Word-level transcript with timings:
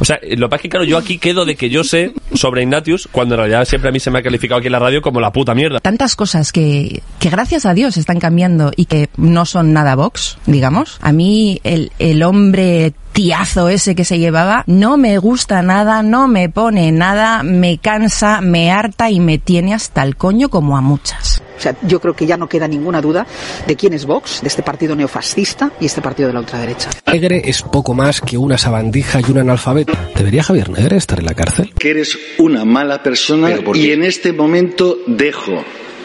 O 0.00 0.04
sea, 0.04 0.18
lo 0.22 0.46
que 0.46 0.50
pasa 0.50 0.56
es 0.56 0.62
que, 0.62 0.68
claro, 0.68 0.84
yo 0.84 0.98
aquí 0.98 1.18
quedo 1.18 1.44
de 1.44 1.56
que 1.56 1.70
yo 1.70 1.84
sé 1.84 2.12
sobre 2.34 2.62
Ignatius, 2.62 3.08
cuando 3.10 3.34
en 3.34 3.40
realidad 3.40 3.64
siempre 3.64 3.90
a 3.90 3.92
mí 3.92 4.00
se 4.00 4.10
me 4.10 4.18
ha 4.18 4.22
calificado 4.22 4.58
aquí 4.58 4.66
en 4.66 4.72
la 4.72 4.78
radio 4.78 5.02
como 5.02 5.20
la 5.20 5.32
puta 5.32 5.54
mierda. 5.54 5.80
Tantas 5.80 6.16
cosas 6.16 6.52
que, 6.52 7.02
que 7.18 7.30
gracias 7.30 7.66
a 7.66 7.74
Dios 7.74 7.96
están 7.96 8.18
cambiando 8.18 8.72
y 8.76 8.86
que 8.86 9.08
no 9.16 9.44
son 9.46 9.72
nada 9.72 9.94
Vox, 9.96 10.38
digamos. 10.46 10.98
A 11.00 11.12
mí 11.12 11.60
el, 11.64 11.92
el 11.98 12.22
hombre 12.22 12.92
tiazo 13.12 13.68
ese 13.68 13.94
que 13.94 14.04
se 14.04 14.18
llevaba 14.18 14.64
no 14.66 14.96
me 14.96 15.18
gusta 15.18 15.62
nada, 15.62 16.02
no 16.02 16.28
me 16.28 16.48
pone 16.48 16.92
nada, 16.92 17.42
me 17.42 17.78
cansa, 17.78 18.40
me 18.40 18.70
harta 18.70 19.10
y 19.10 19.20
me 19.20 19.38
tiene 19.38 19.74
hasta 19.74 20.02
el 20.02 20.16
coño 20.16 20.48
como 20.48 20.76
a 20.76 20.80
muchas. 20.80 21.42
O 21.56 21.60
sea, 21.60 21.74
yo 21.82 22.00
creo 22.00 22.14
que 22.14 22.24
ya 22.24 22.36
no 22.36 22.48
queda 22.48 22.68
ninguna 22.68 23.00
duda 23.00 23.26
de 23.66 23.74
quién 23.74 23.92
es 23.92 24.06
Vox, 24.06 24.40
de 24.42 24.48
este 24.48 24.62
partido 24.62 24.94
neofascista 24.94 25.72
y 25.80 25.86
este 25.86 26.00
partido 26.00 26.28
de 26.28 26.34
la 26.34 26.40
ultraderecha. 26.40 26.90
Negre 27.10 27.42
es 27.44 27.62
poco 27.62 27.94
más 27.94 28.20
que 28.20 28.38
una 28.38 28.56
sabandija 28.56 29.20
y 29.20 29.30
un 29.32 29.38
analfabeto. 29.38 29.92
¿Debería 30.14 30.44
Javier 30.44 30.70
Negre 30.70 30.96
estar 30.96 31.18
en 31.18 31.26
la 31.26 31.34
cárcel? 31.34 31.72
Que 31.76 31.90
eres 31.90 32.16
una 32.38 32.64
mala 32.64 33.02
persona 33.02 33.50
y 33.74 33.90
en 33.90 34.04
este 34.04 34.32
momento 34.32 34.98
dejo 35.08 35.64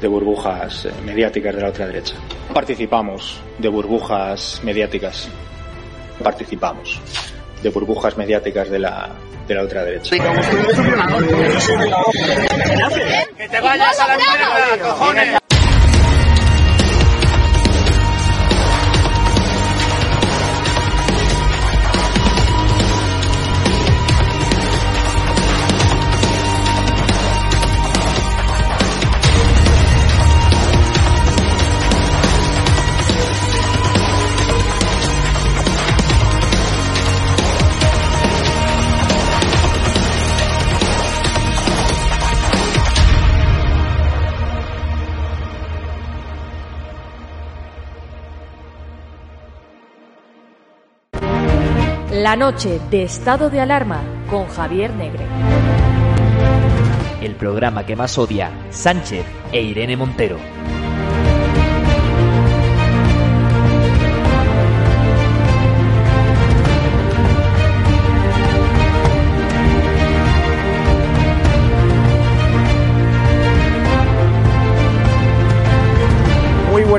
de 0.00 0.08
burbujas 0.08 0.88
mediáticas 1.04 1.54
de 1.54 1.60
la 1.60 1.68
ultraderecha. 1.68 2.14
Participamos 2.52 3.40
de 3.58 3.68
burbujas 3.68 4.60
mediáticas. 4.62 5.28
Participamos 6.22 7.00
de 7.62 7.70
burbujas 7.70 8.16
mediáticas 8.16 8.70
de 8.70 8.78
la, 8.78 9.08
de 9.46 9.54
la 9.54 9.62
ultraderecha. 9.62 10.10
¡Que 13.36 13.48
te 13.48 13.60
vayas 13.60 14.00
a 14.00 14.08
la 14.08 14.16
mierda, 14.16 14.78
cojones! 14.82 15.45
La 52.26 52.34
noche 52.34 52.80
de 52.90 53.04
estado 53.04 53.50
de 53.50 53.60
alarma 53.60 54.02
con 54.28 54.48
Javier 54.48 54.92
Negre. 54.92 55.24
El 57.22 57.36
programa 57.36 57.86
que 57.86 57.94
más 57.94 58.18
odia 58.18 58.50
Sánchez 58.70 59.24
e 59.52 59.62
Irene 59.62 59.96
Montero. 59.96 60.36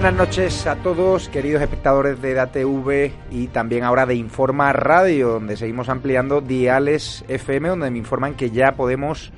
Buenas 0.08 0.30
noches 0.30 0.66
a 0.68 0.78
todos, 0.78 1.28
queridos 1.28 1.62
espectadores 1.62 2.22
de 2.22 2.34
DATV 2.34 3.12
y 3.30 3.48
también 3.48 3.84
ahora 3.84 4.06
de 4.06 4.16
Informa 4.16 4.72
Radio, 4.72 5.32
donde 5.32 5.58
seguimos 5.58 5.90
ampliando 5.90 6.40
diales 6.40 7.26
FM, 7.28 7.68
donde 7.68 7.92
me 7.92 7.98
informan 7.98 8.36
que 8.36 8.50
ya 8.50 8.72
podemos 8.72 9.34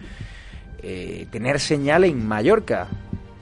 eh, 0.83 1.25
tener 1.31 1.59
señal 1.59 2.03
en 2.03 2.23
Mallorca. 2.27 2.85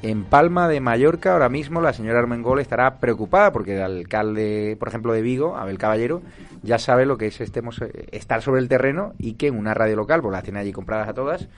En 0.03 0.23
Palma 0.23 0.69
de 0.69 0.79
Mallorca, 0.79 1.33
ahora 1.33 1.49
mismo 1.49 1.81
la 1.81 1.91
señora 1.91 2.19
Armengol 2.19 2.61
estará 2.61 2.99
preocupada 2.99 3.51
porque 3.51 3.75
el 3.75 3.81
alcalde, 3.81 4.77
por 4.79 4.87
ejemplo, 4.87 5.11
de 5.11 5.21
Vigo, 5.21 5.57
Abel 5.57 5.77
Caballero, 5.77 6.21
ya 6.63 6.79
sabe 6.79 7.05
lo 7.05 7.17
que 7.17 7.27
es 7.27 7.41
estemos, 7.41 7.81
estar 8.13 8.41
sobre 8.41 8.61
el 8.61 8.69
terreno 8.69 9.11
y 9.17 9.33
que 9.33 9.47
en 9.47 9.57
una 9.57 9.73
radio 9.73 9.97
local, 9.97 10.21
pues 10.21 10.31
las 10.31 10.43
tiene 10.43 10.59
allí 10.59 10.71
compradas 10.71 11.09
a 11.09 11.13
todas, 11.13 11.49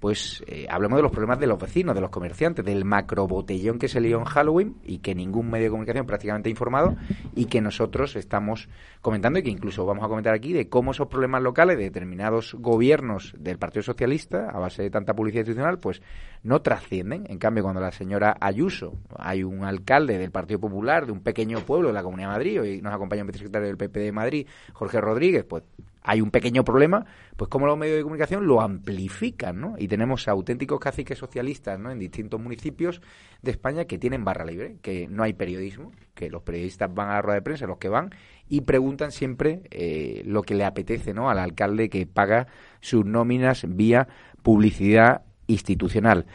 pues 0.00 0.44
eh, 0.46 0.66
hablemos 0.68 0.98
de 0.98 1.02
los 1.02 1.12
problemas 1.12 1.38
de 1.38 1.46
los 1.46 1.58
vecinos, 1.58 1.94
de 1.94 2.00
los 2.00 2.10
comerciantes, 2.10 2.64
del 2.64 2.84
macrobotellón 2.84 3.78
que 3.78 3.88
se 3.88 4.00
lió 4.00 4.18
en 4.18 4.24
Halloween 4.24 4.76
y 4.84 4.98
que 4.98 5.14
ningún 5.14 5.50
medio 5.50 5.64
de 5.64 5.70
comunicación 5.70 6.06
prácticamente 6.06 6.48
ha 6.48 6.50
informado 6.50 6.96
y 7.34 7.46
que 7.46 7.60
nosotros 7.60 8.16
estamos 8.16 8.68
comentando 9.00 9.38
y 9.38 9.42
que 9.42 9.50
incluso 9.50 9.86
vamos 9.86 10.04
a 10.04 10.08
comentar 10.08 10.34
aquí 10.34 10.52
de 10.52 10.68
cómo 10.68 10.90
esos 10.90 11.08
problemas 11.08 11.42
locales 11.42 11.76
de 11.78 11.84
determinados 11.84 12.54
gobiernos 12.58 13.34
del 13.38 13.58
Partido 13.58 13.82
Socialista, 13.82 14.50
a 14.50 14.58
base 14.58 14.82
de 14.82 14.90
tanta 14.90 15.14
publicidad 15.14 15.42
institucional, 15.42 15.78
pues 15.78 16.02
no 16.42 16.62
trascienden. 16.62 17.24
En 17.28 17.38
cambio, 17.38 17.62
cuando 17.62 17.80
la 17.80 17.92
señora 17.92 18.36
Ayuso, 18.40 18.94
hay 19.16 19.42
un 19.42 19.64
alcalde 19.64 20.18
del 20.18 20.30
Partido 20.30 20.60
Popular 20.60 21.06
de 21.06 21.12
un 21.12 21.20
pequeño 21.20 21.60
pueblo 21.60 21.88
de 21.88 21.94
la 21.94 22.02
Comunidad 22.02 22.28
de 22.28 22.34
Madrid, 22.34 22.60
hoy 22.60 22.82
nos 22.82 22.92
acompaña 22.92 23.22
el 23.22 23.26
vicesecretario 23.26 23.68
del 23.68 23.76
PP 23.76 24.00
de 24.00 24.12
Madrid, 24.12 24.46
Jorge 24.72 25.00
Rodríguez, 25.00 25.44
pues 25.44 25.64
hay 26.06 26.20
un 26.20 26.30
pequeño 26.30 26.64
problema, 26.64 27.04
pues 27.36 27.50
como 27.50 27.66
los 27.66 27.76
medios 27.76 27.96
de 27.96 28.04
comunicación 28.04 28.46
lo 28.46 28.60
amplifican, 28.60 29.60
¿no? 29.60 29.74
Y 29.76 29.88
tenemos 29.88 30.28
auténticos 30.28 30.78
caciques 30.78 31.18
socialistas, 31.18 31.80
¿no? 31.80 31.90
En 31.90 31.98
distintos 31.98 32.40
municipios 32.40 33.02
de 33.42 33.50
España 33.50 33.86
que 33.86 33.98
tienen 33.98 34.24
barra 34.24 34.44
libre, 34.44 34.76
que 34.82 35.08
no 35.08 35.24
hay 35.24 35.32
periodismo, 35.32 35.90
que 36.14 36.30
los 36.30 36.42
periodistas 36.42 36.94
van 36.94 37.08
a 37.08 37.14
la 37.14 37.22
rueda 37.22 37.34
de 37.34 37.42
prensa, 37.42 37.66
los 37.66 37.78
que 37.78 37.88
van, 37.88 38.10
y 38.48 38.60
preguntan 38.60 39.10
siempre 39.10 39.62
eh, 39.72 40.22
lo 40.24 40.42
que 40.42 40.54
le 40.54 40.64
apetece, 40.64 41.12
¿no? 41.12 41.28
Al 41.28 41.40
alcalde 41.40 41.90
que 41.90 42.06
paga 42.06 42.46
sus 42.80 43.04
nóminas 43.04 43.66
vía 43.68 44.06
publicidad 44.44 45.22
institucional. 45.48 46.26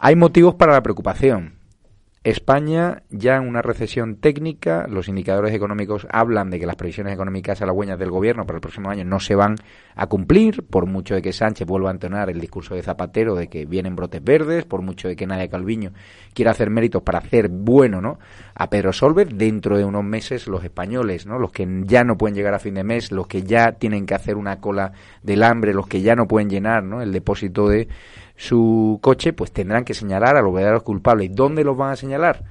Hay 0.00 0.16
motivos 0.16 0.56
para 0.56 0.72
la 0.72 0.82
preocupación. 0.82 1.59
España 2.22 3.02
ya 3.08 3.36
en 3.36 3.48
una 3.48 3.62
recesión 3.62 4.16
técnica, 4.16 4.86
los 4.86 5.08
indicadores 5.08 5.54
económicos 5.54 6.06
hablan 6.10 6.50
de 6.50 6.60
que 6.60 6.66
las 6.66 6.76
previsiones 6.76 7.14
económicas 7.14 7.62
halagüeñas 7.62 7.98
del 7.98 8.10
gobierno 8.10 8.44
para 8.44 8.58
el 8.58 8.60
próximo 8.60 8.90
año 8.90 9.06
no 9.06 9.20
se 9.20 9.34
van 9.34 9.56
a 9.94 10.06
cumplir, 10.06 10.66
por 10.66 10.84
mucho 10.84 11.14
de 11.14 11.22
que 11.22 11.32
Sánchez 11.32 11.66
vuelva 11.66 11.88
a 11.88 11.94
entonar 11.94 12.28
el 12.28 12.38
discurso 12.38 12.74
de 12.74 12.82
Zapatero 12.82 13.36
de 13.36 13.48
que 13.48 13.64
vienen 13.64 13.96
brotes 13.96 14.22
verdes, 14.22 14.66
por 14.66 14.82
mucho 14.82 15.08
de 15.08 15.16
que 15.16 15.26
Nadia 15.26 15.48
Calviño 15.48 15.92
quiera 16.34 16.50
hacer 16.50 16.68
méritos 16.68 17.02
para 17.02 17.20
hacer 17.20 17.48
bueno 17.48 18.02
¿no? 18.02 18.18
a 18.54 18.68
Pedro 18.68 18.92
Solvez, 18.92 19.30
dentro 19.32 19.78
de 19.78 19.86
unos 19.86 20.04
meses 20.04 20.46
los 20.46 20.62
españoles, 20.62 21.24
¿no? 21.24 21.38
los 21.38 21.52
que 21.52 21.66
ya 21.86 22.04
no 22.04 22.18
pueden 22.18 22.34
llegar 22.34 22.52
a 22.52 22.58
fin 22.58 22.74
de 22.74 22.84
mes, 22.84 23.12
los 23.12 23.28
que 23.28 23.44
ya 23.44 23.72
tienen 23.72 24.04
que 24.04 24.14
hacer 24.14 24.36
una 24.36 24.60
cola 24.60 24.92
del 25.22 25.42
hambre, 25.42 25.72
los 25.72 25.86
que 25.86 26.02
ya 26.02 26.16
no 26.16 26.28
pueden 26.28 26.50
llenar 26.50 26.84
¿no? 26.84 27.00
el 27.00 27.12
depósito 27.12 27.66
de 27.66 27.88
su 28.40 28.98
coche, 29.02 29.34
pues 29.34 29.52
tendrán 29.52 29.84
que 29.84 29.92
señalar 29.92 30.34
a 30.34 30.40
los 30.40 30.54
verdaderos 30.54 30.82
culpables. 30.82 31.30
¿Dónde 31.34 31.62
los 31.62 31.76
van 31.76 31.90
a 31.90 31.96
señalar? 31.96 32.42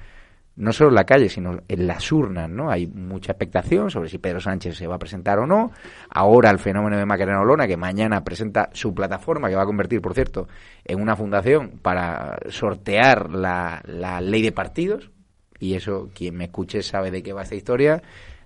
No 0.54 0.72
solo 0.72 0.90
en 0.90 0.94
la 0.94 1.04
calle, 1.04 1.28
sino 1.28 1.62
en 1.66 1.86
las 1.88 2.12
urnas, 2.12 2.48
¿no? 2.48 2.70
Hay 2.70 2.86
mucha 2.86 3.32
expectación 3.32 3.90
sobre 3.90 4.08
si 4.08 4.18
Pedro 4.18 4.38
Sánchez 4.38 4.76
se 4.76 4.86
va 4.86 4.94
a 4.94 4.98
presentar 5.00 5.40
o 5.40 5.48
no. 5.48 5.72
Ahora 6.08 6.50
el 6.50 6.60
fenómeno 6.60 6.96
de 6.96 7.06
Macarena 7.06 7.40
Olona, 7.40 7.66
que 7.66 7.76
mañana 7.76 8.22
presenta 8.22 8.70
su 8.72 8.94
plataforma, 8.94 9.48
que 9.48 9.56
va 9.56 9.62
a 9.62 9.66
convertir, 9.66 10.00
por 10.00 10.14
cierto, 10.14 10.46
en 10.84 11.02
una 11.02 11.16
fundación 11.16 11.80
para 11.82 12.38
sortear 12.50 13.28
la, 13.28 13.82
la 13.84 14.20
ley 14.20 14.42
de 14.42 14.52
partidos. 14.52 15.10
Y 15.58 15.74
eso, 15.74 16.08
quien 16.14 16.36
me 16.36 16.44
escuche 16.44 16.84
sabe 16.84 17.10
de 17.10 17.24
qué 17.24 17.32
va 17.32 17.42
esta 17.42 17.56
historia 17.56 18.00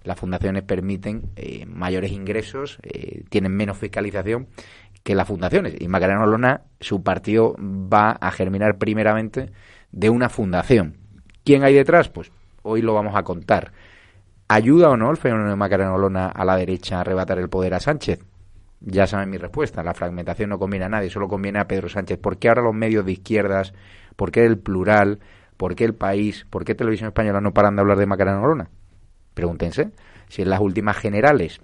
las 0.05 0.19
fundaciones 0.19 0.62
permiten 0.62 1.31
eh, 1.35 1.64
mayores 1.67 2.12
ingresos, 2.12 2.79
eh, 2.82 3.25
tienen 3.31 3.56
menos 3.56 3.79
fiscalización 3.79 4.46
que 5.04 5.14
las 5.14 5.28
fundaciones. 5.28 5.74
Y 5.78 5.86
Macarena 5.86 6.24
Olona, 6.24 6.62
su 6.80 7.02
partido 7.04 7.54
va 7.60 8.12
a 8.12 8.32
germinar 8.32 8.78
primeramente 8.78 9.52
de 9.92 10.10
una 10.10 10.28
fundación. 10.28 10.96
¿Quién 11.44 11.62
hay 11.62 11.74
detrás? 11.74 12.08
Pues 12.08 12.32
hoy 12.62 12.82
lo 12.82 12.94
vamos 12.94 13.14
a 13.14 13.22
contar. 13.22 13.72
¿Ayuda 14.48 14.90
o 14.90 14.96
no 14.96 15.10
el 15.10 15.16
fenómeno 15.16 15.50
de 15.50 15.56
Macarena 15.56 15.94
Olona 15.94 16.28
a 16.28 16.44
la 16.44 16.56
derecha 16.56 16.96
a 16.96 17.00
arrebatar 17.02 17.38
el 17.38 17.50
poder 17.50 17.74
a 17.74 17.80
Sánchez? 17.80 18.24
Ya 18.80 19.06
saben 19.06 19.30
mi 19.30 19.36
respuesta. 19.36 19.82
La 19.82 19.94
fragmentación 19.94 20.50
no 20.50 20.58
conviene 20.58 20.86
a 20.86 20.88
nadie, 20.88 21.10
solo 21.10 21.28
conviene 21.28 21.60
a 21.60 21.68
Pedro 21.68 21.88
Sánchez. 21.88 22.18
¿Por 22.18 22.38
qué 22.38 22.48
ahora 22.48 22.62
los 22.62 22.74
medios 22.74 23.04
de 23.04 23.12
izquierdas? 23.12 23.74
¿Por 24.16 24.30
qué 24.30 24.44
el 24.44 24.58
plural? 24.58 25.20
¿Por 25.56 25.74
qué 25.74 25.84
el 25.84 25.94
país? 25.94 26.46
¿Por 26.48 26.64
qué 26.64 26.74
Televisión 26.74 27.08
Española 27.08 27.40
no 27.40 27.52
paran 27.52 27.76
de 27.76 27.82
hablar 27.82 27.98
de 27.98 28.06
Macarena 28.06 28.40
Olona? 28.40 28.70
Pregúntense 29.34 29.90
si 30.28 30.42
en 30.42 30.50
las 30.50 30.60
últimas 30.60 30.96
generales 30.96 31.60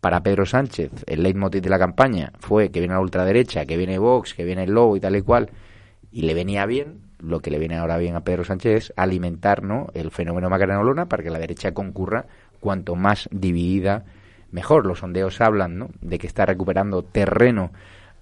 para 0.00 0.22
Pedro 0.22 0.46
Sánchez 0.46 0.90
el 1.06 1.22
leitmotiv 1.22 1.62
de 1.62 1.70
la 1.70 1.78
campaña 1.78 2.32
fue 2.38 2.70
que 2.70 2.80
viene 2.80 2.94
la 2.94 3.00
ultraderecha, 3.00 3.66
que 3.66 3.76
viene 3.76 3.98
Vox, 3.98 4.34
que 4.34 4.44
viene 4.44 4.64
el 4.64 4.72
Lobo 4.72 4.96
y 4.96 5.00
tal 5.00 5.16
y 5.16 5.22
cual, 5.22 5.50
y 6.10 6.22
le 6.22 6.34
venía 6.34 6.66
bien, 6.66 7.00
lo 7.18 7.40
que 7.40 7.50
le 7.50 7.58
viene 7.58 7.76
ahora 7.76 7.98
bien 7.98 8.16
a 8.16 8.24
Pedro 8.24 8.44
Sánchez 8.44 8.76
es 8.76 8.92
alimentar 8.96 9.62
¿no? 9.62 9.88
el 9.94 10.10
fenómeno 10.10 10.48
Macarena 10.48 10.80
Olona 10.80 11.06
para 11.06 11.22
que 11.22 11.30
la 11.30 11.38
derecha 11.38 11.72
concurra 11.72 12.26
cuanto 12.60 12.96
más 12.96 13.28
dividida 13.30 14.04
mejor. 14.50 14.86
Los 14.86 15.00
sondeos 15.00 15.40
hablan 15.40 15.78
¿no? 15.78 15.88
de 16.00 16.18
que 16.18 16.26
está 16.26 16.46
recuperando 16.46 17.02
terreno 17.02 17.72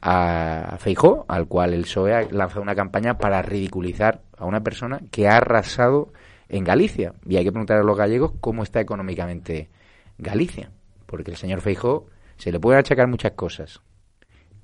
a 0.00 0.76
Feijó, 0.78 1.24
al 1.28 1.46
cual 1.46 1.74
el 1.74 1.82
PSOE 1.82 2.14
ha 2.14 2.22
lanzado 2.30 2.62
una 2.62 2.74
campaña 2.74 3.18
para 3.18 3.42
ridiculizar 3.42 4.20
a 4.36 4.44
una 4.44 4.62
persona 4.62 5.00
que 5.10 5.28
ha 5.28 5.36
arrasado 5.36 6.12
en 6.48 6.64
Galicia. 6.64 7.14
Y 7.26 7.36
hay 7.36 7.44
que 7.44 7.52
preguntar 7.52 7.78
a 7.78 7.82
los 7.82 7.96
gallegos 7.96 8.32
cómo 8.40 8.62
está 8.62 8.80
económicamente 8.80 9.68
Galicia. 10.18 10.70
Porque 11.08 11.30
el 11.30 11.38
señor 11.38 11.62
Feijó 11.62 12.06
se 12.36 12.52
le 12.52 12.60
puede 12.60 12.78
achacar 12.78 13.08
muchas 13.08 13.32
cosas. 13.32 13.80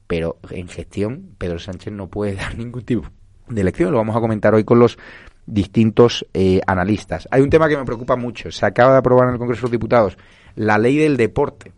Pero 0.07 0.37
en 0.51 0.69
gestión, 0.69 1.35
Pedro 1.39 1.59
Sánchez 1.59 1.93
no 1.93 2.09
puede 2.09 2.35
dar 2.37 2.57
ningún 2.57 2.85
tipo 2.85 3.09
de 3.49 3.61
elección. 3.63 3.91
Lo 3.91 3.99
vamos 3.99 4.15
a 4.15 4.21
comentar 4.21 4.55
hoy 4.55 4.63
con 4.63 4.79
los 4.79 4.99
distintos 5.47 6.27
eh, 6.35 6.61
analistas. 6.67 7.27
Hay 7.31 7.41
un 7.41 7.49
tema 7.49 7.69
que 7.69 7.79
me 7.79 7.85
preocupa 7.87 8.15
mucho. 8.17 8.51
Se 8.51 8.67
acaba 8.67 8.93
de 8.93 8.99
aprobar 8.99 9.29
en 9.29 9.35
el 9.35 9.39
Congreso 9.39 9.61
de 9.61 9.65
los 9.65 9.73
Diputados 9.73 10.19
la 10.55 10.77
ley 10.77 10.99
del 10.99 11.17
deporte. 11.17 11.73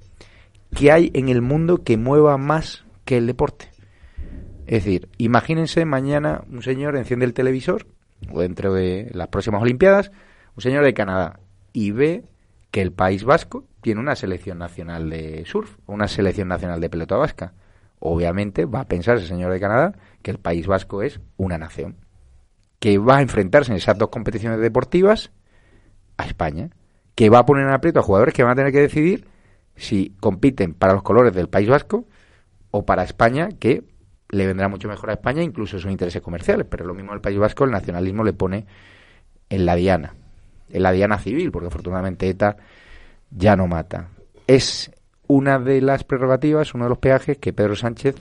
¿Qué 0.75 0.91
hay 0.91 1.13
en 1.15 1.29
el 1.29 1.43
mundo 1.43 1.85
que 1.85 1.97
mueva 1.97 2.37
más 2.37 2.85
que 3.05 3.17
el 3.17 3.27
deporte? 3.29 3.71
Es 4.67 4.85
decir, 4.85 5.09
imagínense 5.17 5.85
mañana 5.85 6.43
un 6.51 6.63
señor 6.63 6.97
enciende 6.97 7.25
el 7.25 7.35
televisor 7.35 7.87
o 8.33 8.41
dentro 8.41 8.75
de 8.75 9.11
las 9.15 9.29
próximas 9.29 9.63
Olimpiadas, 9.63 10.11
un 10.57 10.63
señor 10.63 10.85
de 10.85 10.93
Canadá 10.93 11.39
y 11.73 11.93
ve 11.93 12.25
que 12.71 12.83
el 12.83 12.93
País 12.93 13.25
Vasco 13.25 13.65
tiene 13.87 14.01
una 14.01 14.17
selección 14.17 14.59
nacional 14.59 15.09
de 15.11 15.45
surf, 15.47 15.77
una 15.87 16.09
selección 16.09 16.49
nacional 16.49 16.81
de 16.81 16.91
pelota 16.91 17.15
vasca. 17.15 17.53
Obviamente 18.01 18.65
va 18.65 18.81
a 18.81 18.89
pensar 18.89 19.17
ese 19.17 19.29
señor 19.29 19.53
de 19.53 19.61
Canadá 19.61 19.93
que 20.23 20.33
el 20.33 20.41
País 20.41 20.67
Vasco 20.67 21.03
es 21.03 21.21
una 21.37 21.57
nación, 21.57 21.95
que 22.81 22.99
va 22.99 23.19
a 23.19 23.23
enfrentarse 23.23 23.71
en 23.71 23.77
esas 23.77 23.97
dos 23.97 24.09
competiciones 24.09 24.59
deportivas 24.59 25.31
a 26.17 26.25
España, 26.25 26.71
que 27.15 27.31
va 27.31 27.39
a 27.39 27.47
poner 27.47 27.65
en 27.65 27.75
aprieto 27.75 28.01
a 28.01 28.03
jugadores 28.03 28.35
que 28.35 28.43
van 28.43 28.55
a 28.55 28.57
tener 28.57 28.73
que 28.73 28.81
decidir 28.81 29.29
si 29.77 30.17
compiten 30.19 30.75
para 30.75 30.93
los 30.93 31.05
colores 31.05 31.33
del 31.33 31.49
País 31.49 31.69
Vasco 31.69 32.09
o 32.73 32.85
para 32.85 33.05
España, 33.05 33.51
que 33.61 33.85
le 34.31 34.49
vendrá 34.49 34.69
mucho 34.69 34.89
mejor 34.89 35.11
a 35.11 35.13
España, 35.13 35.45
incluso 35.45 35.79
sus 35.79 35.93
intereses 35.93 36.23
comerciales. 36.23 36.67
Pero 36.69 36.87
lo 36.87 36.95
mismo 36.95 37.15
el 37.15 37.21
País 37.21 37.39
Vasco, 37.39 37.63
el 37.63 37.71
nacionalismo 37.71 38.25
le 38.25 38.33
pone 38.33 38.67
en 39.49 39.65
la 39.65 39.77
diana, 39.77 40.17
en 40.71 40.83
la 40.83 40.91
diana 40.91 41.21
civil, 41.21 41.53
porque 41.53 41.69
afortunadamente 41.69 42.29
ETA 42.29 42.57
ya 43.31 43.57
no 43.57 43.67
mata. 43.67 44.09
Es 44.47 44.91
una 45.27 45.59
de 45.59 45.81
las 45.81 46.05
prerrogativas, 46.05 46.75
uno 46.75 46.85
de 46.85 46.91
los 46.91 46.99
peajes 46.99 47.39
que 47.39 47.53
Pedro 47.53 47.77
Sánchez 47.77 48.17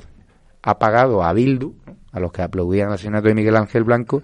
ha 0.61 0.79
pagado 0.79 1.23
a 1.23 1.33
Bildu, 1.33 1.75
a 2.11 2.19
los 2.19 2.31
que 2.31 2.41
aplaudían 2.41 2.87
el 2.87 2.95
asesinato 2.95 3.27
de 3.27 3.35
Miguel 3.35 3.55
Ángel 3.55 3.83
Blanco, 3.83 4.23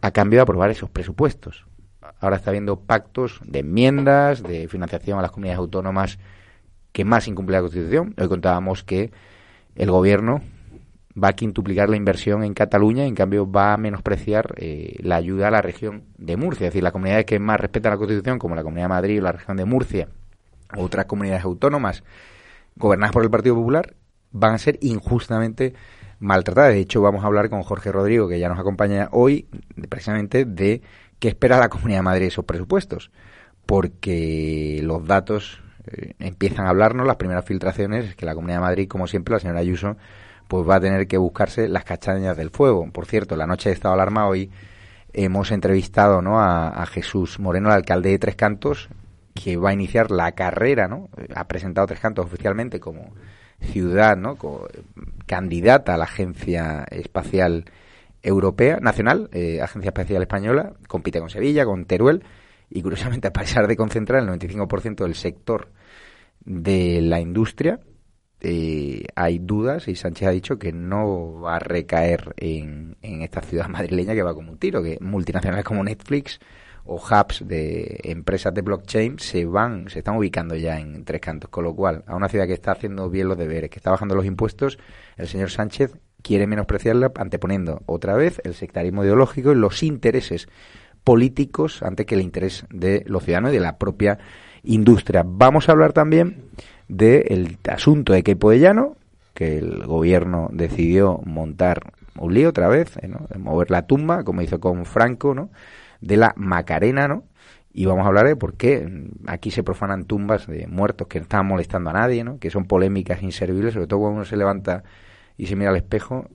a 0.00 0.10
cambio 0.10 0.38
de 0.38 0.42
aprobar 0.42 0.70
esos 0.70 0.88
presupuestos. 0.88 1.66
Ahora 2.20 2.36
está 2.36 2.50
habiendo 2.50 2.80
pactos 2.80 3.40
de 3.44 3.60
enmiendas, 3.60 4.42
de 4.42 4.68
financiación 4.68 5.18
a 5.18 5.22
las 5.22 5.30
comunidades 5.30 5.58
autónomas 5.58 6.18
que 6.92 7.04
más 7.04 7.28
incumple 7.28 7.56
la 7.56 7.62
Constitución. 7.62 8.14
Hoy 8.18 8.28
contábamos 8.28 8.82
que 8.82 9.12
el 9.74 9.90
gobierno 9.90 10.40
va 11.16 11.28
a 11.28 11.32
quintuplicar 11.32 11.88
la 11.88 11.96
inversión 11.96 12.44
en 12.44 12.54
Cataluña, 12.54 13.04
en 13.04 13.14
cambio 13.14 13.50
va 13.50 13.72
a 13.72 13.76
menospreciar 13.76 14.54
eh, 14.56 14.96
la 15.00 15.16
ayuda 15.16 15.48
a 15.48 15.50
la 15.50 15.62
región 15.62 16.04
de 16.18 16.36
Murcia. 16.36 16.68
Es 16.68 16.72
decir, 16.72 16.82
las 16.82 16.92
comunidades 16.92 17.26
que 17.26 17.38
más 17.38 17.60
respetan 17.60 17.92
la 17.92 17.98
Constitución, 17.98 18.38
como 18.38 18.54
la 18.54 18.62
Comunidad 18.62 18.84
de 18.84 18.90
Madrid 18.90 19.18
o 19.20 19.22
la 19.22 19.32
región 19.32 19.56
de 19.56 19.64
Murcia, 19.64 20.08
u 20.76 20.82
otras 20.82 21.06
comunidades 21.06 21.44
autónomas 21.44 22.04
gobernadas 22.76 23.12
por 23.12 23.24
el 23.24 23.30
Partido 23.30 23.56
Popular, 23.56 23.94
van 24.30 24.54
a 24.54 24.58
ser 24.58 24.78
injustamente 24.82 25.74
maltratadas. 26.20 26.74
De 26.74 26.80
hecho, 26.80 27.02
vamos 27.02 27.24
a 27.24 27.26
hablar 27.26 27.50
con 27.50 27.62
Jorge 27.62 27.90
Rodrigo, 27.90 28.28
que 28.28 28.38
ya 28.38 28.48
nos 28.48 28.58
acompaña 28.58 29.08
hoy, 29.10 29.48
precisamente 29.88 30.44
de 30.44 30.82
qué 31.18 31.28
espera 31.28 31.58
la 31.58 31.68
Comunidad 31.68 31.98
de 31.98 32.02
Madrid 32.02 32.22
de 32.22 32.28
esos 32.28 32.44
presupuestos. 32.44 33.10
Porque 33.66 34.80
los 34.82 35.06
datos 35.06 35.60
eh, 35.86 36.14
empiezan 36.18 36.66
a 36.66 36.70
hablarnos, 36.70 37.06
las 37.06 37.16
primeras 37.16 37.44
filtraciones, 37.44 38.10
es 38.10 38.16
que 38.16 38.26
la 38.26 38.34
Comunidad 38.34 38.58
de 38.58 38.64
Madrid, 38.64 38.88
como 38.88 39.06
siempre, 39.06 39.34
la 39.34 39.40
señora 39.40 39.60
Ayuso, 39.60 39.96
pues 40.50 40.68
va 40.68 40.74
a 40.74 40.80
tener 40.80 41.06
que 41.06 41.16
buscarse 41.16 41.68
las 41.68 41.84
castañas 41.84 42.36
del 42.36 42.50
fuego. 42.50 42.90
Por 42.90 43.06
cierto, 43.06 43.36
la 43.36 43.46
noche 43.46 43.68
de 43.68 43.74
estado 43.76 43.94
de 43.94 44.02
alarma 44.02 44.26
hoy 44.26 44.50
hemos 45.12 45.52
entrevistado 45.52 46.22
¿no? 46.22 46.40
a, 46.40 46.84
Jesús 46.86 47.38
Moreno, 47.38 47.68
el 47.68 47.76
alcalde 47.76 48.10
de 48.10 48.18
Tres 48.18 48.34
Cantos, 48.34 48.88
que 49.32 49.56
va 49.56 49.70
a 49.70 49.74
iniciar 49.74 50.10
la 50.10 50.32
carrera, 50.32 50.88
¿no? 50.88 51.08
Ha 51.36 51.46
presentado 51.46 51.86
Tres 51.86 52.00
Cantos 52.00 52.26
oficialmente 52.26 52.80
como 52.80 53.14
ciudad, 53.60 54.16
¿no? 54.16 54.36
Candidata 55.24 55.94
a 55.94 55.96
la 55.96 56.06
Agencia 56.06 56.84
Espacial 56.90 57.66
Europea, 58.20 58.78
Nacional, 58.80 59.28
eh, 59.32 59.60
Agencia 59.62 59.90
Espacial 59.90 60.20
Española, 60.20 60.72
compite 60.88 61.20
con 61.20 61.30
Sevilla, 61.30 61.64
con 61.64 61.84
Teruel, 61.84 62.24
y 62.68 62.82
curiosamente, 62.82 63.28
a 63.28 63.32
pesar 63.32 63.68
de 63.68 63.76
concentrar 63.76 64.20
el 64.20 64.28
95% 64.28 65.04
del 65.04 65.14
sector 65.14 65.68
de 66.44 67.00
la 67.02 67.20
industria, 67.20 67.78
eh, 68.40 69.04
hay 69.14 69.38
dudas 69.38 69.88
y 69.88 69.96
Sánchez 69.96 70.28
ha 70.28 70.30
dicho 70.30 70.58
que 70.58 70.72
no 70.72 71.40
va 71.40 71.56
a 71.56 71.58
recaer 71.58 72.34
en, 72.36 72.96
en 73.02 73.22
esta 73.22 73.42
ciudad 73.42 73.68
madrileña 73.68 74.14
que 74.14 74.22
va 74.22 74.34
como 74.34 74.52
un 74.52 74.58
tiro, 74.58 74.82
que 74.82 74.98
multinacionales 75.00 75.64
como 75.64 75.84
Netflix 75.84 76.40
o 76.84 76.96
hubs 76.96 77.46
de 77.46 78.00
empresas 78.04 78.54
de 78.54 78.62
blockchain 78.62 79.18
se 79.18 79.44
van, 79.44 79.88
se 79.88 79.98
están 79.98 80.16
ubicando 80.16 80.56
ya 80.56 80.80
en 80.80 81.04
tres 81.04 81.20
cantos, 81.20 81.50
con 81.50 81.64
lo 81.64 81.74
cual 81.74 82.02
a 82.06 82.16
una 82.16 82.28
ciudad 82.28 82.46
que 82.46 82.54
está 82.54 82.72
haciendo 82.72 83.10
bien 83.10 83.28
los 83.28 83.38
deberes, 83.38 83.70
que 83.70 83.78
está 83.78 83.90
bajando 83.90 84.14
los 84.14 84.24
impuestos, 84.24 84.78
el 85.16 85.28
señor 85.28 85.50
Sánchez 85.50 85.94
quiere 86.22 86.46
menospreciarla 86.46 87.12
anteponiendo 87.16 87.82
otra 87.86 88.14
vez 88.14 88.40
el 88.44 88.54
sectarismo 88.54 89.04
ideológico 89.04 89.52
y 89.52 89.56
los 89.56 89.82
intereses 89.82 90.48
políticos 91.04 91.82
antes 91.82 92.06
que 92.06 92.14
el 92.14 92.22
interés 92.22 92.66
de 92.70 93.04
los 93.06 93.24
ciudadanos 93.24 93.52
y 93.52 93.54
de 93.54 93.60
la 93.60 93.78
propia 93.78 94.18
industria. 94.62 95.24
Vamos 95.26 95.68
a 95.68 95.72
hablar 95.72 95.92
también 95.92 96.50
del 96.90 97.58
asunto 97.68 98.12
de 98.12 98.22
Queipo 98.22 98.50
de 98.50 98.58
Llano, 98.58 98.96
que 99.32 99.58
el 99.58 99.86
gobierno 99.86 100.48
decidió 100.52 101.20
montar 101.24 101.92
un 102.18 102.34
lío 102.34 102.48
otra 102.48 102.68
vez. 102.68 102.98
¿no? 103.08 103.26
de 103.30 103.38
mover 103.38 103.70
la 103.70 103.86
tumba, 103.86 104.24
como 104.24 104.42
hizo 104.42 104.58
con 104.58 104.84
Franco, 104.84 105.34
¿no? 105.34 105.50
de 106.00 106.16
la 106.16 106.32
Macarena, 106.36 107.08
¿no? 107.08 107.24
Y 107.72 107.86
vamos 107.86 108.04
a 108.04 108.08
hablar 108.08 108.26
de 108.26 108.34
por 108.34 108.54
qué 108.54 109.06
aquí 109.26 109.52
se 109.52 109.62
profanan 109.62 110.04
tumbas 110.04 110.48
de 110.48 110.66
muertos 110.66 111.06
que 111.06 111.20
no 111.20 111.24
están 111.24 111.46
molestando 111.46 111.90
a 111.90 111.92
nadie, 111.92 112.24
¿no? 112.24 112.38
Que 112.40 112.50
son 112.50 112.64
polémicas 112.64 113.22
inservibles, 113.22 113.74
sobre 113.74 113.86
todo 113.86 114.00
cuando 114.00 114.16
uno 114.16 114.24
se 114.24 114.36
levanta 114.36 114.82
y 115.36 115.46
se 115.46 115.54
mira 115.54 115.70
al 115.70 115.76
espejo, 115.76 116.26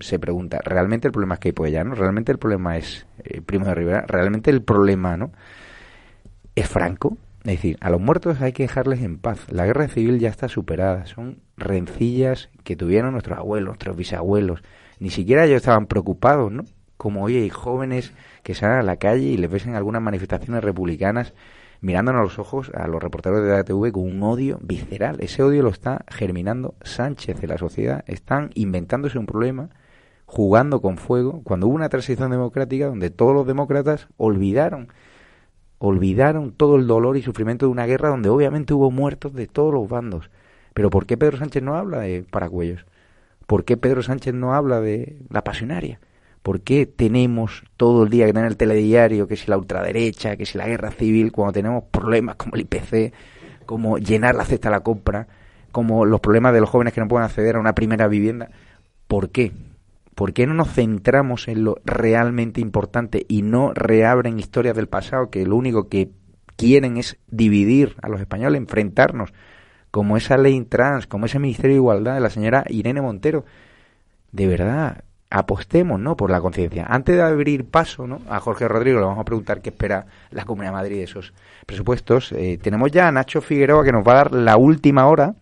se 0.00 0.18
pregunta, 0.18 0.58
¿realmente 0.64 1.06
el 1.06 1.12
problema 1.12 1.34
es 1.34 1.40
Queipo 1.40 1.64
de 1.64 1.70
Llano? 1.70 1.94
¿Realmente 1.94 2.32
el 2.32 2.38
problema 2.38 2.76
es 2.76 3.06
eh, 3.22 3.40
Primo 3.42 3.66
de 3.66 3.74
Rivera? 3.74 4.04
¿Realmente 4.08 4.50
el 4.50 4.62
problema, 4.62 5.16
¿no? 5.16 5.30
¿Es 6.56 6.68
Franco? 6.68 7.16
Es 7.44 7.56
decir, 7.56 7.76
a 7.80 7.90
los 7.90 8.00
muertos 8.00 8.40
hay 8.40 8.52
que 8.52 8.62
dejarles 8.62 9.02
en 9.02 9.18
paz. 9.18 9.50
La 9.50 9.66
guerra 9.66 9.88
civil 9.88 10.20
ya 10.20 10.28
está 10.28 10.48
superada. 10.48 11.06
Son 11.06 11.38
rencillas 11.56 12.50
que 12.62 12.76
tuvieron 12.76 13.12
nuestros 13.12 13.38
abuelos, 13.38 13.66
nuestros 13.66 13.96
bisabuelos. 13.96 14.62
Ni 15.00 15.10
siquiera 15.10 15.44
ellos 15.44 15.56
estaban 15.56 15.86
preocupados, 15.86 16.52
¿no? 16.52 16.64
Como 16.96 17.24
hoy 17.24 17.36
hay 17.36 17.50
jóvenes 17.50 18.12
que 18.44 18.54
salen 18.54 18.78
a 18.78 18.82
la 18.82 18.96
calle 18.96 19.24
y 19.24 19.36
les 19.36 19.50
ves 19.50 19.66
en 19.66 19.74
algunas 19.74 20.00
manifestaciones 20.00 20.62
republicanas 20.62 21.34
mirándonos 21.80 22.20
a 22.20 22.22
los 22.22 22.38
ojos 22.38 22.70
a 22.74 22.86
los 22.86 23.02
reporteros 23.02 23.42
de 23.42 23.50
la 23.50 23.64
TV 23.64 23.90
con 23.90 24.04
un 24.04 24.22
odio 24.22 24.58
visceral. 24.62 25.16
Ese 25.20 25.42
odio 25.42 25.64
lo 25.64 25.70
está 25.70 26.04
germinando 26.08 26.76
Sánchez 26.82 27.42
en 27.42 27.48
la 27.48 27.58
sociedad. 27.58 28.04
Están 28.06 28.50
inventándose 28.54 29.18
un 29.18 29.26
problema 29.26 29.68
jugando 30.24 30.80
con 30.80 30.96
fuego, 30.96 31.42
cuando 31.44 31.66
hubo 31.66 31.74
una 31.74 31.90
transición 31.90 32.30
democrática 32.30 32.86
donde 32.86 33.10
todos 33.10 33.34
los 33.34 33.46
demócratas 33.46 34.08
olvidaron, 34.16 34.88
olvidaron 35.84 36.52
todo 36.52 36.76
el 36.76 36.86
dolor 36.86 37.16
y 37.16 37.22
sufrimiento 37.22 37.66
de 37.66 37.72
una 37.72 37.86
guerra 37.86 38.08
donde 38.08 38.28
obviamente 38.28 38.72
hubo 38.72 38.92
muertos 38.92 39.34
de 39.34 39.48
todos 39.48 39.74
los 39.74 39.88
bandos. 39.88 40.30
Pero 40.74 40.90
¿por 40.90 41.06
qué 41.06 41.16
Pedro 41.16 41.38
Sánchez 41.38 41.60
no 41.60 41.74
habla 41.74 41.98
de 41.98 42.24
Paracuellos? 42.30 42.86
¿Por 43.48 43.64
qué 43.64 43.76
Pedro 43.76 44.00
Sánchez 44.00 44.32
no 44.32 44.54
habla 44.54 44.80
de 44.80 45.16
la 45.28 45.42
pasionaria? 45.42 45.98
¿Por 46.44 46.60
qué 46.60 46.86
tenemos 46.86 47.64
todo 47.76 48.04
el 48.04 48.10
día 48.10 48.26
que 48.26 48.32
tener 48.32 48.48
el 48.48 48.56
telediario, 48.56 49.26
que 49.26 49.36
si 49.36 49.50
la 49.50 49.58
ultraderecha, 49.58 50.36
que 50.36 50.46
si 50.46 50.56
la 50.56 50.68
guerra 50.68 50.92
civil, 50.92 51.32
cuando 51.32 51.52
tenemos 51.52 51.82
problemas 51.90 52.36
como 52.36 52.54
el 52.54 52.60
IPC, 52.60 53.12
como 53.66 53.98
llenar 53.98 54.36
la 54.36 54.44
cesta 54.44 54.68
a 54.68 54.72
la 54.72 54.84
compra, 54.84 55.26
como 55.72 56.04
los 56.04 56.20
problemas 56.20 56.54
de 56.54 56.60
los 56.60 56.70
jóvenes 56.70 56.94
que 56.94 57.00
no 57.00 57.08
pueden 57.08 57.24
acceder 57.24 57.56
a 57.56 57.60
una 57.60 57.74
primera 57.74 58.06
vivienda? 58.06 58.50
¿Por 59.08 59.30
qué? 59.30 59.50
¿Por 60.14 60.32
qué 60.32 60.46
no 60.46 60.54
nos 60.54 60.72
centramos 60.72 61.48
en 61.48 61.64
lo 61.64 61.76
realmente 61.84 62.60
importante 62.60 63.24
y 63.28 63.42
no 63.42 63.72
reabren 63.72 64.38
historias 64.38 64.76
del 64.76 64.88
pasado 64.88 65.30
que 65.30 65.46
lo 65.46 65.56
único 65.56 65.88
que 65.88 66.10
quieren 66.56 66.96
es 66.96 67.18
dividir 67.28 67.96
a 68.02 68.08
los 68.08 68.20
españoles, 68.20 68.60
enfrentarnos, 68.60 69.32
como 69.90 70.16
esa 70.16 70.36
ley 70.36 70.60
trans, 70.64 71.06
como 71.06 71.26
ese 71.26 71.38
Ministerio 71.38 71.74
de 71.74 71.80
Igualdad 71.80 72.14
de 72.14 72.20
la 72.20 72.30
señora 72.30 72.64
Irene 72.68 73.00
Montero? 73.00 73.44
De 74.32 74.46
verdad, 74.46 75.04
apostemos 75.32 75.98
¿no? 75.98 76.16
por 76.16 76.30
la 76.30 76.40
conciencia. 76.40 76.86
Antes 76.88 77.16
de 77.16 77.22
abrir 77.22 77.64
paso 77.64 78.06
¿no? 78.06 78.20
a 78.28 78.38
Jorge 78.40 78.68
Rodrigo, 78.68 79.00
le 79.00 79.06
vamos 79.06 79.20
a 79.20 79.24
preguntar 79.24 79.62
qué 79.62 79.70
espera 79.70 80.06
la 80.30 80.44
Comunidad 80.44 80.72
de 80.72 80.76
Madrid 80.76 80.96
de 80.96 81.04
esos 81.04 81.32
presupuestos. 81.66 82.32
Eh, 82.32 82.58
tenemos 82.62 82.90
ya 82.92 83.08
a 83.08 83.12
Nacho 83.12 83.40
Figueroa 83.40 83.84
que 83.84 83.92
nos 83.92 84.06
va 84.06 84.12
a 84.12 84.16
dar 84.16 84.32
la 84.32 84.56
última 84.56 85.06
hora, 85.06 85.34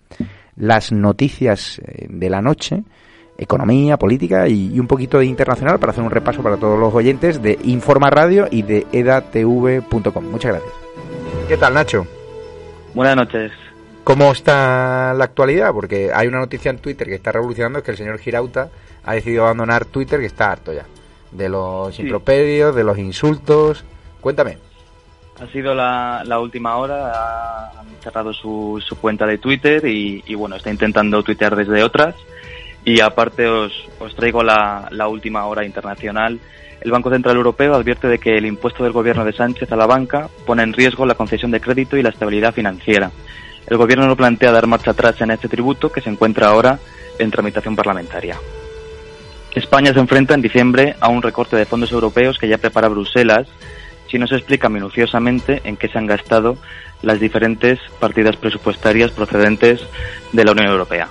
las 0.57 0.93
noticias 0.93 1.81
eh, 1.85 2.07
de 2.09 2.31
la 2.31 2.41
noche, 2.41 2.85
economía, 3.41 3.97
política 3.97 4.47
y, 4.49 4.79
un 4.79 4.87
poquito 4.87 5.19
de 5.19 5.27
internacional 5.27 5.79
para 5.79 5.93
hacer 5.93 6.05
un 6.05 6.11
repaso 6.11 6.43
para 6.43 6.59
todos 6.59 6.79
los 6.79 6.95
oyentes 6.95 7.43
de 7.43 7.59
Informa 7.65 8.11
Radio 8.11 8.47
y 8.51 8.63
de 8.63 8.87
edatv.com. 8.93 10.25
Muchas 10.31 10.53
gracias. 10.53 10.73
¿Qué 11.49 11.57
tal, 11.57 11.75
Nacho? 11.75 12.07
Buenas 12.95 13.17
noches. 13.17 13.51
¿Cómo 14.05 14.33
está 14.33 15.15
la 15.15 15.25
actualidad? 15.25 15.73
Porque 15.73 16.11
hay 16.15 16.29
una 16.29 16.39
noticia 16.39 16.71
en 16.71 16.79
Twitter 16.79 17.09
que 17.09 17.15
está 17.15 17.33
revolucionando, 17.33 17.79
es 17.79 17.85
que 17.85 17.93
el 17.93 17.97
señor 17.97 18.19
Girauta 18.19 18.69
ha 19.05 19.15
decidido 19.15 19.45
abandonar 19.45 19.85
Twitter, 19.87 20.21
que 20.21 20.27
está 20.27 20.53
harto 20.53 20.73
ya. 20.73 20.85
De 21.33 21.49
los 21.49 21.99
impropedios, 21.99 22.75
de 22.75 22.85
los 22.85 22.99
insultos. 22.99 23.85
Cuéntame. 24.21 24.59
Ha 25.41 25.47
sido 25.47 25.75
la, 25.75 26.39
última 26.39 26.77
hora, 26.77 27.13
ha 27.13 27.83
cerrado 28.03 28.33
su, 28.35 28.83
su 28.87 28.97
cuenta 28.99 29.27
de 29.27 29.39
Twitter 29.39 29.87
y, 29.87 30.35
bueno, 30.35 30.57
está 30.57 30.71
intentando 30.71 31.23
tuitear 31.23 31.57
desde 31.57 31.83
otras. 31.83 32.15
Y 32.85 33.01
aparte 33.01 33.47
os, 33.47 33.73
os 33.99 34.15
traigo 34.15 34.43
la, 34.43 34.89
la 34.91 35.09
última 35.09 35.45
hora 35.47 35.65
internacional. 35.65 36.39
El 36.81 36.91
Banco 36.91 37.11
Central 37.11 37.37
Europeo 37.37 37.75
advierte 37.75 38.09
de 38.09 38.19
que 38.19 38.39
el 38.39 38.47
impuesto 38.47 38.85
del 38.85 38.93
gobierno 38.93 39.25
de 39.25 39.35
Sánchez 39.35 39.71
a 39.71 39.77
la 39.77 39.87
banca 39.87 40.29
pone 40.47 40.63
en 40.63 40.73
riesgo 40.73 41.05
la 41.05 41.15
concesión 41.15 41.51
de 41.51 41.61
crédito 41.61 41.97
y 41.97 42.03
la 42.03 42.09
estabilidad 42.09 42.55
financiera. 42.55 43.11
El 43.67 43.77
gobierno 43.77 44.07
no 44.07 44.17
plantea 44.17 44.51
dar 44.51 44.67
marcha 44.67 44.93
atrás 44.93 45.21
en 45.21 45.31
este 45.31 45.49
tributo 45.49 45.93
que 45.93 46.01
se 46.01 46.11
encuentra 46.11 46.49
ahora 46.49 46.79
en 47.19 47.31
tramitación 47.31 47.77
parlamentaria. 47.77 48.37
España 49.55 49.93
se 49.93 50.01
enfrenta 50.01 50.35
en 50.35 50.43
diciembre 50.43 50.97
a 51.01 51.09
un 51.09 51.23
recorte 51.23 51.57
de 51.57 51.67
fondos 51.67 51.93
europeos 51.93 52.39
que 52.39 52.49
ya 52.49 52.59
prepara 52.59 52.89
Bruselas 52.89 53.49
si 54.09 54.19
no 54.19 54.27
se 54.27 54.37
explica 54.37 54.69
minuciosamente 54.69 55.61
en 55.65 55.77
qué 55.77 55.89
se 55.89 55.99
han 55.99 56.07
gastado 56.07 56.57
las 57.03 57.21
diferentes 57.21 57.79
partidas 57.99 58.37
presupuestarias 58.37 59.13
procedentes 59.13 59.81
de 60.33 60.45
la 60.45 60.53
Unión 60.53 60.69
Europea. 60.69 61.09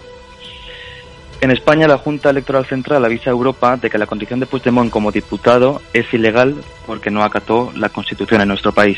En 1.41 1.51
España, 1.51 1.87
la 1.87 1.97
Junta 1.97 2.31
Electoral 2.31 2.65
Central 2.65 3.05
avisa 3.05 3.29
a 3.29 3.33
Europa 3.33 3.77
de 3.77 3.89
que 3.89 3.97
la 3.97 4.07
condición 4.07 4.41
de 4.41 4.45
Puigdemont 4.45 4.91
como 4.91 5.11
diputado 5.11 5.81
es 5.93 6.13
ilegal 6.13 6.55
porque 6.85 7.11
no 7.11 7.23
acató 7.23 7.71
la 7.77 7.87
Constitución 7.87 8.41
en 8.41 8.49
nuestro 8.49 8.73
país. 8.73 8.97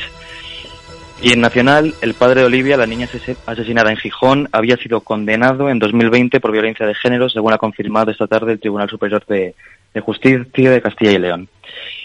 Y 1.22 1.34
en 1.34 1.42
Nacional, 1.42 1.94
el 2.02 2.16
padre 2.16 2.42
de 2.42 2.48
Olivia, 2.48 2.78
la 2.78 2.88
niña 2.88 3.08
asesinada 3.46 3.92
en 3.92 3.98
Gijón, 3.98 4.50
había 4.52 4.76
sido 4.78 5.02
condenado 5.02 5.70
en 5.70 5.78
2020 5.78 6.40
por 6.40 6.52
violencia 6.52 6.88
de 6.88 6.96
género, 6.96 7.30
según 7.30 7.54
ha 7.54 7.60
confirmado 7.60 8.10
esta 8.10 8.26
tarde 8.26 8.54
el 8.54 8.60
Tribunal 8.60 8.90
Superior 8.90 9.24
de, 9.28 9.54
Justicia 10.02 10.72
de 10.72 10.82
Castilla 10.82 11.12
y 11.12 11.20
León. 11.20 11.48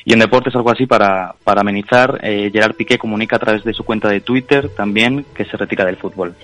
Y 0.05 0.13
en 0.13 0.19
deportes, 0.19 0.55
algo 0.55 0.71
así 0.71 0.85
para, 0.85 1.35
para 1.45 1.63
amenizar, 1.63 2.21
eh, 2.23 2.51
Gerard 2.53 2.75
Piqué 2.75 2.99
comunica 2.99 3.37
a 3.37 3.39
través 3.39 3.65
de 3.65 3.73
su 3.73 3.85
cuenta 3.85 4.11
de 4.11 4.21
Twitter 4.21 4.69
también 4.77 5.25
que 5.35 5.47
se 5.47 5.57
retira 5.57 5.87
del 5.87 5.97
fútbol. 5.97 6.35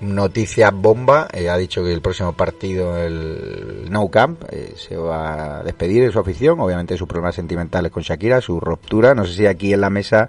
Noticia 0.00 0.70
bomba, 0.70 1.28
eh, 1.32 1.48
ha 1.48 1.56
dicho 1.56 1.82
que 1.82 1.92
el 1.92 2.00
próximo 2.00 2.32
partido, 2.32 2.96
el 3.04 3.90
No 3.90 4.08
Camp, 4.08 4.44
eh, 4.50 4.74
se 4.76 4.96
va 4.96 5.58
a 5.58 5.62
despedir 5.64 6.04
de 6.04 6.12
su 6.12 6.20
afición, 6.20 6.60
obviamente 6.60 6.96
sus 6.96 7.08
problemas 7.08 7.34
sentimentales 7.34 7.90
con 7.90 8.04
Shakira, 8.04 8.40
su 8.40 8.60
ruptura. 8.60 9.14
No 9.14 9.24
sé 9.24 9.34
si 9.34 9.46
aquí 9.46 9.72
en 9.72 9.80
la 9.80 9.90
mesa 9.90 10.28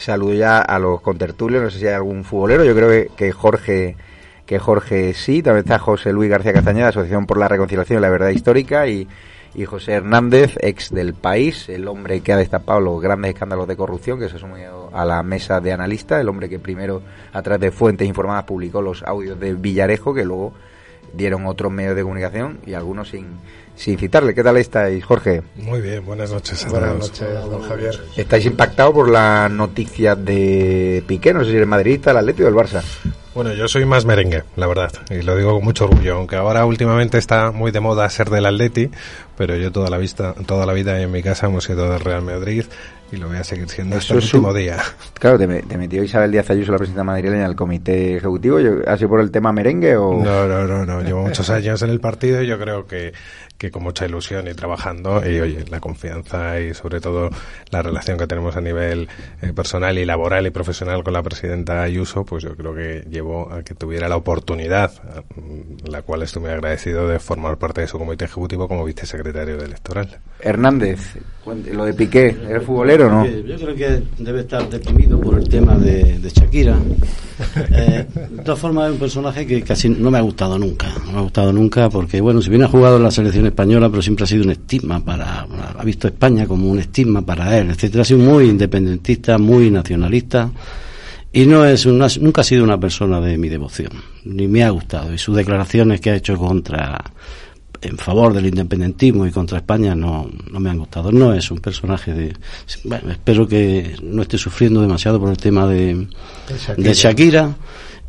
Saludo 0.00 0.32
ya 0.32 0.60
a 0.60 0.78
los 0.78 1.02
contertulios, 1.02 1.62
no 1.62 1.68
sé 1.68 1.78
si 1.78 1.86
hay 1.86 1.92
algún 1.92 2.24
futbolero, 2.24 2.64
yo 2.64 2.74
creo 2.74 3.06
que, 3.14 3.32
Jorge 3.32 3.96
que 4.46 4.58
Jorge 4.58 5.12
sí, 5.12 5.42
también 5.42 5.64
está 5.64 5.78
José 5.78 6.10
Luis 6.10 6.30
García 6.30 6.54
Castañeda, 6.54 6.88
Asociación 6.88 7.26
por 7.26 7.36
la 7.36 7.48
Reconciliación 7.48 7.98
y 7.98 8.00
la 8.00 8.08
Verdad 8.08 8.30
Histórica, 8.30 8.86
y, 8.86 9.06
y 9.54 9.64
José 9.64 9.92
Hernández, 9.92 10.56
ex 10.60 10.90
del 10.90 11.14
país, 11.14 11.68
el 11.68 11.88
hombre 11.88 12.20
que 12.20 12.32
ha 12.32 12.36
destapado 12.36 12.80
los 12.80 13.00
grandes 13.00 13.34
escándalos 13.34 13.66
de 13.66 13.76
corrupción, 13.76 14.18
que 14.18 14.28
se 14.28 14.36
ha 14.36 14.38
sumido 14.38 14.90
a 14.92 15.04
la 15.04 15.22
mesa 15.22 15.60
de 15.60 15.72
analistas, 15.72 16.20
el 16.20 16.28
hombre 16.28 16.48
que 16.48 16.58
primero, 16.58 17.02
a 17.32 17.42
través 17.42 17.60
de 17.60 17.70
fuentes 17.70 18.06
informadas, 18.06 18.44
publicó 18.44 18.80
los 18.80 19.02
audios 19.02 19.38
de 19.40 19.54
Villarejo, 19.54 20.14
que 20.14 20.24
luego 20.24 20.52
dieron 21.12 21.46
otros 21.46 21.72
medios 21.72 21.96
de 21.96 22.02
comunicación 22.02 22.58
y 22.64 22.74
algunos 22.74 23.08
sin, 23.08 23.26
sin 23.74 23.98
citarle. 23.98 24.34
¿Qué 24.34 24.44
tal 24.44 24.56
estáis, 24.56 25.04
Jorge? 25.04 25.42
Muy 25.56 25.80
bien, 25.80 26.04
buenas 26.04 26.30
noches. 26.30 26.66
buenas 26.70 26.94
noches, 26.96 27.28
don 27.50 27.62
Javier. 27.62 28.00
¿Estáis 28.16 28.46
impactados 28.46 28.94
por 28.94 29.10
la 29.10 29.48
noticia 29.48 30.14
de 30.14 31.02
Piqué? 31.06 31.34
No 31.34 31.44
sé 31.44 31.50
si 31.50 31.56
eres 31.56 31.68
madridista, 31.68 32.12
el 32.12 32.18
Atlético 32.18 32.46
o 32.46 32.50
el 32.50 32.54
Barça. 32.54 32.82
Bueno, 33.34 33.52
yo 33.54 33.68
soy 33.68 33.84
más 33.84 34.04
merengue, 34.04 34.42
la 34.56 34.66
verdad, 34.66 34.90
y 35.08 35.22
lo 35.22 35.36
digo 35.36 35.54
con 35.54 35.64
mucho 35.64 35.84
orgullo, 35.84 36.16
aunque 36.16 36.34
ahora 36.34 36.64
últimamente 36.64 37.16
está 37.16 37.52
muy 37.52 37.70
de 37.70 37.78
moda 37.78 38.10
ser 38.10 38.28
del 38.28 38.44
Atleti, 38.44 38.90
pero 39.36 39.56
yo 39.56 39.70
toda 39.70 39.88
la 39.88 39.98
vista, 39.98 40.34
toda 40.46 40.66
la 40.66 40.72
vida 40.72 41.00
en 41.00 41.12
mi 41.12 41.22
casa 41.22 41.46
hemos 41.46 41.62
sido 41.64 41.88
del 41.88 42.00
Real 42.00 42.22
Madrid 42.22 42.64
y 43.12 43.16
lo 43.16 43.28
voy 43.28 43.36
a 43.36 43.44
seguir 43.44 43.68
siendo 43.68 43.96
hasta 43.96 44.14
el 44.14 44.20
último 44.20 44.52
día. 44.52 44.78
Claro, 45.14 45.38
te, 45.38 45.46
metió 45.46 46.02
Isabel 46.02 46.30
Díaz 46.30 46.50
Ayuso, 46.50 46.72
la 46.72 46.78
presidenta 46.78 47.04
madrileña, 47.04 47.46
al 47.46 47.56
comité 47.56 48.16
ejecutivo. 48.16 48.58
¿Ha 48.86 48.96
sido 48.96 49.08
por 49.08 49.20
el 49.20 49.30
tema 49.30 49.52
merengue 49.52 49.96
o...? 49.96 50.22
No, 50.22 50.46
no, 50.46 50.66
no, 50.66 50.86
no. 50.86 51.00
Llevo 51.02 51.22
muchos 51.22 51.50
años 51.50 51.82
en 51.82 51.90
el 51.90 52.00
partido 52.00 52.42
y 52.42 52.46
yo 52.46 52.58
creo 52.58 52.86
que 52.86 53.12
que 53.60 53.70
con 53.70 53.82
mucha 53.82 54.06
ilusión 54.06 54.48
y 54.48 54.54
trabajando 54.54 55.20
y 55.22 55.38
oye, 55.38 55.66
la 55.68 55.80
confianza 55.80 56.58
y 56.58 56.72
sobre 56.72 56.98
todo 56.98 57.28
la 57.70 57.82
relación 57.82 58.16
que 58.16 58.26
tenemos 58.26 58.56
a 58.56 58.62
nivel 58.62 59.06
eh, 59.42 59.52
personal 59.52 59.98
y 59.98 60.06
laboral 60.06 60.46
y 60.46 60.50
profesional 60.50 61.04
con 61.04 61.12
la 61.12 61.22
presidenta 61.22 61.82
Ayuso, 61.82 62.24
pues 62.24 62.42
yo 62.42 62.56
creo 62.56 62.74
que 62.74 63.04
llevó 63.10 63.52
a 63.52 63.62
que 63.62 63.74
tuviera 63.74 64.08
la 64.08 64.16
oportunidad, 64.16 64.90
la 65.84 66.00
cual 66.00 66.22
estoy 66.22 66.40
muy 66.40 66.52
agradecido 66.52 67.06
de 67.06 67.18
formar 67.18 67.58
parte 67.58 67.82
de 67.82 67.86
su 67.86 67.98
comité 67.98 68.24
ejecutivo 68.24 68.66
como 68.66 68.82
vicesecretario 68.82 69.56
electoral. 69.60 70.08
Hernández, 70.40 71.18
lo 71.44 71.84
de 71.84 71.92
Piqué, 71.92 72.34
¿eres 72.48 72.64
futbolero 72.64 73.08
o 73.08 73.10
no? 73.10 73.26
Yo 73.26 73.56
creo 73.56 73.74
que 73.76 74.02
debe 74.22 74.40
estar 74.40 74.70
deprimido 74.70 75.20
por 75.20 75.38
el 75.38 75.46
tema 75.48 75.76
de, 75.76 76.18
Shakira. 76.32 76.78
Eh, 77.72 78.06
de 78.14 78.42
todas 78.42 78.58
formas, 78.58 78.88
es 78.88 78.92
un 78.92 78.98
personaje 78.98 79.46
que 79.46 79.62
casi 79.62 79.88
no 79.88 80.10
me 80.10 80.18
ha 80.18 80.20
gustado 80.20 80.58
nunca. 80.58 80.88
No 81.06 81.12
me 81.12 81.18
ha 81.18 81.22
gustado 81.22 81.52
nunca 81.54 81.88
porque, 81.88 82.20
bueno, 82.20 82.42
si 82.42 82.50
bien 82.50 82.62
ha 82.62 82.68
jugado 82.68 82.98
en 82.98 83.02
la 83.02 83.10
selección 83.10 83.46
española, 83.50 83.88
pero 83.88 84.02
siempre 84.02 84.24
ha 84.24 84.26
sido 84.26 84.44
un 84.44 84.50
estigma 84.50 85.04
para. 85.04 85.46
Ha 85.78 85.84
visto 85.84 86.08
España 86.08 86.46
como 86.46 86.68
un 86.68 86.78
estigma 86.78 87.24
para 87.24 87.56
él, 87.58 87.70
etcétera. 87.70 88.02
Ha 88.02 88.04
sido 88.04 88.20
muy 88.20 88.48
independentista, 88.48 89.38
muy 89.38 89.70
nacionalista. 89.70 90.50
Y 91.32 91.46
no 91.46 91.64
es 91.64 91.86
nunca 91.86 92.40
ha 92.40 92.44
sido 92.44 92.64
una 92.64 92.80
persona 92.80 93.20
de 93.20 93.38
mi 93.38 93.48
devoción, 93.48 93.92
ni 94.24 94.48
me 94.48 94.64
ha 94.64 94.70
gustado. 94.70 95.14
Y 95.14 95.18
sus 95.18 95.36
declaraciones 95.36 96.00
que 96.00 96.10
ha 96.10 96.16
hecho 96.16 96.36
contra 96.36 96.98
en 97.82 97.96
favor 97.96 98.34
del 98.34 98.46
independentismo 98.46 99.26
y 99.26 99.30
contra 99.30 99.58
España 99.58 99.94
no, 99.94 100.28
no 100.50 100.60
me 100.60 100.70
han 100.70 100.78
gustado. 100.78 101.10
No 101.12 101.32
es 101.32 101.50
un 101.50 101.58
personaje 101.58 102.12
de... 102.12 102.36
Bueno, 102.84 103.10
espero 103.10 103.46
que 103.46 103.96
no 104.02 104.22
esté 104.22 104.36
sufriendo 104.38 104.80
demasiado 104.82 105.18
por 105.18 105.30
el 105.30 105.38
tema 105.38 105.66
de, 105.66 106.06
de 106.76 106.94
Shakira. 106.94 107.54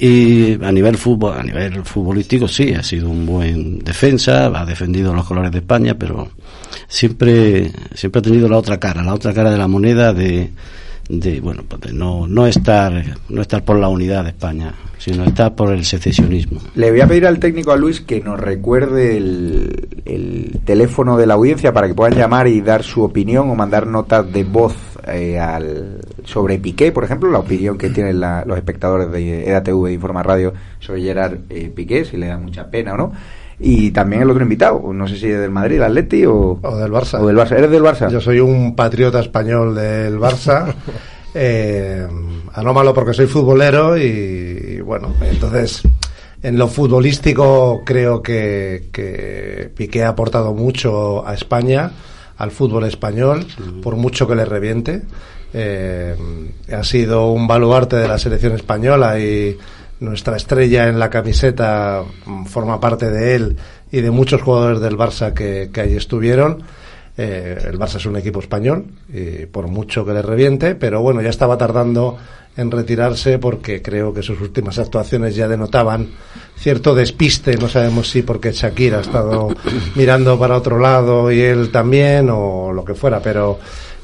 Y 0.04 0.58
a 0.64 0.72
nivel 0.72 0.98
fútbol, 0.98 1.38
a 1.38 1.44
nivel 1.44 1.86
futbolístico 1.86 2.48
sí, 2.48 2.74
ha 2.74 2.82
sido 2.82 3.08
un 3.08 3.24
buen 3.24 3.78
defensa, 3.78 4.48
ha 4.48 4.66
defendido 4.66 5.14
los 5.14 5.28
colores 5.28 5.52
de 5.52 5.60
España, 5.60 5.94
pero 5.94 6.28
siempre, 6.88 7.72
siempre 7.94 8.18
ha 8.18 8.24
tenido 8.24 8.50
la 8.50 8.58
otra 8.58 8.80
cara, 8.80 9.04
la 9.04 9.14
otra 9.14 9.32
cara 9.32 9.52
de 9.52 9.60
la 9.60 9.68
moneda 9.68 10.12
de, 10.12 10.50
bueno, 11.42 11.64
pues 11.68 11.94
no, 11.94 12.28
no 12.28 12.48
estar, 12.48 13.04
no 13.30 13.42
estar 13.42 13.64
por 13.64 13.78
la 13.78 13.90
unidad 13.90 14.24
de 14.24 14.30
España 14.30 14.74
sino 15.02 15.24
está 15.24 15.56
por 15.56 15.74
el 15.74 15.84
secesionismo. 15.84 16.62
Le 16.76 16.92
voy 16.92 17.02
a 17.02 17.08
pedir 17.08 17.26
al 17.26 17.40
técnico 17.40 17.72
a 17.72 17.76
Luis 17.76 18.02
que 18.02 18.22
nos 18.22 18.40
recuerde 18.40 19.18
el, 19.18 19.88
el 20.06 20.60
teléfono 20.64 21.18
de 21.18 21.26
la 21.26 21.34
audiencia 21.34 21.74
para 21.74 21.88
que 21.88 21.96
puedan 21.96 22.16
llamar 22.16 22.48
y 22.48 22.62
dar 22.62 22.84
su 22.84 23.02
opinión 23.02 23.50
o 23.50 23.56
mandar 23.56 23.88
notas 23.88 24.32
de 24.32 24.44
voz 24.44 24.76
eh, 25.08 25.40
al, 25.40 26.02
sobre 26.24 26.60
Piqué, 26.60 26.92
por 26.92 27.04
ejemplo, 27.04 27.32
la 27.32 27.40
opinión 27.40 27.80
que 27.80 27.90
tienen 27.90 28.20
los 28.20 28.56
espectadores 28.56 29.12
de 29.12 29.50
EDATV 29.50 29.86
de 29.86 29.94
Informa 29.94 30.22
Radio 30.22 30.54
sobre 30.80 31.02
Gerard 31.02 31.40
eh, 31.50 31.72
Piqué, 31.76 32.06
si 32.06 32.18
le 32.18 32.28
da 32.28 32.38
mucha 32.38 32.70
pena 32.70 32.94
o 32.94 32.98
no. 32.98 33.12
Y 33.64 33.92
también 33.92 34.24
el 34.24 34.32
otro 34.32 34.44
invitado, 34.44 34.92
no 34.92 35.08
sé 35.08 35.18
si 35.18 35.28
es 35.28 35.40
del 35.40 35.52
Madrid, 35.52 35.78
el 35.78 35.84
Atleti 35.84 36.26
o, 36.26 36.60
o 36.62 36.76
del 36.78 36.92
Barça. 36.92 37.20
O 37.22 37.28
del 37.28 37.38
Barça. 37.38 37.58
¿Eres 37.58 37.70
del 37.70 37.84
Barça? 37.84 38.10
Yo 38.10 38.20
soy 38.20 38.40
un 38.40 38.76
patriota 38.76 39.20
español 39.20 39.76
del 39.76 40.18
Barça. 40.18 40.74
eh, 41.34 42.08
anómalo 42.54 42.94
porque 42.94 43.14
soy 43.14 43.28
futbolero 43.28 43.98
y, 43.98 44.02
y, 44.02 44.82
bueno, 44.82 45.14
entonces 45.22 45.84
en 46.44 46.58
lo 46.58 46.68
futbolístico 46.68 47.84
creo 47.86 48.22
que, 48.22 48.90
que 48.92 49.72
Piqué 49.76 50.04
ha 50.04 50.10
aportado 50.10 50.54
mucho 50.54 51.26
a 51.28 51.36
España, 51.36 51.92
al 52.38 52.50
fútbol 52.50 52.86
español, 52.86 53.46
por 53.84 53.96
mucho 53.96 54.28
que 54.28 54.36
le 54.36 54.46
reviente. 54.46 55.04
Eh, 55.54 56.16
ha 56.74 56.84
sido 56.84 57.32
un 57.32 57.46
baluarte 57.46 57.98
de 57.98 58.08
la 58.08 58.18
selección 58.18 58.54
española 58.54 59.20
y 59.20 59.56
nuestra 60.02 60.36
estrella 60.36 60.88
en 60.88 61.00
la 61.00 61.10
camiseta 61.10 62.04
forma 62.48 62.80
parte 62.80 63.10
de 63.10 63.36
él 63.36 63.58
y 63.92 64.02
de 64.02 64.12
muchos 64.12 64.42
jugadores 64.42 64.82
del 64.82 64.98
Barça 64.98 65.34
que, 65.34 65.70
que 65.72 65.82
allí 65.82 65.96
estuvieron. 65.96 66.64
Eh, 67.18 67.58
el 67.70 67.78
Barça 67.78 67.98
es 67.98 68.06
un 68.06 68.18
equipo 68.18 68.40
español, 68.40 68.86
y 69.14 69.46
por 69.46 69.68
mucho 69.68 70.06
que 70.06 70.14
le 70.14 70.22
reviente, 70.22 70.76
pero 70.76 71.02
bueno, 71.02 71.22
ya 71.22 71.30
estaba 71.30 71.58
tardando 71.58 72.18
en 72.58 72.72
retirarse 72.72 73.38
porque 73.38 73.82
creo 73.82 74.14
que 74.14 74.24
sus 74.24 74.42
últimas 74.42 74.78
actuaciones 74.78 75.36
ya 75.36 75.48
denotaban 75.48 76.10
cierto 76.58 76.94
despiste, 76.94 77.56
no 77.58 77.70
sabemos 77.70 78.10
si 78.10 78.24
porque 78.24 78.52
Shakira 78.52 78.98
ha 78.98 79.02
estado 79.02 79.50
mirando 79.96 80.38
para 80.38 80.58
otro 80.58 80.78
lado 80.78 81.32
y 81.32 81.42
él 81.42 81.72
también 81.72 82.30
o 82.30 82.74
lo 82.74 82.84
que 82.84 82.94
fuera, 82.94 83.22
pero 83.22 83.60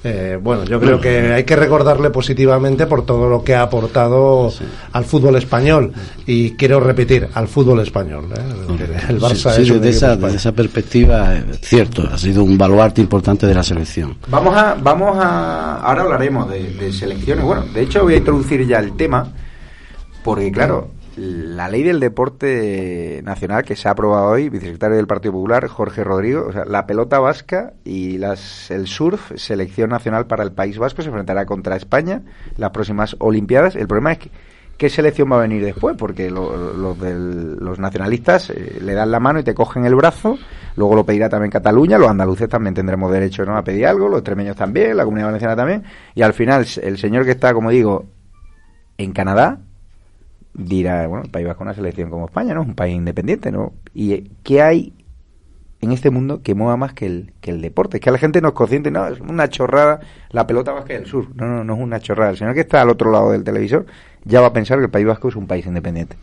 eh, 0.08 0.40
bueno, 0.42 0.64
yo 0.64 0.80
creo 0.80 1.02
que 1.02 1.34
hay 1.34 1.44
que 1.44 1.56
recordarle 1.56 2.10
positivamente 2.10 2.86
por 2.86 3.06
todo 3.06 3.30
lo 3.30 3.44
que 3.44 3.56
ha 3.56 3.64
aportado 3.64 4.50
sí. 4.50 4.64
al 4.94 5.04
fútbol 5.04 5.36
español 5.36 5.92
y 6.26 6.52
quiero 6.52 6.80
repetir, 6.80 7.28
al 7.34 7.48
fútbol 7.48 7.82
español. 7.82 8.30
¿eh? 8.34 8.98
El 9.10 9.20
Barça 9.20 9.52
sí, 9.52 9.66
sí, 9.66 9.74
desde, 9.74 9.90
esa, 9.90 10.16
desde 10.16 10.38
esa 10.38 10.52
perspectiva, 10.54 11.36
es 11.36 11.60
cierto, 11.62 12.04
ha 12.12 12.18
sido 12.18 12.44
un 12.44 12.58
baluarte 12.58 13.02
importante 13.02 13.46
de 13.46 13.54
la 13.54 13.64
selección. 13.64 14.18
Vamos 14.30 14.56
a, 14.56 14.76
vamos 14.76 15.18
a, 15.20 15.82
ahora 15.82 16.04
hablaremos 16.04 16.50
de, 16.50 16.64
de 16.74 16.94
selecciones. 16.94 17.44
Bueno, 17.44 17.64
de 17.74 17.82
hecho 17.82 18.04
voy 18.04 18.14
a 18.14 18.18
introducir 18.18 18.66
ya 18.66 18.80
el 18.80 18.96
tema 18.96 19.32
porque 20.28 20.52
claro, 20.52 20.90
la 21.18 21.68
ley 21.68 21.82
del 21.82 22.00
deporte 22.00 23.22
nacional 23.24 23.64
que 23.64 23.76
se 23.76 23.88
ha 23.88 23.92
aprobado 23.92 24.28
hoy, 24.28 24.50
vicesecretario 24.50 24.98
del 24.98 25.08
Partido 25.08 25.34
Popular, 25.34 25.68
Jorge 25.68 26.04
Rodrigo, 26.04 26.46
o 26.48 26.54
sea, 26.54 26.64
la 26.66 26.86
pelota 26.86 27.20
vasca 27.20 27.74
y 27.84 28.20
las, 28.20 28.70
el 28.70 28.88
surf, 28.88 29.32
selección 29.36 29.90
nacional 29.90 30.28
para 30.28 30.44
el 30.44 30.52
País 30.52 30.78
Vasco, 30.78 31.02
se 31.02 31.08
enfrentará 31.08 31.46
contra 31.46 31.76
España 31.76 32.22
las 32.58 32.70
próximas 32.70 33.16
Olimpiadas. 33.20 33.76
El 33.76 33.88
problema 33.88 34.12
es 34.12 34.20
que, 34.20 34.32
¿qué 34.78 34.90
selección 34.90 35.32
va 35.32 35.38
a 35.38 35.42
venir 35.42 35.64
después? 35.64 35.98
Porque 35.98 36.30
lo, 36.30 36.74
lo 36.74 36.94
del, 36.94 37.56
los 37.56 37.80
nacionalistas 37.80 38.52
eh, 38.52 38.78
le 38.80 38.94
dan 38.94 39.10
la 39.10 39.20
mano 39.20 39.40
y 39.40 39.44
te 39.44 39.56
cogen 39.56 39.86
el 39.86 39.96
brazo, 39.96 40.38
luego 40.76 40.96
lo 40.96 41.04
pedirá 41.04 41.30
también 41.30 41.50
Cataluña, 41.50 41.98
los 41.98 42.10
andaluces 42.10 42.48
también 42.48 42.76
tendremos 42.76 43.12
derecho 43.12 43.44
¿no? 43.44 43.58
a 43.58 43.64
pedir 43.64 43.88
algo, 43.88 44.08
los 44.08 44.20
extremeños 44.20 44.56
también, 44.56 44.96
la 44.96 45.04
comunidad 45.04 45.30
valenciana 45.30 45.56
también, 45.56 45.84
y 46.14 46.22
al 46.22 46.34
final 46.34 46.68
el 46.84 46.98
señor 47.00 47.26
que 47.26 47.32
está, 47.32 47.56
como 47.56 47.72
digo, 47.72 48.06
en 49.00 49.14
Canadá, 49.14 49.62
dirá, 50.58 51.08
bueno, 51.08 51.24
el 51.26 51.32
País 51.32 51.48
Vasco 51.48 51.64
es 51.64 51.68
una 51.68 51.74
selección 51.76 52.10
como 52.10 52.26
España, 52.26 52.54
¿no? 52.54 52.64
Es 52.64 52.68
un 52.68 52.76
país 52.76 52.96
independiente, 52.96 53.52
¿no? 53.52 53.74
¿Y 53.94 54.32
qué 54.44 54.62
hay 54.62 54.94
en 55.80 55.92
este 55.92 56.10
mundo 56.10 56.42
que 56.42 56.56
mueva 56.56 56.76
más 56.76 56.94
que 56.94 57.06
el, 57.06 57.34
que 57.40 57.52
el 57.52 57.62
deporte? 57.62 57.98
Es 57.98 58.04
que 58.04 58.12
la 58.12 58.18
gente 58.18 58.42
no 58.42 58.50
es 58.50 58.54
consciente, 58.54 58.92
no, 58.92 59.08
es 59.08 59.20
una 59.20 59.48
chorrada 59.50 60.00
la 60.32 60.48
pelota 60.48 60.74
vasca 60.74 60.94
del 60.94 61.06
sur. 61.06 61.28
No, 61.36 61.46
no, 61.46 61.64
no 61.64 61.76
es 61.76 61.80
una 61.80 62.00
chorrada. 62.00 62.32
El 62.32 62.38
señor 62.38 62.56
que 62.56 62.62
está 62.62 62.82
al 62.82 62.90
otro 62.90 63.12
lado 63.12 63.32
del 63.32 63.44
televisor 63.44 63.86
ya 64.26 64.42
va 64.42 64.48
a 64.48 64.54
pensar 64.54 64.80
que 64.80 64.86
el 64.86 64.92
País 64.92 65.06
Vasco 65.06 65.30
es 65.30 65.36
un 65.36 65.48
país 65.48 65.66
independiente. 65.66 66.18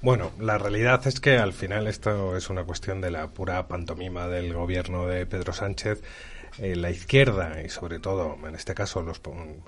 Bueno, 0.00 0.30
la 0.38 0.58
realidad 0.58 1.04
es 1.06 1.18
que 1.18 1.38
al 1.38 1.52
final 1.52 1.86
esto 1.88 2.36
es 2.36 2.50
una 2.50 2.64
cuestión 2.64 3.00
de 3.00 3.10
la 3.10 3.28
pura 3.28 3.66
pantomima 3.66 4.28
del 4.28 4.52
gobierno 4.54 5.06
de 5.06 5.26
Pedro 5.26 5.52
Sánchez 5.52 6.02
eh, 6.58 6.76
la 6.76 6.90
izquierda 6.90 7.62
y 7.64 7.68
sobre 7.68 7.98
todo, 7.98 8.36
en 8.46 8.54
este 8.54 8.74
caso, 8.74 9.02
los, 9.02 9.20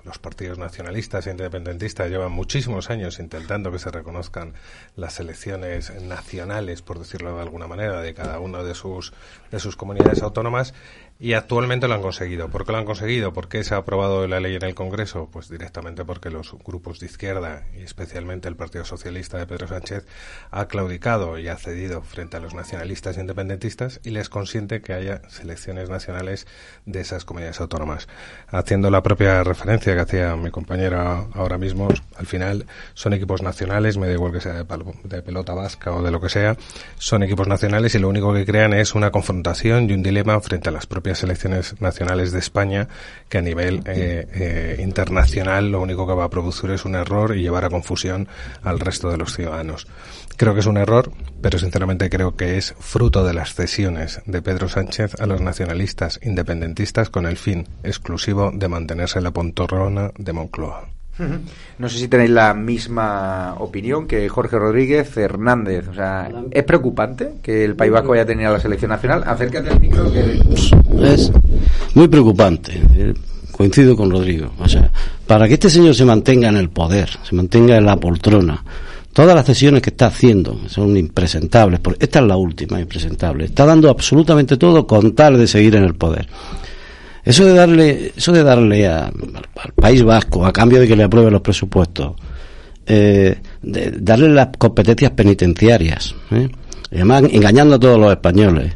los 0.03 0.19
partidos 0.19 0.57
nacionalistas 0.57 1.25
e 1.27 1.31
independentistas 1.31 2.09
llevan 2.09 2.31
muchísimos 2.31 2.89
años 2.89 3.19
intentando 3.19 3.71
que 3.71 3.79
se 3.79 3.91
reconozcan 3.91 4.53
las 4.95 5.19
elecciones 5.19 5.93
nacionales, 6.01 6.81
por 6.81 6.99
decirlo 6.99 7.35
de 7.35 7.41
alguna 7.41 7.67
manera, 7.67 8.01
de 8.01 8.13
cada 8.13 8.39
una 8.39 8.63
de 8.63 8.75
sus, 8.75 9.13
de 9.51 9.59
sus 9.59 9.75
comunidades 9.75 10.21
autónomas 10.21 10.73
y 11.21 11.33
actualmente 11.33 11.87
lo 11.87 11.93
han 11.93 12.01
conseguido. 12.01 12.49
¿Por 12.49 12.65
qué 12.65 12.71
lo 12.71 12.79
han 12.79 12.85
conseguido? 12.85 13.31
¿Por 13.31 13.47
qué 13.47 13.63
se 13.63 13.75
ha 13.75 13.77
aprobado 13.77 14.27
la 14.27 14.39
ley 14.39 14.55
en 14.55 14.63
el 14.65 14.73
Congreso? 14.73 15.29
Pues 15.31 15.49
directamente 15.49 16.03
porque 16.03 16.31
los 16.31 16.51
grupos 16.65 16.99
de 16.99 17.05
izquierda 17.05 17.67
y 17.77 17.83
especialmente 17.83 18.47
el 18.47 18.55
Partido 18.55 18.85
Socialista 18.85 19.37
de 19.37 19.45
Pedro 19.45 19.67
Sánchez 19.67 20.07
ha 20.49 20.67
claudicado 20.67 21.37
y 21.37 21.47
ha 21.47 21.57
cedido 21.57 22.01
frente 22.01 22.37
a 22.37 22.39
los 22.39 22.55
nacionalistas 22.55 23.17
e 23.17 23.21
independentistas 23.21 23.99
y 24.03 24.09
les 24.09 24.29
consiente 24.29 24.81
que 24.81 24.93
haya 24.93 25.21
selecciones 25.29 25.91
nacionales 25.91 26.47
de 26.87 27.01
esas 27.01 27.23
comunidades 27.23 27.61
autónomas. 27.61 28.07
Haciendo 28.47 28.89
la 28.89 29.03
propia 29.03 29.43
referencia 29.43 29.93
que 29.93 30.01
hacía 30.01 30.35
mi 30.35 30.49
compañera 30.49 31.27
ahora 31.35 31.59
mismo, 31.59 31.87
al 32.17 32.25
final 32.25 32.65
son 32.95 33.13
equipos 33.13 33.43
nacionales, 33.43 33.95
me 33.99 34.07
da 34.07 34.13
igual 34.13 34.31
que 34.31 34.41
sea 34.41 34.53
de, 34.53 34.65
de 35.03 35.21
pelota 35.21 35.53
vasca 35.53 35.91
o 35.91 36.01
de 36.01 36.09
lo 36.09 36.19
que 36.19 36.29
sea, 36.29 36.57
son 36.95 37.21
equipos 37.21 37.47
nacionales 37.47 37.93
y 37.93 37.99
lo 37.99 38.09
único 38.09 38.33
que 38.33 38.43
crean 38.43 38.73
es 38.73 38.95
una 38.95 39.11
confrontación 39.11 39.87
y 39.87 39.93
un 39.93 40.01
dilema 40.01 40.41
frente 40.41 40.69
a 40.69 40.71
las 40.71 40.87
propias 40.87 41.10
selecciones 41.15 41.79
nacionales 41.81 42.31
de 42.31 42.39
España 42.39 42.87
que 43.29 43.37
a 43.37 43.41
nivel 43.41 43.81
eh, 43.85 44.27
eh, 44.33 44.81
internacional 44.81 45.71
lo 45.71 45.81
único 45.81 46.07
que 46.07 46.13
va 46.13 46.25
a 46.25 46.29
producir 46.29 46.71
es 46.71 46.85
un 46.85 46.95
error 46.95 47.35
y 47.35 47.41
llevar 47.41 47.65
a 47.65 47.69
confusión 47.69 48.27
al 48.63 48.79
resto 48.79 49.09
de 49.09 49.17
los 49.17 49.33
ciudadanos. 49.33 49.87
Creo 50.37 50.53
que 50.53 50.61
es 50.61 50.65
un 50.65 50.77
error, 50.77 51.11
pero 51.41 51.59
sinceramente 51.59 52.09
creo 52.09 52.35
que 52.35 52.57
es 52.57 52.73
fruto 52.79 53.23
de 53.23 53.33
las 53.33 53.53
cesiones 53.53 54.21
de 54.25 54.41
Pedro 54.41 54.69
Sánchez 54.69 55.19
a 55.19 55.25
los 55.25 55.41
nacionalistas 55.41 56.19
independentistas 56.23 57.09
con 57.09 57.25
el 57.25 57.37
fin 57.37 57.67
exclusivo 57.83 58.51
de 58.53 58.67
mantenerse 58.67 59.19
en 59.19 59.25
la 59.25 59.31
pontorrona 59.31 60.11
de 60.17 60.33
Moncloa. 60.33 61.00
No 61.77 61.89
sé 61.89 61.99
si 61.99 62.07
tenéis 62.07 62.29
la 62.31 62.53
misma 62.53 63.55
opinión 63.59 64.07
que 64.07 64.27
Jorge 64.29 64.57
Rodríguez 64.57 65.15
Hernández. 65.17 65.87
O 65.87 65.93
sea, 65.93 66.29
¿es 66.51 66.63
preocupante 66.63 67.33
que 67.41 67.63
el 67.63 67.75
País 67.75 67.91
Vasco 67.91 68.13
haya 68.13 68.25
tenido 68.25 68.51
la 68.51 68.59
selección 68.59 68.89
nacional? 68.89 69.23
Acércate 69.25 69.69
al 69.69 69.79
micro. 69.79 70.11
Que... 70.11 70.41
Es 71.13 71.31
muy 71.93 72.07
preocupante. 72.07 72.81
Coincido 73.51 73.95
con 73.95 74.09
Rodrigo. 74.09 74.51
O 74.59 74.67
sea, 74.67 74.91
para 75.27 75.47
que 75.47 75.55
este 75.55 75.69
señor 75.69 75.95
se 75.95 76.05
mantenga 76.05 76.49
en 76.49 76.57
el 76.57 76.69
poder, 76.69 77.09
se 77.23 77.35
mantenga 77.35 77.77
en 77.77 77.85
la 77.85 77.97
poltrona, 77.97 78.63
todas 79.13 79.35
las 79.35 79.45
cesiones 79.45 79.81
que 79.81 79.91
está 79.91 80.07
haciendo 80.07 80.59
son 80.67 80.97
impresentables. 80.97 81.79
Porque 81.79 82.05
esta 82.05 82.19
es 82.19 82.25
la 82.25 82.37
última, 82.37 82.79
impresentable. 82.79 83.45
Está 83.45 83.65
dando 83.65 83.89
absolutamente 83.89 84.57
todo 84.57 84.87
con 84.87 85.13
tal 85.13 85.37
de 85.37 85.47
seguir 85.47 85.75
en 85.75 85.83
el 85.83 85.95
poder. 85.95 86.27
Eso 87.23 87.45
de 87.45 87.53
darle, 87.53 88.13
eso 88.15 88.31
de 88.31 88.43
darle 88.43 88.87
a, 88.87 89.05
al 89.05 89.73
País 89.75 90.03
Vasco, 90.03 90.45
a 90.45 90.51
cambio 90.51 90.79
de 90.79 90.87
que 90.87 90.95
le 90.95 91.03
apruebe 91.03 91.29
los 91.29 91.41
presupuestos, 91.41 92.13
eh, 92.87 93.37
darle 93.61 94.29
las 94.29 94.49
competencias 94.57 95.11
penitenciarias, 95.11 96.15
¿eh? 96.31 96.49
además 96.91 97.23
engañando 97.31 97.75
a 97.75 97.79
todos 97.79 97.99
los 97.99 98.11
españoles, 98.11 98.73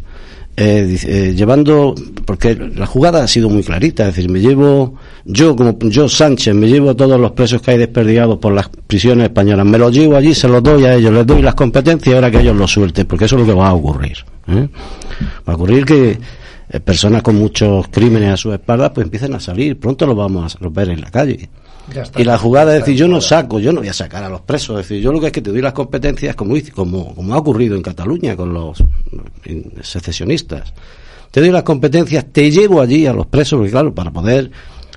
eh, 0.58 0.98
eh, 1.06 1.34
llevando, 1.36 1.94
porque 2.24 2.56
la 2.56 2.86
jugada 2.86 3.24
ha 3.24 3.28
sido 3.28 3.50
muy 3.50 3.62
clarita, 3.62 4.08
es 4.08 4.16
decir, 4.16 4.30
me 4.30 4.40
llevo, 4.40 4.96
yo 5.26 5.54
como 5.54 5.78
yo 5.80 6.08
Sánchez, 6.08 6.56
me 6.56 6.68
llevo 6.68 6.92
a 6.92 6.96
todos 6.96 7.20
los 7.20 7.34
presos 7.34 7.62
que 7.62 7.72
hay 7.72 7.78
desperdigados 7.78 8.38
por 8.38 8.54
las 8.54 8.70
prisiones 8.70 9.26
españolas, 9.26 9.66
me 9.66 9.78
los 9.78 9.92
llevo 9.92 10.16
allí, 10.16 10.34
se 10.34 10.48
los 10.48 10.64
doy 10.64 10.86
a 10.86 10.96
ellos, 10.96 11.12
les 11.12 11.26
doy 11.26 11.42
las 11.42 11.56
competencias 11.56 12.16
ahora 12.16 12.32
que 12.32 12.40
ellos 12.40 12.56
los 12.56 12.72
suelten, 12.72 13.06
porque 13.06 13.26
eso 13.26 13.36
es 13.36 13.42
lo 13.42 13.48
que 13.48 13.54
va 13.54 13.68
a 13.68 13.74
ocurrir. 13.74 14.18
¿eh? 14.48 14.70
Va 15.46 15.54
a 15.54 15.56
ocurrir 15.58 15.84
que 15.84 16.18
eh, 16.69 16.80
personas 16.80 17.21
con 17.21 17.36
muchos 17.36 17.88
crímenes 17.89 18.34
a 18.34 18.38
su 18.38 18.51
espalda 18.54 18.93
pues 18.93 19.06
empiecen 19.06 19.34
a 19.34 19.39
salir, 19.39 19.80
pronto 19.80 20.06
los 20.06 20.15
vamos 20.15 20.58
a 20.60 20.69
ver 20.69 20.89
en 20.89 21.01
la 21.01 21.12
calle. 21.12 21.49
Y 22.17 22.23
la 22.23 22.38
jugada 22.38 22.73
es 22.73 22.80
decir, 22.80 22.95
yo 22.95 23.08
no 23.08 23.21
saco, 23.21 23.60
yo 23.60 23.71
no 23.71 23.82
voy 23.82 23.89
a 23.89 23.93
sacar 23.93 24.23
a 24.23 24.30
los 24.30 24.41
presos, 24.41 24.80
es 24.80 24.89
decir, 24.89 25.04
yo 25.04 25.12
lo 25.12 25.19
que 25.19 25.28
es 25.28 25.32
que 25.32 25.41
te 25.41 25.51
doy 25.51 25.62
las 25.62 25.73
competencias 25.73 26.36
como, 26.36 26.56
como, 26.73 27.13
como 27.13 27.34
ha 27.34 27.38
ocurrido 27.38 27.75
en 27.75 27.84
Cataluña 27.84 28.36
con 28.36 28.54
los 28.54 28.84
secesionistas. 29.82 30.73
Te 31.30 31.41
doy 31.41 31.51
las 31.51 31.63
competencias, 31.63 32.25
te 32.32 32.49
llevo 32.49 32.82
allí 32.82 33.06
a 33.06 33.13
los 33.13 33.28
presos, 33.28 33.58
porque 33.58 33.71
claro, 33.71 33.93
para 33.93 34.10
poder, 34.10 34.49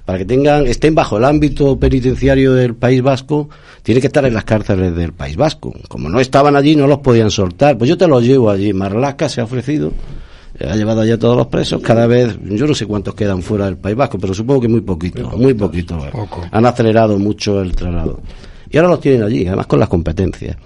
para 0.06 0.18
que 0.18 0.24
tengan, 0.24 0.66
estén 0.66 0.94
bajo 0.94 1.18
el 1.18 1.24
ámbito 1.24 1.78
penitenciario 1.78 2.54
del 2.54 2.74
País 2.74 3.02
Vasco, 3.02 3.50
tiene 3.82 4.00
que 4.00 4.06
estar 4.06 4.24
en 4.24 4.32
las 4.32 4.44
cárceles 4.44 4.96
del 4.96 5.12
País 5.12 5.36
Vasco. 5.36 5.74
Como 5.88 6.08
no 6.08 6.20
estaban 6.20 6.56
allí, 6.56 6.74
no 6.74 6.86
los 6.86 6.98
podían 6.98 7.30
soltar. 7.30 7.76
Pues 7.76 7.90
yo 7.90 7.98
te 7.98 8.06
los 8.06 8.22
llevo 8.22 8.50
allí. 8.50 8.72
Marlaska 8.72 9.28
se 9.28 9.40
ha 9.40 9.44
ofrecido 9.44 9.92
ha 10.60 10.74
llevado 10.74 11.02
allá 11.02 11.18
todos 11.18 11.36
los 11.36 11.46
presos, 11.46 11.80
cada 11.82 12.06
vez, 12.06 12.36
yo 12.44 12.66
no 12.66 12.74
sé 12.74 12.86
cuántos 12.86 13.14
quedan 13.14 13.42
fuera 13.42 13.66
del 13.66 13.76
País 13.76 13.96
Vasco, 13.96 14.18
pero 14.18 14.34
supongo 14.34 14.62
que 14.62 14.68
muy 14.68 14.80
poquito, 14.80 15.30
muy 15.36 15.54
poquito. 15.54 15.98
Poco. 16.10 16.44
Han 16.50 16.66
acelerado 16.66 17.18
mucho 17.18 17.60
el 17.60 17.74
traslado. 17.74 18.20
Y 18.70 18.76
ahora 18.76 18.90
los 18.90 19.00
tienen 19.00 19.22
allí, 19.22 19.46
además 19.46 19.66
con 19.66 19.80
las 19.80 19.88
competencias. 19.88 20.56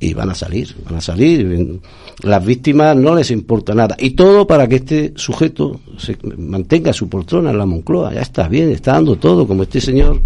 Y 0.00 0.14
van 0.14 0.30
a 0.30 0.34
salir, 0.34 0.74
van 0.84 0.96
a 0.96 1.00
salir. 1.00 1.80
Las 2.22 2.44
víctimas 2.44 2.96
no 2.96 3.14
les 3.14 3.30
importa 3.30 3.72
nada. 3.72 3.96
Y 4.00 4.10
todo 4.10 4.46
para 4.46 4.66
que 4.66 4.76
este 4.76 5.12
sujeto 5.14 5.80
se 5.96 6.18
mantenga 6.36 6.92
su 6.92 7.08
poltrona 7.08 7.50
en 7.50 7.58
la 7.58 7.66
Moncloa. 7.66 8.12
Ya 8.12 8.22
está 8.22 8.48
bien, 8.48 8.70
está 8.70 8.94
dando 8.94 9.16
todo, 9.16 9.46
como 9.46 9.62
este 9.62 9.80
señor 9.80 10.20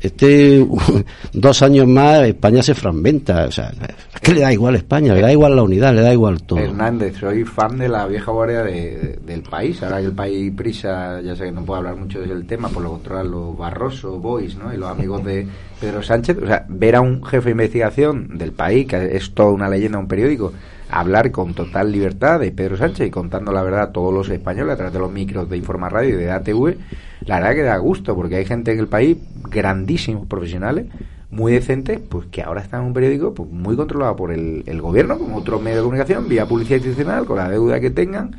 este 0.00 0.66
dos 1.32 1.62
años 1.62 1.86
más 1.86 2.22
España 2.22 2.62
se 2.62 2.74
fragmenta. 2.74 3.46
O 3.46 3.50
sea, 3.50 3.72
es 4.14 4.20
que 4.20 4.34
le 4.34 4.40
da 4.40 4.52
igual 4.52 4.74
a 4.74 4.78
España, 4.78 5.14
le 5.14 5.20
da 5.20 5.32
igual 5.32 5.56
la 5.56 5.62
unidad, 5.62 5.94
le 5.94 6.02
da 6.02 6.12
igual 6.12 6.42
todo. 6.42 6.58
Hernández, 6.58 7.16
soy 7.18 7.44
fan 7.44 7.78
de 7.78 7.88
la 7.88 8.06
vieja 8.06 8.30
guardia 8.32 8.62
de- 8.62 9.18
del 9.24 9.42
país. 9.42 9.82
Ahora 9.82 10.00
el 10.00 10.12
país 10.12 10.52
prisa, 10.56 11.20
ya 11.20 11.34
sé 11.36 11.44
que 11.46 11.52
no 11.52 11.64
puedo 11.64 11.78
hablar 11.78 11.96
mucho 11.96 12.20
del 12.20 12.46
tema, 12.46 12.68
por 12.68 12.82
lo 12.82 12.90
controlan 12.90 13.30
los 13.30 13.56
Barroso, 13.56 14.18
Boys, 14.18 14.56
¿no? 14.56 14.72
Y 14.72 14.76
los 14.76 14.88
amigos 14.90 15.24
de 15.24 15.46
Pedro 15.80 16.02
Sánchez. 16.02 16.38
O 16.42 16.46
sea, 16.46 16.64
ver 16.68 16.96
a 16.96 17.00
un 17.00 17.24
jefe 17.24 17.46
de 17.46 17.50
investigación 17.52 18.38
del 18.38 18.52
país, 18.52 18.86
que 18.86 19.16
es 19.16 19.32
toda 19.34 19.50
una 19.50 19.68
leyenda, 19.68 19.98
un 19.98 20.08
periódico, 20.08 20.52
hablar 20.90 21.30
con 21.30 21.54
total 21.54 21.92
libertad 21.92 22.40
de 22.40 22.52
Pedro 22.52 22.76
Sánchez 22.76 23.08
y 23.08 23.10
contando 23.10 23.52
la 23.52 23.62
verdad 23.62 23.82
a 23.82 23.92
todos 23.92 24.12
los 24.12 24.28
españoles 24.28 24.74
a 24.74 24.76
través 24.76 24.92
de 24.92 24.98
los 24.98 25.12
micros 25.12 25.48
de 25.48 25.56
Informa 25.56 25.88
Radio 25.88 26.10
y 26.10 26.22
de 26.22 26.30
ATV, 26.30 26.76
la 27.26 27.36
verdad 27.36 27.54
que 27.54 27.62
da 27.62 27.76
gusto, 27.78 28.14
porque 28.14 28.36
hay 28.36 28.44
gente 28.44 28.72
en 28.72 28.78
el 28.78 28.88
país, 28.88 29.16
grandísimos 29.50 30.26
profesionales, 30.26 30.86
muy 31.30 31.52
decentes, 31.52 32.00
pues 32.00 32.26
que 32.28 32.42
ahora 32.42 32.60
están 32.60 32.82
en 32.82 32.86
un 32.88 32.92
periódico 32.94 33.34
pues, 33.34 33.50
muy 33.50 33.76
controlado 33.76 34.14
por 34.16 34.32
el, 34.32 34.62
el 34.66 34.80
gobierno, 34.80 35.18
como 35.18 35.36
otros 35.36 35.60
medios 35.60 35.78
de 35.78 35.82
comunicación, 35.82 36.28
vía 36.28 36.46
publicidad 36.46 36.76
institucional, 36.76 37.26
con 37.26 37.36
la 37.36 37.48
deuda 37.48 37.80
que 37.80 37.90
tengan. 37.90 38.36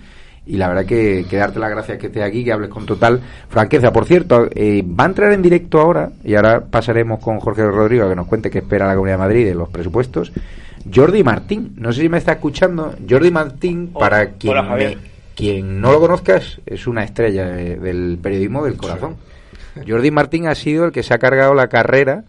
Y 0.47 0.55
la 0.57 0.69
verdad 0.69 0.86
que, 0.86 1.25
que 1.29 1.36
darte 1.38 1.60
las 1.60 1.69
gracias 1.69 1.97
que 1.97 2.07
estés 2.07 2.23
aquí, 2.23 2.43
que 2.43 2.53
hables 2.53 2.69
con 2.69 2.86
total 2.86 3.19
franqueza. 3.49 3.91
Por 3.91 4.05
cierto, 4.05 4.47
eh, 4.55 4.81
va 4.83 5.03
a 5.03 5.07
entrar 5.07 5.33
en 5.33 5.41
directo 5.41 5.79
ahora, 5.79 6.10
y 6.23 6.36
ahora 6.36 6.62
pasaremos 6.62 7.19
con 7.19 7.39
Jorge 7.39 7.63
Rodrigo 7.65 8.05
a 8.05 8.10
que 8.10 8.15
nos 8.15 8.27
cuente 8.27 8.49
qué 8.49 8.60
espera 8.60 8.88
la 8.88 8.93
Comunidad 8.95 9.15
de 9.17 9.23
Madrid 9.25 9.45
de 9.45 9.55
los 9.55 9.67
presupuestos. 9.69 10.31
Jordi 10.93 11.21
Martín, 11.23 11.73
no 11.75 11.91
sé 11.91 12.01
si 12.01 12.10
me 12.10 12.17
está 12.17 12.31
escuchando. 12.33 12.95
Jordi 13.10 13.29
Martín, 13.29 13.91
para 13.93 14.31
quien, 14.31 14.51
hola, 14.53 14.63
Javier. 14.63 14.95
me- 14.97 15.17
quien 15.36 15.81
no 15.81 15.91
lo 15.91 15.99
conozca, 15.99 16.39
es, 16.65 16.88
una 16.88 17.03
estrella 17.03 17.45
del 17.47 18.17
periodismo 18.21 18.63
del 18.63 18.77
corazón. 18.77 19.17
Jordi 19.88 20.12
Martín 20.12 20.47
ha 20.47 20.55
sido 20.55 20.86
el 20.86 20.91
que 20.93 21.03
se 21.03 21.13
ha 21.13 21.19
cargado 21.19 21.53
la 21.53 21.67
carrera 21.67 22.23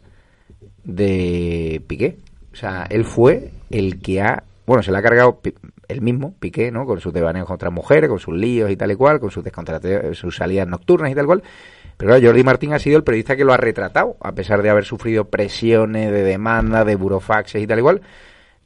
de 0.84 1.82
Piqué. 1.86 2.16
O 2.52 2.56
sea, 2.56 2.86
él 2.90 3.04
fue 3.04 3.50
el 3.70 4.00
que 4.00 4.20
ha. 4.20 4.42
Bueno, 4.66 4.82
se 4.82 4.90
la 4.90 4.98
ha 4.98 5.02
cargado 5.02 5.40
Él 5.88 6.02
mismo, 6.02 6.34
Piqué, 6.38 6.70
¿no? 6.70 6.86
Con 6.86 7.00
sus 7.00 7.12
devaneos 7.12 7.46
contra 7.46 7.70
mujeres, 7.70 8.08
con 8.10 8.18
sus 8.18 8.34
líos 8.34 8.70
y 8.70 8.76
tal 8.76 8.92
y 8.92 8.94
cual, 8.94 9.20
con 9.20 9.30
sus 9.30 9.42
descontrate- 9.42 10.14
sus 10.14 10.36
salidas 10.36 10.68
nocturnas 10.68 11.10
y 11.10 11.14
tal 11.14 11.26
cual. 11.26 11.42
Pero 11.96 12.10
claro, 12.10 12.26
Jordi 12.26 12.44
Martín 12.44 12.72
ha 12.74 12.78
sido 12.78 12.96
el 12.96 13.04
periodista 13.04 13.36
que 13.36 13.44
lo 13.44 13.52
ha 13.52 13.56
retratado, 13.56 14.16
a 14.20 14.32
pesar 14.32 14.62
de 14.62 14.70
haber 14.70 14.84
sufrido 14.84 15.24
presiones 15.24 16.12
de 16.12 16.22
demanda, 16.22 16.84
de 16.84 16.94
burofaxes 16.94 17.62
y 17.62 17.66
tal 17.66 17.78
y 17.80 17.82
cual. 17.82 18.02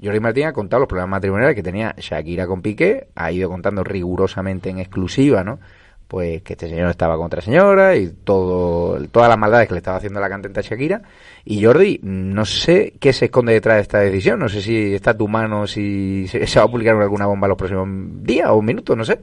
Jordi 0.03 0.21
Martín 0.21 0.47
ha 0.47 0.53
contado 0.53 0.81
los 0.81 0.89
problemas 0.89 1.11
matrimoniales 1.11 1.55
que 1.55 1.63
tenía 1.63 1.95
Shakira 1.97 2.47
con 2.47 2.61
Piqué, 2.61 3.07
ha 3.15 3.31
ido 3.31 3.49
contando 3.49 3.85
rigurosamente 3.85 4.69
en 4.69 4.81
exclusiva, 4.81 5.45
¿no? 5.45 5.61
Pues 6.09 6.43
que 6.43 6.53
este 6.53 6.69
señor 6.69 6.91
estaba 6.91 7.17
contra 7.17 7.41
señora 7.41 7.97
y 7.97 8.09
todo, 8.25 8.99
todas 9.09 9.29
las 9.29 9.39
maldades 9.39 9.69
que 9.69 9.75
le 9.75 9.79
estaba 9.79 9.97
haciendo 9.97 10.21
la 10.21 10.29
cantante 10.29 10.63
Shakira. 10.63 11.03
Y 11.45 11.65
Jordi, 11.65 12.01
no 12.03 12.45
sé 12.45 12.95
qué 13.01 13.13
se 13.13 13.27
esconde 13.27 13.55
detrás 13.55 13.77
de 13.77 13.83
esta 13.83 14.01
decisión, 14.01 14.39
no 14.39 14.49
sé 14.49 14.61
si 14.61 14.95
está 14.95 15.13
a 15.13 15.17
tu 15.17 15.27
mano, 15.27 15.67
si 15.67 16.27
se, 16.29 16.47
se 16.47 16.59
va 16.59 16.67
a 16.67 16.69
publicar 16.69 16.97
alguna 16.97 17.27
bomba 17.27 17.49
los 17.49 17.57
próximos 17.57 17.89
días 18.25 18.49
o 18.51 18.61
minutos, 18.61 18.97
no 18.97 19.05
sé. 19.05 19.19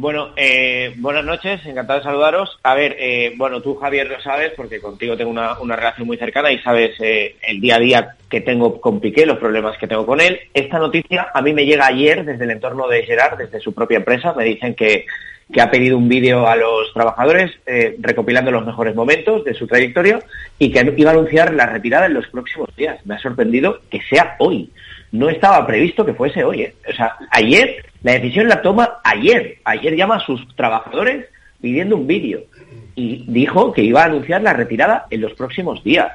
Bueno, 0.00 0.30
eh, 0.34 0.94
buenas 0.96 1.26
noches, 1.26 1.60
encantado 1.66 1.98
de 1.98 2.04
saludaros. 2.06 2.58
A 2.62 2.74
ver, 2.74 2.96
eh, 2.98 3.34
bueno, 3.36 3.60
tú 3.60 3.74
Javier 3.74 4.08
lo 4.08 4.18
sabes 4.22 4.50
porque 4.56 4.80
contigo 4.80 5.14
tengo 5.14 5.30
una, 5.30 5.60
una 5.60 5.76
relación 5.76 6.06
muy 6.06 6.16
cercana 6.16 6.50
y 6.50 6.58
sabes 6.60 6.98
eh, 7.00 7.36
el 7.42 7.60
día 7.60 7.76
a 7.76 7.80
día 7.80 8.16
que 8.30 8.40
tengo 8.40 8.80
con 8.80 8.98
Piqué, 8.98 9.26
los 9.26 9.36
problemas 9.36 9.76
que 9.76 9.86
tengo 9.86 10.06
con 10.06 10.22
él. 10.22 10.40
Esta 10.54 10.78
noticia 10.78 11.28
a 11.34 11.42
mí 11.42 11.52
me 11.52 11.66
llega 11.66 11.86
ayer 11.86 12.24
desde 12.24 12.44
el 12.44 12.50
entorno 12.52 12.88
de 12.88 13.02
Gerard, 13.02 13.36
desde 13.36 13.60
su 13.60 13.74
propia 13.74 13.98
empresa. 13.98 14.32
Me 14.32 14.44
dicen 14.44 14.74
que, 14.74 15.04
que 15.52 15.60
ha 15.60 15.70
pedido 15.70 15.98
un 15.98 16.08
vídeo 16.08 16.46
a 16.46 16.56
los 16.56 16.92
trabajadores 16.92 17.50
eh, 17.66 17.96
recopilando 17.98 18.50
los 18.50 18.64
mejores 18.64 18.94
momentos 18.94 19.44
de 19.44 19.54
su 19.54 19.66
trayectoria 19.66 20.20
y 20.58 20.70
que 20.70 20.94
iba 20.96 21.10
a 21.10 21.14
anunciar 21.14 21.52
la 21.54 21.66
retirada 21.66 22.06
en 22.06 22.14
los 22.14 22.26
próximos 22.28 22.68
días. 22.76 23.04
Me 23.04 23.14
ha 23.14 23.18
sorprendido 23.18 23.80
que 23.90 24.00
sea 24.08 24.36
hoy. 24.38 24.70
No 25.12 25.28
estaba 25.28 25.66
previsto 25.66 26.04
que 26.04 26.14
fuese 26.14 26.44
hoy. 26.44 26.62
¿eh? 26.62 26.74
O 26.88 26.92
sea, 26.92 27.16
ayer, 27.30 27.84
la 28.02 28.12
decisión 28.12 28.48
la 28.48 28.62
toma 28.62 29.00
ayer. 29.02 29.58
Ayer 29.64 29.96
llama 29.96 30.16
a 30.16 30.26
sus 30.26 30.46
trabajadores 30.54 31.26
pidiendo 31.60 31.96
un 31.96 32.06
vídeo 32.06 32.42
y 32.94 33.24
dijo 33.26 33.72
que 33.72 33.82
iba 33.82 34.02
a 34.02 34.06
anunciar 34.06 34.42
la 34.42 34.52
retirada 34.52 35.06
en 35.10 35.20
los 35.20 35.32
próximos 35.34 35.82
días. 35.82 36.12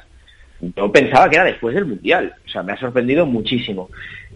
Yo 0.62 0.92
pensaba 0.92 1.30
que 1.30 1.36
era 1.36 1.46
después 1.46 1.76
del 1.76 1.86
Mundial. 1.86 2.34
O 2.46 2.50
sea, 2.50 2.64
me 2.64 2.72
ha 2.72 2.78
sorprendido 2.78 3.26
muchísimo. 3.26 3.90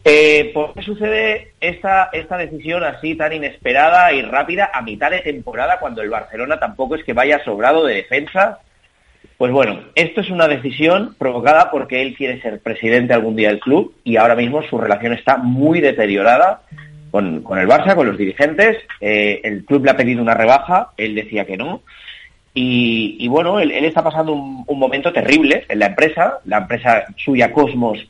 Eh, 0.05 0.51
¿Por 0.53 0.73
qué 0.73 0.81
sucede 0.81 1.53
esta, 1.59 2.09
esta 2.13 2.38
decisión 2.38 2.83
así 2.83 3.15
tan 3.15 3.33
inesperada 3.33 4.13
y 4.13 4.21
rápida 4.21 4.71
a 4.73 4.81
mitad 4.81 5.12
de 5.12 5.19
temporada 5.19 5.79
cuando 5.79 6.01
el 6.01 6.09
Barcelona 6.09 6.59
tampoco 6.59 6.95
es 6.95 7.03
que 7.03 7.13
vaya 7.13 7.43
sobrado 7.43 7.85
de 7.85 7.95
defensa? 7.95 8.59
Pues 9.38 9.51
bueno, 9.51 9.79
esto 9.95 10.21
es 10.21 10.29
una 10.29 10.47
decisión 10.47 11.15
provocada 11.17 11.71
porque 11.71 12.01
él 12.01 12.15
quiere 12.15 12.41
ser 12.41 12.59
presidente 12.59 13.13
algún 13.13 13.35
día 13.35 13.49
del 13.49 13.59
club 13.59 13.93
y 14.03 14.17
ahora 14.17 14.35
mismo 14.35 14.62
su 14.63 14.77
relación 14.77 15.13
está 15.13 15.38
muy 15.38 15.81
deteriorada 15.81 16.62
con, 17.12 17.41
con 17.41 17.57
el 17.57 17.67
Barça, 17.67 17.95
con 17.95 18.07
los 18.07 18.17
dirigentes. 18.17 18.77
Eh, 19.01 19.41
el 19.43 19.65
club 19.65 19.85
le 19.85 19.91
ha 19.91 19.97
pedido 19.97 20.21
una 20.21 20.33
rebaja, 20.33 20.89
él 20.97 21.15
decía 21.15 21.45
que 21.45 21.57
no. 21.57 21.81
Y, 22.53 23.25
bueno, 23.29 23.59
él, 23.62 23.71
está 23.71 24.03
pasando 24.03 24.33
un, 24.33 24.65
momento 24.79 25.13
terrible 25.13 25.65
en 25.69 25.79
la 25.79 25.85
empresa. 25.88 26.39
La 26.43 26.57
empresa 26.57 27.05
suya, 27.15 27.53
Cosmos, 27.53 28.05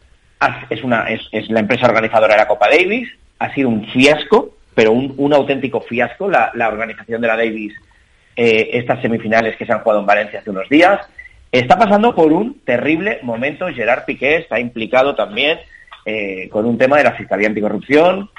es, 0.69 0.83
una, 0.83 1.05
es, 1.09 1.49
la 1.49 1.59
empresa 1.59 1.87
organizadora 1.87 2.33
de 2.33 2.39
la 2.41 2.47
Copa 2.47 2.67
Davis. 2.69 3.09
Ha 3.39 3.53
sido 3.53 3.69
un 3.69 3.85
fiasco, 3.87 4.57
pero 4.75 4.91
un, 4.91 5.13
un 5.17 5.33
auténtico 5.33 5.81
fiasco 5.81 6.29
la, 6.29 6.51
la 6.53 6.67
organización 6.67 7.21
de 7.21 7.27
la 7.27 7.35
Davis, 7.37 7.73
eh, 8.35 8.69
estas 8.73 9.01
semifinales 9.01 9.55
que 9.57 9.65
se 9.65 9.71
han 9.73 9.79
jugado 9.79 10.01
en 10.01 10.05
Valencia 10.05 10.39
hace 10.39 10.49
unos 10.49 10.69
días. 10.69 10.99
Está 11.51 11.77
pasando 11.77 12.13
por 12.13 12.31
un 12.31 12.59
terrible 12.59 13.19
momento. 13.23 13.67
Gerard 13.67 14.05
Piqué 14.05 14.37
está 14.37 14.59
implicado 14.59 15.15
también 15.15 15.59
eh, 16.05 16.47
con 16.49 16.65
un 16.65 16.77
tema 16.77 16.97
de 16.97 17.05
la 17.05 17.13
Fiscalía 17.13 17.47
Anticorrupción, 17.47 18.29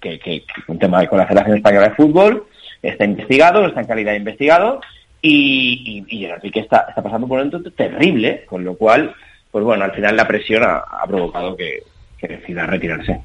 que, 0.00 0.18
que- 0.18 0.44
un 0.66 0.78
tema 0.78 1.06
con 1.06 1.18
la 1.18 1.26
Federación 1.26 1.56
Española 1.58 1.88
de 1.90 1.94
Fútbol. 1.94 2.46
Está 2.82 3.04
investigado, 3.04 3.66
está 3.66 3.80
en 3.80 3.86
calidad 3.86 4.12
de 4.12 4.18
investigado. 4.18 4.80
Y, 5.22 6.04
y, 6.08 6.16
y 6.16 6.20
Gerard 6.20 6.40
Piqué 6.40 6.60
está, 6.60 6.86
está 6.88 7.02
pasando 7.02 7.26
por 7.26 7.38
un 7.40 7.46
momento 7.48 7.70
terrible, 7.72 8.44
con 8.46 8.64
lo 8.64 8.74
cual, 8.76 9.14
pues 9.50 9.64
bueno, 9.64 9.84
al 9.84 9.92
final 9.92 10.16
la 10.16 10.26
presión 10.28 10.62
ha, 10.64 10.78
ha 10.78 11.06
provocado 11.06 11.56
que, 11.56 11.82
que 12.18 12.28
decida 12.28 12.66
retirarse. 12.66 13.20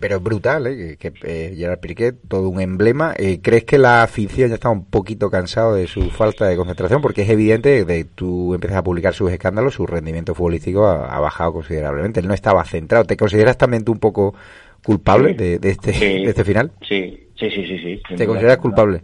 Pero 0.00 0.16
es 0.16 0.22
brutal, 0.22 0.66
¿eh? 0.66 0.96
Que, 0.98 1.12
que, 1.12 1.12
eh, 1.24 1.54
Gerard 1.56 1.78
Piqué, 1.78 2.12
todo 2.12 2.48
un 2.48 2.58
emblema. 2.58 3.12
Eh, 3.18 3.40
¿Crees 3.42 3.64
que 3.64 3.76
la 3.76 4.02
afición 4.02 4.48
ya 4.48 4.54
está 4.54 4.70
un 4.70 4.86
poquito 4.86 5.28
cansado 5.30 5.74
de 5.74 5.86
su 5.86 6.08
falta 6.10 6.46
de 6.46 6.56
concentración? 6.56 7.02
Porque 7.02 7.20
es 7.22 7.28
evidente, 7.28 7.84
de 7.84 8.04
tú 8.04 8.54
empiezas 8.54 8.78
a 8.78 8.82
publicar 8.82 9.12
sus 9.12 9.30
escándalos, 9.30 9.74
su 9.74 9.86
rendimiento 9.86 10.34
futbolístico 10.34 10.86
ha, 10.86 11.14
ha 11.14 11.20
bajado 11.20 11.52
considerablemente. 11.52 12.20
Él 12.20 12.28
no 12.28 12.32
estaba 12.32 12.64
centrado. 12.64 13.04
¿Te 13.04 13.18
consideras 13.18 13.58
también 13.58 13.84
tú 13.84 13.92
un 13.92 13.98
poco 13.98 14.34
culpable 14.82 15.32
Sí. 15.32 15.36
de, 15.36 15.58
de 15.58 15.70
este, 15.70 15.92
Sí. 15.92 16.04
de 16.24 16.30
este 16.30 16.44
final? 16.44 16.72
Sí, 16.88 17.28
sí, 17.38 17.50
sí, 17.50 17.66
sí. 17.66 17.78
sí 17.78 18.02
¿Te 18.08 18.14
duda, 18.14 18.26
consideras 18.26 18.56
culpable? 18.58 19.02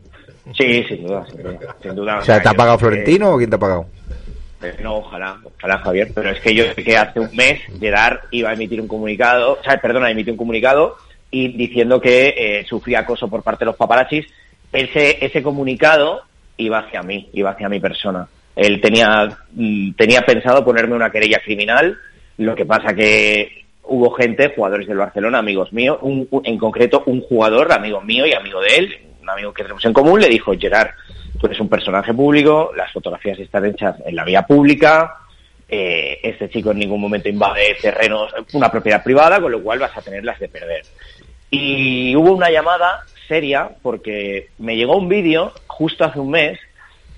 Sí, 0.56 0.82
sin 0.88 1.06
duda, 1.06 1.26
sin 1.26 1.42
duda. 1.42 1.76
sin 1.82 1.94
duda. 1.94 2.18
O 2.20 2.22
sea, 2.24 2.40
¿te 2.42 2.48
ha 2.48 2.54
pagado 2.54 2.78
que- 2.78 2.84
Florentino 2.86 3.34
o 3.34 3.36
quién 3.36 3.50
te 3.50 3.56
ha 3.56 3.58
pagado? 3.58 3.84
No, 4.82 4.96
ojalá, 4.98 5.38
ojalá 5.56 5.78
Javier, 5.78 6.08
pero 6.14 6.30
es 6.30 6.40
que 6.40 6.54
yo 6.54 6.64
sé 6.74 6.82
que 6.84 6.96
hace 6.96 7.18
un 7.20 7.34
mes 7.34 7.60
Gerard 7.78 8.18
iba 8.30 8.50
a 8.50 8.54
emitir 8.54 8.80
un 8.80 8.88
comunicado, 8.88 9.52
o 9.58 9.62
sea, 9.62 9.78
perdona, 9.80 10.10
emitió 10.10 10.32
un 10.32 10.36
comunicado 10.38 10.96
y 11.30 11.48
diciendo 11.56 12.00
que 12.00 12.34
eh, 12.36 12.64
sufría 12.68 13.00
acoso 13.00 13.28
por 13.28 13.42
parte 13.42 13.60
de 13.64 13.70
los 13.70 13.76
paparazzis. 13.76 14.26
Ese, 14.72 15.24
ese 15.24 15.42
comunicado 15.42 16.22
iba 16.58 16.78
hacia 16.80 17.02
mí, 17.02 17.28
iba 17.32 17.50
hacia 17.50 17.68
mi 17.68 17.80
persona. 17.80 18.28
Él 18.54 18.80
tenía, 18.80 19.38
mm, 19.52 19.92
tenía 19.92 20.20
pensado 20.22 20.64
ponerme 20.64 20.94
una 20.94 21.10
querella 21.10 21.40
criminal, 21.42 21.96
lo 22.36 22.54
que 22.54 22.66
pasa 22.66 22.94
que 22.94 23.64
hubo 23.84 24.10
gente, 24.12 24.52
jugadores 24.54 24.86
del 24.86 24.98
Barcelona, 24.98 25.38
amigos 25.38 25.72
míos, 25.72 25.98
un- 26.02 26.28
en 26.44 26.58
concreto 26.58 27.02
un 27.06 27.22
jugador, 27.22 27.72
amigo 27.72 28.00
mío 28.02 28.26
y 28.26 28.34
amigo 28.34 28.60
de 28.60 28.76
él, 28.76 28.98
un 29.22 29.30
amigo 29.30 29.52
que 29.54 29.62
tenemos 29.62 29.84
en 29.84 29.92
común, 29.92 30.20
le 30.20 30.28
dijo, 30.28 30.52
Gerard, 30.58 30.90
tú 31.40 31.46
eres 31.46 31.60
un 31.60 31.68
personaje 31.68 32.12
público, 32.12 32.72
las 32.76 32.92
fotografías 32.92 33.38
están 33.38 33.64
hechas 33.64 33.96
en 34.04 34.14
la 34.14 34.24
vía 34.24 34.42
pública, 34.42 35.16
eh, 35.68 36.18
este 36.22 36.50
chico 36.50 36.72
en 36.72 36.78
ningún 36.78 37.00
momento 37.00 37.28
invade 37.28 37.76
terrenos, 37.80 38.32
una 38.52 38.70
propiedad 38.70 39.02
privada, 39.02 39.40
con 39.40 39.50
lo 39.50 39.62
cual 39.62 39.78
vas 39.78 39.96
a 39.96 40.02
tenerlas 40.02 40.38
de 40.38 40.48
perder. 40.48 40.82
Y 41.50 42.14
hubo 42.14 42.32
una 42.32 42.50
llamada 42.50 43.04
seria 43.26 43.70
porque 43.80 44.48
me 44.58 44.76
llegó 44.76 44.96
un 44.96 45.08
vídeo 45.08 45.52
justo 45.66 46.04
hace 46.04 46.20
un 46.20 46.30
mes 46.30 46.58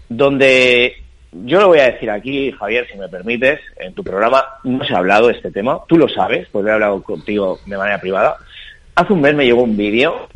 donde 0.09 1.03
yo 1.33 1.61
lo 1.61 1.69
voy 1.69 1.79
a 1.79 1.91
decir 1.91 2.11
aquí, 2.11 2.53
Javier, 2.53 2.87
si 2.93 2.99
me 2.99 3.09
permites, 3.09 3.61
en 3.79 3.95
tu 3.95 4.05
programa 4.05 4.45
no 4.65 4.85
se 4.85 4.95
ha 4.95 4.99
hablado 4.99 5.29
de 5.29 5.35
este 5.35 5.51
tema, 5.51 5.81
tú 5.89 5.97
lo 5.97 6.09
sabes, 6.09 6.47
pues 6.53 6.67
he 6.67 6.71
hablado 6.71 7.03
contigo 7.03 7.59
de 7.67 7.77
manera 7.77 7.99
privada. 7.99 8.37
Hace 8.95 9.15
un 9.15 9.23
mes 9.23 9.35
me 9.35 9.47
llegó 9.47 9.63
un 9.63 9.77
vídeo 9.77 10.29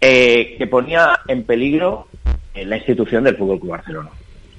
eh, 0.00 0.56
que 0.56 0.66
ponía 0.66 1.20
en 1.28 1.44
peligro 1.44 2.08
eh, 2.54 2.64
la 2.64 2.76
institución 2.76 3.24
del 3.24 3.36
Fútbol 3.36 3.60
Club 3.60 3.72
Barcelona. 3.72 4.10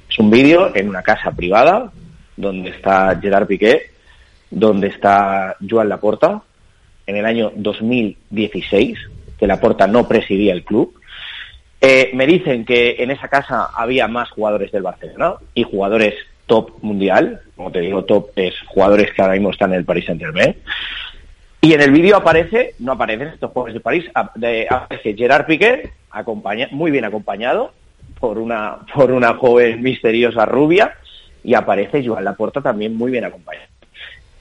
Es 0.09 0.19
un 0.19 0.29
vídeo 0.29 0.71
en 0.75 0.89
una 0.89 1.01
casa 1.01 1.31
privada 1.31 1.91
donde 2.35 2.69
está 2.69 3.19
Gerard 3.21 3.47
Piqué, 3.47 3.91
donde 4.49 4.87
está 4.87 5.55
Joan 5.67 5.89
Laporta, 5.89 6.41
en 7.05 7.17
el 7.17 7.25
año 7.25 7.51
2016, 7.55 8.97
que 9.37 9.47
Laporta 9.47 9.87
no 9.87 10.07
presidía 10.07 10.53
el 10.53 10.63
club. 10.63 10.93
Eh, 11.81 12.11
me 12.13 12.25
dicen 12.25 12.63
que 12.63 12.95
en 12.99 13.11
esa 13.11 13.27
casa 13.27 13.69
había 13.75 14.07
más 14.07 14.29
jugadores 14.29 14.71
del 14.71 14.83
Barcelona 14.83 15.35
y 15.53 15.63
jugadores 15.63 16.15
top 16.45 16.71
mundial, 16.81 17.41
como 17.55 17.71
te 17.71 17.81
digo, 17.81 18.03
top 18.05 18.29
es 18.35 18.53
jugadores 18.67 19.11
que 19.13 19.21
ahora 19.21 19.33
mismo 19.33 19.51
están 19.51 19.71
en 19.73 19.79
el 19.79 19.85
Paris 19.85 20.05
Saint 20.05 20.21
Germain. 20.21 20.55
Y 21.63 21.71
en 21.73 21.79
el 21.79 21.91
vídeo 21.91 22.17
aparece, 22.17 22.75
no 22.79 22.91
aparecen 22.91 23.29
estos 23.29 23.51
jugadores 23.51 23.75
de 23.75 23.79
París, 23.79 24.11
aparece 24.13 25.13
Gerard 25.13 25.45
Piqué, 25.45 25.91
acompaña, 26.11 26.67
muy 26.71 26.91
bien 26.91 27.05
acompañado 27.05 27.71
por 28.19 28.37
una, 28.37 28.79
por 28.93 29.13
una 29.13 29.35
joven 29.35 29.81
misteriosa 29.81 30.45
rubia, 30.45 30.93
y 31.41 31.53
aparece 31.53 32.05
Joan 32.05 32.25
Laporta 32.25 32.59
también 32.59 32.97
muy 32.97 33.13
bien 33.13 33.23
acompañado. 33.23 33.67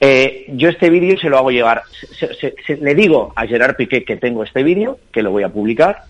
Eh, 0.01 0.47
yo 0.49 0.67
este 0.67 0.89
vídeo 0.89 1.17
se 1.17 1.29
lo 1.29 1.37
hago 1.37 1.49
llevar, 1.49 1.83
le 2.67 2.93
digo 2.93 3.31
a 3.37 3.47
Gerard 3.47 3.77
Piqué 3.77 4.03
que 4.03 4.17
tengo 4.17 4.43
este 4.43 4.61
vídeo, 4.61 4.99
que 5.09 5.23
lo 5.23 5.31
voy 5.31 5.43
a 5.43 5.49
publicar, 5.49 6.03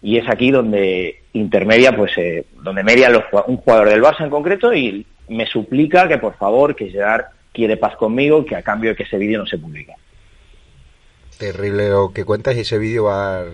y 0.00 0.16
es 0.16 0.26
aquí 0.30 0.50
donde 0.50 1.24
intermedia, 1.34 1.94
pues, 1.94 2.16
eh, 2.16 2.46
donde 2.62 2.82
media 2.82 3.10
un 3.46 3.58
jugador 3.58 3.90
del 3.90 4.02
Barça 4.02 4.24
en 4.24 4.30
concreto 4.30 4.72
y 4.72 5.04
me 5.28 5.44
suplica 5.44 6.08
que 6.08 6.16
por 6.16 6.38
favor, 6.38 6.74
que 6.74 6.88
Gerard 6.88 7.26
quiere 7.52 7.76
paz 7.76 7.96
conmigo, 7.96 8.46
que 8.46 8.56
a 8.56 8.62
cambio 8.62 8.92
de 8.92 8.96
que 8.96 9.02
ese 9.02 9.18
vídeo 9.18 9.40
no 9.40 9.46
se 9.46 9.58
publique. 9.58 9.92
Terrible 11.38 11.88
lo 11.90 12.12
que 12.12 12.24
cuentas 12.24 12.56
y 12.56 12.60
ese 12.60 12.78
vídeo 12.78 13.04
va, 13.04 13.44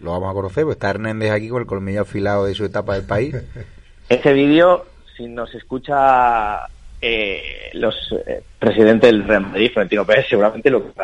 lo 0.00 0.10
vamos 0.12 0.30
a 0.30 0.34
conocer, 0.34 0.64
pues 0.64 0.76
está 0.76 0.90
Hernández 0.90 1.30
aquí 1.30 1.48
con 1.48 1.60
el 1.60 1.66
colmillo 1.66 2.02
afilado 2.02 2.46
de 2.46 2.54
su 2.54 2.64
etapa 2.64 2.94
del 2.94 3.04
país. 3.04 3.34
Ese 4.08 4.32
vídeo, 4.32 4.86
si 5.16 5.28
nos 5.28 5.54
escucha 5.54 6.66
eh, 7.00 7.70
los 7.74 7.94
eh, 8.26 8.42
presidentes 8.58 9.08
del 9.08 9.24
Real 9.24 9.42
Madrid, 9.42 9.70
Florentino 9.72 10.04
Pérez, 10.04 10.26
seguramente 10.28 10.68
lo 10.68 10.82
que 10.82 11.00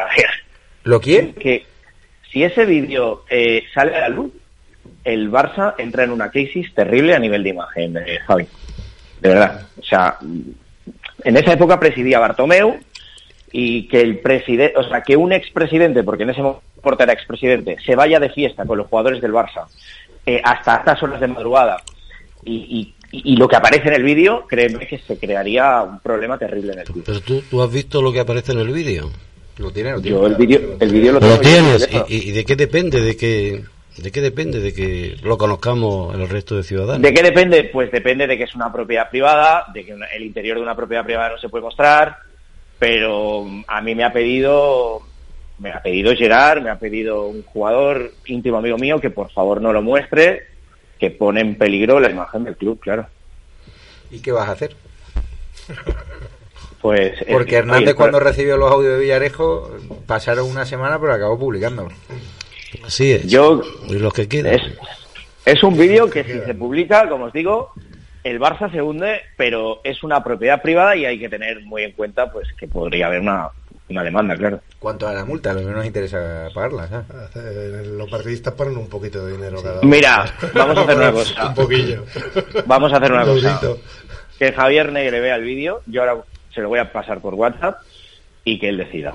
¿Lo 0.83 1.01
quiere? 1.01 1.33
Que 1.35 1.65
si 2.31 2.43
ese 2.43 2.65
vídeo 2.65 3.25
eh, 3.31 3.65
sale 3.73 3.97
a 3.97 4.01
la 4.01 4.09
luz, 4.09 4.33
el 5.05 5.31
Barça 5.31 5.75
entra 5.79 6.05
en 6.05 6.11
una 6.11 6.31
crisis 6.31 6.75
terrible 6.75 7.15
a 7.15 7.19
nivel 7.19 7.43
de 7.43 7.51
imagen, 7.51 7.97
eh, 7.97 8.19
Javi. 8.27 8.47
De 9.21 9.29
verdad. 9.29 9.69
O 9.79 9.83
sea, 9.83 10.19
en 11.25 11.37
esa 11.37 11.53
época 11.53 11.81
presidía 11.81 12.19
Bartomeu 12.19 12.79
y 13.53 13.89
que 13.89 14.01
el 14.01 14.19
presidente, 14.19 14.79
o 14.79 14.85
sea, 14.89 15.03
que 15.03 15.17
un 15.17 15.33
expresidente, 15.33 16.03
porque 16.03 16.25
en 16.25 16.31
ese 16.31 16.43
momento 16.43 16.63
era 16.99 17.13
expresidente, 17.13 17.77
se 17.85 17.97
vaya 17.97 18.21
de 18.21 18.31
fiesta 18.31 18.65
con 18.65 18.79
los 18.79 18.87
jugadores 18.87 19.21
del 19.21 19.33
Barça 19.33 19.67
eh, 20.25 20.41
hasta 20.43 20.77
estas 20.77 21.03
horas 21.03 21.21
de 21.21 21.27
madrugada 21.27 21.79
y, 22.45 22.93
lo 23.37 23.49
que 23.49 23.57
aparece 23.57 23.89
en 23.89 23.95
el 23.95 24.03
vídeo, 24.03 24.47
créeme 24.47 24.87
que 24.87 24.99
se 24.99 25.19
crearía 25.19 25.83
un 25.83 26.01
problema 26.01 26.39
terrible 26.39 26.73
en 26.73 26.79
el 26.81 26.85
club. 26.85 27.03
Pero 27.07 27.21
tú, 27.21 27.63
has 27.63 27.73
visto 27.73 28.03
lo 28.03 28.13
que 28.13 28.21
aparece 28.21 28.53
en 28.53 28.59
el 28.59 28.69
vídeo. 28.69 29.11
Lo 29.59 29.71
tiene, 29.71 29.93
lo 29.93 30.01
Yo 30.01 30.27
el 30.27 30.35
vídeo 30.35 30.77
el 30.79 30.91
vídeo 30.91 31.13
lo, 31.13 31.21
¿Lo 31.21 31.41
tienes. 31.41 31.89
¿Y, 32.09 32.33
de 32.33 32.45
qué 32.45 32.57
depende? 32.57 33.01
¿De 33.01 33.17
que 33.17 33.65
¿De 33.97 34.13
qué 34.13 34.21
depende 34.21 34.61
de 34.61 34.75
que 34.75 35.17
lo 35.23 35.39
conozcamos 35.39 36.15
el 36.15 36.29
resto 36.29 36.57
de 36.57 36.63
ciudadanos? 36.63 37.01
¿De 37.01 37.15
qué 37.15 37.23
depende? 37.23 37.65
Pues 37.73 37.91
depende 37.91 38.27
de 38.27 38.37
que 38.37 38.45
es 38.45 38.55
una 38.55 38.71
propiedad 38.71 39.09
privada, 39.09 39.65
de 39.73 39.87
que 39.87 39.97
el 40.15 40.23
interior 40.23 40.59
de 40.59 40.63
una 40.63 40.77
propiedad 40.77 41.05
privada 41.05 41.31
no 41.31 41.39
se 41.39 41.49
puede 41.49 41.65
mostrar, 41.65 42.19
pero 42.79 43.47
a 43.67 43.81
mí 43.81 43.95
me 43.95 44.05
ha 44.05 44.13
pedido 44.13 45.03
me 45.59 45.73
ha 45.73 45.83
pedido 45.83 46.15
Gerard, 46.15 46.63
me 46.63 46.71
ha 46.71 46.79
pedido 46.79 47.27
un 47.27 47.43
jugador 47.43 48.13
íntimo 48.27 48.59
amigo 48.59 48.77
mío 48.77 49.01
que 49.01 49.11
por 49.11 49.31
favor 49.31 49.63
no 49.63 49.73
lo 49.73 49.83
muestre, 49.83 50.47
que 50.99 51.11
pone 51.11 51.41
en 51.41 51.57
peligro 51.57 51.99
la 51.99 52.11
imagen 52.11 52.45
del 52.45 52.57
club, 52.57 52.79
claro. 52.81 53.07
¿Y 54.11 54.21
qué 54.21 54.33
vas 54.33 54.49
a 54.49 54.53
hacer? 54.53 54.77
Pues 56.81 57.15
porque 57.33 57.57
Hernández 57.57 57.95
cuando 57.95 58.21
recibió 58.21 58.57
los 58.57 58.71
audios 58.71 58.93
de 58.93 59.01
Villarejo 59.01 59.73
pasaron 60.07 60.49
una 60.49 60.65
semana 60.65 61.01
pero 61.01 61.15
acabó 61.15 61.39
publicándolo. 61.39 61.91
Así 62.85 63.13
es. 63.13 63.27
Yo, 63.27 63.63
los 63.89 64.13
que 64.13 64.23
Es, 64.23 64.63
es 65.45 65.63
un 65.65 65.77
vídeo 65.77 66.09
que 66.09 66.23
si 66.23 66.39
se 66.41 66.55
publica, 66.55 67.09
como 67.09 67.25
os 67.25 67.33
digo, 67.33 67.73
el 68.27 68.41
Barça 68.41 68.71
se 68.71 68.83
hunde, 68.83 69.21
pero 69.37 69.81
es 69.85 70.03
una 70.03 70.23
propiedad 70.25 70.61
privada 70.61 70.97
y 70.97 71.05
hay 71.05 71.19
que 71.19 71.29
tener 71.29 71.61
muy 71.63 71.85
en 71.85 71.93
cuenta 71.93 72.31
pues 72.33 72.49
que 72.59 72.67
podría 72.67 73.07
haber 73.07 73.21
una, 73.21 73.51
una 73.89 74.03
demanda, 74.03 74.37
claro. 74.37 74.61
¿Cuánto 74.81 75.07
a 75.07 75.13
la 75.13 75.25
multa? 75.25 75.53
A 75.53 75.55
lo 75.55 75.61
menos 75.61 75.77
nos 75.77 75.87
interesa 75.87 76.49
pagarla. 76.53 77.05
Los 77.85 78.11
partidistas 78.11 78.55
ponen 78.55 78.77
un 78.77 78.89
poquito 78.89 79.25
de 79.25 79.33
dinero 79.33 79.63
cada 79.63 79.81
Mira, 79.83 80.25
vamos 80.55 80.77
a 80.77 80.81
hacer 80.81 80.97
una 80.97 81.13
cosa. 81.13 81.47
un 81.49 81.55
poquillo. 81.55 82.05
Vamos 82.67 82.93
a 82.93 82.97
hacer 82.97 83.13
una 83.13 83.25
cosa. 83.25 83.61
Que 84.39 84.53
Javier 84.53 84.93
Negre 84.93 85.21
vea 85.21 85.37
el 85.37 85.45
vídeo, 85.45 85.83
yo 85.87 86.03
ahora 86.03 86.23
se 86.53 86.63
lo 86.63 86.69
voy 86.69 86.81
a 86.81 86.91
pasar 86.91 87.21
por 87.21 87.35
WhatsApp 87.35 87.81
y 88.45 88.59
que 88.59 88.71
él 88.71 88.77
decida. 88.77 89.15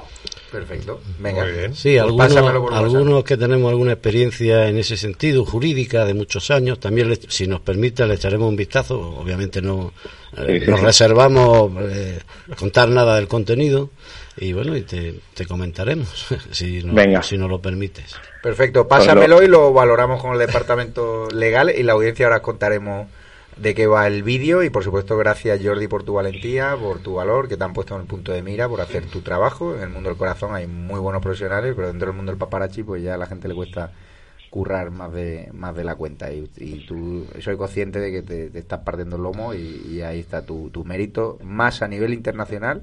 Perfecto. 0.51 0.99
Venga. 1.19 1.45
Sí, 1.73 1.97
pues 2.17 2.35
algunos, 2.35 3.23
que 3.23 3.37
tenemos 3.37 3.69
alguna 3.69 3.93
experiencia 3.93 4.67
en 4.67 4.77
ese 4.77 4.97
sentido, 4.97 5.45
jurídica, 5.45 6.03
de 6.03 6.13
muchos 6.13 6.51
años, 6.51 6.79
también, 6.79 7.17
si 7.29 7.47
nos 7.47 7.61
permite, 7.61 8.05
le 8.05 8.15
echaremos 8.15 8.49
un 8.49 8.57
vistazo. 8.57 8.99
Obviamente 8.99 9.61
no 9.61 9.93
eh, 10.37 10.65
nos 10.67 10.81
reservamos 10.81 11.71
eh, 11.79 12.19
contar 12.57 12.89
nada 12.89 13.15
del 13.15 13.27
contenido 13.27 13.89
y 14.37 14.53
bueno, 14.53 14.77
y 14.77 14.81
te, 14.81 15.45
comentaremos 15.45 16.27
si, 16.51 16.83
no, 16.83 17.23
si 17.23 17.37
nos 17.37 17.49
lo 17.49 17.61
permites. 17.61 18.15
Perfecto, 18.41 18.87
pásamelo 18.87 19.43
y 19.43 19.47
lo 19.47 19.73
valoramos 19.73 20.21
con 20.21 20.33
el 20.33 20.39
departamento 20.39 21.27
legal 21.31 21.69
y 21.69 21.83
la 21.83 21.93
audiencia 21.93 22.27
ahora 22.27 22.41
contaremos 22.41 23.07
de 23.57 23.75
qué 23.75 23.87
va 23.87 24.07
el 24.07 24.23
vídeo 24.23 24.63
y 24.63 24.69
por 24.69 24.83
supuesto 24.83 25.17
gracias 25.17 25.59
Jordi 25.63 25.87
por 25.87 26.03
tu 26.03 26.13
valentía, 26.13 26.75
por 26.75 26.99
tu 26.99 27.15
valor 27.15 27.47
que 27.47 27.57
te 27.57 27.63
han 27.63 27.73
puesto 27.73 27.95
en 27.95 28.01
el 28.01 28.07
punto 28.07 28.31
de 28.31 28.41
mira, 28.41 28.67
por 28.67 28.81
hacer 28.81 29.05
tu 29.05 29.21
trabajo. 29.21 29.75
En 29.75 29.81
el 29.83 29.89
mundo 29.89 30.09
del 30.09 30.17
corazón 30.17 30.55
hay 30.55 30.67
muy 30.67 30.99
buenos 30.99 31.21
profesionales, 31.21 31.73
pero 31.75 31.87
dentro 31.87 32.07
del 32.07 32.15
mundo 32.15 32.31
del 32.31 32.39
paparazzi 32.39 32.83
pues 32.83 33.03
ya 33.03 33.15
a 33.15 33.17
la 33.17 33.27
gente 33.27 33.47
le 33.47 33.55
cuesta 33.55 33.91
currar 34.49 34.91
más 34.91 35.13
de 35.13 35.49
más 35.53 35.75
de 35.75 35.83
la 35.85 35.95
cuenta 35.95 36.29
y, 36.31 36.45
tú 36.85 37.25
soy 37.39 37.55
consciente 37.55 37.99
de 37.99 38.11
que 38.11 38.21
te, 38.21 38.59
estás 38.59 38.81
partiendo 38.81 39.15
el 39.15 39.23
lomo 39.23 39.53
y, 39.53 40.01
ahí 40.01 40.19
está 40.19 40.45
tu, 40.45 40.69
tu, 40.69 40.83
mérito 40.83 41.39
más 41.41 41.81
a 41.81 41.87
nivel 41.87 42.13
internacional 42.13 42.81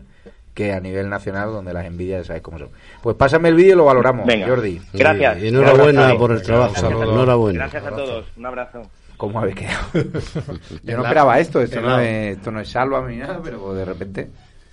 que 0.55 0.73
a 0.73 0.81
nivel 0.81 1.09
nacional 1.09 1.53
donde 1.53 1.73
las 1.73 1.85
envidias 1.85 2.27
sabes 2.27 2.43
cómo 2.43 2.59
son. 2.59 2.71
Pues 3.01 3.15
pásame 3.15 3.49
el 3.49 3.55
vídeo 3.55 3.75
y 3.75 3.77
lo 3.77 3.85
valoramos, 3.85 4.27
Jordi. 4.45 4.81
Gracias. 4.93 5.41
Y, 5.41 5.49
enhorabuena 5.49 6.17
por 6.19 6.33
el 6.33 6.43
trabajo. 6.43 6.75
Enhorabuena. 6.85 7.69
Gracias 7.69 7.85
a 7.85 7.91
todos. 7.91 8.27
Un 8.37 8.47
abrazo. 8.47 8.83
¿Cómo 9.19 9.41
habéis 9.41 9.57
quedado? 9.57 9.87
Yo 10.85 10.97
no 10.97 11.03
esperaba 11.03 11.39
esto, 11.41 11.61
esto 11.61 11.83
no, 11.83 11.99
es, 11.99 12.37
esto 12.37 12.53
no 12.53 12.61
es 12.61 12.69
salva 12.71 13.07
ni 13.07 13.17
nada, 13.17 13.41
pero 13.43 13.75
de 13.75 13.85
repente... 13.85 14.31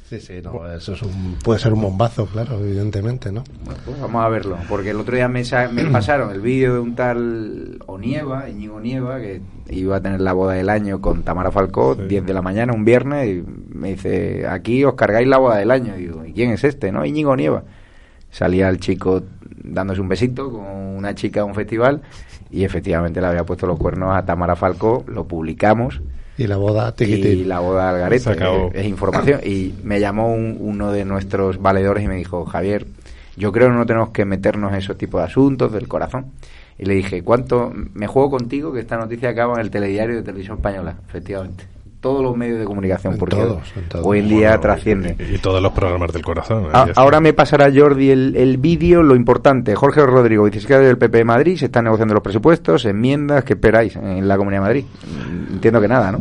Sí, 0.08 0.19
sí, 0.19 0.34
no, 0.43 0.71
eso 0.71 0.93
es 0.93 1.01
un, 1.01 1.36
puede 1.43 1.60
ser 1.60 1.73
un 1.73 1.81
bombazo, 1.81 2.27
claro, 2.27 2.60
evidentemente, 2.60 3.31
¿no? 3.31 3.43
pues 3.63 3.99
vamos 3.99 4.23
a 4.23 4.29
verlo, 4.29 4.55
porque 4.69 4.91
el 4.91 4.99
otro 4.99 5.15
día 5.15 5.27
me, 5.27 5.41
me 5.71 5.86
pasaron 5.91 6.31
el 6.31 6.41
vídeo 6.41 6.75
de 6.75 6.79
un 6.79 6.93
tal 6.93 7.79
Onieva, 7.88 8.47
Íñigo 8.47 8.79
Nieva, 8.79 9.17
que 9.17 9.41
iba 9.67 9.95
a 9.95 10.01
tener 10.01 10.21
la 10.21 10.34
boda 10.34 10.53
del 10.53 10.69
año 10.69 11.01
con 11.01 11.23
Tamara 11.23 11.49
Falcó, 11.51 11.95
10 11.95 12.23
de 12.23 12.34
la 12.36 12.43
mañana, 12.43 12.71
un 12.71 12.86
viernes, 12.86 13.27
y 13.27 13.43
me 13.73 13.93
dice, 13.93 14.45
aquí 14.47 14.84
os 14.84 14.93
cargáis 14.93 15.27
la 15.27 15.39
boda 15.39 15.58
del 15.58 15.71
año. 15.71 15.97
Y 15.97 16.01
digo, 16.01 16.23
¿y 16.23 16.34
quién 16.34 16.51
es 16.51 16.63
este? 16.63 16.91
¿No? 16.91 17.03
Íñigo 17.03 17.36
Nieva. 17.36 17.63
Salía 18.29 18.69
el 18.69 18.79
chico 18.79 19.23
dándose 19.63 20.01
un 20.01 20.08
besito 20.08 20.51
con 20.51 20.65
una 20.65 21.15
chica 21.15 21.41
a 21.41 21.45
un 21.45 21.55
festival 21.55 22.03
y 22.55 22.63
efectivamente 22.63 23.19
le 23.19 23.27
había 23.27 23.43
puesto 23.43 23.67
los 23.67 23.77
cuernos 23.77 24.15
a 24.15 24.25
Tamara 24.25 24.55
Falcó, 24.55 25.03
lo 25.07 25.25
publicamos. 25.25 25.99
Y 26.37 26.47
la 26.47 26.55
boda 26.55 26.93
Y 26.97 27.43
la 27.43 27.59
boda 27.59 27.89
al 27.89 27.99
garete, 27.99 28.37
es, 28.73 28.85
información. 28.85 29.41
Y 29.43 29.73
me 29.83 29.99
llamó 29.99 30.33
uno 30.33 30.93
de 30.93 31.03
nuestros 31.03 31.61
valedores 31.61 32.05
y 32.05 32.07
me 32.07 32.15
dijo, 32.15 32.45
Javier, 32.45 32.87
yo 33.35 33.51
creo 33.51 33.67
que 33.67 33.73
no 33.73 33.85
tenemos 33.85 34.11
que 34.11 34.23
meternos 34.23 34.71
en 34.71 34.77
esos 34.77 34.97
tipos 34.97 35.19
de 35.19 35.25
asuntos 35.25 35.73
del 35.73 35.89
corazón. 35.89 36.27
Y 36.79 36.85
le 36.85 36.93
dije, 36.93 37.23
¿cuánto? 37.23 37.73
Me 37.93 38.07
juego 38.07 38.31
contigo 38.31 38.71
que 38.71 38.79
esta 38.79 38.95
noticia 38.95 39.31
acaba 39.31 39.55
en 39.55 39.59
el 39.59 39.69
telediario 39.69 40.15
de 40.15 40.23
Televisión 40.23 40.55
Española, 40.55 40.95
efectivamente 41.09 41.74
todos 42.05 42.21
los 42.21 42.37
medios 42.37 42.59
de 42.59 42.65
comunicación, 42.65 43.17
porque 43.17 43.35
hoy 44.03 44.19
en 44.19 44.29
día 44.29 44.59
trasciende. 44.59 45.15
Y, 45.17 45.39
todos 45.39 45.59
los 45.59 45.71
programas 45.71 46.13
del 46.13 46.23
corazón. 46.23 46.67
ahora 46.95 47.19
me 47.19 47.33
pasará 47.33 47.71
Jordi 47.75 48.11
el, 48.11 48.35
el 48.35 48.57
vídeo, 48.57 49.01
lo 49.01 49.15
importante. 49.15 49.73
Jorge 49.73 50.05
Rodrigo, 50.05 50.43
vicesecretario 50.43 50.89
del 50.89 50.99
PP 50.99 51.17
de 51.17 51.23
Madrid, 51.23 51.57
se 51.57 51.65
están 51.65 51.85
negociando 51.85 52.13
los 52.13 52.21
presupuestos, 52.21 52.85
enmiendas, 52.85 53.43
¿qué 53.43 53.53
esperáis 53.53 53.95
en 53.95 54.27
la 54.27 54.37
Comunidad 54.37 54.61
de 54.61 54.67
Madrid? 54.67 54.85
Entiendo 55.51 55.81
que 55.81 55.87
nada, 55.87 56.11
¿no? 56.11 56.19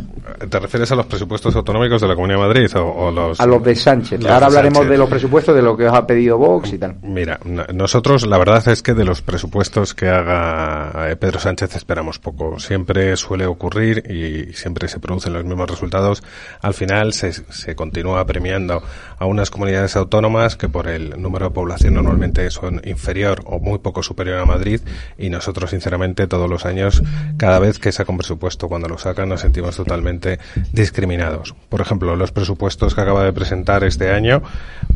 ¿Te 0.49 0.59
refieres 0.59 0.91
a 0.91 0.95
los 0.95 1.05
presupuestos 1.05 1.55
autonómicos 1.55 2.01
de 2.01 2.07
la 2.07 2.15
Comunidad 2.15 2.39
de 2.39 2.47
Madrid 2.47 2.67
o, 2.77 3.11
los... 3.11 3.39
A 3.39 3.45
los 3.45 3.63
de 3.63 3.75
Sánchez. 3.75 4.25
ahora 4.25 4.47
hablaremos 4.47 4.89
de 4.89 4.97
los 4.97 5.07
presupuestos, 5.07 5.55
de 5.55 5.61
lo 5.61 5.77
que 5.77 5.87
os 5.87 5.93
ha 5.93 6.07
pedido 6.07 6.39
Vox 6.39 6.73
y 6.73 6.79
tal. 6.79 6.95
Mira, 7.03 7.39
nosotros 7.75 8.25
la 8.25 8.39
verdad 8.39 8.67
es 8.69 8.81
que 8.81 8.95
de 8.95 9.05
los 9.05 9.21
presupuestos 9.21 9.93
que 9.93 10.09
haga 10.09 11.11
eh, 11.11 11.15
Pedro 11.15 11.39
Sánchez 11.39 11.75
esperamos 11.75 12.17
poco. 12.17 12.57
Siempre 12.57 13.15
suele 13.17 13.45
ocurrir 13.45 14.03
y 14.09 14.51
siempre 14.53 14.87
se 14.87 14.99
producen 14.99 15.33
los 15.33 15.45
mismos 15.45 15.74
resultados, 15.75 16.23
al 16.61 16.73
final 16.73 17.13
se, 17.13 17.31
se 17.31 17.75
continúa 17.75 18.25
premiando 18.25 18.81
a 19.17 19.25
unas 19.25 19.49
comunidades 19.49 19.95
autónomas 19.95 20.55
que 20.55 20.69
por 20.69 20.87
el 20.87 21.21
número 21.21 21.49
de 21.49 21.51
población 21.51 21.93
normalmente 21.93 22.49
son 22.51 22.81
inferior 22.85 23.41
o 23.45 23.59
muy 23.59 23.79
poco 23.79 24.03
superior 24.03 24.39
a 24.39 24.45
Madrid 24.45 24.81
y 25.17 25.29
nosotros 25.29 25.69
sinceramente 25.71 26.27
todos 26.27 26.49
los 26.49 26.65
años 26.65 27.03
cada 27.37 27.59
vez 27.59 27.79
que 27.79 27.91
saca 27.91 28.11
un 28.11 28.17
presupuesto 28.17 28.67
cuando 28.67 28.87
lo 28.87 28.97
sacan 28.97 29.29
nos 29.29 29.41
sentimos 29.41 29.75
totalmente 29.75 30.39
discriminados. 30.71 31.55
Por 31.69 31.81
ejemplo, 31.81 32.15
los 32.15 32.31
presupuestos 32.31 32.95
que 32.95 33.01
acaba 33.01 33.23
de 33.23 33.33
presentar 33.33 33.83
este 33.83 34.11
año 34.11 34.41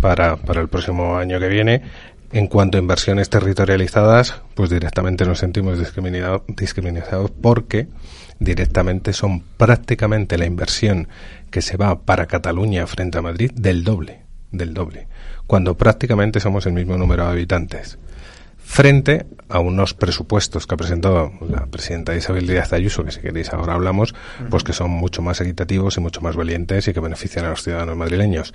para, 0.02 0.38
para 0.38 0.62
el 0.62 0.70
próximo 0.70 1.18
año 1.18 1.40
que 1.40 1.48
viene 1.48 1.82
En 2.32 2.48
cuanto 2.48 2.78
a 2.78 2.82
inversiones 2.82 3.30
territorializadas, 3.30 4.42
pues 4.54 4.70
directamente 4.70 5.26
nos 5.26 5.40
sentimos 5.40 5.80
discriminados, 5.80 6.44
discriminados 6.48 7.32
porque 7.32 7.88
directamente 8.40 9.14
son 9.14 9.42
prácticamente 9.58 10.38
la 10.38 10.46
inversión 10.46 11.08
que 11.50 11.62
se 11.62 11.76
va 11.76 12.00
para 12.02 12.28
Cataluña 12.28 12.86
frente 12.86 13.18
a 13.18 13.22
Madrid 13.22 13.52
del 13.54 13.84
doble, 13.84 14.22
del 14.52 14.74
doble, 14.76 15.08
cuando 15.48 15.76
prácticamente 15.76 16.40
somos 16.40 16.68
el 16.68 16.74
mismo 16.74 16.98
número 16.98 17.26
de 17.26 17.32
habitantes 17.32 17.98
frente 18.70 19.26
a 19.50 19.60
unos 19.60 19.96
presupuestos 19.96 20.68
que 20.68 20.76
ha 20.76 20.78
presentado 20.78 21.32
la 21.50 21.66
presidenta 21.66 22.16
Isabel 22.16 22.46
Díaz 22.46 22.72
Ayuso, 22.72 23.04
que 23.04 23.12
si 23.12 23.20
queréis 23.20 23.52
ahora 23.52 23.74
hablamos, 23.74 24.14
pues 24.52 24.64
que 24.64 24.74
son 24.74 24.92
mucho 24.92 25.24
más 25.24 25.42
equitativos 25.42 25.98
y 25.98 26.02
mucho 26.02 26.22
más 26.22 26.36
valientes 26.36 26.88
y 26.88 26.94
que 26.94 27.00
benefician 27.00 27.46
a 27.46 27.50
los 27.50 27.64
ciudadanos 27.64 27.98
madrileños. 27.98 28.54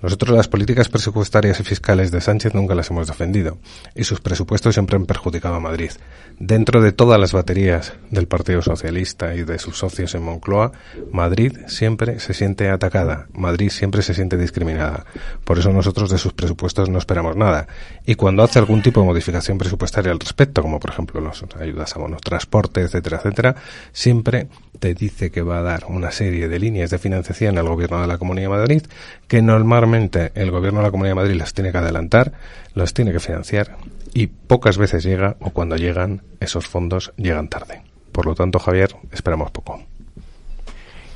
Nosotros 0.00 0.36
las 0.36 0.46
políticas 0.46 0.88
presupuestarias 0.88 1.58
y 1.58 1.64
fiscales 1.64 2.12
de 2.12 2.20
Sánchez 2.20 2.54
nunca 2.54 2.76
las 2.76 2.88
hemos 2.90 3.08
defendido 3.08 3.58
y 3.96 4.04
sus 4.04 4.20
presupuestos 4.20 4.74
siempre 4.74 4.94
han 4.94 5.06
perjudicado 5.06 5.56
a 5.56 5.60
Madrid. 5.60 5.90
Dentro 6.38 6.80
de 6.80 6.92
todas 6.92 7.18
las 7.18 7.32
baterías 7.32 7.94
del 8.10 8.28
Partido 8.28 8.62
Socialista 8.62 9.34
y 9.34 9.42
de 9.42 9.58
sus 9.58 9.76
socios 9.78 10.14
en 10.14 10.22
Moncloa, 10.22 10.70
Madrid 11.10 11.58
siempre 11.66 12.20
se 12.20 12.32
siente 12.32 12.68
atacada, 12.68 13.26
Madrid 13.32 13.70
siempre 13.70 14.02
se 14.02 14.14
siente 14.14 14.36
discriminada. 14.36 15.04
Por 15.42 15.58
eso 15.58 15.72
nosotros 15.72 16.10
de 16.10 16.18
sus 16.18 16.32
presupuestos 16.32 16.88
no 16.88 16.98
esperamos 16.98 17.34
nada. 17.34 17.66
Y 18.06 18.14
cuando 18.14 18.44
hace 18.44 18.60
algún 18.60 18.82
tipo 18.82 19.00
de 19.00 19.06
modificación 19.06 19.58
presupuestaria 19.58 20.12
al 20.12 20.20
respecto, 20.20 20.62
como 20.62 20.78
por 20.78 20.90
ejemplo 20.90 21.20
las 21.20 21.42
ayudas 21.60 21.96
a 21.96 21.98
bonos 21.98 22.20
transporte, 22.20 22.82
etcétera, 22.82 23.16
etcétera, 23.16 23.56
siempre 23.90 24.46
te 24.78 24.94
dice 24.94 25.32
que 25.32 25.42
va 25.42 25.58
a 25.58 25.62
dar 25.62 25.86
una 25.88 26.12
serie 26.12 26.46
de 26.46 26.60
líneas 26.60 26.90
de 26.90 26.98
financiación 26.98 27.58
al 27.58 27.68
gobierno 27.68 28.00
de 28.00 28.06
la 28.06 28.16
Comunidad 28.16 28.50
de 28.50 28.56
Madrid 28.56 28.82
que 29.26 29.42
normalmente 29.42 29.87
el 29.94 30.50
gobierno 30.50 30.80
de 30.80 30.86
la 30.86 30.90
Comunidad 30.90 31.12
de 31.12 31.22
Madrid 31.22 31.36
las 31.36 31.54
tiene 31.54 31.72
que 31.72 31.78
adelantar, 31.78 32.32
las 32.74 32.94
tiene 32.94 33.12
que 33.12 33.20
financiar 33.20 33.76
y 34.14 34.26
pocas 34.26 34.78
veces 34.78 35.04
llega 35.04 35.36
o 35.40 35.50
cuando 35.50 35.76
llegan 35.76 36.22
esos 36.40 36.66
fondos 36.66 37.12
llegan 37.16 37.48
tarde. 37.48 37.82
Por 38.12 38.26
lo 38.26 38.34
tanto, 38.34 38.58
Javier, 38.58 38.94
esperamos 39.12 39.50
poco. 39.50 39.80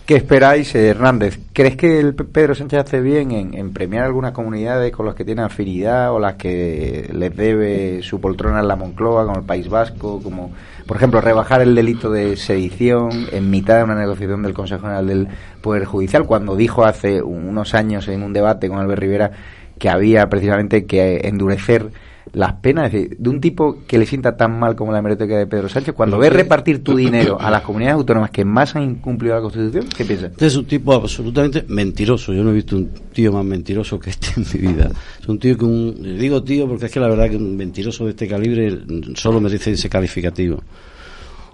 ¿Qué 0.07 0.17
esperáis, 0.17 0.75
Hernández? 0.75 1.39
¿Crees 1.53 1.77
que 1.77 2.01
el 2.01 2.15
Pedro 2.15 2.55
Sánchez 2.57 2.81
hace 2.81 3.01
bien 3.01 3.31
en, 3.33 3.73
premiar 3.73 4.05
algunas 4.05 4.33
comunidades 4.33 4.91
con 4.93 5.07
las 5.07 5.15
que 5.15 5.25
tiene 5.25 5.43
afinidad 5.43 6.13
o 6.13 6.19
las 6.19 6.35
que 6.35 7.09
les 7.13 7.37
debe 7.37 8.03
su 8.03 8.21
poltrona 8.21 8.61
en 8.61 8.69
la 8.69 8.75
Moncloa, 8.75 9.25
como 9.25 9.39
el 9.39 9.45
País 9.45 9.69
Vasco, 9.69 10.21
como, 10.21 10.53
por 10.87 10.97
ejemplo, 10.97 11.21
rebajar 11.21 11.61
el 11.63 11.75
delito 11.75 12.11
de 12.11 12.37
sedición 12.37 13.29
en 13.33 13.51
mitad 13.51 13.79
de 13.79 13.85
una 13.85 13.95
negociación 13.95 14.43
del 14.43 14.55
Consejo 14.55 14.83
General 14.83 15.07
del 15.07 15.29
Poder 15.61 15.85
Judicial, 15.85 16.27
cuando 16.27 16.57
dijo 16.57 16.85
hace 16.85 17.23
unos 17.23 17.75
años 17.75 18.09
en 18.09 18.23
un 18.23 18.33
debate 18.33 18.69
con 18.69 18.79
Albert 18.79 19.01
Rivera 19.01 19.31
que 19.79 19.89
había 19.89 20.29
precisamente 20.29 20.87
que 20.87 21.23
endurecer 21.25 21.91
las 22.33 22.55
penas 22.55 22.91
de 22.93 23.29
un 23.29 23.41
tipo 23.41 23.79
que 23.87 23.99
le 23.99 24.07
sienta 24.07 24.37
tan 24.37 24.59
mal 24.59 24.75
como 24.75 24.93
la 24.93 24.99
hemeroteca 24.99 25.37
de 25.37 25.47
Pedro 25.47 25.69
Sánchez, 25.69 25.95
cuando 25.95 26.19
ve 26.19 26.31
repartir 26.31 26.83
tu 26.83 26.97
dinero 26.97 27.39
a 27.41 27.51
las 27.51 27.63
comunidades 27.63 27.97
autónomas 27.97 28.31
que 28.31 28.45
más 28.45 28.75
han 28.75 28.83
incumplido 28.85 29.35
la 29.35 29.43
Constitución, 29.43 29.87
¿qué 29.95 30.05
piensas? 30.05 30.31
Este 30.31 30.47
es 30.47 30.57
un 30.57 30.65
tipo 30.65 30.95
absolutamente 30.95 31.65
mentiroso. 31.69 32.33
Yo 32.33 32.43
no 32.43 32.51
he 32.51 32.55
visto 32.55 32.77
un 32.77 32.91
tío 33.13 33.33
más 33.33 33.45
mentiroso 33.45 33.99
que 33.99 34.11
este 34.11 34.29
en 34.37 34.47
mi 34.53 34.73
vida. 34.73 34.91
Es 35.21 35.29
un 35.29 35.39
tío 35.39 35.57
que 35.59 35.65
un. 35.65 36.19
digo 36.19 36.43
tío 36.43 36.67
porque 36.67 36.87
es 36.87 36.93
que 36.93 37.01
la 37.01 37.09
verdad 37.09 37.29
que 37.29 37.37
un 37.37 37.57
mentiroso 37.57 38.05
de 38.05 38.11
este 38.11 38.27
calibre 38.27 38.79
solo 39.15 39.41
merece 39.41 39.73
ese 39.73 39.89
calificativo 39.89 40.63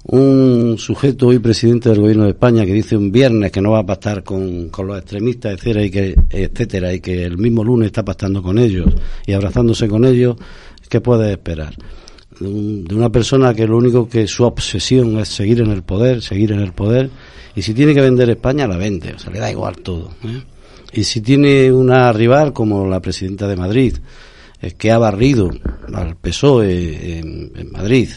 un 0.05 0.77
sujeto 0.79 1.27
hoy 1.27 1.39
presidente 1.39 1.91
del 1.91 2.01
gobierno 2.01 2.25
de 2.25 2.31
España 2.31 2.65
que 2.65 2.73
dice 2.73 2.97
un 2.97 3.13
viernes 3.13 3.53
que 3.53 3.61
no 3.61 3.73
va 3.73 3.81
a 3.81 3.87
pactar 3.87 4.23
con, 4.23 4.69
con 4.71 4.87
los 4.87 4.99
extremistas, 4.99 5.53
etcétera, 5.53 5.85
y 5.85 5.91
que, 5.91 6.17
etcétera, 6.31 6.95
y 6.95 7.01
que 7.01 7.25
el 7.25 7.37
mismo 7.37 7.63
lunes 7.63 7.87
está 7.87 8.05
pactando 8.05 8.43
con 8.43 8.59
ellos 8.59 8.87
y 9.27 9.33
abrazándose 9.33 9.87
con 9.87 10.07
ellos, 10.07 10.37
¿qué 10.89 11.01
puede 11.01 11.33
esperar? 11.33 11.75
De, 12.41 12.95
una 12.95 13.11
persona 13.11 13.55
que 13.55 13.67
lo 13.67 13.77
único 13.77 14.09
que 14.09 14.27
su 14.27 14.45
obsesión 14.45 15.19
es 15.19 15.29
seguir 15.29 15.61
en 15.61 15.71
el 15.71 15.83
poder, 15.83 16.23
seguir 16.23 16.53
en 16.53 16.61
el 16.61 16.73
poder, 16.73 17.11
y 17.55 17.63
si 17.63 17.75
tiene 17.75 17.95
que 17.95 18.01
vender 18.01 18.31
España, 18.31 18.67
la 18.67 18.77
vende, 18.77 19.13
o 19.15 19.19
sea, 19.19 19.33
le 19.33 19.41
da 19.41 19.51
igual 19.51 19.77
todo. 19.79 20.11
¿eh? 20.25 20.43
Y 20.93 21.05
si 21.05 21.21
tiene 21.21 21.73
una 21.73 22.13
rival 22.13 22.53
como 22.53 22.87
la 22.87 23.01
presidenta 23.01 23.49
de 23.49 23.57
Madrid, 23.57 23.97
eh, 24.61 24.73
que 24.73 24.91
ha 24.91 24.99
barrido 24.99 25.51
al 25.93 26.17
PSOE 26.17 27.19
en 27.19 27.73
Madrid, 27.73 28.09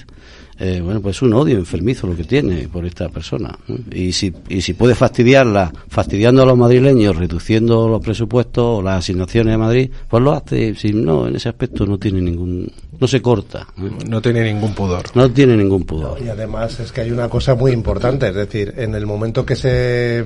eh, 0.64 0.80
bueno, 0.80 1.02
pues 1.02 1.16
es 1.16 1.22
un 1.24 1.34
odio 1.34 1.58
enfermizo 1.58 2.06
lo 2.06 2.16
que 2.16 2.24
tiene 2.24 2.68
por 2.68 2.86
esta 2.86 3.10
persona. 3.10 3.58
Y, 3.92 4.12
si, 4.12 4.32
y 4.48 4.62
si 4.62 4.76
puede 4.76 4.94
fastidiarla, 4.94 5.74
fastidiando 5.88 6.44
a 6.44 6.46
los 6.46 6.56
madrileños, 6.56 7.16
reduciendo 7.16 7.90
los 7.90 8.00
presupuestos 8.00 8.64
o 8.64 8.82
las 8.84 9.00
asignaciones 9.00 9.54
de 9.54 9.58
Madrid, 9.58 9.92
pues 10.08 10.22
lo 10.22 10.34
hace. 10.34 10.76
Si 10.76 10.94
no, 10.94 11.28
en 11.28 11.36
ese 11.36 11.50
aspecto 11.50 11.88
no 11.88 11.98
tiene 11.98 12.22
ningún. 12.22 12.72
No 13.00 13.08
se 13.08 13.24
corta. 13.24 13.66
No 14.08 14.22
tiene 14.22 14.54
ningún 14.54 14.76
pudor. 14.76 15.06
No 15.16 15.32
tiene 15.32 15.58
ningún 15.58 15.84
pudor. 15.84 16.22
y 16.24 16.30
además 16.30 16.80
es 16.80 16.92
que 16.92 17.02
hay 17.02 17.10
una 17.10 17.28
cosa 17.28 17.56
muy 17.56 17.72
importante, 17.72 18.28
es 18.28 18.36
decir, 18.36 18.76
en 18.78 18.94
el 18.94 19.08
momento 19.08 19.44
que 19.44 19.56
se 19.56 20.20
eh, 20.20 20.26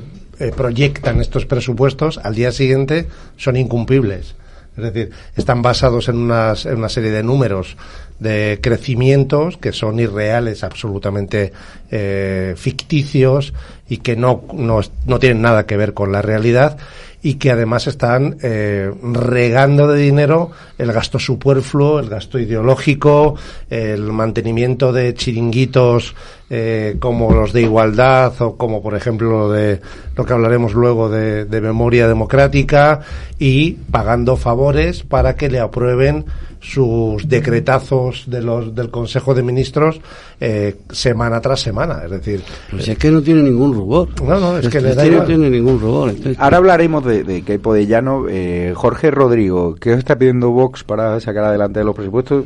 proyectan 0.54 1.22
estos 1.22 1.46
presupuestos, 1.46 2.20
al 2.22 2.36
día 2.36 2.52
siguiente 2.52 3.08
son 3.38 3.56
incumplibles. 3.56 4.36
Es 4.78 4.84
decir, 4.84 5.12
están 5.36 5.62
basados 5.62 6.10
en, 6.10 6.18
unas, 6.18 6.66
en 6.66 6.78
una 6.78 6.90
serie 6.90 7.12
de 7.12 7.24
números 7.24 7.78
de 8.20 8.60
crecimientos 8.62 9.58
que 9.58 9.74
son 9.74 10.00
irreales, 10.00 10.64
absolutamente 10.64 11.52
eh, 11.92 12.54
ficticios 12.58 13.54
y 13.90 13.98
que 13.98 14.16
no, 14.16 14.44
no, 14.54 15.20
tienen 15.20 15.42
nada 15.42 15.66
que 15.66 15.78
ver 15.78 15.94
con 15.94 16.12
la 16.12 16.22
realidad 16.22 16.78
y 17.22 17.36
que 17.36 17.52
además 17.52 17.88
están 17.88 18.38
eh, 18.42 18.92
regando 19.02 19.88
de 19.88 20.00
dinero 20.00 20.52
el 20.78 20.92
gasto 20.94 21.20
superfluo, 21.20 22.00
el 22.00 22.10
gasto 22.10 22.38
ideológico, 22.40 23.36
el 23.70 24.04
mantenimiento 24.12 24.94
de 24.94 25.14
chiringuitos 25.14 26.16
eh, 26.50 26.98
como 27.00 27.34
los 27.34 27.54
de 27.54 27.62
igualdad 27.62 28.34
o 28.42 28.56
como 28.56 28.82
por 28.82 28.96
ejemplo 28.96 29.30
lo 29.30 29.52
de 29.52 29.82
lo 30.16 30.26
que 30.26 30.34
hablaremos 30.34 30.74
luego 30.74 31.10
de, 31.10 31.46
de 31.46 31.62
memoria 31.62 32.08
democrática 32.08 33.02
y 33.40 33.72
pagando 33.92 34.38
favores 34.38 35.04
para 35.04 35.36
que 35.36 35.50
le 35.50 35.60
aprueben 35.60 36.26
sus 36.66 37.28
decretazos 37.30 38.24
de 38.28 38.42
los, 38.42 38.74
del 38.74 38.90
Consejo 38.90 39.36
de 39.36 39.44
Ministros 39.44 40.02
eh, 40.40 40.76
semana 40.90 41.40
tras 41.40 41.62
semana. 41.62 42.02
Es 42.06 42.12
decir, 42.12 42.42
pues 42.72 42.88
es 42.88 42.98
que 42.98 43.12
no 43.12 43.22
tiene 43.22 43.44
ningún 43.44 43.74
rubor. 43.74 44.10
No, 44.22 44.40
no, 44.40 44.58
es, 44.58 44.68
que, 44.70 44.82
le 44.82 44.96
da 44.96 45.06
no 45.06 45.24
tiene 45.24 45.50
ningún 45.50 45.80
rubor. 45.80 46.14
Ahora 46.38 46.58
hablaremos 46.58 47.06
de, 47.06 47.24
de 47.24 47.44
Queipo 47.44 47.74
de 47.74 47.86
Llano. 47.86 48.26
Eh, 48.30 48.74
Jorge 48.76 49.12
Rodrigo, 49.12 49.76
¿qué 49.76 49.94
os 49.94 50.00
está 50.00 50.18
pidiendo 50.18 50.52
Vox 50.52 50.84
para 50.84 51.20
sacar 51.20 51.44
adelante 51.46 51.84
los 51.84 51.96
presupuestos? 51.96 52.46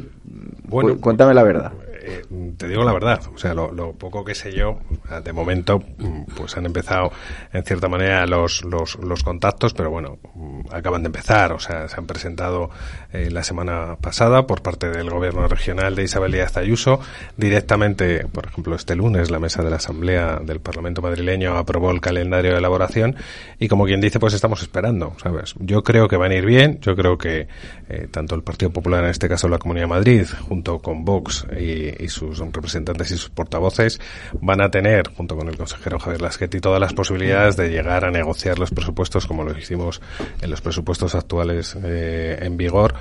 Bueno, 0.68 0.98
cuéntame 1.00 1.34
la 1.34 1.44
verdad. 1.44 1.72
Eh, 2.02 2.24
te 2.58 2.68
digo 2.68 2.84
la 2.84 2.94
verdad, 2.94 3.22
o 3.34 3.38
sea, 3.38 3.54
lo, 3.54 3.94
poco 3.94 4.24
que 4.24 4.36
sé 4.36 4.52
yo, 4.52 4.80
de 5.24 5.34
momento, 5.34 5.80
mm, 5.80 6.24
pues 6.36 6.56
han 6.58 6.66
empezado 6.66 7.12
en 7.52 7.64
cierta 7.64 7.88
manera 7.88 8.26
los, 8.26 8.64
los, 8.64 8.96
los 9.00 9.24
contactos, 9.24 9.74
pero 9.74 9.90
bueno, 9.90 10.18
mm, 10.36 10.62
acaban 10.72 11.04
de 11.04 11.08
empezar, 11.08 11.52
o 11.52 11.60
sea, 11.60 11.88
se 11.88 11.98
han 11.98 12.06
presentado 12.06 12.70
eh, 13.12 13.30
la 13.32 13.44
semana 13.44 13.98
pasada 14.00 14.48
por 14.48 14.62
parte 14.62 14.90
del 14.90 15.10
gobierno 15.10 15.48
regional 15.48 15.96
de 15.96 16.04
Isabel 16.04 16.32
Díaz 16.32 16.56
Ayuso, 16.58 17.00
directamente, 17.38 18.26
por 18.28 18.48
ejemplo, 18.48 18.76
este 18.76 18.96
lunes 18.96 19.32
la 19.32 19.39
mesa 19.39 19.64
de 19.64 19.70
la 19.70 19.78
Asamblea 19.78 20.39
del 20.43 20.60
Parlamento 20.60 21.02
madrileño 21.02 21.58
aprobó 21.58 21.91
el 21.91 22.02
calendario 22.02 22.52
de 22.52 22.58
elaboración 22.60 23.16
y 23.60 23.68
como 23.68 23.86
quien 23.86 24.02
dice, 24.02 24.20
pues 24.20 24.34
estamos 24.34 24.62
esperando, 24.62 25.16
¿sabes? 25.22 25.56
Yo 25.60 25.84
creo 25.84 26.08
que 26.08 26.18
van 26.18 26.32
a 26.32 26.36
ir 26.36 26.45
bien, 26.45 26.80
yo 26.82 26.95
creo 26.95 27.18
que 27.18 27.47
eh, 27.89 28.08
tanto 28.12 28.36
el 28.36 28.43
Partido 28.43 28.72
Popular, 28.72 29.04
en 29.04 29.10
este 29.10 29.28
caso 29.28 29.47
la 29.47 29.58
Comunidad 29.58 29.86
de 29.86 29.89
Madrid, 29.89 30.28
junto 30.47 30.80
con 30.80 31.04
Vox 31.04 31.45
y 31.60 31.89
y 31.98 32.08
sus 32.08 32.40
representantes 32.40 33.12
y 33.12 33.18
sus 33.18 33.30
portavoces 33.30 34.00
van 34.42 34.62
a 34.62 34.70
tener, 34.70 35.10
junto 35.16 35.36
con 35.36 35.48
el 35.48 35.58
consejero 35.58 36.00
Javier 36.00 36.22
Lasqueti, 36.22 36.60
todas 36.60 36.80
las 36.80 36.94
posibilidades 36.94 37.56
de 37.58 37.70
llegar 37.70 38.06
a 38.06 38.12
negociar 38.12 38.60
los 38.60 38.72
presupuestos 38.72 39.26
como 39.26 39.44
lo 39.44 39.58
hicimos 39.58 40.02
en 40.42 40.50
los 40.50 40.62
presupuestos 40.62 41.16
actuales 41.16 41.76
eh, 41.84 42.38
en 42.42 42.58
vigor 42.58 42.94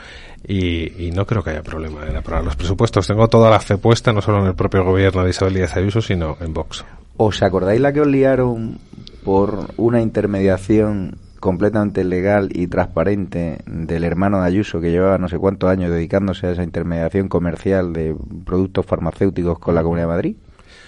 y, 0.47 1.11
no 1.13 1.27
creo 1.27 1.43
que 1.43 1.51
haya 1.51 1.63
problema 1.63 2.07
en 2.07 2.17
aprobar 2.17 2.45
los 2.45 2.55
presupuestos. 2.55 3.07
Tengo 3.07 3.27
toda 3.29 3.51
la 3.51 3.59
fe 3.59 3.77
puesta 3.77 4.13
no 4.13 4.23
solo 4.23 4.41
en 4.41 4.47
el 4.47 4.55
propio 4.55 4.85
gobierno 4.85 5.25
de 5.25 5.31
Isabel 5.31 5.55
Díaz 5.55 5.77
Ayuso, 5.77 6.01
sino 6.01 6.37
en 6.41 6.55
Vox. 6.55 6.85
¿Os 7.17 7.43
acordáis 7.43 7.81
la 7.81 7.93
que 7.93 8.01
os 8.01 8.07
liaron 8.07 8.79
por 9.25 9.71
una 9.77 10.01
intermediación 10.01 11.19
completamente 11.41 12.05
legal 12.05 12.49
y 12.53 12.67
transparente 12.67 13.59
del 13.67 14.05
hermano 14.05 14.41
de 14.41 14.47
Ayuso 14.47 14.81
que 14.81 14.91
llevaba 14.91 15.19
no 15.19 15.29
sé 15.29 15.39
cuántos 15.39 15.71
años 15.71 15.91
dedicándose 15.91 16.47
a 16.47 16.51
esa 16.53 16.63
intermediación 16.63 17.29
comercial 17.29 17.93
de 17.93 18.15
productos 18.45 18.87
farmacéuticos 18.87 19.59
con 19.59 19.75
la 19.75 19.83
Comunidad 19.83 20.07
de 20.07 20.13
Madrid. 20.13 20.37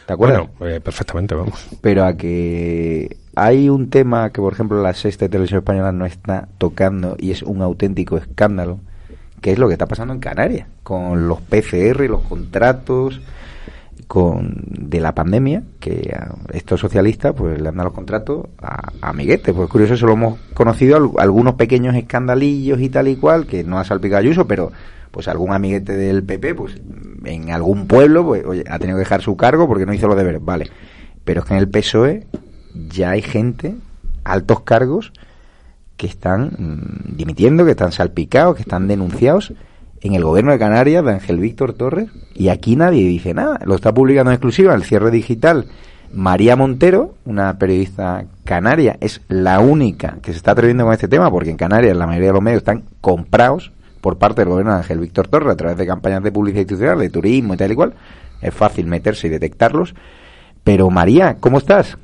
¿Te 0.07 0.13
acuerdas? 0.13 0.49
Bueno, 0.59 0.75
eh, 0.75 0.81
perfectamente, 0.81 1.35
vamos. 1.35 1.69
Pero 1.81 2.05
a 2.05 2.17
que 2.17 3.17
hay 3.37 3.69
un 3.69 3.91
tema 3.91 4.31
que, 4.31 4.41
por 4.41 4.53
ejemplo, 4.53 4.83
la 4.83 4.93
sexta 4.93 5.29
televisión 5.29 5.59
española 5.59 5.93
no 5.93 6.05
está 6.05 6.49
tocando 6.59 7.17
y 7.19 7.31
es 7.31 7.43
un 7.43 7.63
auténtico 7.63 8.17
escándalo, 8.17 8.81
que 9.41 9.53
es 9.53 9.59
lo 9.59 9.69
que 9.69 9.75
está 9.75 9.87
pasando 9.87 10.13
en 10.13 10.21
Canarias, 10.21 10.67
con 10.83 11.29
los 11.29 11.41
PCR, 11.41 12.01
los 12.09 12.23
contratos, 12.23 13.21
con, 14.11 14.65
de 14.67 14.99
la 14.99 15.15
pandemia, 15.15 15.63
que 15.79 16.13
estos 16.53 16.81
socialistas 16.81 17.33
pues 17.33 17.61
le 17.61 17.69
han 17.69 17.77
dado 17.77 17.91
los 17.91 17.95
contratos 17.95 18.49
a, 18.61 18.91
amiguetes. 19.03 19.55
Pues 19.55 19.71
curioso, 19.71 19.95
eso 19.95 20.09
lo 20.09 20.15
hemos 20.15 20.41
conocido, 20.53 21.13
algunos 21.19 21.55
pequeños 21.55 21.95
escandalillos 21.95 22.81
y 22.81 22.89
tal 22.89 23.07
y 23.07 23.15
cual, 23.15 23.47
que 23.47 23.63
no 23.63 23.79
ha 23.79 23.85
salpicado 23.85 24.19
Ayuso, 24.19 24.49
pero 24.49 24.73
pues 25.13 25.29
algún 25.29 25.53
amiguete 25.53 25.97
del 25.97 26.25
PP, 26.25 26.57
pues 26.57 26.81
en 27.25 27.53
algún 27.53 27.87
pueblo, 27.87 28.27
pues 28.27 28.45
oye, 28.45 28.65
ha 28.69 28.81
tenido 28.81 28.97
que 28.97 29.05
dejar 29.05 29.23
su 29.23 29.37
cargo 29.37 29.69
porque 29.69 29.87
no 29.87 29.95
hizo 29.95 30.09
los 30.09 30.17
deberes, 30.17 30.45
vale. 30.45 30.69
Pero 31.25 31.43
es 31.43 31.47
que 31.47 31.55
en 31.55 31.61
el 31.61 31.69
PSOE 31.69 32.27
ya 32.89 33.11
hay 33.11 33.23
gente, 33.23 33.77
altos 34.25 34.63
cargos, 34.63 35.13
que 35.97 36.09
están 36.09 36.47
mm, 36.59 37.17
dimitiendo, 37.17 37.65
que 37.65 37.71
están 37.71 37.93
salpicados, 37.93 38.57
que 38.57 38.63
están 38.63 38.89
denunciados 38.89 39.55
en 40.03 40.15
el 40.15 40.25
gobierno 40.25 40.53
de 40.53 40.59
Canarias 40.59 41.05
de 41.05 41.13
Ángel 41.13 41.39
Víctor 41.39 41.75
Torres 41.75 42.09
y 42.35 42.49
aquí 42.49 42.77
nadie 42.77 43.07
dice 43.07 43.35
nada. 43.35 43.61
Lo 43.65 43.75
está 43.75 43.93
publicando 43.93 44.31
en 44.31 44.35
exclusiva 44.35 44.75
el 44.75 44.85
cierre 44.85 45.11
digital. 45.11 45.67
María 46.13 46.57
Montero, 46.57 47.15
una 47.25 47.59
periodista 47.59 48.25
canaria, 48.45 48.97
es 49.01 49.21
la 49.29 49.61
única 49.61 50.19
que 50.23 50.33
se 50.33 50.39
está 50.39 50.53
atreviendo 50.53 50.85
con 50.85 50.93
este 50.93 51.09
tema 51.09 51.31
porque 51.31 51.51
en 51.51 51.57
Canarias 51.57 51.97
la 51.97 52.07
mayoría 52.07 52.29
de 52.29 52.35
los 52.35 52.43
medios 52.43 52.61
están 52.61 52.85
comprados 53.01 53.73
por 54.01 54.19
parte 54.19 54.41
del 54.41 54.49
gobierno 54.49 54.73
de 54.73 54.79
Ángel 54.79 54.99
Víctor 54.99 55.29
Torres 55.29 55.53
a 55.53 55.57
través 55.57 55.77
de 55.77 55.87
campañas 55.87 56.23
de 56.23 56.33
publicidad 56.33 56.63
institucional, 56.63 56.99
de 56.99 57.11
turismo 57.11 57.55
y 57.55 57.57
tal 57.57 57.73
y 57.73 57.75
cual. 57.75 57.95
Es 58.41 58.55
fácil 58.55 58.87
meterse 58.87 59.27
y 59.27 59.31
detectarlos. 59.31 59.95
Pero 60.65 60.91
María, 60.91 61.37
¿cómo 61.39 61.59
estás? 61.59 61.99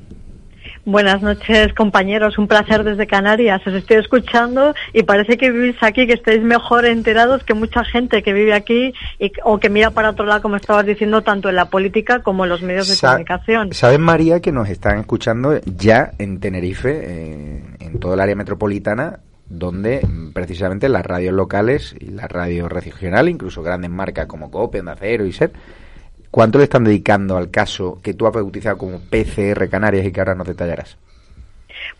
Buenas 0.87 1.21
noches, 1.21 1.75
compañeros. 1.75 2.39
Un 2.39 2.47
placer 2.47 2.85
desde 2.85 3.09
Canarias. 3.09 3.61
Os 3.67 3.75
estoy 3.75 3.97
escuchando 3.97 4.73
y 4.93 5.03
parece 5.03 5.37
que 5.37 5.51
vivís 5.51 5.75
aquí, 5.81 6.07
que 6.07 6.13
estáis 6.13 6.41
mejor 6.41 6.87
enterados 6.87 7.43
que 7.43 7.55
mucha 7.55 7.83
gente 7.83 8.23
que 8.23 8.33
vive 8.33 8.55
aquí 8.55 8.95
y, 9.19 9.33
o 9.43 9.59
que 9.59 9.69
mira 9.69 9.91
para 9.91 10.11
otro 10.11 10.25
lado, 10.27 10.43
como 10.43 10.55
estabas 10.55 10.87
diciendo, 10.87 11.23
tanto 11.23 11.49
en 11.49 11.57
la 11.57 11.71
política 11.71 12.21
como 12.21 12.45
en 12.45 12.51
los 12.51 12.63
medios 12.63 12.87
de 12.87 12.97
comunicación. 13.05 13.73
¿Sabes, 13.73 13.99
María, 13.99 14.39
que 14.39 14.53
nos 14.53 14.69
están 14.69 15.01
escuchando 15.01 15.61
ya 15.65 16.13
en 16.19 16.39
Tenerife, 16.39 17.01
eh, 17.03 17.65
en 17.81 17.99
todo 17.99 18.15
el 18.15 18.21
área 18.21 18.37
metropolitana, 18.37 19.19
donde 19.49 20.07
mm, 20.07 20.35
precisamente 20.35 20.89
las 20.89 21.05
radios 21.05 21.35
locales 21.35 21.97
y 21.99 22.11
las 22.11 22.31
radios 22.31 22.71
regionales, 22.71 23.35
incluso 23.35 23.61
grandes 23.65 23.91
marcas 23.91 24.27
como 24.27 24.53
Cope, 24.53 24.85
Acero 24.87 25.27
y 25.27 25.33
SER, 25.33 25.51
¿Cuánto 26.37 26.59
le 26.59 26.65
están 26.65 26.85
dedicando 26.85 27.39
al 27.39 27.51
caso 27.51 27.99
que 28.03 28.13
tú 28.13 28.27
has 28.27 28.35
bautizado 28.35 28.77
como 28.77 29.01
PCR 29.01 29.71
Canarias 29.71 30.05
y 30.05 30.13
que 30.13 30.21
ahora 30.21 30.35
nos 30.35 30.47
detallarás? 30.47 30.99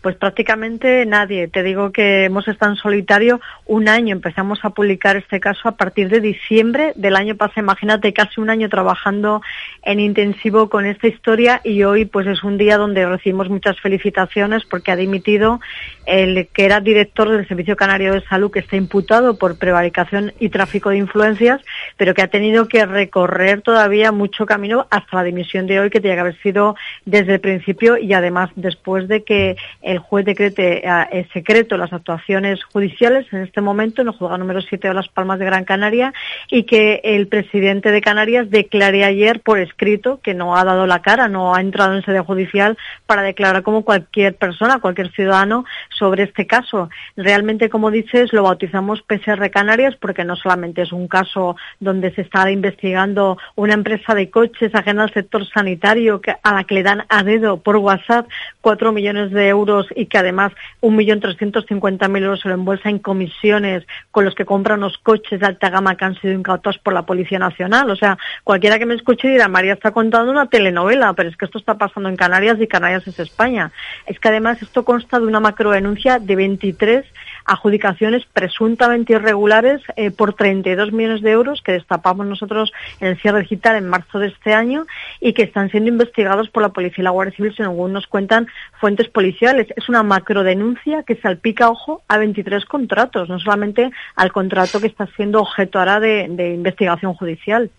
Pues 0.01 0.15
prácticamente 0.15 1.07
nadie. 1.07 1.47
Te 1.47 1.63
digo 1.63 1.91
que 1.91 2.25
hemos 2.25 2.47
estado 2.47 2.73
en 2.73 2.77
solitario 2.77 3.41
un 3.65 3.89
año. 3.89 4.13
Empezamos 4.13 4.59
a 4.61 4.69
publicar 4.69 5.17
este 5.17 5.39
caso 5.39 5.67
a 5.67 5.71
partir 5.71 6.09
de 6.09 6.21
diciembre 6.21 6.93
del 6.95 7.15
año 7.15 7.35
pasado. 7.35 7.61
Imagínate, 7.61 8.13
casi 8.13 8.39
un 8.39 8.51
año 8.51 8.69
trabajando 8.69 9.41
en 9.81 9.99
intensivo 9.99 10.69
con 10.69 10.85
esta 10.85 11.07
historia 11.07 11.59
y 11.63 11.81
hoy 11.81 12.05
pues 12.05 12.27
es 12.27 12.43
un 12.43 12.59
día 12.59 12.77
donde 12.77 13.07
recibimos 13.07 13.49
muchas 13.49 13.79
felicitaciones 13.79 14.65
porque 14.65 14.91
ha 14.91 14.95
dimitido 14.95 15.59
el 16.07 16.47
que 16.53 16.65
era 16.65 16.79
director 16.79 17.29
del 17.29 17.47
Servicio 17.47 17.75
Canario 17.75 18.13
de 18.13 18.21
Salud 18.21 18.49
que 18.49 18.59
está 18.59 18.77
imputado 18.77 19.37
por 19.37 19.59
prevaricación 19.59 20.33
y 20.39 20.49
tráfico 20.49 20.89
de 20.89 20.97
influencias, 20.97 21.61
pero 21.97 22.13
que 22.13 22.21
ha 22.21 22.29
tenido 22.29 22.67
que 22.69 22.85
recorrer 22.85 23.61
todavía 23.61 24.13
mucho 24.13 24.45
camino 24.45 24.87
hasta 24.89 25.17
la 25.17 25.23
dimisión 25.23 25.67
de 25.67 25.81
hoy 25.81 25.89
que 25.89 25.99
tenía 25.99 26.15
que 26.15 26.21
haber 26.21 26.41
sido 26.41 26.75
desde 27.05 27.35
el 27.35 27.39
principio 27.41 27.97
y 27.97 28.13
además 28.13 28.49
después 28.55 29.09
de 29.09 29.23
que 29.23 29.57
el 29.81 29.99
juez 29.99 30.25
decrete 30.25 30.81
eh, 30.85 31.27
secreto 31.33 31.77
las 31.77 31.91
actuaciones 31.91 32.63
judiciales. 32.63 33.27
En 33.33 33.41
este 33.41 33.59
momento 33.59 34.01
en 34.01 34.07
el 34.07 34.13
juzgado 34.13 34.37
número 34.37 34.61
7 34.61 34.87
de 34.87 34.93
Las 34.93 35.09
Palmas 35.09 35.39
de 35.39 35.45
Gran 35.45 35.65
Canaria 35.65 36.13
y 36.49 36.63
que 36.63 37.01
el 37.03 37.27
presidente 37.27 37.91
de 37.91 38.01
Canarias 38.01 38.49
declare 38.49 39.03
ayer 39.03 39.41
por 39.41 39.59
escrito 39.59 40.21
que 40.23 40.33
no 40.33 40.55
ha 40.55 40.63
dado 40.63 40.87
la 40.87 41.01
cara, 41.01 41.27
no 41.27 41.53
ha 41.53 41.59
entrado 41.59 41.95
en 41.95 42.03
sede 42.03 42.21
judicial 42.21 42.77
para 43.05 43.23
declarar 43.23 43.63
como 43.63 43.83
cualquier 43.83 44.35
persona, 44.35 44.79
cualquier 44.79 45.11
ciudadano 45.11 45.65
sobre 45.97 46.23
este 46.23 46.45
caso. 46.45 46.89
Realmente, 47.15 47.69
como 47.69 47.91
dices, 47.91 48.33
lo 48.33 48.43
bautizamos 48.43 49.01
PCR 49.01 49.49
Canarias 49.49 49.95
porque 49.95 50.23
no 50.23 50.35
solamente 50.35 50.81
es 50.81 50.91
un 50.91 51.07
caso 51.07 51.55
donde 51.79 52.13
se 52.13 52.21
está 52.21 52.49
investigando 52.51 53.37
una 53.55 53.73
empresa 53.73 54.13
de 54.13 54.29
coches 54.29 54.73
ajena 54.73 55.03
al 55.03 55.13
sector 55.13 55.45
sanitario 55.47 56.21
a 56.43 56.53
la 56.53 56.63
que 56.63 56.75
le 56.75 56.83
dan 56.83 57.05
a 57.09 57.23
dedo 57.23 57.57
por 57.57 57.77
WhatsApp 57.77 58.27
cuatro 58.61 58.91
millones 58.91 59.31
de 59.31 59.47
euros 59.47 59.87
y 59.95 60.07
que 60.07 60.17
además 60.17 60.51
1.350.000 60.81 62.23
euros 62.23 62.41
se 62.41 62.49
lo 62.49 62.53
embolsa 62.53 62.89
en 62.89 62.99
comisiones 62.99 63.85
con 64.11 64.25
los 64.25 64.35
que 64.35 64.45
compran 64.45 64.81
los 64.81 64.97
coches 64.97 65.39
de 65.39 65.45
alta 65.45 65.69
gama 65.69 65.95
que 65.95 66.05
han 66.05 66.19
sido 66.19 66.33
incautados 66.33 66.77
por 66.77 66.93
la 66.93 67.03
Policía 67.03 67.39
Nacional. 67.39 67.89
O 67.89 67.95
sea, 67.95 68.17
cualquiera 68.43 68.77
que 68.79 68.85
me 68.85 68.95
escuche 68.95 69.27
dirá, 69.27 69.47
María 69.47 69.73
está 69.73 69.91
contando 69.91 70.31
una 70.31 70.49
telenovela, 70.49 71.13
pero 71.13 71.29
es 71.29 71.37
que 71.37 71.45
esto 71.45 71.57
está 71.57 71.75
pasando 71.75 72.09
en 72.09 72.15
Canarias 72.15 72.57
y 72.59 72.67
Canarias 72.67 73.07
es 73.07 73.19
España. 73.19 73.71
Es 74.05 74.19
que 74.19 74.27
además 74.27 74.61
esto 74.61 74.83
consta 74.83 75.19
de 75.19 75.27
una 75.27 75.39
macrodenuncia 75.87 76.19
de 76.19 76.35
23 76.35 77.05
adjudicaciones 77.45 78.25
presuntamente 78.33 79.13
irregulares 79.13 79.81
eh, 79.95 80.11
por 80.11 80.33
32 80.33 80.91
millones 80.91 81.21
de 81.21 81.31
euros 81.31 81.61
que 81.61 81.71
destapamos 81.71 82.25
nosotros 82.25 82.73
en 82.99 83.09
el 83.09 83.21
cierre 83.21 83.41
digital 83.41 83.77
en 83.77 83.87
marzo 83.87 84.19
de 84.19 84.27
este 84.27 84.53
año 84.53 84.85
y 85.21 85.33
que 85.33 85.43
están 85.43 85.69
siendo 85.69 85.89
investigados 85.89 86.49
por 86.49 86.61
la 86.61 86.69
Policía 86.69 87.01
y 87.01 87.03
la 87.03 87.11
Guardia 87.11 87.35
Civil, 87.35 87.55
según 87.55 87.93
nos 87.93 88.07
cuentan 88.07 88.47
fuentes 88.79 89.07
policiales. 89.07 89.67
Es 89.77 89.87
una 89.87 90.03
macrodenuncia 90.03 91.03
que 91.03 91.15
salpica, 91.15 91.69
ojo, 91.69 92.01
a 92.09 92.17
23 92.17 92.65
contratos, 92.65 93.29
no 93.29 93.39
solamente 93.39 93.91
al 94.15 94.31
contrato 94.33 94.81
que 94.81 94.87
está 94.87 95.07
siendo 95.15 95.39
objeto 95.39 95.79
ahora 95.79 95.99
de 96.01 96.53
investigación 96.53 97.13
judicial. 97.13 97.71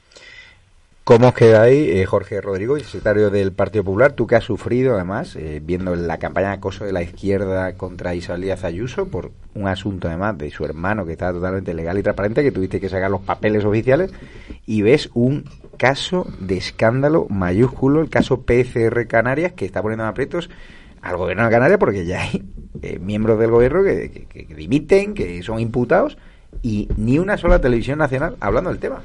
¿Cómo 1.08 1.28
os 1.28 1.34
quedáis, 1.34 1.88
eh, 1.88 2.04
Jorge 2.04 2.38
Rodrigo, 2.42 2.78
secretario 2.80 3.30
del 3.30 3.52
Partido 3.52 3.82
Popular? 3.82 4.12
Tú 4.12 4.26
que 4.26 4.36
has 4.36 4.44
sufrido, 4.44 4.94
además, 4.94 5.36
eh, 5.36 5.58
viendo 5.64 5.96
la 5.96 6.18
campaña 6.18 6.48
de 6.48 6.54
acoso 6.56 6.84
de 6.84 6.92
la 6.92 7.00
izquierda 7.00 7.72
contra 7.78 8.14
Isabel 8.14 8.42
Díaz 8.42 8.62
Ayuso 8.62 9.08
por 9.08 9.30
un 9.54 9.68
asunto, 9.68 10.08
además, 10.08 10.36
de 10.36 10.50
su 10.50 10.66
hermano 10.66 11.06
que 11.06 11.12
estaba 11.12 11.32
totalmente 11.32 11.72
legal 11.72 11.96
y 11.96 12.02
transparente, 12.02 12.42
que 12.42 12.52
tuviste 12.52 12.78
que 12.78 12.90
sacar 12.90 13.10
los 13.10 13.22
papeles 13.22 13.64
oficiales, 13.64 14.12
y 14.66 14.82
ves 14.82 15.08
un 15.14 15.44
caso 15.78 16.26
de 16.40 16.58
escándalo 16.58 17.26
mayúsculo, 17.30 18.02
el 18.02 18.10
caso 18.10 18.42
PCR 18.42 19.06
Canarias, 19.06 19.52
que 19.52 19.64
está 19.64 19.80
poniendo 19.80 20.04
en 20.04 20.10
aprietos 20.10 20.50
al 21.00 21.16
gobierno 21.16 21.44
de 21.44 21.50
Canarias 21.50 21.78
porque 21.78 22.04
ya 22.04 22.20
hay 22.20 22.44
eh, 22.82 22.98
miembros 22.98 23.38
del 23.38 23.50
gobierno 23.50 23.82
que, 23.82 24.26
que 24.28 24.54
dimiten, 24.54 25.14
que 25.14 25.42
son 25.42 25.58
imputados, 25.58 26.18
y 26.60 26.90
ni 26.98 27.18
una 27.18 27.38
sola 27.38 27.62
televisión 27.62 27.98
nacional 27.98 28.36
hablando 28.40 28.68
del 28.68 28.78
tema. 28.78 29.00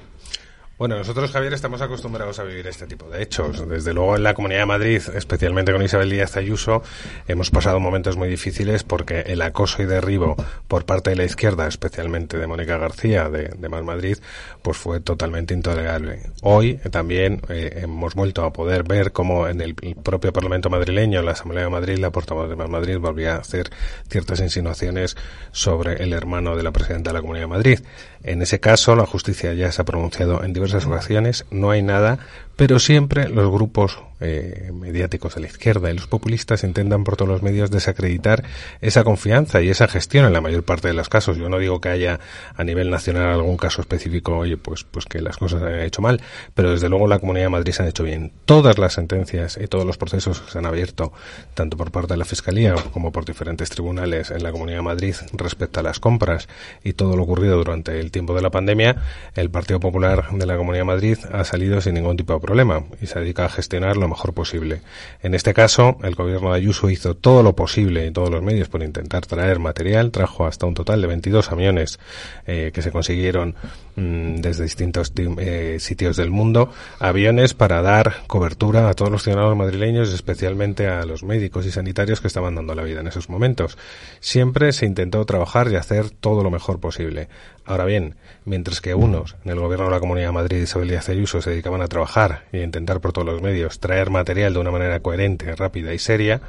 Bueno, 0.76 0.98
nosotros, 0.98 1.30
Javier, 1.32 1.54
estamos 1.54 1.84
acostumbrados 1.84 2.40
a 2.40 2.44
vivir 2.44 2.66
este 2.66 2.88
tipo 2.88 3.08
de 3.08 3.22
hechos. 3.22 3.70
Desde 3.70 3.94
luego 3.94 4.16
en 4.16 4.24
la 4.24 4.34
Comunidad 4.34 4.62
de 4.62 4.66
Madrid, 4.66 5.04
especialmente 5.14 5.72
con 5.72 5.84
Isabel 5.84 6.10
Díaz 6.10 6.36
Ayuso, 6.36 6.82
hemos 7.28 7.52
pasado 7.52 7.80
momentos 7.80 8.18
muy 8.18 8.28
difíciles 8.28 8.84
porque 8.84 9.20
el 9.22 9.44
acoso 9.44 9.84
y 9.84 9.86
derribo 9.86 10.36
por 10.68 10.86
parte 10.86 11.12
de 11.12 11.16
la 11.16 11.26
izquierda, 11.26 11.68
especialmente 11.68 12.40
de 12.40 12.48
Mónica 12.48 12.80
García, 12.80 13.30
de, 13.30 13.50
de 13.50 13.70
Más 13.70 13.84
Madrid, 13.84 14.18
pues 14.64 14.76
fue 14.76 15.00
totalmente 15.00 15.54
intolerable. 15.54 16.32
Hoy 16.42 16.80
también 16.90 17.42
eh, 17.50 17.82
hemos 17.84 18.16
vuelto 18.16 18.44
a 18.44 18.52
poder 18.52 18.82
ver 18.82 19.12
cómo 19.12 19.48
en 19.48 19.62
el 19.62 19.76
propio 19.76 20.34
Parlamento 20.34 20.72
madrileño, 20.72 21.22
la 21.22 21.34
Asamblea 21.34 21.66
de 21.66 21.70
Madrid, 21.70 22.00
la 22.00 22.10
portavoz 22.10 22.50
de 22.50 22.56
Más 22.56 22.68
Madrid 22.68 22.98
volvía 22.98 23.36
a 23.36 23.40
hacer 23.42 23.70
ciertas 24.10 24.40
insinuaciones 24.40 25.18
sobre 25.52 26.02
el 26.02 26.14
hermano 26.14 26.56
de 26.56 26.64
la 26.64 26.72
presidenta 26.72 27.12
de 27.12 27.14
la 27.14 27.22
Comunidad 27.22 27.44
de 27.44 27.48
Madrid. 27.48 27.80
En 28.24 28.42
ese 28.42 28.60
caso, 28.60 28.96
la 28.96 29.06
justicia 29.06 29.54
ya 29.54 29.72
se 29.72 29.82
ha 29.82 29.86
pronunciado 29.86 30.44
en 30.44 30.54
diversas 30.54 30.86
ocasiones, 30.86 31.46
no 31.52 31.72
hay 31.72 31.82
nada, 31.82 32.20
pero 32.56 32.80
siempre 32.80 33.30
los 33.30 33.50
grupos 33.52 34.00
eh, 34.26 34.72
mediáticos 34.74 35.36
de 35.36 35.42
la 35.42 35.48
izquierda 35.48 35.92
y 35.92 35.96
los 35.96 36.08
populistas 36.08 36.64
intentan 36.64 37.04
por 37.04 37.18
todos 37.18 37.30
los 37.30 37.42
medios 37.42 37.70
desacreditar 37.72 38.46
esa 38.80 39.04
confianza 39.04 39.62
y 39.62 39.70
esa 39.70 39.90
gestión 39.90 40.26
en 40.26 40.32
la 40.32 40.40
mayor 40.40 40.64
parte 40.64 40.88
de 40.88 40.94
los 40.94 41.10
casos. 41.10 41.36
Yo 41.36 41.50
no 41.50 41.60
digo 41.60 41.82
que 41.82 41.90
haya 41.90 42.22
a 42.56 42.64
nivel 42.64 42.90
nacional 42.90 43.34
algún 43.34 43.58
caso 43.58 43.82
específico, 43.82 44.38
oye, 44.38 44.56
pues, 44.56 44.86
pues 44.86 45.06
que 45.06 45.22
las 45.22 45.36
cosas 45.36 45.62
se 45.62 45.68
han 45.68 45.80
hecho 45.82 46.02
mal, 46.02 46.22
pero 46.54 46.72
desde 46.72 46.88
luego 46.88 47.08
la 47.08 47.20
Comunidad 47.20 47.48
de 47.48 47.50
Madrid 47.50 47.74
se 47.74 47.84
han 47.84 47.90
hecho 47.90 48.04
bien. 48.04 48.32
Todas 48.46 48.78
las 48.78 48.94
sentencias 48.94 49.60
y 49.62 49.68
todos 49.68 49.86
los 49.86 49.98
procesos 49.98 50.40
que 50.40 50.52
se 50.52 50.58
han 50.58 50.66
abierto, 50.66 51.12
tanto 51.54 51.76
por 51.76 51.92
parte 51.92 52.14
de 52.14 52.18
la 52.18 52.26
Fiscalía 52.26 52.76
como 52.94 53.12
por 53.12 53.26
diferentes 53.26 53.70
tribunales 53.72 54.32
en 54.32 54.42
la 54.42 54.54
Comunidad 54.54 54.78
de 54.78 54.84
Madrid 54.84 55.16
respecto 55.34 55.82
a 55.82 55.84
las 55.84 56.00
compras 56.00 56.48
y 56.82 56.94
todo 56.94 57.18
lo 57.18 57.24
ocurrido 57.24 57.58
durante 57.58 58.00
el 58.00 58.10
tiempo 58.12 58.34
de 58.34 58.42
la 58.42 58.52
pandemia, 58.52 58.96
el 59.36 59.50
Partido 59.50 59.82
Popular 59.82 60.30
de 60.32 60.46
la 60.46 60.56
Comunidad 60.56 60.82
de 60.82 60.86
Madrid 60.86 61.18
ha 61.30 61.44
salido 61.44 61.82
sin 61.82 61.96
ningún 61.96 62.16
tipo 62.16 62.32
de 62.32 62.40
problema 62.44 62.84
y 63.02 63.08
se 63.08 63.20
dedica 63.20 63.46
a 63.46 63.50
gestionar 63.50 63.98
lo 63.98 64.08
mejor 64.08 64.34
posible. 64.34 64.82
En 65.24 65.34
este 65.34 65.54
caso, 65.56 65.98
el 66.04 66.14
gobierno 66.14 66.52
de 66.52 66.58
Ayuso 66.58 66.90
hizo 66.90 67.16
todo 67.16 67.42
lo 67.42 67.56
posible 67.56 68.06
y 68.06 68.12
todos 68.12 68.30
los 68.30 68.44
medios 68.44 68.70
por 68.70 68.84
intentar 68.84 69.26
traer 69.26 69.58
material, 69.58 70.12
trajo 70.12 70.46
hasta 70.46 70.68
un 70.68 70.76
total 70.76 71.02
de 71.02 71.08
22 71.08 71.52
aviones 71.52 72.00
eh, 72.46 72.72
que 72.74 72.82
se 72.82 72.92
consiguieron 72.92 73.56
mm, 73.96 74.36
desde 74.36 74.64
distintos 74.64 75.12
eh, 75.18 75.78
sitios 75.80 76.18
del 76.18 76.30
mundo, 76.30 76.72
aviones 77.00 77.54
para 77.54 77.82
dar 77.82 78.14
cobertura 78.28 78.90
a 78.90 78.94
todos 78.94 79.12
los 79.12 79.24
ciudadanos 79.24 79.58
madrileños, 79.58 80.14
especialmente 80.14 80.88
a 80.88 81.06
los 81.06 81.24
médicos 81.24 81.66
y 81.66 81.72
sanitarios 81.72 82.22
que 82.22 82.28
estaban 82.28 82.56
dando 82.56 82.76
la 82.76 82.84
vida 82.84 83.00
en 83.00 83.08
esos 83.08 83.30
momentos. 83.30 83.78
Siempre 84.20 84.74
se 84.74 84.86
intentó 84.86 85.26
trabajar 85.26 85.72
y 85.72 85.76
hacer 85.76 86.10
todo 86.10 86.44
lo 86.44 86.52
mejor 86.52 86.80
posible. 86.80 87.30
Ahora 87.66 87.86
bien, 87.86 88.16
mientras 88.46 88.82
que 88.82 88.94
unos 88.94 89.36
en 89.46 89.52
el 89.52 89.60
gobierno 89.60 89.86
de 89.86 89.92
la 89.92 90.00
Comunidad 90.00 90.28
de 90.28 90.34
Madrid, 90.34 90.64
Isabel 90.64 90.90
Díaz 90.90 91.08
Ayuso, 91.08 91.42
se 91.42 91.52
dedicaban 91.52 91.82
a 91.82 91.88
trabajar 91.88 92.33
informar 92.34 92.44
e 92.52 92.64
intentar 92.64 93.00
por 93.00 93.14
todos 93.14 93.28
los 93.28 93.42
medios 93.42 93.80
traer 93.80 94.10
material 94.10 94.54
de 94.54 94.60
una 94.60 94.72
manera 94.72 95.00
coherente, 95.00 95.56
rápida 95.56 95.94
y 95.94 96.00
seria, 96.00 96.42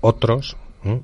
otros 0.00 0.56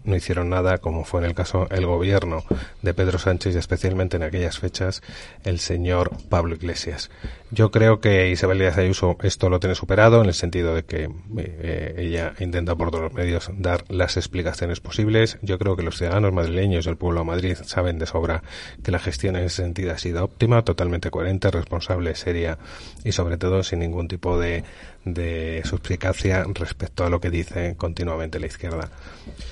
no 0.05 0.16
hicieron 0.16 0.51
nada, 0.51 0.78
como 0.78 1.05
fue 1.05 1.20
en 1.20 1.26
el 1.26 1.35
caso 1.35 1.66
el 1.70 1.87
gobierno 1.87 2.45
de 2.83 2.95
Pedro 2.95 3.18
Sánchez 3.18 3.55
y 3.55 3.59
especialmente 3.59 4.16
en 4.16 4.22
aquellas 4.22 4.59
fechas 4.59 5.03
el 5.45 5.59
señor 5.59 6.11
Pablo 6.28 6.55
Iglesias. 6.55 7.11
Yo 7.51 7.70
creo 7.70 8.01
que 8.01 8.30
Isabel 8.30 8.59
Díaz 8.59 8.78
Ayuso 8.78 9.16
esto 9.22 9.51
lo 9.51 9.61
tiene 9.61 9.74
superado 9.74 10.22
en 10.22 10.26
el 10.26 10.35
sentido 10.35 10.74
de 10.74 10.85
que 10.85 11.11
eh, 11.37 11.95
ella 11.99 12.33
intenta 12.39 12.74
por 12.74 12.91
todos 12.91 13.05
los 13.05 13.12
medios 13.12 13.51
dar 13.57 13.85
las 13.89 14.16
explicaciones 14.16 14.80
posibles. 14.80 15.39
Yo 15.43 15.59
creo 15.59 15.76
que 15.76 15.83
los 15.83 15.99
ciudadanos 15.99 16.33
madrileños 16.33 16.87
del 16.87 16.97
pueblo 16.97 17.20
de 17.20 17.26
Madrid 17.26 17.57
saben 17.62 17.99
de 17.99 18.07
sobra 18.07 18.43
que 18.83 18.91
la 18.91 18.99
gestión 18.99 19.37
en 19.37 19.45
ese 19.45 19.62
sentido 19.62 19.93
ha 19.93 19.99
sido 19.99 20.24
óptima, 20.24 20.62
totalmente 20.62 21.11
coherente, 21.11 21.51
responsable, 21.51 22.14
seria 22.14 22.59
y 23.05 23.12
sobre 23.12 23.37
todo 23.37 23.62
sin 23.62 23.80
ningún 23.80 24.09
tipo 24.09 24.39
de, 24.39 24.64
de 25.05 25.62
suspicacia 25.64 26.44
respecto 26.55 27.05
a 27.05 27.11
lo 27.11 27.20
que 27.20 27.30
dice 27.30 27.74
continuamente 27.76 28.38
la 28.38 28.46
izquierda. 28.46 28.88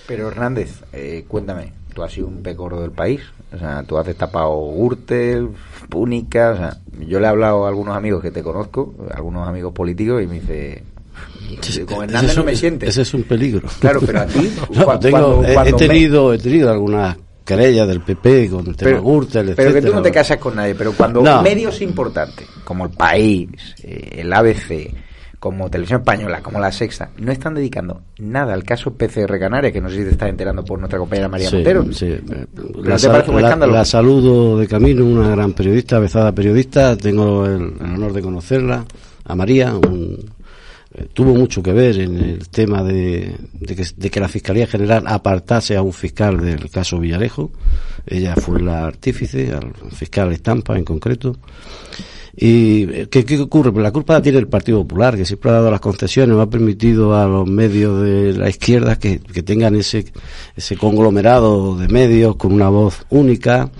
Pero 0.07 0.29
Hernández, 0.29 0.83
eh, 0.93 1.25
cuéntame, 1.27 1.73
tú 1.95 2.03
has 2.03 2.13
sido 2.13 2.29
un 2.29 2.43
pecoro 2.43 2.81
del 2.81 2.93
país, 2.93 3.21
o 3.53 3.59
sea, 3.59 3.83
tú 3.83 3.99
has 3.99 4.07
destapado 4.07 4.61
Gürtel, 4.77 5.49
Púnica, 5.89 6.51
o 6.53 6.57
sea, 6.57 6.77
yo 7.07 7.19
le 7.19 7.27
he 7.27 7.29
hablado 7.29 7.65
a 7.67 7.69
algunos 7.69 7.97
amigos 7.97 8.23
que 8.23 8.31
te 8.31 8.43
conozco, 8.43 8.95
algunos 9.13 9.49
amigos 9.49 9.73
políticos, 9.73 10.23
y 10.23 10.27
me 10.29 10.35
dice, 10.41 10.85
con 11.87 12.05
Hernández 12.05 12.37
no 12.37 12.45
me 12.45 12.55
sientes. 12.55 12.89
Ese 12.91 13.03
es 13.03 13.13
un 13.15 13.25
peligro. 13.25 13.67
Claro, 13.81 14.01
pero 14.07 14.21
a 14.21 14.27
ti, 14.27 14.53
No, 14.71 14.87
cua- 14.87 15.01
tengo- 15.01 15.19
cuando- 15.19 15.45
he, 15.49 15.55
cuando 15.55 15.69
he 15.69 15.73
me- 15.73 15.79
tenido, 15.89 16.33
he 16.35 16.39
tenido 16.39 16.71
algunas 16.71 17.17
querellas 17.45 17.89
del 17.89 18.01
PP 18.03 18.49
con 18.51 18.61
el 18.69 18.77
tema 18.77 18.91
pero, 18.93 19.03
Gürtel, 19.03 19.55
pero 19.57 19.73
que 19.75 19.83
tú 19.83 19.93
no 19.93 20.01
te 20.03 20.13
casas 20.13 20.37
con 20.39 20.55
nadie, 20.55 20.77
pero 20.77 20.93
cuando 20.93 21.21
No. 21.23 21.43
medios 21.43 21.81
importantes, 21.81 22.47
como 22.63 22.85
el 22.85 22.93
País, 22.93 23.49
eh, 23.83 24.19
el 24.21 24.33
ABC, 24.33 24.95
como 25.41 25.69
Televisión 25.71 26.01
Española, 26.03 26.43
como 26.43 26.61
La 26.61 26.71
Sexta, 26.71 27.11
no 27.17 27.33
están 27.33 27.55
dedicando 27.55 28.03
nada 28.19 28.53
al 28.55 28.63
caso 28.63 28.93
PCR 28.93 29.39
Canarias, 29.39 29.73
que 29.73 29.81
no 29.81 29.89
sé 29.89 29.97
si 29.97 30.05
te 30.05 30.11
estás 30.11 30.29
enterando 30.29 30.63
por 30.65 30.79
nuestra 30.79 30.99
compañera 30.99 31.29
María 31.29 31.49
Sí, 31.49 31.57
Montero. 31.57 31.93
sí. 31.93 32.15
¿No 32.29 32.83
La, 32.85 32.97
te 32.99 33.09
parece 33.09 33.31
un 33.31 33.37
la- 33.41 33.49
escándalo? 33.49 33.73
la 33.73 33.85
saludo 33.87 34.59
de 34.59 34.69
camino, 34.69 35.05
una 35.05 35.31
gran 35.31 35.53
periodista, 35.55 35.97
avezada 35.97 36.33
periodista. 36.33 36.95
Tengo 36.97 37.47
el, 37.47 37.73
el 37.81 37.95
honor 37.95 38.13
de 38.13 38.21
conocerla, 38.23 38.85
a 39.25 39.35
María. 39.35 39.75
un- 39.75 40.31
eh, 40.93 41.07
tuvo 41.15 41.33
mucho 41.35 41.63
que 41.63 41.73
ver 41.73 42.01
en 42.01 42.19
el 42.19 42.49
tema 42.49 42.83
de, 42.83 43.35
de 43.53 43.77
que, 43.77 43.87
de 43.97 44.11
que 44.11 44.19
la 44.21 44.29
Fiscalía 44.29 44.67
General 44.67 45.05
apartase 45.07 45.77
a 45.77 45.83
un 45.83 45.93
fiscal 45.93 46.39
del 46.41 46.69
caso 46.69 46.99
Villarejo. 46.99 47.51
Ella 48.07 48.35
fue 48.37 48.61
la 48.61 48.87
artífice, 48.87 49.53
al 49.55 49.73
fiscal 49.93 50.33
Estampa 50.33 50.77
en 50.77 50.85
concreto. 50.85 51.37
¿Y 52.37 52.83
eh, 52.91 53.09
¿qué, 53.11 53.25
qué 53.25 53.39
ocurre? 53.41 53.73
Pues 53.73 53.83
la 53.83 53.93
culpa 53.93 54.15
la 54.15 54.23
tiene 54.23 54.39
el 54.39 54.49
Partido 54.49 54.83
Popular, 54.83 55.17
que 55.17 55.25
siempre 55.25 55.51
ha 55.51 55.55
dado 55.55 55.71
las 55.71 55.81
concesiones, 55.81 56.35
no 56.37 56.43
ha 56.43 56.51
permitido 56.51 57.15
a 57.15 57.27
los 57.27 57.47
medios 57.49 58.03
de 58.03 58.33
la 58.35 58.49
izquierda 58.49 58.99
que, 58.99 59.19
que 59.21 59.43
tengan 59.43 59.77
ese, 59.77 60.07
ese 60.57 60.77
conglomerado 60.77 61.77
de 61.77 61.89
medios 61.89 62.37
con 62.37 62.53
una 62.53 62.69
voz 62.69 63.05
única, 63.11 63.71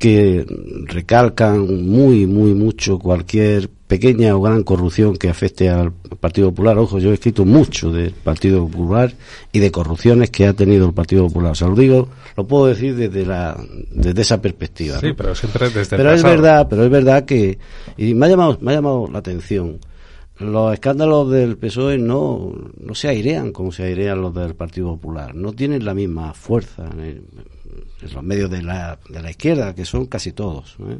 que 0.00 0.46
recalcan 0.86 1.86
muy, 1.86 2.26
muy 2.26 2.54
mucho 2.54 2.98
cualquier 2.98 3.68
pequeña 3.86 4.34
o 4.34 4.40
gran 4.40 4.62
corrupción 4.62 5.14
que 5.16 5.28
afecte 5.28 5.68
al 5.68 5.92
Partido 5.92 6.48
Popular. 6.50 6.78
Ojo, 6.78 6.98
yo 6.98 7.10
he 7.10 7.14
escrito 7.14 7.44
mucho 7.44 7.92
del 7.92 8.12
Partido 8.12 8.66
Popular 8.66 9.12
y 9.52 9.58
de 9.58 9.70
corrupciones 9.70 10.30
que 10.30 10.46
ha 10.46 10.54
tenido 10.54 10.86
el 10.86 10.94
Partido 10.94 11.26
Popular. 11.26 11.52
O 11.52 11.54
sea, 11.54 11.68
lo 11.68 11.74
digo, 11.76 12.08
lo 12.34 12.46
puedo 12.46 12.66
decir 12.66 12.96
desde 12.96 13.26
la, 13.26 13.62
desde 13.90 14.22
esa 14.22 14.40
perspectiva. 14.40 14.98
Sí, 15.00 15.08
¿no? 15.08 15.16
pero 15.16 15.34
siempre 15.34 15.66
desde 15.68 15.80
el 15.82 15.88
Pero 16.02 16.12
es 16.12 16.22
pasado. 16.22 16.34
verdad, 16.42 16.66
pero 16.70 16.84
es 16.84 16.90
verdad 16.90 17.24
que 17.26 17.58
y 17.98 18.14
me 18.14 18.24
ha 18.24 18.28
llamado, 18.30 18.58
me 18.62 18.72
ha 18.72 18.76
llamado 18.76 19.06
la 19.12 19.18
atención. 19.18 19.78
Los 20.38 20.72
escándalos 20.72 21.30
del 21.30 21.58
PSOE 21.58 21.98
no, 21.98 22.54
no 22.78 22.94
se 22.94 23.08
airean 23.08 23.52
como 23.52 23.70
se 23.70 23.82
airean 23.82 24.22
los 24.22 24.34
del 24.34 24.54
Partido 24.54 24.86
Popular. 24.94 25.34
No 25.34 25.52
tienen 25.52 25.84
la 25.84 25.92
misma 25.92 26.32
fuerza 26.32 26.88
en, 26.90 27.00
el- 27.00 27.22
en 28.02 28.14
los 28.14 28.22
medios 28.22 28.50
de 28.50 28.62
la, 28.62 28.98
de 29.08 29.22
la 29.22 29.30
izquierda, 29.30 29.74
que 29.74 29.84
son 29.84 30.06
casi 30.06 30.32
todos. 30.32 30.76
¿eh? 30.80 30.98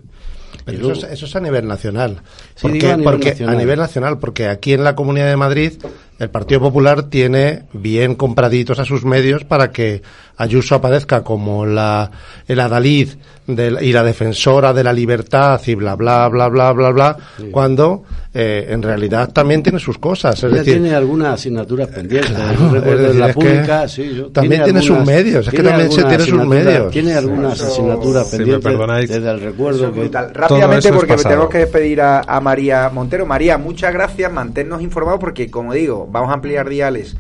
Pero 0.65 0.79
luego- 0.79 0.93
eso, 0.95 1.07
es, 1.07 1.13
eso 1.15 1.27
es 1.27 1.37
a 1.37 1.41
nivel 1.41 1.67
nacional. 1.67 2.23
Sí, 2.55 2.63
Porque, 2.63 2.79
digo 2.79 2.93
a 2.93 2.97
nivel 2.97 3.13
porque 3.13 3.31
nacional. 3.31 3.55
a 3.55 3.59
nivel 3.59 3.79
nacional, 3.79 4.19
porque 4.19 4.49
aquí 4.49 4.73
en 4.73 4.85
la 4.85 4.95
Comunidad 4.97 5.29
de 5.29 5.37
Madrid 5.37 5.73
el 6.19 6.29
Partido 6.31 6.61
Popular 6.61 7.05
tiene 7.05 7.65
bien 7.73 8.15
compraditos 8.15 8.79
a 8.79 8.85
sus 8.85 9.05
medios 9.05 9.45
para 9.45 9.71
que 9.73 10.03
Ayuso 10.41 10.75
aparezca 10.75 11.23
como 11.23 11.67
la 11.67 12.11
el 12.49 12.59
adalid 12.61 13.11
de 13.47 13.77
y 13.83 13.93
la 13.93 14.03
defensora 14.03 14.73
de 14.73 14.83
la 14.83 14.93
libertad 14.93 15.61
y 15.67 15.75
bla 15.75 15.97
bla 15.97 16.29
bla 16.29 16.49
bla 16.49 16.73
bla 16.73 16.91
bla 16.91 17.17
cuando 17.51 18.05
eh, 18.33 18.69
en 18.71 18.81
realidad 18.83 19.31
también 19.33 19.63
tiene 19.63 19.79
sus 19.79 19.99
cosas. 19.99 20.43
Es 20.43 20.51
decir, 20.53 20.75
tiene 20.81 20.95
algunas 20.95 21.35
asignaturas 21.35 21.89
pendientes. 21.89 22.31
Claro, 22.31 22.77
es 22.77 22.99
decir, 23.01 23.15
la 23.21 23.27
es 23.31 23.35
que 23.37 23.41
pública, 23.41 23.89
sí, 23.89 24.15
yo- 24.15 24.29
también 24.29 24.65
tiene 24.65 24.81
sus 24.81 24.91
algunas- 24.97 25.07
medios, 25.15 25.47
es 25.47 25.51
que 25.51 25.57
tiene 25.57 25.69
también 25.71 25.91
se 25.93 26.01
algunas 26.01 26.09
tiene 26.17 26.25
sus 26.25 26.41
asignaturas- 26.41 26.65
medios. 26.65 26.93
Tiene 26.93 27.13
algunas 27.15 27.53
Eso- 27.61 27.67
asignaturas 27.67 28.27
pendientes 28.29 29.09
desde 29.09 29.31
el 29.31 29.41
recuerdo 29.41 29.93
que... 29.93 30.09
Rápidamente, 30.33 30.89
es 30.89 30.95
porque 30.95 31.13
pasado. 31.15 31.29
tenemos 31.29 31.51
que 31.51 31.59
despedir 31.59 32.01
a, 32.01 32.21
a 32.21 32.41
María 32.41 32.89
Montero. 32.93 33.27
María, 33.27 33.59
muchas 33.59 33.93
gracias, 33.93 34.33
manténnos 34.33 34.81
informados 34.81 35.21
porque, 35.21 35.51
como 35.51 35.73
digo, 35.75 36.09
vamos 36.11 36.31
a 36.31 36.35
ampliar 36.35 36.69
diales 36.69 37.17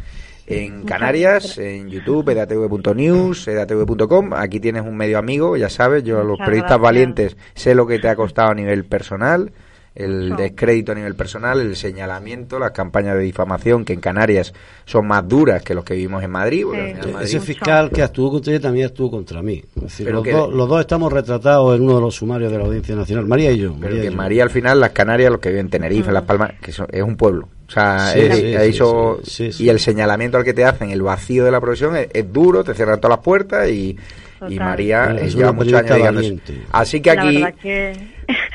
en 0.51 0.83
Canarias, 0.85 1.59
en 1.59 1.89
YouTube, 1.89 2.29
edatv.news, 2.31 3.47
edatv.com. 3.47 4.35
Aquí 4.35 4.59
tienes 4.59 4.83
un 4.83 4.97
medio 4.97 5.19
amigo, 5.19 5.57
ya 5.57 5.71
sabes, 5.71 6.03
yo 6.03 6.21
a 6.21 6.25
los 6.25 6.39
periodistas 6.39 6.81
valientes 6.81 7.37
sé 7.55 7.75
lo 7.75 7.87
que 7.87 8.01
te 8.01 8.09
ha 8.09 8.17
costado 8.17 8.51
a 8.51 8.55
nivel 8.55 8.85
personal, 8.85 9.53
el 9.95 10.37
descrédito 10.37 10.93
a 10.93 10.95
nivel 10.95 11.15
personal, 11.17 11.61
el 11.61 11.75
señalamiento, 11.77 12.59
las 12.59 12.71
campañas 12.71 13.17
de 13.17 13.23
difamación 13.23 13.85
que 13.85 13.93
en 13.93 14.01
Canarias 14.01 14.53
son 14.87 15.07
más 15.09 15.27
duras 15.29 15.63
que 15.63 15.75
los 15.75 15.85
que 15.85 15.95
vivimos 15.95 16.23
en 16.23 16.31
Madrid. 16.31 16.63
porque 16.65 16.81
al 16.81 16.87
final 17.03 17.09
Ese 17.25 17.37
Madrid- 17.39 17.41
fiscal 17.41 17.91
que 17.91 18.03
actuó 18.03 18.31
contra 18.31 18.53
ella 18.53 18.63
también 18.63 18.87
actuó 18.87 19.11
contra 19.11 19.43
mí. 19.43 19.63
Es 19.77 19.83
decir, 19.83 20.07
Pero 20.07 20.17
los, 20.19 20.25
que- 20.25 20.33
dos, 20.33 20.53
los 20.55 20.69
dos 20.69 20.81
estamos 20.81 21.13
retratados 21.13 21.77
en 21.77 21.83
uno 21.83 21.97
de 21.97 22.01
los 22.03 22.15
sumarios 22.15 22.53
de 22.53 22.59
la 22.59 22.65
Audiencia 22.65 22.95
Nacional. 22.95 23.27
María 23.27 23.51
y 23.51 23.59
yo. 23.59 23.71
Pero 23.73 23.81
María 23.81 24.01
que 24.03 24.11
yo. 24.11 24.17
María 24.17 24.43
al 24.45 24.51
final, 24.51 24.81
las 24.81 24.91
Canarias, 24.91 25.31
los 25.33 25.41
que 25.41 25.49
viven 25.51 25.67
en 25.67 25.71
Tenerife, 25.71 26.13
Las 26.13 26.23
Palmas, 26.25 26.53
que 26.63 26.71
son- 26.73 26.87
es 26.91 27.03
un 27.03 27.17
pueblo. 27.17 27.49
O 27.69 27.73
sea, 27.73 28.11
Sí, 28.13 28.21
es- 28.21 28.37
sí, 28.37 28.57
ahí 28.57 28.73
sí, 28.73 28.79
son- 28.79 29.17
sí, 29.25 29.31
sí, 29.47 29.53
sí. 29.53 29.65
y 29.65 29.69
el 29.69 29.79
señalamiento 29.81 30.37
al 30.39 30.45
que 30.45 30.55
te 30.55 30.65
hacen, 30.65 30.91
el 30.91 31.03
vacío 31.03 31.45
de 31.45 31.51
la 31.51 31.61
profesión, 31.61 31.97
es, 31.97 32.09
es 32.13 32.33
duro, 32.33 32.65
te 32.65 32.75
cierran 32.75 33.01
todas 33.01 33.17
las 33.19 33.25
puertas 33.25 33.69
y. 33.69 33.97
María 34.59 35.05
Bueno, 35.05 35.21
es 35.21 35.35
lleva 35.35 35.53
muchos 35.53 35.75
años. 35.75 36.33
Así 36.73 37.03
que 37.03 37.11
aquí, 37.11 37.45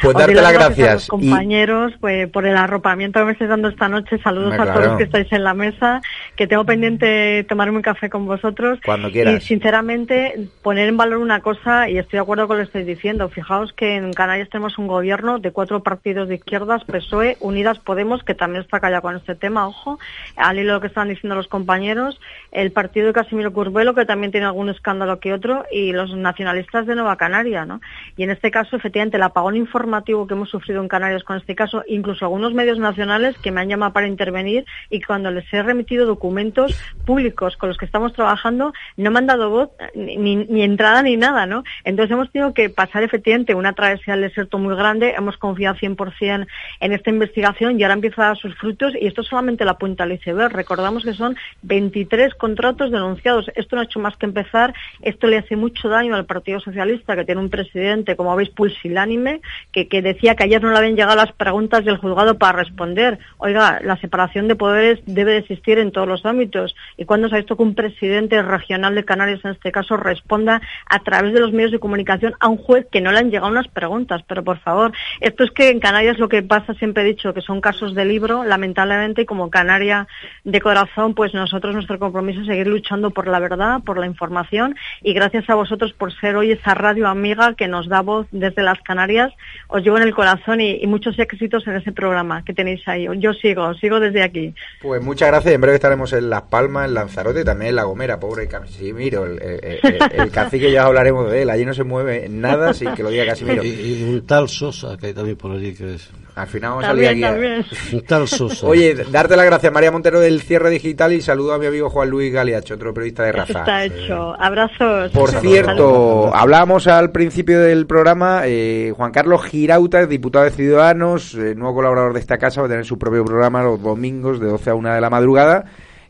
pues 0.02 0.16
darte 0.16 0.36
las 0.36 0.46
a 0.46 0.52
gracias. 0.52 0.94
los 0.94 1.06
y- 1.06 1.08
compañeros 1.10 1.94
pues, 2.00 2.30
por 2.30 2.46
el 2.46 2.58
arropamiento 2.58 3.20
que 3.20 3.26
me 3.26 3.32
estáis 3.34 3.50
dando 3.50 3.70
esta 3.70 3.88
noche. 3.90 4.18
Saludos 4.20 4.54
a 4.54 4.58
claro. 4.58 4.74
todos 4.74 4.86
los 4.88 4.98
que 4.98 5.04
estáis 5.04 5.32
en 5.32 5.44
la 5.44 5.54
mesa, 5.54 6.02
que 6.36 6.48
tengo 6.48 6.66
pendiente 6.66 7.44
tomarme 7.48 7.78
un 7.78 7.82
café 7.82 8.10
con 8.10 8.26
vosotros. 8.26 8.80
Cuando 8.86 9.12
quieras. 9.12 9.36
Y 9.36 9.46
sinceramente, 9.46 10.48
poner 10.62 10.88
en 10.90 10.98
valor 10.98 11.20
una 11.20 11.40
cosa, 11.42 11.90
y 11.90 11.98
estoy 11.98 12.18
de 12.18 12.22
acuerdo 12.22 12.48
con 12.48 12.58
lo 12.58 12.64
que 12.64 12.68
estáis 12.68 12.86
diciendo. 12.86 13.30
Fijaos 13.30 13.74
que 13.74 13.96
en 13.96 14.14
Canarias 14.14 14.50
tenemos 14.50 14.78
un 14.78 14.88
gobierno 14.88 15.40
de 15.40 15.52
cuatro 15.52 15.82
partidos 15.84 16.28
de 16.28 16.36
izquierdas, 16.36 16.84
PSOE, 16.86 17.38
Unidas 17.40 17.80
Podemos, 17.80 18.24
que 18.24 18.34
también 18.34 18.64
está 18.64 18.80
callado 18.80 19.02
con 19.02 19.16
este 19.16 19.36
tema, 19.36 19.68
ojo, 19.68 20.00
al 20.36 20.58
hilo 20.60 20.68
de 20.70 20.74
lo 20.76 20.82
que 20.82 20.88
están 20.88 21.10
diciendo 21.10 21.36
los 21.36 21.48
compañeros, 21.48 22.20
el 22.52 22.72
partido 22.72 23.08
de 23.08 23.14
Casimiro 23.14 23.54
Curbelo, 23.54 23.94
que 23.96 24.06
también 24.06 24.32
tiene 24.32 24.46
algún 24.48 24.70
escándalo 24.70 25.20
que 25.20 25.34
otro, 25.34 25.66
y 25.72 25.92
los 25.92 26.14
nacionalistas 26.16 26.86
de 26.86 26.96
Nueva 26.96 27.16
Canaria, 27.18 27.66
¿no? 27.66 27.82
Y 28.18 28.24
en 28.24 28.32
este 28.32 28.52
caso, 28.52 28.76
efectivamente, 28.76 29.18
el 29.18 29.24
apagón 29.24 29.56
informativo 29.66 30.28
que 30.28 30.34
hemos 30.34 30.50
sufrido 30.50 30.82
en 30.82 30.88
Canarias 30.88 31.24
con 31.24 31.38
este 31.38 31.56
caso, 31.56 31.84
incluso 31.88 32.26
algunos 32.26 32.54
medios 32.54 32.80
nacionales 32.80 33.38
que 33.40 33.52
me 33.52 33.62
han 33.62 33.70
llamado 33.70 33.94
para 33.94 34.08
intervenir 34.08 34.66
y 34.90 35.02
cuando 35.02 35.32
les 35.32 35.52
he 35.54 35.62
remitido 35.62 36.06
documentos 36.06 36.80
públicos 37.06 37.58
con 37.58 37.70
los 37.70 37.78
que 37.78 37.86
estamos 37.86 38.14
trabajando, 38.14 38.74
no 38.98 39.12
me 39.12 39.20
han 39.20 39.28
dado 39.28 39.50
voz 39.50 39.70
ni, 39.96 40.64
entrada 40.64 41.02
ni 41.02 41.18
nada, 41.18 41.46
¿no? 41.46 41.64
Entonces 41.84 42.12
hemos 42.12 42.32
tenido 42.32 42.54
que 42.54 42.70
pasar 42.70 43.04
efectivamente 43.04 43.56
una 43.56 43.74
travesía 43.74 44.16
del 44.16 44.30
desierto 44.30 44.58
muy 44.58 44.76
grande, 44.76 45.14
hemos 45.18 45.38
confiado 45.38 45.76
100% 45.76 46.48
en 46.80 46.94
esta 46.94 47.10
investigación 47.10 47.80
y 47.80 47.84
ahora 47.84 47.96
empieza 47.96 48.24
a 48.24 48.28
dar 48.28 48.38
sus 48.38 48.56
frutos 48.56 48.94
y 49.00 49.08
esto 49.08 49.22
es 49.22 49.28
solamente 49.28 49.66
la 49.66 49.78
punta 49.78 50.06
del 50.06 50.18
iceberg. 50.18 50.54
Recordamos 50.54 51.04
que 51.04 51.14
son 51.14 51.36
23 51.64 52.36
contratos 52.36 52.92
denunciados. 52.92 53.52
Esto 53.56 53.76
no 53.76 53.82
ha 53.82 53.86
hecho 53.86 54.00
más 54.00 54.16
que 54.18 54.26
empezar. 54.26 54.74
Esto 55.02 55.28
le 55.28 55.38
hace 55.38 55.56
mucho 55.56 55.90
daño 55.90 56.16
al 56.16 56.26
Partido 56.26 56.60
Socialista, 56.60 57.16
que 57.16 57.26
tiene 57.26 57.42
un 57.42 57.50
presidente, 57.50 58.16
como 58.16 58.36
veis, 58.36 58.50
pulsilánime, 58.50 59.42
que, 59.72 60.02
decía 60.02 60.36
que 60.36 60.44
ayer 60.44 60.62
no 60.62 60.72
le 60.72 60.78
habían 60.78 60.96
llegado 60.96 61.16
las 61.16 61.32
preguntas 61.34 61.84
del 61.84 61.98
juzgado 61.98 62.38
para 62.38 62.60
responder. 62.60 63.20
Oiga, 63.38 63.80
la 63.84 63.98
separación 63.98 64.48
de 64.48 64.56
poderes 64.56 65.00
debe 65.06 65.32
de 65.32 65.38
existir 65.40 65.80
en 65.80 65.92
todos 65.92 66.08
los 66.08 66.26
ámbitos. 66.26 66.76
¿Y 66.98 67.06
cuándo 67.06 67.28
se 67.28 67.36
ha 67.36 67.40
visto 67.40 67.58
que 67.58 67.64
un 67.64 67.76
presidente 67.76 68.42
regional 68.42 68.96
de 68.96 69.04
Canarias, 69.04 69.44
en 69.44 69.52
este 69.52 69.72
caso, 69.72 69.98
responda 69.98 70.62
a 70.90 71.00
través 71.00 71.34
de 71.34 71.40
los 71.40 71.52
medios 71.52 71.72
de 71.72 71.80
comunicación 71.80 72.36
a 72.40 72.48
un 72.48 72.58
juez 72.58 72.88
que 72.92 73.02
no 73.02 73.12
le 73.12 73.20
han 73.20 73.32
llegado 73.32 73.52
unas 73.52 73.68
preguntas? 73.68 74.22
Pero 74.28 74.44
por 74.44 74.60
favor, 74.60 74.92
esto 75.20 75.44
es 75.44 75.52
que 75.52 75.70
en 75.70 75.80
Canarias 75.80 76.20
lo 76.20 76.30
que 76.30 76.44
pasa, 76.44 76.74
siempre 76.76 77.04
he 77.04 77.08
dicho, 77.08 77.34
que 77.34 77.42
son 77.42 77.62
casos 77.62 77.96
de 77.96 78.06
libro, 78.06 78.44
lamentablemente, 78.44 79.24
y 79.24 79.26
como 79.26 79.50
Canaria 79.50 80.08
de 80.44 80.62
corazón, 80.62 81.14
pues 81.14 81.34
nosotros 81.34 81.74
nuestro 81.74 82.00
compromiso 82.00 82.42
es 82.42 82.48
seguir 82.48 82.68
luchando 82.68 83.12
por 83.12 83.28
la 83.28 83.40
verdad, 83.40 83.82
por 83.84 83.98
la 83.98 84.06
información, 84.06 84.76
y 85.02 85.14
gracias 85.14 85.50
a 85.50 85.56
vosotros 85.56 85.94
por 85.94 86.14
ser 86.14 86.36
hoy 86.36 86.52
esa 86.52 86.74
radio 86.74 87.08
amiga 87.08 87.54
que 87.56 87.68
nos 87.68 87.88
da 87.88 88.02
voz 88.02 88.28
desde 88.32 88.64
las 88.64 88.80
Canarias 88.82 89.34
os 89.68 89.84
llevo 89.84 89.98
en 89.98 90.04
el 90.04 90.14
corazón 90.14 90.62
y, 90.62 90.82
y 90.82 90.88
muchos 90.88 91.18
éxitos 91.18 91.66
en 91.68 91.76
ese 91.76 91.92
programa 91.92 92.44
que 92.44 92.54
tenéis 92.54 92.88
ahí. 92.88 93.08
Yo 93.18 93.34
sigo, 93.34 93.74
sigo 93.76 94.00
desde 94.00 94.24
aquí. 94.24 94.54
Pues 94.82 95.02
muchas 95.02 95.30
gracias. 95.30 95.54
En 95.54 95.62
breve 95.62 95.76
estaremos 95.76 96.14
en 96.14 96.30
Las 96.30 96.44
Palmas, 96.44 96.88
en 96.88 96.94
Lanzarote, 96.94 97.44
también 97.44 97.70
en 97.70 97.76
La 97.76 97.84
Gomera, 97.84 98.20
pobre 98.20 98.48
Casimiro. 98.48 99.26
El, 99.26 99.42
el, 99.42 99.80
el, 99.82 100.00
el 100.20 100.32
cacique 100.32 100.72
ya 100.72 100.86
hablaremos 100.86 101.32
de 101.32 101.42
él. 101.42 101.50
Allí 101.50 101.66
no 101.66 101.74
se 101.74 101.84
mueve 101.84 102.28
nada 102.30 102.74
sin 102.74 102.94
que 102.94 103.04
lo 103.04 103.10
diga 103.10 103.26
Casimiro. 103.26 103.64
Y, 103.64 103.70
y 103.70 104.04
un 104.04 104.26
tal 104.26 104.50
Sosa 104.50 104.98
que 104.98 105.08
hay 105.08 105.14
también 105.14 105.38
por 105.38 105.52
allí 105.52 105.74
que 105.74 105.96
es. 105.96 106.10
Al 106.36 106.48
final 106.48 106.72
vamos 106.72 106.84
a 106.84 106.88
salir 106.88 107.08
aquí. 107.08 107.22
También. 107.22 108.28
Sosa. 108.28 108.68
Oye, 108.68 108.94
darte 109.10 109.38
las 109.38 109.46
gracias, 109.46 109.72
María 109.72 109.90
Montero 109.92 110.20
del 110.20 110.42
Cierre 110.42 110.70
Digital 110.70 111.14
y 111.14 111.22
saludo 111.22 111.54
a 111.54 111.58
mi 111.58 111.66
amigo 111.66 111.90
Juan 111.90 112.10
Luis 112.10 112.34
Galiacho, 112.34 112.76
otro 112.76 112.94
periodista 112.94 113.24
de 113.24 113.32
raza. 113.32 113.60
Está 113.60 113.86
hecho. 113.86 114.36
Abrazos. 114.38 115.12
Por 115.12 115.32
cierto, 115.32 116.36
hablábamos 116.36 116.88
al 116.88 117.12
principio 117.12 117.62
del 117.62 117.88
programa, 117.88 118.42
eh, 118.46 118.94
Juan 118.96 119.12
Carlos 119.12 119.46
Girauta, 119.46 120.06
diputado 120.06 120.44
de 120.44 120.52
Ciudadanos, 120.52 121.36
eh, 121.36 121.56
nuevo 121.56 121.76
colaborador 121.76 122.14
de 122.14 122.20
esta 122.20 122.38
casa, 122.38 122.62
va 122.62 122.68
a 122.68 122.70
tener 122.70 122.86
su 122.86 123.00
propio 123.00 123.24
programa 123.24 123.64
los 123.64 123.82
domingos 123.82 124.40
de 124.42 124.48
12 124.48 124.70
a 124.72 124.76
1 124.76 124.94
de 124.94 125.02
la 125.02 125.10
madrugada 125.10 125.66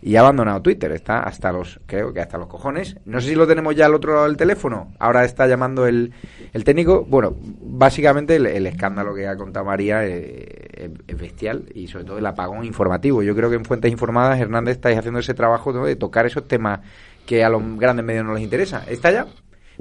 y 0.05 0.17
ha 0.17 0.19
abandonado 0.19 0.61
Twitter, 0.61 0.91
está 0.91 1.23
hasta 1.23 1.51
los, 1.51 1.79
creo 1.87 2.13
que 2.13 2.21
hasta 2.21 2.37
los 2.37 2.47
cojones. 2.47 2.95
No 3.05 3.19
sé 3.19 3.29
si 3.29 3.35
lo 3.35 3.47
tenemos 3.47 3.75
ya 3.75 3.87
al 3.87 3.95
otro 3.95 4.13
lado 4.13 4.27
del 4.27 4.37
teléfono, 4.37 4.93
ahora 4.99 5.25
está 5.25 5.47
llamando 5.47 5.87
el, 5.87 6.13
el 6.53 6.63
técnico. 6.63 7.03
Bueno, 7.09 7.35
básicamente 7.41 8.35
el, 8.35 8.67
escándalo 8.67 9.15
que 9.15 9.27
ha 9.27 9.35
contado 9.35 9.65
María 9.65 10.05
eh, 10.05 10.45
es, 10.73 10.91
es, 11.07 11.17
bestial 11.19 11.65
y 11.73 11.87
sobre 11.87 12.05
todo 12.05 12.19
el 12.19 12.25
apagón 12.27 12.63
informativo. 12.65 13.23
Yo 13.23 13.35
creo 13.35 13.49
que 13.49 13.55
en 13.55 13.65
Fuentes 13.65 13.91
Informadas, 13.91 14.39
Hernández, 14.39 14.75
estáis 14.75 14.95
haciendo 14.95 15.21
ese 15.21 15.33
trabajo 15.33 15.73
de 15.73 15.95
tocar 15.95 16.27
esos 16.27 16.47
temas 16.47 16.81
que 17.25 17.43
a 17.43 17.49
los 17.49 17.63
grandes 17.79 18.05
medios 18.05 18.25
no 18.25 18.35
les 18.35 18.43
interesa. 18.43 18.83
¿Está 18.87 19.11
ya? 19.11 19.25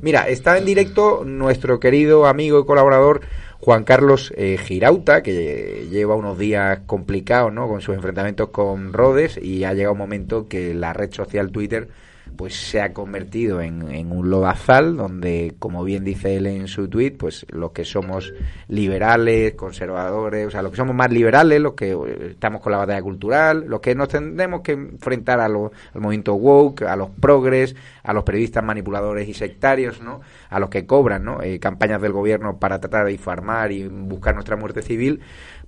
Mira, 0.01 0.28
está 0.28 0.59
en 0.59 0.64
directo 0.64 1.22
nuestro 1.24 1.80
querido 1.80 2.26
amigo 2.26 2.61
y 2.61 2.64
colaborador 2.64 3.20
Juan 3.61 3.84
Carlos 3.84 4.32
eh, 4.36 4.59
Girauta, 4.59 5.22
que 5.22 5.86
lleva 5.90 6.16
unos 6.16 6.38
días 6.38 6.80
complicados 6.86 7.53
¿no? 7.53 7.68
con 7.68 7.80
sus 7.80 7.95
enfrentamientos 7.95 8.51
con 8.51 8.92
Rodes 8.92 9.38
y 9.40 9.64
ha 9.64 9.72
llegado 9.72 9.92
un 9.92 9.99
momento 9.99 10.49
que 10.49 10.74
la 10.74 10.92
red 10.92 11.12
social 11.12 11.51
Twitter 11.51 11.88
pues 12.37 12.55
se 12.55 12.80
ha 12.80 12.93
convertido 12.93 13.61
en, 13.61 13.91
en, 13.91 14.12
un 14.12 14.30
lodazal 14.30 14.97
donde, 14.97 15.55
como 15.59 15.85
bien 15.85 16.05
dice 16.05 16.37
él 16.37 16.47
en 16.47 16.68
su 16.68 16.89
tweet, 16.89 17.12
pues 17.12 17.47
los 17.51 17.72
que 17.72 17.85
somos 17.85 18.32
liberales, 18.68 19.55
conservadores, 19.55 20.47
o 20.47 20.51
sea, 20.51 20.62
los 20.62 20.70
que 20.70 20.76
somos 20.76 20.95
más 20.95 21.11
liberales, 21.11 21.61
los 21.61 21.74
que 21.74 21.97
estamos 22.30 22.61
con 22.61 22.72
la 22.72 22.78
batalla 22.78 23.03
cultural, 23.03 23.64
los 23.66 23.80
que 23.80 23.95
nos 23.95 24.09
tendremos 24.09 24.61
que 24.62 24.72
enfrentar 24.72 25.41
a 25.41 25.49
los, 25.49 25.70
al 25.95 26.01
movimiento 26.01 26.35
woke, 26.35 26.82
a 26.82 26.97
los 26.97 27.11
progres, 27.11 27.74
a 28.03 28.12
los 28.12 28.24
periodistas 28.24 28.64
manipuladores 28.64 29.28
y 29.28 29.35
sectarios, 29.35 30.01
¿no? 30.01 30.20
A 30.51 30.59
los 30.61 30.70
que 30.70 30.87
cobran, 30.87 31.24
¿no? 31.24 31.43
Eh, 31.43 31.59
campañas 31.59 32.01
del 32.03 32.12
gobierno 32.12 32.59
para 32.59 32.80
tratar 32.80 33.07
de 33.07 33.12
informar 33.12 33.72
y 33.72 33.89
buscar 33.89 34.35
nuestra 34.35 34.57
muerte 34.57 34.82
civil, 34.82 35.20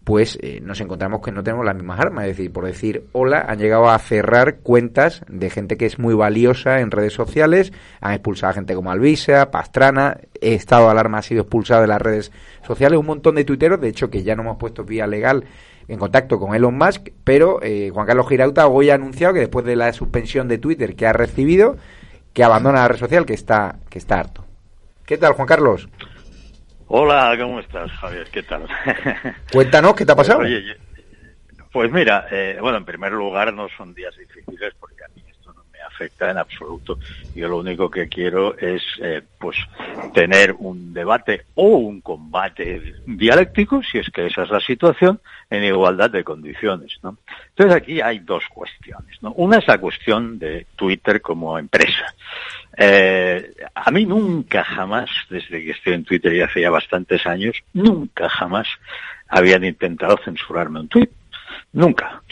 pues 0.07 0.39
eh, 0.41 0.61
nos 0.63 0.81
encontramos 0.81 1.21
que 1.21 1.33
no 1.33 1.43
tenemos 1.43 1.67
las 1.67 1.75
mismas 1.75 1.99
armas. 1.99 2.27
Es 2.27 2.37
decir, 2.37 2.53
por 2.53 2.65
decir 2.65 3.09
hola, 3.11 3.45
han 3.49 3.59
llegado 3.59 3.91
a 3.91 3.99
cerrar 3.99 4.59
cuentas 4.59 5.23
de 5.27 5.51
gente 5.51 5.77
que 5.77 5.85
es 5.85 5.99
muy 5.99 6.15
valiosa 6.15 6.79
en 6.79 6.93
redes 6.93 7.13
sociales, 7.13 7.73
han 8.01 8.13
expulsado 8.13 8.53
a 8.53 8.55
gente 8.55 8.77
como 8.77 8.93
Alvisa, 8.93 9.51
Pastrana, 9.51 10.19
Estado 10.41 10.85
de 10.85 10.91
Alarma 10.93 11.19
ha 11.19 11.23
sido 11.23 11.43
expulsado 11.43 11.81
de 11.81 11.89
las 11.89 12.01
redes 12.01 12.31
sociales, 12.65 13.01
un 13.01 13.07
montón 13.07 13.35
de 13.35 13.45
tuiteros, 13.45 13.81
de 13.81 13.89
hecho 13.89 14.09
que 14.09 14.23
ya 14.23 14.37
no 14.37 14.43
hemos 14.43 14.59
puesto 14.59 14.85
vía 14.85 15.09
legal 15.09 15.43
en 15.89 15.99
contacto 15.99 16.39
con 16.39 16.55
Elon 16.55 16.79
Musk, 16.79 17.09
pero 17.25 17.61
eh, 17.61 17.91
Juan 17.93 18.07
Carlos 18.07 18.29
Girauta 18.29 18.69
hoy 18.69 18.91
ha 18.91 18.95
anunciado 18.95 19.35
que 19.35 19.41
después 19.41 19.67
de 19.67 19.75
la 19.75 19.93
suspensión 19.93 20.47
de 20.47 20.59
Twitter 20.59 20.95
que 20.95 21.09
ha 21.09 21.13
recibido, 21.15 21.79
que 22.33 22.45
abandona 22.45 22.83
la 22.83 22.89
red 22.89 22.99
social, 22.99 23.27
que 23.27 23.35
está, 23.35 23.81
que 23.91 23.99
está 23.99 24.21
harto. 24.21 24.45
¿Qué 25.05 25.19
tal, 25.19 25.33
Juan 25.33 25.49
Carlos? 25.49 25.89
Hola, 26.89 27.37
¿cómo 27.39 27.59
estás, 27.59 27.91
Javier? 27.93 28.29
¿Qué 28.31 28.45
tal? 28.45 28.67
Cuéntanos, 29.53 29.95
¿qué 29.95 30.07
te 30.07 30.13
ha 30.13 30.17
pasado? 30.17 30.41
Oye, 30.41 30.77
pues 31.73 31.91
mira, 31.91 32.27
eh, 32.31 32.59
bueno, 32.61 32.79
en 32.79 32.85
primer 32.85 33.13
lugar 33.13 33.53
no 33.53 33.69
son 33.77 33.93
días 33.93 34.17
difíciles 34.17 34.73
porque 34.79 35.03
a 35.05 35.09
mí 35.15 35.23
esto 35.29 35.53
no 35.53 35.65
me 35.73 35.81
afecta 35.81 36.31
en 36.31 36.39
absoluto. 36.39 37.01
Yo 37.35 37.49
lo 37.49 37.59
único 37.59 37.91
que 37.91 38.09
quiero 38.09 38.57
es, 38.57 38.83
eh, 39.03 39.21
pues, 39.37 39.57
tener 40.15 40.55
un 40.59 40.95
debate 40.95 41.47
o 41.57 41.67
un 41.79 42.01
combate 42.01 42.95
dialéctico, 43.05 43.83
si 43.83 43.99
es 43.99 44.09
que 44.11 44.27
esa 44.27 44.45
es 44.45 44.51
la 44.51 44.61
situación, 44.61 45.21
en 45.51 45.65
igualdad 45.65 46.09
de 46.11 46.23
condiciones, 46.23 46.99
¿no? 47.03 47.19
Entonces 47.49 47.77
aquí 47.77 48.01
hay 48.01 48.21
dos 48.21 48.45
cuestiones, 48.49 49.21
¿no? 49.23 49.33
Una 49.33 49.59
es 49.59 49.67
la 49.67 49.79
cuestión 49.79 50.39
de 50.39 50.67
Twitter 50.77 51.21
como 51.21 51.59
empresa. 51.59 52.15
Eh, 52.77 53.55
a 53.75 53.91
mí 53.91 54.05
nunca 54.05 54.63
jamás, 54.63 55.11
desde 55.31 55.65
que 55.65 55.71
estoy 55.71 55.95
en 55.95 56.05
Twitter 56.05 56.35
y 56.35 56.43
hace 56.43 56.61
ya 56.61 56.71
bastantes 56.71 57.27
años, 57.27 57.57
nunca 57.73 58.29
jamás 58.29 58.69
habían 59.29 59.65
intentado 59.65 60.19
censurarme 60.25 60.81
un 60.81 60.89
tweet. 60.89 61.09
Nunca. 61.73 62.23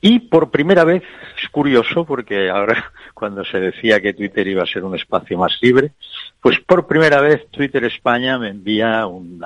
Y 0.00 0.18
por 0.18 0.50
primera 0.50 0.84
vez, 0.84 1.02
es 1.42 1.48
curioso 1.48 2.04
porque 2.04 2.50
ahora 2.50 2.92
cuando 3.14 3.44
se 3.44 3.58
decía 3.60 4.00
que 4.00 4.12
Twitter 4.12 4.46
iba 4.46 4.62
a 4.62 4.66
ser 4.66 4.84
un 4.84 4.94
espacio 4.94 5.38
más 5.38 5.58
libre, 5.62 5.92
pues 6.40 6.60
por 6.60 6.86
primera 6.86 7.20
vez 7.20 7.50
Twitter 7.50 7.84
España 7.84 8.38
me 8.38 8.50
envía 8.50 9.06
un 9.06 9.42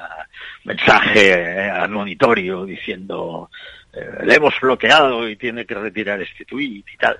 mensaje 0.64 1.70
admonitorio 1.70 2.64
diciendo 2.64 3.50
eh, 3.52 3.77
le 4.24 4.34
hemos 4.34 4.54
bloqueado 4.60 5.28
y 5.28 5.36
tiene 5.36 5.64
que 5.64 5.74
retirar 5.74 6.20
este 6.20 6.44
tuit 6.44 6.86
y 6.88 6.96
tal. 6.96 7.18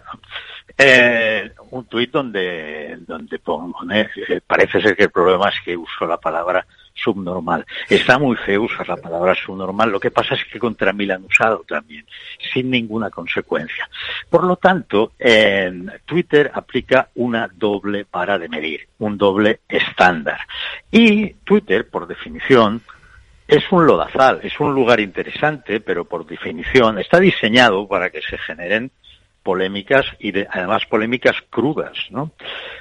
Eh, 0.77 1.51
un 1.71 1.87
tuit 1.87 2.11
donde, 2.11 2.99
donde 3.07 3.39
pongo, 3.39 3.79
¿eh? 3.91 4.41
parece 4.47 4.81
ser 4.81 4.97
que 4.97 5.05
el 5.05 5.11
problema 5.11 5.49
es 5.49 5.61
que 5.65 5.77
uso 5.77 6.07
la 6.07 6.19
palabra 6.19 6.65
subnormal. 6.95 7.65
Está 7.89 8.19
muy 8.19 8.37
feo 8.37 8.63
usar 8.63 8.89
la 8.89 8.97
palabra 8.97 9.35
subnormal, 9.35 9.91
lo 9.91 10.01
que 10.01 10.11
pasa 10.11 10.35
es 10.35 10.45
que 10.45 10.59
contra 10.59 10.93
mí 10.93 11.07
la 11.07 11.15
han 11.15 11.25
usado 11.25 11.65
también, 11.67 12.05
sin 12.53 12.71
ninguna 12.71 13.11
consecuencia. 13.11 13.89
Por 14.29 14.45
lo 14.45 14.57
tanto, 14.57 15.13
en 15.19 15.91
Twitter 16.05 16.51
aplica 16.53 17.09
una 17.15 17.49
doble 17.55 18.05
para 18.05 18.39
de 18.39 18.49
medir, 18.49 18.89
un 18.99 19.17
doble 19.17 19.61
estándar. 19.69 20.41
Y 20.91 21.35
Twitter, 21.45 21.89
por 21.89 22.07
definición, 22.07 22.83
es 23.49 23.65
un 23.73 23.87
lodazal, 23.87 24.41
es 24.43 24.61
un 24.61 24.75
lugar 24.75 25.01
interesante, 25.01 25.81
pero 25.81 26.05
por 26.05 26.27
definición 26.27 26.99
está 26.99 27.19
diseñado 27.19 27.89
para 27.89 28.11
que 28.11 28.21
se 28.21 28.37
generen 28.37 28.91
polémicas 29.43 30.05
y 30.19 30.33
de, 30.33 30.47
además 30.51 30.85
polémicas 30.85 31.37
crudas, 31.49 31.97
¿no? 32.11 32.33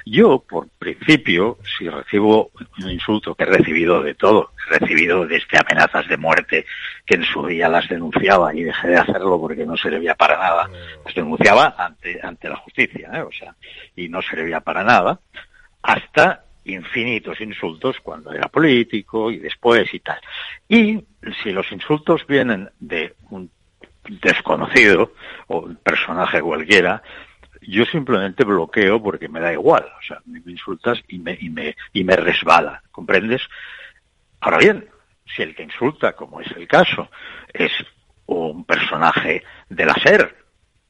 Yo, 0.04 0.40
por 0.40 0.68
principio, 0.78 1.56
si 1.78 1.88
recibo 1.88 2.50
un 2.82 2.90
insulto, 2.90 3.34
que 3.34 3.44
he 3.44 3.46
recibido 3.46 4.02
de 4.02 4.14
todo, 4.14 4.50
he 4.70 4.78
recibido 4.78 5.26
desde 5.26 5.58
amenazas 5.58 6.06
de 6.06 6.18
muerte, 6.18 6.66
que 7.06 7.14
en 7.14 7.24
su 7.24 7.46
día 7.46 7.70
las 7.70 7.88
denunciaba 7.88 8.54
y 8.54 8.64
dejé 8.64 8.88
de 8.88 8.98
hacerlo 8.98 9.40
porque 9.40 9.64
no 9.64 9.78
servía 9.78 10.14
para 10.14 10.36
nada, 10.36 10.68
las 11.02 11.14
denunciaba 11.14 11.74
ante, 11.78 12.20
ante 12.22 12.50
la 12.50 12.56
justicia, 12.56 13.08
¿eh? 13.14 13.22
o 13.22 13.32
sea, 13.32 13.54
y 13.96 14.10
no 14.10 14.20
servía 14.20 14.60
para 14.60 14.84
nada, 14.84 15.18
hasta 15.82 16.44
infinitos 16.68 17.40
insultos 17.40 17.96
cuando 18.02 18.32
era 18.32 18.48
político 18.48 19.30
y 19.30 19.38
después 19.38 19.92
y 19.92 20.00
tal. 20.00 20.20
Y 20.68 21.04
si 21.42 21.52
los 21.52 21.70
insultos 21.72 22.26
vienen 22.26 22.70
de 22.78 23.14
un 23.30 23.50
desconocido 24.08 25.12
o 25.48 25.60
un 25.60 25.76
personaje 25.76 26.40
cualquiera, 26.40 27.02
yo 27.62 27.84
simplemente 27.84 28.44
bloqueo 28.44 29.02
porque 29.02 29.28
me 29.28 29.40
da 29.40 29.52
igual, 29.52 29.84
o 29.84 30.02
sea, 30.02 30.20
me 30.26 30.40
insultas 30.46 30.98
y 31.08 31.18
me, 31.18 31.36
y 31.40 31.50
me, 31.50 31.76
y 31.92 32.04
me 32.04 32.16
resbala, 32.16 32.82
¿comprendes? 32.90 33.42
Ahora 34.40 34.58
bien, 34.58 34.88
si 35.26 35.42
el 35.42 35.54
que 35.54 35.64
insulta, 35.64 36.12
como 36.12 36.40
es 36.40 36.50
el 36.52 36.66
caso, 36.66 37.10
es 37.52 37.72
un 38.26 38.64
personaje 38.64 39.42
de 39.68 39.86
la 39.86 39.94
SER, 39.94 40.36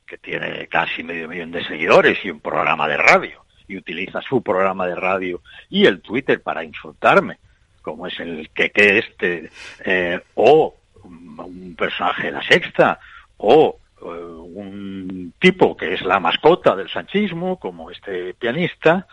que 0.07 0.18
tiene 0.18 0.66
casi 0.68 1.03
medio 1.03 1.29
millón 1.29 1.51
de 1.51 1.64
seguidores 1.64 2.18
y 2.24 2.31
un 2.31 2.41
programa 2.41 2.89
de 2.89 2.97
radio, 2.97 3.45
y 3.68 3.76
utiliza 3.76 4.20
su 4.22 4.42
programa 4.42 4.86
de 4.86 4.94
radio 4.96 5.42
y 5.70 5.86
el 5.86 6.00
Twitter 6.00 6.42
para 6.42 6.64
insultarme, 6.64 7.38
como 7.82 8.06
es 8.06 8.18
el 8.18 8.50
que, 8.50 8.70
que 8.70 8.98
este, 8.98 9.50
eh, 9.84 10.20
o 10.34 10.74
un 11.04 11.74
personaje 11.76 12.24
de 12.24 12.32
la 12.32 12.42
sexta, 12.42 12.98
o 13.36 13.78
uh, 14.00 14.06
un 14.06 15.32
tipo 15.38 15.76
que 15.76 15.94
es 15.94 16.02
la 16.02 16.20
mascota 16.20 16.74
del 16.74 16.90
sanchismo, 16.90 17.58
como 17.58 17.90
este 17.90 18.34
pianista, 18.34 19.06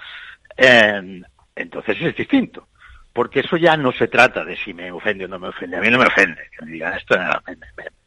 eh, 0.58 1.22
entonces 1.56 1.98
es 2.02 2.16
distinto. 2.16 2.68
Porque 3.14 3.40
eso 3.40 3.56
ya 3.56 3.78
no 3.78 3.94
se 3.94 4.10
trata 4.10 4.44
de 4.44 4.58
si 4.58 4.74
me 4.74 4.92
ofende 4.92 5.24
o 5.24 5.28
no 5.30 5.40
me 5.40 5.48
ofende. 5.48 5.78
A 5.78 5.80
mí 5.80 5.90
no 5.90 5.98
me 5.98 6.08
ofende. 6.08 6.50
Que 6.52 6.66
me 6.66 6.72
digan 6.74 6.98
esto 6.98 7.16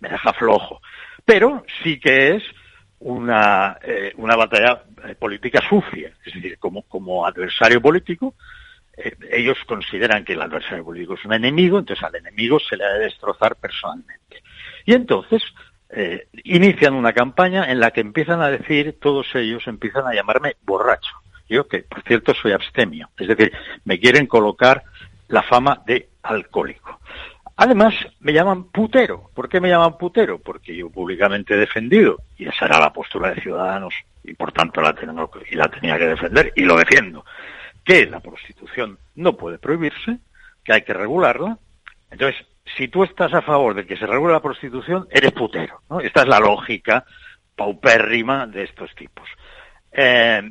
me 0.00 0.08
deja 0.10 0.32
flojo. 0.34 0.82
Pero 1.24 1.64
sí 1.82 1.98
que 1.98 2.36
es 2.36 2.42
una, 3.00 3.78
eh, 3.82 4.12
una 4.16 4.36
batalla 4.36 4.82
política 5.18 5.60
sucia. 5.68 6.12
Es 6.24 6.34
decir, 6.34 6.58
como, 6.58 6.82
como 6.82 7.26
adversario 7.26 7.80
político, 7.80 8.34
eh, 8.96 9.14
ellos 9.30 9.58
consideran 9.66 10.24
que 10.24 10.32
el 10.32 10.42
adversario 10.42 10.84
político 10.84 11.14
es 11.14 11.24
un 11.24 11.32
enemigo, 11.32 11.78
entonces 11.78 12.04
al 12.04 12.16
enemigo 12.16 12.58
se 12.58 12.76
le 12.76 12.84
ha 12.84 12.92
de 12.94 13.04
destrozar 13.04 13.56
personalmente. 13.56 14.42
Y 14.84 14.94
entonces 14.94 15.42
eh, 15.90 16.26
inician 16.44 16.94
una 16.94 17.12
campaña 17.12 17.70
en 17.70 17.80
la 17.80 17.92
que 17.92 18.00
empiezan 18.00 18.42
a 18.42 18.50
decir, 18.50 18.98
todos 19.00 19.32
ellos 19.34 19.66
empiezan 19.66 20.06
a 20.06 20.14
llamarme 20.14 20.56
borracho. 20.64 21.12
Yo, 21.48 21.66
que 21.66 21.78
por 21.78 22.02
cierto 22.02 22.34
soy 22.34 22.52
abstemio, 22.52 23.08
es 23.16 23.28
decir, 23.28 23.52
me 23.84 23.98
quieren 23.98 24.26
colocar 24.26 24.82
la 25.28 25.42
fama 25.42 25.82
de 25.86 26.08
alcohólico. 26.22 27.00
Además, 27.60 27.92
me 28.20 28.32
llaman 28.32 28.70
putero. 28.70 29.32
¿Por 29.34 29.48
qué 29.48 29.60
me 29.60 29.68
llaman 29.68 29.98
putero? 29.98 30.38
Porque 30.38 30.76
yo 30.76 30.90
públicamente 30.90 31.54
he 31.54 31.56
defendido, 31.56 32.18
y 32.36 32.46
esa 32.46 32.66
era 32.66 32.78
la 32.78 32.92
postura 32.92 33.34
de 33.34 33.40
Ciudadanos, 33.40 33.92
y 34.22 34.32
por 34.34 34.52
tanto 34.52 34.80
la, 34.80 34.94
tengo, 34.94 35.28
la 35.50 35.68
tenía 35.68 35.98
que 35.98 36.06
defender, 36.06 36.52
y 36.54 36.62
lo 36.62 36.76
defiendo, 36.76 37.24
que 37.84 38.06
la 38.06 38.20
prostitución 38.20 38.96
no 39.16 39.36
puede 39.36 39.58
prohibirse, 39.58 40.18
que 40.62 40.72
hay 40.72 40.82
que 40.82 40.94
regularla. 40.94 41.58
Entonces, 42.12 42.46
si 42.76 42.86
tú 42.86 43.02
estás 43.02 43.34
a 43.34 43.42
favor 43.42 43.74
de 43.74 43.86
que 43.86 43.96
se 43.96 44.06
regule 44.06 44.34
la 44.34 44.40
prostitución, 44.40 45.08
eres 45.10 45.32
putero. 45.32 45.80
Esta 46.00 46.22
es 46.22 46.28
la 46.28 46.38
lógica 46.38 47.04
paupérrima 47.56 48.46
de 48.46 48.62
estos 48.62 48.94
tipos. 48.94 49.28
Eh, 49.90 50.48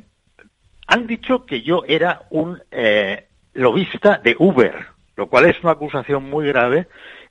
han 0.88 1.06
dicho 1.06 1.46
que 1.46 1.62
yo 1.62 1.84
era 1.88 2.20
un 2.28 2.62
eh, 2.70 3.28
lobista 3.54 4.18
de 4.18 4.36
Uber 4.38 4.97
lo 5.18 5.26
cual 5.26 5.46
es 5.46 5.60
una 5.64 5.72
acusación 5.72 6.30
muy 6.30 6.46
grave 6.46 6.86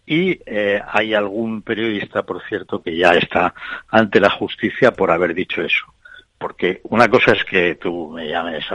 y 0.06 0.42
eh, 0.46 0.82
hay 0.86 1.14
algún 1.14 1.62
periodista, 1.62 2.24
por 2.24 2.44
cierto, 2.44 2.84
que 2.84 2.98
ya 2.98 3.12
está 3.12 3.54
ante 3.88 4.20
la 4.20 4.30
justicia 4.30 4.92
por 4.92 5.10
haber 5.10 5.34
dicho 5.34 5.62
eso. 5.62 5.86
Porque 6.38 6.82
una 6.84 7.08
cosa 7.08 7.32
es 7.32 7.46
que 7.46 7.76
tú 7.76 8.10
me 8.10 8.28
llames 8.28 8.66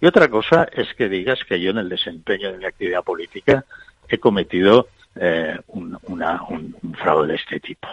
y 0.00 0.06
otra 0.06 0.28
cosa 0.28 0.68
es 0.72 0.94
que 0.94 1.08
digas 1.08 1.40
que 1.44 1.60
yo 1.60 1.72
en 1.72 1.78
el 1.78 1.88
desempeño 1.88 2.52
de 2.52 2.58
mi 2.58 2.66
actividad 2.66 3.02
política 3.02 3.64
he 4.08 4.18
cometido 4.18 4.86
eh, 5.16 5.58
un, 5.66 5.98
un 6.06 6.94
fraude 6.94 7.32
de 7.32 7.34
este 7.34 7.58
tipo. 7.58 7.88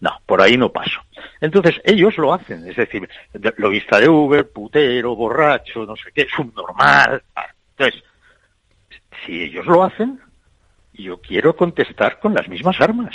No, 0.00 0.20
por 0.24 0.40
ahí 0.40 0.56
no 0.56 0.70
paso. 0.70 1.00
Entonces, 1.40 1.80
ellos 1.82 2.16
lo 2.16 2.32
hacen, 2.32 2.64
es 2.68 2.76
decir, 2.76 3.08
lo 3.56 3.70
vista 3.70 3.98
de 3.98 4.08
Uber, 4.08 4.48
putero, 4.48 5.16
borracho, 5.16 5.84
no 5.84 5.96
sé 5.96 6.12
qué, 6.14 6.28
subnormal. 6.28 7.20
Entonces, 7.76 8.04
si 9.24 9.42
ellos 9.42 9.66
lo 9.66 9.82
hacen, 9.82 10.20
yo 10.92 11.20
quiero 11.20 11.56
contestar 11.56 12.18
con 12.18 12.34
las 12.34 12.48
mismas 12.48 12.80
armas. 12.80 13.14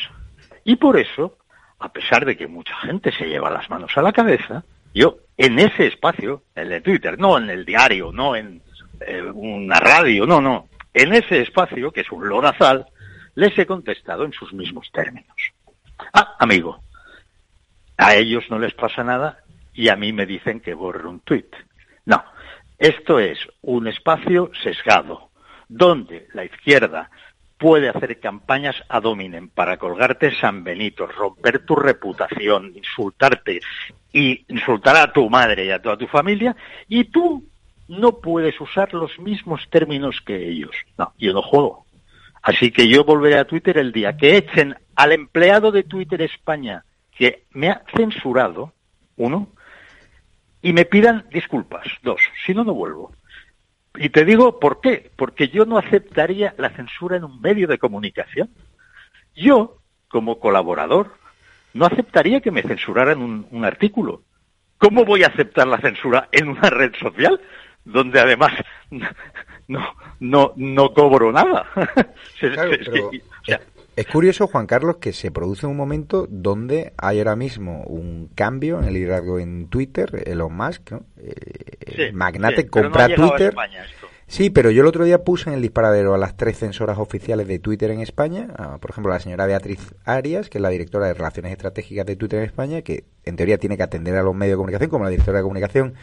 Y 0.63 0.75
por 0.77 0.97
eso, 0.97 1.37
a 1.79 1.91
pesar 1.91 2.25
de 2.25 2.37
que 2.37 2.47
mucha 2.47 2.75
gente 2.77 3.11
se 3.11 3.25
lleva 3.25 3.49
las 3.49 3.69
manos 3.69 3.91
a 3.97 4.01
la 4.01 4.13
cabeza, 4.13 4.63
yo 4.93 5.17
en 5.37 5.59
ese 5.59 5.87
espacio, 5.87 6.43
en 6.55 6.71
el 6.71 6.81
Twitter, 6.81 7.19
no 7.19 7.37
en 7.37 7.49
el 7.49 7.65
diario, 7.65 8.11
no 8.11 8.35
en 8.35 8.61
eh, 9.01 9.21
una 9.21 9.79
radio, 9.79 10.25
no, 10.25 10.39
no, 10.39 10.69
en 10.93 11.13
ese 11.13 11.41
espacio, 11.41 11.91
que 11.91 12.01
es 12.01 12.11
un 12.11 12.27
lodazal, 12.27 12.85
les 13.35 13.57
he 13.57 13.65
contestado 13.65 14.25
en 14.25 14.33
sus 14.33 14.53
mismos 14.53 14.91
términos. 14.91 15.35
Ah, 16.13 16.35
amigo, 16.39 16.83
a 17.97 18.15
ellos 18.15 18.45
no 18.49 18.59
les 18.59 18.73
pasa 18.73 19.03
nada 19.03 19.39
y 19.73 19.89
a 19.89 19.95
mí 19.95 20.13
me 20.13 20.25
dicen 20.25 20.59
que 20.59 20.73
borre 20.73 21.07
un 21.07 21.19
tuit. 21.21 21.55
No, 22.05 22.23
esto 22.77 23.19
es 23.19 23.39
un 23.61 23.87
espacio 23.87 24.51
sesgado, 24.61 25.29
donde 25.73 26.27
la 26.33 26.45
izquierda 26.45 27.09
puede 27.57 27.89
hacer 27.89 28.19
campañas 28.19 28.75
a 28.89 28.99
dominen 28.99 29.49
para 29.49 29.77
colgarte 29.77 30.35
San 30.35 30.63
Benito, 30.63 31.07
romper 31.07 31.65
tu 31.65 31.75
reputación, 31.75 32.73
insultarte 32.75 33.61
y 34.11 34.45
insultar 34.49 34.97
a 34.97 35.11
tu 35.11 35.29
madre 35.29 35.65
y 35.65 35.71
a 35.71 35.81
toda 35.81 35.97
tu 35.97 36.07
familia, 36.07 36.55
y 36.87 37.05
tú 37.05 37.43
no 37.87 38.19
puedes 38.19 38.59
usar 38.61 38.93
los 38.93 39.17
mismos 39.17 39.67
términos 39.69 40.21
que 40.21 40.47
ellos. 40.47 40.75
No, 40.97 41.13
yo 41.17 41.33
no 41.33 41.41
juego. 41.41 41.85
Así 42.41 42.71
que 42.71 42.87
yo 42.87 43.03
volveré 43.03 43.37
a 43.37 43.45
Twitter 43.45 43.77
el 43.77 43.91
día 43.91 44.15
que 44.15 44.37
echen 44.37 44.75
al 44.95 45.11
empleado 45.11 45.71
de 45.71 45.83
Twitter 45.83 46.21
España 46.21 46.83
que 47.17 47.45
me 47.51 47.69
ha 47.69 47.83
censurado, 47.95 48.73
uno, 49.15 49.47
y 50.61 50.73
me 50.73 50.85
pidan 50.85 51.25
disculpas, 51.31 51.87
dos, 52.03 52.21
si 52.45 52.53
no, 52.53 52.63
no 52.63 52.73
vuelvo. 52.73 53.11
Y 53.95 54.09
te 54.09 54.25
digo 54.25 54.59
por 54.59 54.81
qué, 54.81 55.11
porque 55.15 55.49
yo 55.49 55.65
no 55.65 55.77
aceptaría 55.77 56.55
la 56.57 56.71
censura 56.71 57.17
en 57.17 57.23
un 57.23 57.39
medio 57.41 57.67
de 57.67 57.77
comunicación. 57.77 58.49
Yo, 59.35 59.77
como 60.07 60.39
colaborador, 60.39 61.13
no 61.73 61.85
aceptaría 61.85 62.41
que 62.41 62.51
me 62.51 62.63
censuraran 62.63 63.21
un, 63.21 63.65
artículo. 63.65 64.23
¿Cómo 64.77 65.05
voy 65.05 65.23
a 65.23 65.27
aceptar 65.27 65.67
la 65.67 65.79
censura 65.79 66.27
en 66.31 66.49
una 66.49 66.69
red 66.69 66.93
social 66.95 67.39
donde 67.85 68.19
además 68.19 68.53
no, 69.67 69.95
no, 70.19 70.53
no 70.55 70.93
cobro 70.93 71.31
nada? 71.31 71.67
Es 73.95 74.07
curioso, 74.07 74.47
Juan 74.47 74.65
Carlos, 74.65 74.97
que 74.97 75.13
se 75.13 75.29
produce 75.29 75.67
un 75.67 75.77
momento 75.77 76.27
donde 76.29 76.93
hay 76.97 77.19
ahora 77.19 77.35
mismo 77.35 77.83
un 77.83 78.29
cambio 78.33 78.79
en 78.79 78.85
el 78.85 78.95
liderazgo 78.95 79.37
en 79.37 79.67
Twitter, 79.67 80.23
Elon 80.25 80.55
Musk, 80.55 80.93
eh, 81.17 82.11
magnate, 82.11 82.67
compra 82.67 83.07
Twitter. 83.13 83.53
Sí, 84.25 84.49
pero 84.49 84.71
yo 84.71 84.81
el 84.81 84.87
otro 84.87 85.03
día 85.03 85.23
puse 85.23 85.49
en 85.49 85.55
el 85.55 85.61
disparadero 85.61 86.15
a 86.15 86.17
las 86.17 86.35
tres 86.35 86.57
censoras 86.57 86.97
oficiales 86.97 87.47
de 87.47 87.59
Twitter 87.59 87.91
en 87.91 87.99
España, 87.99 88.47
por 88.81 88.89
ejemplo, 88.89 89.11
la 89.11 89.19
señora 89.19 89.45
Beatriz 89.45 89.93
Arias, 90.05 90.49
que 90.49 90.57
es 90.57 90.61
la 90.61 90.69
directora 90.69 91.05
de 91.05 91.13
Relaciones 91.13 91.51
Estratégicas 91.51 92.05
de 92.07 92.15
Twitter 92.15 92.39
en 92.39 92.45
España, 92.45 92.81
que 92.81 93.03
en 93.25 93.35
teoría 93.35 93.59
tiene 93.59 93.77
que 93.77 93.83
atender 93.83 94.15
a 94.15 94.23
los 94.23 94.33
medios 94.33 94.53
de 94.53 94.57
comunicación, 94.57 94.89
como 94.89 95.03
la 95.03 95.11
directora 95.11 95.37
de 95.37 95.43
comunicación 95.43 95.93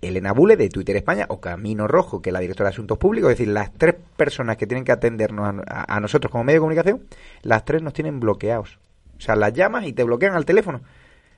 Elena 0.00 0.32
Bule 0.32 0.56
de 0.56 0.68
Twitter 0.68 0.96
España 0.96 1.26
o 1.28 1.40
Camino 1.40 1.88
Rojo, 1.88 2.22
que 2.22 2.30
es 2.30 2.32
la 2.32 2.40
directora 2.40 2.68
de 2.68 2.74
Asuntos 2.74 2.98
Públicos, 2.98 3.32
es 3.32 3.38
decir, 3.38 3.52
las 3.52 3.72
tres 3.72 3.94
personas 4.16 4.56
que 4.56 4.66
tienen 4.66 4.84
que 4.84 4.92
atendernos 4.92 5.62
a, 5.66 6.00
nosotros 6.00 6.30
como 6.30 6.44
medio 6.44 6.58
de 6.58 6.60
comunicación, 6.60 7.02
las 7.42 7.64
tres 7.64 7.82
nos 7.82 7.92
tienen 7.92 8.20
bloqueados. 8.20 8.78
O 9.16 9.20
sea, 9.20 9.36
las 9.36 9.52
llamas 9.52 9.86
y 9.86 9.92
te 9.92 10.04
bloquean 10.04 10.34
al 10.34 10.44
teléfono. 10.44 10.82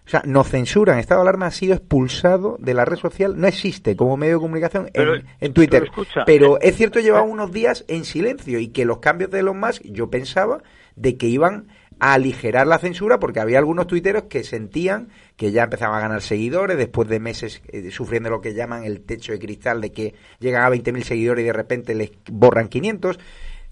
O 0.07 0.11
sea, 0.11 0.23
nos 0.27 0.49
censuran. 0.49 0.99
Estado 0.99 1.23
de 1.23 1.29
alarma 1.29 1.47
ha 1.47 1.51
sido 1.51 1.75
expulsado 1.75 2.57
de 2.61 2.75
la 2.75 2.85
red 2.85 2.97
social. 2.97 3.41
No 3.41 3.47
existe 3.47 3.97
como 3.97 4.19
medio 4.19 4.35
de 4.35 4.41
comunicación 4.41 4.91
en, 4.93 5.55
Twitter. 5.55 5.91
Pero, 6.27 6.57
eh, 6.57 6.69
es 6.69 6.77
cierto, 6.77 7.01
llevaba 7.01 7.27
eh. 7.27 7.31
unos 7.31 7.53
días 7.53 7.85
en 7.89 8.05
silencio 8.05 8.59
y 8.59 8.69
que 8.69 8.85
los 8.85 8.99
cambios 8.99 9.31
de 9.31 9.43
los 9.43 9.55
más, 9.55 9.81
yo 9.81 10.11
pensaba 10.11 10.63
de 10.97 11.17
que 11.17 11.27
iban 11.27 11.69
a 12.01 12.15
aligerar 12.15 12.67
la 12.67 12.79
censura 12.79 13.19
porque 13.19 13.41
había 13.41 13.59
algunos 13.59 13.87
tuiteros 13.87 14.25
que 14.25 14.45
sentían 14.45 15.09
que 15.37 15.53
ya 15.53 15.65
empezaban 15.65 15.99
a 15.99 16.01
ganar 16.01 16.23
seguidores 16.23 16.77
después 16.77 17.09
de 17.09 17.21
meses 17.21 17.63
eh, 17.69 17.91
sufriendo 17.91 18.31
lo 18.31 18.41
que 18.41 18.55
llaman 18.55 18.85
el 18.85 19.05
techo 19.05 19.33
de 19.33 19.39
cristal 19.39 19.81
de 19.81 19.93
que 19.93 20.15
llegan 20.41 20.65
a 20.65 20.71
20.000 20.71 21.03
seguidores 21.03 21.43
y 21.43 21.47
de 21.47 21.53
repente 21.53 21.95
les 21.95 22.13
borran 22.31 22.69
500 22.69 23.19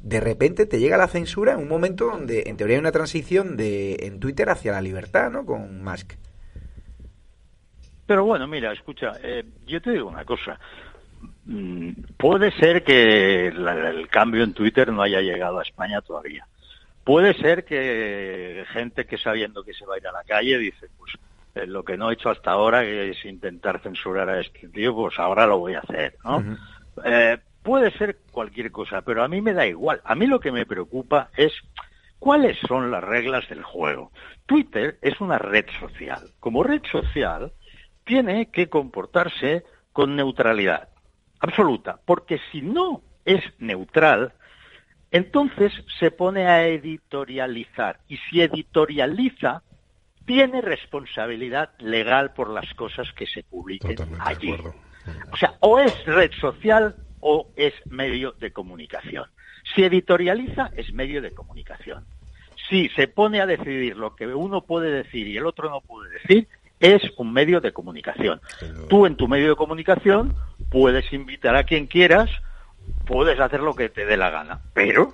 de 0.03 0.20
repente 0.20 0.66
te 0.66 0.81
llega 0.81 0.97
la 0.97 1.07
censura 1.07 1.53
en 1.53 1.61
un 1.61 1.68
momento 1.68 2.07
donde 2.07 2.45
en 2.47 2.57
teoría 2.57 2.77
hay 2.77 2.81
una 2.81 2.93
transición 2.93 3.57
de 3.57 3.95
en 4.01 4.18
Twitter 4.18 4.51
hacia 4.51 4.73
la 4.73 4.81
libertad, 4.81 5.31
¿no? 5.31 5.47
Con 5.47 5.83
Musk. 5.83 6.14
Pero 8.07 8.25
bueno, 8.25 8.49
mira, 8.49 8.73
escucha, 8.73 9.12
eh, 9.23 9.45
yo 9.64 9.81
te 9.81 9.93
digo 9.93 10.09
una 10.09 10.25
cosa. 10.25 10.59
Mm, 11.45 11.93
puede 12.16 12.51
ser 12.53 12.83
que 12.83 13.47
el 13.47 14.09
cambio 14.09 14.43
en 14.43 14.55
Twitter 14.55 14.93
no 14.93 15.03
haya 15.03 15.20
llegado 15.20 15.61
a 15.61 15.62
España 15.62 16.01
todavía. 16.01 16.47
Puede 17.05 17.35
ser 17.35 17.65
que 17.65 18.65
gente 18.73 19.07
que 19.07 19.19
sabiendo 19.19 19.65
que 19.65 19.75
se 19.75 19.85
va 19.85 19.95
a 19.95 19.99
ir 19.99 20.07
a 20.07 20.13
la 20.13 20.25
calle 20.25 20.59
dice, 20.59 20.89
pues 20.97 21.13
eh, 21.55 21.67
lo 21.67 21.85
que 21.85 21.97
no 21.97 22.11
he 22.11 22.15
hecho 22.15 22.31
hasta 22.31 22.53
ahora 22.53 22.85
es 22.85 23.25
intentar 23.25 23.81
censurar 23.81 24.29
a 24.29 24.41
este 24.41 24.69
tío, 24.69 24.95
pues 24.95 25.19
ahora 25.19 25.47
lo 25.47 25.59
voy 25.59 25.75
a 25.75 25.81
hacer, 25.81 26.17
¿no? 26.25 26.57
Eh, 27.05 27.39
puede 27.63 27.91
ser 27.99 28.19
cualquier 28.31 28.71
cosa, 28.71 29.03
pero 29.03 29.23
a 29.23 29.29
mí 29.29 29.41
me 29.41 29.53
da 29.53 29.67
igual. 29.67 30.01
A 30.05 30.15
mí 30.15 30.27
lo 30.27 30.41
que 30.41 30.53
me 30.53 30.67
preocupa 30.67 31.31
es 31.37 31.53
cuáles 32.19 32.57
son 32.69 32.91
las 32.91 33.03
reglas 33.03 33.49
del 33.49 33.63
juego. 33.63 34.13
Twitter 34.47 34.99
es 35.03 35.21
una 35.21 35.39
red 35.39 35.67
social. 35.81 36.31
Como 36.41 36.63
red 36.63 36.83
social, 36.91 37.53
tiene 38.05 38.51
que 38.51 38.69
comportarse 38.69 39.65
con 39.93 40.17
neutralidad 40.17 40.89
absoluta, 41.41 41.99
porque 42.05 42.41
si 42.51 42.63
no 42.63 43.03
es 43.25 43.43
neutral, 43.59 44.33
entonces 45.13 45.73
se 46.01 46.11
pone 46.11 46.47
a 46.47 46.67
editorializar 46.67 48.01
y 48.09 48.17
si 48.17 48.41
editorializa, 48.41 49.63
tiene 50.25 50.61
responsabilidad 50.61 51.71
legal 51.79 52.33
por 52.33 52.49
las 52.51 52.73
cosas 52.75 53.13
que 53.13 53.27
se 53.27 53.43
publiquen 53.43 53.97
allí. 54.21 54.55
O 55.33 55.37
sea, 55.37 55.55
o 55.61 55.79
es 55.79 56.05
red 56.07 56.31
social 56.41 56.97
o 57.21 57.49
es 57.57 57.75
medio 57.87 58.33
de 58.33 58.53
comunicación. 58.53 59.27
Si 59.75 59.85
editorializa, 59.85 60.71
es 60.77 60.93
medio 60.93 61.21
de 61.21 61.33
comunicación. 61.33 62.05
Si 62.69 62.89
se 62.91 63.09
pone 63.09 63.41
a 63.41 63.47
decidir 63.47 63.97
lo 63.97 64.17
que 64.17 64.27
uno 64.27 64.63
puede 64.63 64.91
decir 64.91 65.27
y 65.27 65.37
el 65.37 65.47
otro 65.47 65.69
no 65.69 65.81
puede 65.83 66.11
decir, 66.11 66.49
es 66.81 67.03
un 67.17 67.33
medio 67.33 67.61
de 67.61 67.73
comunicación. 67.73 68.41
Tú 68.89 69.07
en 69.07 69.17
tu 69.17 69.29
medio 69.29 69.51
de 69.51 69.57
comunicación 69.57 70.35
puedes 70.71 71.13
invitar 71.13 71.55
a 71.55 71.65
quien 71.65 71.87
quieras, 71.87 72.31
puedes 73.13 73.39
hacer 73.39 73.61
lo 73.61 73.75
que 73.75 73.91
te 73.91 74.07
dé 74.07 74.17
la 74.17 74.31
gana, 74.31 74.59
pero 74.73 75.13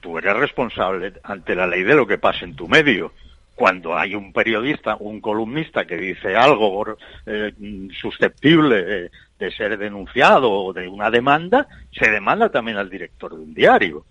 tú 0.00 0.18
eres 0.18 0.36
responsable 0.36 1.12
ante 1.22 1.54
la 1.54 1.66
ley 1.66 1.84
de 1.84 1.94
lo 1.94 2.06
que 2.06 2.18
pasa 2.18 2.44
en 2.44 2.56
tu 2.56 2.66
medio. 2.66 3.12
Cuando 3.54 3.96
hay 3.96 4.14
un 4.14 4.32
periodista, 4.32 4.96
un 4.98 5.20
columnista 5.20 5.84
que 5.84 5.96
dice 5.96 6.36
algo 6.36 6.96
eh, 7.26 7.52
susceptible 8.00 9.10
de, 9.38 9.50
ser 9.52 9.78
denunciado 9.78 10.50
o 10.50 10.72
de 10.72 10.88
una 10.88 11.10
demanda, 11.10 11.66
se 11.92 12.10
demanda 12.10 12.50
también 12.50 12.76
al 12.76 12.90
director 12.90 13.34
de 13.34 13.42
un 13.42 13.54
diario. 13.54 14.04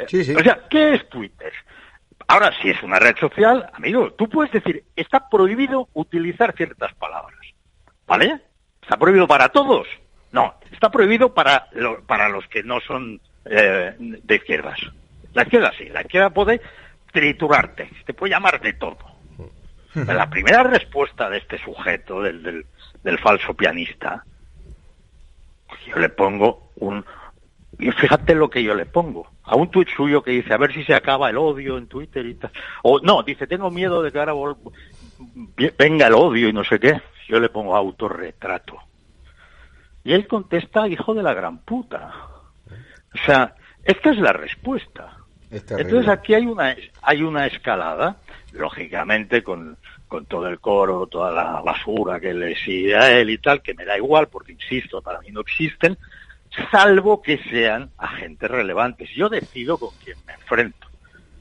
O 0.00 0.42
sea, 0.42 0.60
¿qué 0.70 0.94
es 0.94 1.08
Twitter? 1.08 1.52
Ahora, 2.28 2.52
si 2.60 2.70
es 2.70 2.80
una 2.82 2.98
red 2.98 3.16
social, 3.16 3.68
amigo, 3.72 4.12
tú 4.12 4.28
puedes 4.28 4.52
decir, 4.52 4.84
está 4.94 5.28
prohibido 5.28 5.88
utilizar 5.94 6.54
ciertas 6.56 6.94
palabras. 6.94 7.40
¿Vale? 8.06 8.40
¿Está 8.82 8.96
prohibido 8.96 9.26
para 9.26 9.48
todos? 9.48 9.86
No, 10.32 10.54
está 10.70 10.90
prohibido 10.90 11.32
para, 11.32 11.68
para 12.06 12.28
los 12.28 12.46
que 12.48 12.62
no 12.62 12.80
son 12.80 13.20
eh, 13.44 13.94
de 13.98 14.34
izquierdas. 14.34 14.78
La 15.34 15.42
izquierda 15.42 15.72
sí, 15.76 15.88
la 15.88 16.02
izquierda 16.02 16.30
puede 16.30 16.60
triturarte, 17.12 17.90
te 18.04 18.14
puede 18.14 18.32
llamar 18.32 18.60
de 18.60 18.74
todo. 18.74 18.98
La 19.94 20.28
primera 20.30 20.62
respuesta 20.62 21.28
de 21.28 21.38
este 21.38 21.58
sujeto, 21.58 22.22
del, 22.22 22.42
del, 22.42 22.66
del 23.02 23.18
falso 23.18 23.54
pianista, 23.54 24.24
yo 25.86 25.96
le 25.98 26.08
pongo 26.08 26.70
un... 26.76 27.04
Y 27.78 27.90
fíjate 27.92 28.34
lo 28.34 28.50
que 28.50 28.62
yo 28.62 28.74
le 28.74 28.86
pongo. 28.86 29.30
A 29.44 29.56
un 29.56 29.70
tuit 29.70 29.88
suyo 29.88 30.22
que 30.22 30.32
dice, 30.32 30.52
a 30.52 30.58
ver 30.58 30.72
si 30.72 30.84
se 30.84 30.94
acaba 30.94 31.30
el 31.30 31.38
odio 31.38 31.78
en 31.78 31.86
Twitter 31.86 32.26
y 32.26 32.34
tal. 32.34 32.50
O 32.82 33.00
no, 33.00 33.22
dice, 33.22 33.46
tengo 33.46 33.70
miedo 33.70 34.02
de 34.02 34.10
que 34.12 34.18
ahora 34.18 34.34
venga 35.78 36.06
el 36.06 36.14
odio 36.14 36.48
y 36.48 36.52
no 36.52 36.64
sé 36.64 36.78
qué. 36.78 37.00
Yo 37.28 37.40
le 37.40 37.48
pongo 37.48 37.76
autorretrato. 37.76 38.78
Y 40.08 40.14
él 40.14 40.26
contesta, 40.26 40.88
hijo 40.88 41.12
de 41.12 41.22
la 41.22 41.34
gran 41.34 41.58
puta. 41.58 42.10
O 43.14 43.18
sea, 43.26 43.54
esta 43.84 44.10
es 44.10 44.16
la 44.16 44.32
respuesta. 44.32 45.18
Entonces 45.50 46.08
aquí 46.08 46.32
hay 46.32 46.46
una 46.46 46.74
hay 47.02 47.20
una 47.20 47.46
escalada, 47.46 48.16
lógicamente 48.52 49.42
con, 49.42 49.76
con 50.06 50.24
todo 50.24 50.48
el 50.48 50.60
coro, 50.60 51.08
toda 51.08 51.30
la 51.30 51.60
basura 51.60 52.18
que 52.20 52.32
le 52.32 52.56
sigue 52.56 52.96
a 52.96 53.18
él 53.18 53.28
y 53.28 53.36
tal, 53.36 53.60
que 53.60 53.74
me 53.74 53.84
da 53.84 53.98
igual, 53.98 54.28
porque 54.28 54.52
insisto, 54.52 55.02
para 55.02 55.20
mí 55.20 55.28
no 55.30 55.42
existen, 55.42 55.98
salvo 56.70 57.20
que 57.20 57.36
sean 57.50 57.90
agentes 57.98 58.50
relevantes. 58.50 59.10
Yo 59.14 59.28
decido 59.28 59.76
con 59.76 59.90
quién 60.02 60.16
me 60.26 60.32
enfrento. 60.32 60.86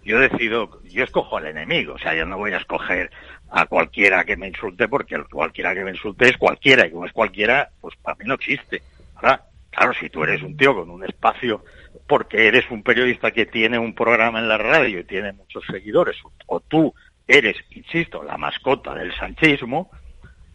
Yo 0.04 0.20
decido, 0.20 0.82
yo 0.84 1.06
escojo 1.06 1.38
al 1.38 1.48
enemigo, 1.48 1.94
o 1.94 2.00
sea, 2.00 2.14
yo 2.14 2.26
no 2.26 2.38
voy 2.38 2.52
a 2.52 2.58
escoger 2.58 3.12
a 3.50 3.66
cualquiera 3.66 4.24
que 4.26 4.38
me 4.38 4.48
insulte 4.48 4.88
porque 4.88 5.18
cualquiera 5.32 5.74
que 5.74 5.84
me 5.84 5.92
insulte 5.92 6.30
es 6.30 6.38
cualquiera 6.38 6.86
y 6.86 6.92
como 6.92 7.06
es 7.06 7.14
cualquiera, 7.14 7.70
pues 7.80 7.96
para 7.98 8.18
mí 8.18 8.26
no 8.26 8.36
existe. 8.36 8.82
Claro, 9.20 9.94
si 10.00 10.10
tú 10.10 10.24
eres 10.24 10.42
un 10.42 10.58
tío 10.58 10.76
con 10.76 10.90
un 10.90 11.04
espacio 11.04 11.64
porque 12.08 12.48
eres 12.48 12.70
un 12.72 12.84
periodista 12.84 13.32
que 13.32 13.46
tiene 13.46 13.78
un 13.78 13.94
programa 13.94 14.40
en 14.40 14.48
la 14.48 14.58
radio 14.58 15.00
y 15.00 15.04
tiene 15.04 15.34
muchos 15.34 15.64
seguidores, 15.70 16.18
o 16.46 16.60
tú 16.62 16.94
eres, 17.28 17.58
insisto, 17.72 18.24
la 18.24 18.38
mascota 18.38 18.96
del 18.96 19.14
sanchismo, 19.16 19.92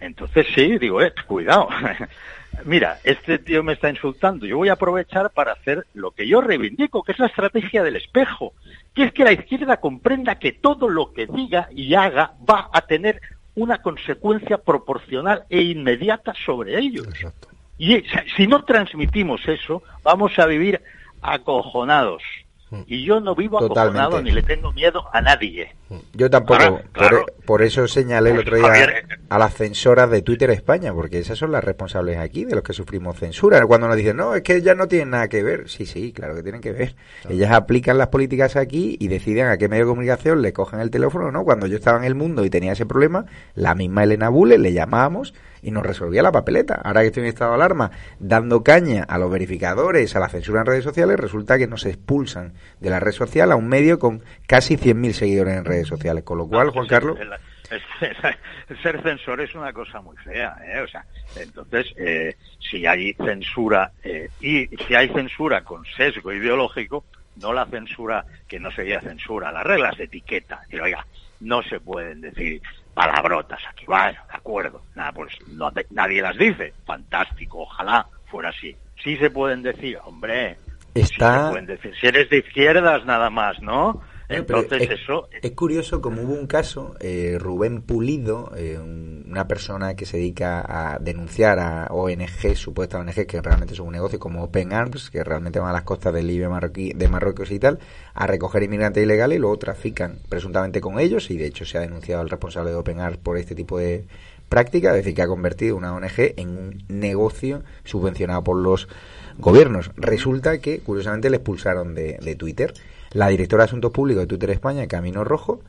entonces 0.00 0.46
sí, 0.54 0.78
digo, 0.78 1.02
eh, 1.02 1.12
cuidado. 1.26 1.68
Mira, 2.64 2.98
este 3.02 3.38
tío 3.38 3.62
me 3.62 3.72
está 3.72 3.90
insultando. 3.90 4.46
Yo 4.46 4.56
voy 4.56 4.68
a 4.68 4.74
aprovechar 4.74 5.30
para 5.30 5.52
hacer 5.52 5.86
lo 5.94 6.12
que 6.12 6.28
yo 6.28 6.40
reivindico, 6.40 7.02
que 7.02 7.12
es 7.12 7.18
la 7.18 7.26
estrategia 7.26 7.82
del 7.82 7.96
espejo, 7.96 8.52
que 8.94 9.04
es 9.04 9.12
que 9.12 9.24
la 9.24 9.32
izquierda 9.32 9.78
comprenda 9.78 10.38
que 10.38 10.52
todo 10.52 10.88
lo 10.88 11.12
que 11.12 11.26
diga 11.26 11.68
y 11.72 11.94
haga 11.94 12.34
va 12.48 12.68
a 12.72 12.82
tener 12.82 13.20
una 13.54 13.82
consecuencia 13.82 14.58
proporcional 14.58 15.44
e 15.50 15.62
inmediata 15.62 16.34
sobre 16.44 16.78
ellos. 16.78 17.08
Y 17.78 18.04
si 18.36 18.46
no 18.46 18.64
transmitimos 18.64 19.46
eso, 19.48 19.82
vamos 20.02 20.38
a 20.38 20.46
vivir 20.46 20.80
acojonados. 21.20 22.22
Y 22.86 23.04
yo 23.04 23.20
no 23.20 23.34
vivo 23.34 23.58
Totalmente. 23.58 23.98
acojonado 24.00 24.22
ni 24.22 24.30
le 24.30 24.42
tengo 24.42 24.72
miedo 24.72 25.04
a 25.12 25.20
nadie. 25.20 25.74
Yo 26.14 26.30
tampoco. 26.30 26.62
Ahora, 26.62 26.82
claro. 26.92 27.26
por, 27.26 27.44
por 27.44 27.62
eso 27.62 27.86
señalé 27.86 28.30
el 28.30 28.36
Pues, 28.36 28.46
otro 28.46 28.56
día 28.56 28.66
Javier, 28.68 29.06
a 29.28 29.38
las 29.38 29.54
censoras 29.54 30.10
de 30.10 30.22
Twitter 30.22 30.48
España, 30.50 30.94
porque 30.94 31.18
esas 31.18 31.38
son 31.38 31.52
las 31.52 31.62
responsables 31.62 32.16
aquí 32.18 32.44
de 32.44 32.54
los 32.54 32.64
que 32.64 32.72
sufrimos 32.72 33.18
censura. 33.18 33.64
Cuando 33.66 33.88
nos 33.88 33.96
dicen, 33.96 34.16
no, 34.16 34.34
es 34.34 34.42
que 34.42 34.56
ellas 34.56 34.76
no 34.76 34.88
tienen 34.88 35.10
nada 35.10 35.28
que 35.28 35.42
ver. 35.42 35.68
Sí, 35.68 35.84
sí, 35.84 36.12
claro 36.12 36.34
que 36.34 36.42
tienen 36.42 36.62
que 36.62 36.72
ver. 36.72 36.96
Ellas 37.28 37.50
aplican 37.52 37.98
las 37.98 38.08
políticas 38.08 38.56
aquí 38.56 38.96
y 38.98 39.08
deciden 39.08 39.48
a 39.48 39.58
qué 39.58 39.68
medio 39.68 39.84
de 39.84 39.90
comunicación 39.90 40.40
le 40.40 40.52
cogen 40.52 40.80
el 40.80 40.90
teléfono, 40.90 41.30
¿no? 41.30 41.44
Cuando 41.44 41.66
yo 41.66 41.76
estaba 41.76 41.98
en 41.98 42.04
el 42.04 42.14
mundo 42.14 42.44
y 42.44 42.50
tenía 42.50 42.72
ese 42.72 42.86
problema, 42.86 43.26
la 43.54 43.74
misma 43.74 44.04
Elena 44.04 44.30
Bule 44.30 44.56
le 44.58 44.72
llamábamos 44.72 45.34
y 45.62 45.70
nos 45.70 45.84
resolvía 45.84 46.22
la 46.22 46.32
papeleta. 46.32 46.80
Ahora 46.82 47.00
que 47.00 47.06
estoy 47.06 47.22
en 47.22 47.28
estado 47.28 47.52
de 47.52 47.56
alarma, 47.56 47.90
dando 48.18 48.62
caña 48.62 49.04
a 49.04 49.18
los 49.18 49.30
verificadores, 49.30 50.14
a 50.16 50.20
la 50.20 50.28
censura 50.28 50.60
en 50.60 50.66
redes 50.66 50.84
sociales, 50.84 51.18
resulta 51.18 51.56
que 51.56 51.68
nos 51.68 51.86
expulsan 51.86 52.52
de 52.80 52.90
la 52.90 53.00
red 53.00 53.12
social 53.12 53.52
a 53.52 53.56
un 53.56 53.68
medio 53.68 53.98
con 53.98 54.22
casi 54.46 54.76
100.000 54.76 55.12
seguidores 55.12 55.56
en 55.56 55.64
redes 55.64 55.88
sociales. 55.88 56.24
Con 56.24 56.38
lo 56.38 56.48
cual, 56.48 56.70
Juan 56.70 56.86
Carlos, 56.86 57.18
ser 58.82 59.02
censor 59.02 59.40
es 59.40 59.54
una 59.54 59.72
cosa 59.72 60.00
muy 60.00 60.16
fea, 60.16 60.56
¿eh? 60.66 60.80
O 60.80 60.88
sea, 60.88 61.04
entonces, 61.36 61.86
eh, 61.96 62.36
si 62.58 62.86
hay 62.86 63.12
censura, 63.14 63.92
eh, 64.02 64.28
y 64.40 64.66
si 64.86 64.94
hay 64.94 65.08
censura 65.08 65.62
con 65.62 65.84
sesgo 65.96 66.32
ideológico, 66.32 67.04
no 67.36 67.52
la 67.52 67.66
censura 67.66 68.24
que 68.46 68.60
no 68.60 68.70
sería 68.70 69.00
censura, 69.00 69.52
las 69.52 69.64
reglas 69.64 69.96
de 69.96 70.04
etiqueta, 70.04 70.60
que 70.68 70.80
oiga, 70.80 71.06
no 71.40 71.62
se 71.62 71.80
pueden 71.80 72.20
decir 72.20 72.60
palabrotas 72.94 73.60
aquí, 73.70 73.84
vale, 73.86 74.12
de 74.30 74.36
acuerdo, 74.36 74.82
nada, 74.94 75.12
pues 75.12 75.32
no- 75.48 75.72
nadie 75.90 76.20
las 76.22 76.36
dice, 76.36 76.72
fantástico, 76.84 77.60
ojalá 77.62 78.06
fuera 78.26 78.50
así. 78.50 78.76
Sí 79.02 79.16
se 79.16 79.30
pueden 79.30 79.62
decir, 79.62 79.98
hombre, 80.04 80.56
sí 80.94 81.00
está... 81.02 81.44
se 81.44 81.50
pueden 81.50 81.66
decir, 81.66 81.94
si 82.00 82.06
eres 82.06 82.28
de 82.30 82.38
izquierdas 82.38 83.04
nada 83.04 83.30
más, 83.30 83.60
¿no? 83.62 84.00
Pero 84.46 84.60
Entonces 84.60 84.88
es, 84.90 85.00
eso 85.02 85.28
es 85.42 85.52
curioso 85.52 86.00
como 86.00 86.22
hubo 86.22 86.32
un 86.34 86.46
caso, 86.46 86.94
eh, 87.00 87.36
Rubén 87.38 87.82
Pulido, 87.82 88.52
eh, 88.56 88.78
un- 88.82 89.24
una 89.28 89.46
persona 89.48 89.94
que 89.94 90.04
se 90.06 90.16
dedica 90.18 90.60
a 90.66 90.98
denunciar 90.98 91.58
a 91.58 91.86
ONG, 91.90 92.54
supuestas 92.56 93.00
ONG 93.00 93.26
que 93.26 93.40
realmente 93.40 93.74
son 93.74 93.86
un 93.86 93.92
negocio 93.94 94.18
como 94.18 94.42
Open 94.44 94.72
Arms, 94.72 95.10
que 95.10 95.24
realmente 95.24 95.58
van 95.58 95.70
a 95.70 95.72
las 95.72 95.82
costas 95.84 96.12
del 96.12 96.26
Libia 96.26 96.48
marroquí, 96.48 96.92
de 96.94 97.08
Marruecos 97.08 97.50
y 97.50 97.58
tal, 97.58 97.78
a 98.14 98.26
recoger 98.26 98.62
inmigrantes 98.62 99.02
ilegales 99.02 99.36
y 99.36 99.40
luego 99.40 99.56
trafican 99.58 100.18
presuntamente 100.28 100.80
con 100.80 100.98
ellos 100.98 101.30
y 101.30 101.36
de 101.38 101.46
hecho 101.46 101.64
se 101.64 101.78
ha 101.78 101.80
denunciado 101.82 102.20
al 102.20 102.28
responsable 102.30 102.70
de 102.70 102.76
Open 102.76 103.00
Arms 103.00 103.18
por 103.18 103.38
este 103.38 103.54
tipo 103.54 103.78
de 103.78 104.04
práctica, 104.48 104.90
es 104.90 104.96
decir, 104.96 105.14
que 105.14 105.22
ha 105.22 105.26
convertido 105.28 105.76
una 105.76 105.94
ONG 105.94 106.34
en 106.36 106.48
un 106.50 106.84
negocio 106.88 107.62
subvencionado 107.84 108.44
por 108.44 108.56
los 108.58 108.86
gobiernos. 109.38 109.90
Resulta 109.96 110.58
que, 110.58 110.80
curiosamente, 110.80 111.30
le 111.30 111.36
expulsaron 111.38 111.94
de, 111.94 112.18
de 112.22 112.34
Twitter. 112.36 112.74
La 113.12 113.28
directora 113.28 113.62
de 113.64 113.66
Asuntos 113.68 113.92
Públicos 113.92 114.22
de 114.22 114.26
Twitter 114.26 114.50
España, 114.50 114.86
Camino 114.86 115.22
Rojo, 115.24 115.60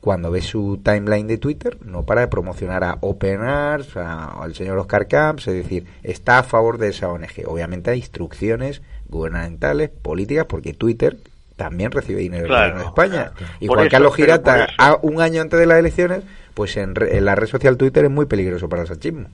cuando 0.00 0.30
ve 0.30 0.40
su 0.40 0.80
timeline 0.82 1.26
de 1.26 1.38
Twitter, 1.38 1.76
no 1.84 2.04
para 2.04 2.22
de 2.22 2.28
promocionar 2.28 2.82
a 2.84 2.96
Open 3.00 3.42
Arms, 3.42 3.96
a- 3.96 4.42
al 4.42 4.54
señor 4.54 4.78
Oscar 4.78 5.06
Camps, 5.08 5.46
es 5.48 5.54
decir, 5.54 5.86
está 6.02 6.38
a 6.38 6.42
favor 6.42 6.78
de 6.78 6.88
esa 6.88 7.08
ONG. 7.08 7.44
Obviamente 7.46 7.90
hay 7.90 7.98
instrucciones 7.98 8.80
gubernamentales, 9.08 9.90
políticas, 9.90 10.46
porque 10.46 10.72
Twitter 10.72 11.18
también 11.56 11.90
recibe 11.90 12.20
dinero 12.22 12.44
del 12.44 12.52
gobierno 12.52 12.80
de 12.80 12.86
España. 12.86 13.32
claro. 13.36 13.52
Por 13.60 13.68
Juan 13.76 13.80
eso, 13.86 13.90
Carlos 13.90 14.16
Girata, 14.16 14.68
a 14.78 14.98
un 15.02 15.20
año 15.20 15.42
antes 15.42 15.60
de 15.60 15.66
las 15.66 15.78
elecciones, 15.78 16.22
pues 16.54 16.76
en, 16.78 16.94
re- 16.94 17.18
en 17.18 17.24
la 17.26 17.34
red 17.34 17.46
social 17.46 17.76
Twitter 17.76 18.06
es 18.06 18.10
muy 18.10 18.24
peligroso 18.24 18.68
para 18.70 18.82
el 18.82 18.88
sanchismo. 18.88 19.28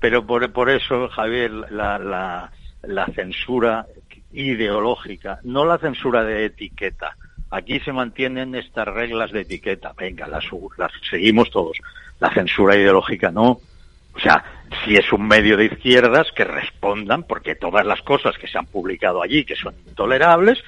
Pero 0.00 0.26
por, 0.26 0.50
por 0.52 0.68
eso, 0.70 1.08
Javier, 1.08 1.50
la, 1.70 1.98
la, 2.00 2.50
la 2.82 3.06
censura 3.14 3.86
ideológica, 4.32 5.40
no 5.44 5.64
la 5.64 5.78
censura 5.78 6.24
de 6.24 6.46
etiqueta. 6.46 7.16
Aquí 7.50 7.80
se 7.80 7.92
mantienen 7.92 8.54
estas 8.54 8.88
reglas 8.88 9.30
de 9.30 9.42
etiqueta. 9.42 9.92
Venga, 9.96 10.26
las, 10.26 10.44
las 10.78 10.92
seguimos 11.08 11.50
todos. 11.50 11.78
La 12.18 12.32
censura 12.32 12.76
ideológica 12.76 13.30
no. 13.30 13.60
O 14.14 14.20
sea, 14.20 14.44
si 14.84 14.94
es 14.94 15.12
un 15.12 15.26
medio 15.26 15.56
de 15.56 15.66
izquierdas, 15.66 16.28
que 16.34 16.44
respondan, 16.44 17.24
porque 17.24 17.54
todas 17.54 17.84
las 17.84 18.00
cosas 18.02 18.36
que 18.38 18.46
se 18.46 18.58
han 18.58 18.66
publicado 18.66 19.22
allí, 19.22 19.44
que 19.44 19.56
son 19.56 19.74
intolerables, 19.86 20.62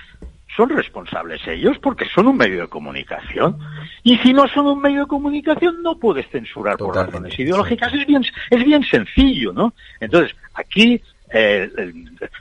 son 0.57 0.69
responsables 0.71 1.41
ellos 1.49 1.79
porque 1.83 2.07
son 2.15 2.29
un 2.29 2.37
medio 2.37 2.62
de 2.62 2.69
comunicación. 2.69 3.59
Y 4.03 4.19
si 4.19 4.33
no 4.33 4.47
son 4.49 4.67
un 4.67 4.81
medio 4.81 5.01
de 5.01 5.07
comunicación, 5.07 5.83
no 5.83 5.99
puedes 5.99 6.29
censurar 6.31 6.77
por 6.77 6.95
razones 6.95 7.39
ideológicas. 7.39 7.93
Es 7.93 8.07
bien, 8.07 8.25
es 8.51 8.65
bien 8.65 8.85
sencillo, 8.85 9.53
¿no? 9.53 9.75
Entonces, 10.01 10.37
aquí 10.55 11.01
eh, 11.33 11.71
eh, 11.77 11.93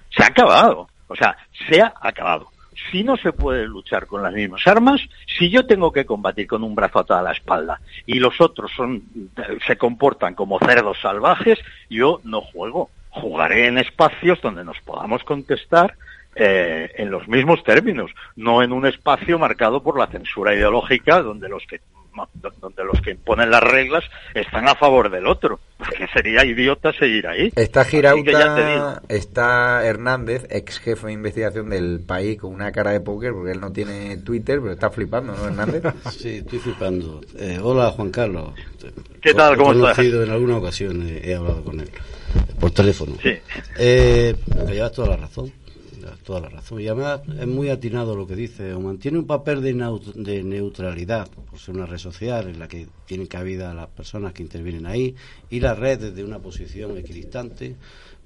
se 0.10 0.24
ha 0.24 0.28
acabado. 0.28 0.88
O 1.14 1.16
sea, 1.16 1.38
se 1.70 1.80
ha 1.80 1.94
acabado. 2.02 2.48
Si 2.92 3.04
no 3.04 3.16
se 3.18 3.32
puede 3.32 3.68
luchar 3.68 4.08
con 4.08 4.24
las 4.24 4.34
mismas 4.34 4.66
armas, 4.66 5.00
si 5.28 5.48
yo 5.52 5.68
tengo 5.68 5.92
que 5.92 6.06
combatir 6.06 6.48
con 6.48 6.64
un 6.64 6.74
brazo 6.74 7.00
atado 7.00 7.20
a 7.20 7.24
la 7.24 7.34
espalda 7.34 7.80
y 8.08 8.16
los 8.16 8.42
otros 8.42 8.72
son, 8.76 9.04
se 9.68 9.78
comportan 9.78 10.34
como 10.34 10.58
cerdos 10.58 10.98
salvajes, 11.00 11.60
yo 11.88 12.20
no 12.24 12.42
juego. 12.42 12.90
Jugaré 13.12 13.68
en 13.68 13.78
espacios 13.78 14.42
donde 14.42 14.64
nos 14.64 14.80
podamos 14.82 15.24
contestar 15.24 15.94
eh, 16.36 16.92
en 16.98 17.12
los 17.12 17.28
mismos 17.28 17.64
términos, 17.64 18.10
no 18.36 18.64
en 18.64 18.72
un 18.72 18.88
espacio 18.88 19.38
marcado 19.38 19.84
por 19.84 20.00
la 20.00 20.08
censura 20.08 20.56
ideológica 20.56 21.22
donde 21.22 21.48
los 21.48 21.64
que 21.68 21.80
donde 22.62 22.84
los 22.84 23.02
que 23.02 23.12
imponen 23.12 23.50
las 23.50 23.62
reglas 23.64 24.04
están 24.34 24.68
a 24.68 24.76
favor 24.76 25.10
del 25.10 25.28
otro, 25.28 25.60
porque 25.78 26.08
sería 26.14 26.46
idiota 26.46 26.94
seguir 26.94 27.28
ahí. 27.28 27.52
Está. 27.56 27.84
Girauta, 27.84 29.02
está 29.10 29.86
Hernández, 29.86 30.46
ex 30.50 30.80
jefe 30.80 31.08
de 31.08 31.14
investigación 31.14 31.70
del 31.70 32.00
país, 32.00 32.40
con 32.40 32.54
una 32.54 32.72
cara 32.72 32.92
de 32.92 33.02
póker, 33.02 33.34
porque 33.34 33.52
él 33.52 33.60
no 33.60 33.72
tiene 33.72 34.18
Twitter, 34.18 34.60
pero 34.62 34.74
está 34.74 34.90
flipando, 34.90 35.34
¿no, 35.36 35.46
Hernández? 35.48 35.84
Sí, 36.12 36.38
estoy 36.38 36.60
flipando. 36.60 37.22
Eh, 37.38 37.60
hola, 37.62 37.90
Juan 37.92 38.12
Carlos. 38.12 38.54
¿Qué 39.22 39.34
tal? 39.34 39.58
¿Cómo 39.58 39.72
He 39.72 39.76
estás? 39.76 39.96
conocido 39.96 40.24
en 40.24 40.30
alguna 40.32 40.58
ocasión, 40.58 41.08
he 41.08 41.34
hablado 41.36 41.64
con 41.64 41.80
él 41.80 41.90
por 42.60 42.72
teléfono. 42.72 43.16
Sí. 43.22 43.34
Eh, 43.78 44.36
llevas 44.68 44.92
toda 44.94 45.10
la 45.10 45.18
razón. 45.18 45.52
Toda 46.24 46.42
la 46.42 46.50
razón. 46.50 46.80
Y 46.82 46.88
además 46.88 47.22
es 47.40 47.48
muy 47.48 47.70
atinado 47.70 48.16
lo 48.16 48.26
que 48.28 48.36
dice. 48.36 48.74
O 48.74 48.80
mantiene 48.82 49.18
un 49.20 49.26
papel 49.28 49.62
de, 49.62 49.74
de 50.16 50.44
neutralidad, 50.44 51.28
por 51.30 51.60
ser 51.60 51.76
una 51.76 51.86
red 51.86 51.98
social 51.98 52.48
en 52.50 52.60
la 52.60 52.68
que 52.68 52.88
tienen 53.06 53.28
cabida 53.28 53.74
las 53.74 53.88
personas 53.90 54.34
que 54.34 54.44
intervienen 54.44 54.86
ahí, 54.86 55.16
y 55.50 55.60
la 55.60 55.76
red 55.76 56.00
desde 56.00 56.24
una 56.24 56.40
posición 56.40 56.98
equidistante, 56.98 57.76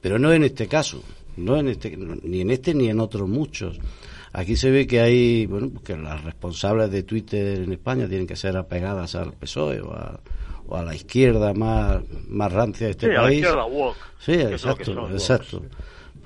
pero 0.02 0.20
no 0.20 0.32
en 0.34 0.44
este 0.44 0.68
caso, 0.68 1.02
no 1.38 1.58
en 1.58 1.70
este, 1.70 1.98
ni 2.24 2.42
en 2.42 2.52
este 2.52 2.74
ni 2.74 2.90
en 2.90 3.00
otros 3.00 3.28
muchos. 3.28 3.80
Aquí 4.34 4.56
se 4.56 4.70
ve 4.70 4.86
que 4.86 5.00
hay, 5.02 5.46
bueno, 5.48 5.72
que 5.84 5.98
las 5.98 6.24
responsables 6.24 6.92
de 6.92 7.04
Twitter 7.04 7.60
en 7.62 7.72
España 7.72 8.08
tienen 8.08 8.28
que 8.28 8.36
ser 8.36 8.56
apegadas 8.58 9.16
al 9.16 9.34
PSOE 9.34 9.82
o 9.82 9.92
a, 9.94 10.20
o 10.68 10.76
a 10.76 10.84
la 10.84 10.94
izquierda 10.94 11.54
más, 11.54 12.02
más 12.28 12.52
rancia 12.52 12.86
de 12.88 12.92
este 12.92 13.08
Sí, 13.08 13.12
a 13.14 13.16
la 13.16 13.22
país. 13.24 13.40
izquierda 13.40 13.66
woke, 13.66 13.98
Sí, 14.20 14.34
exacto, 14.34 15.10
exacto. 15.12 15.64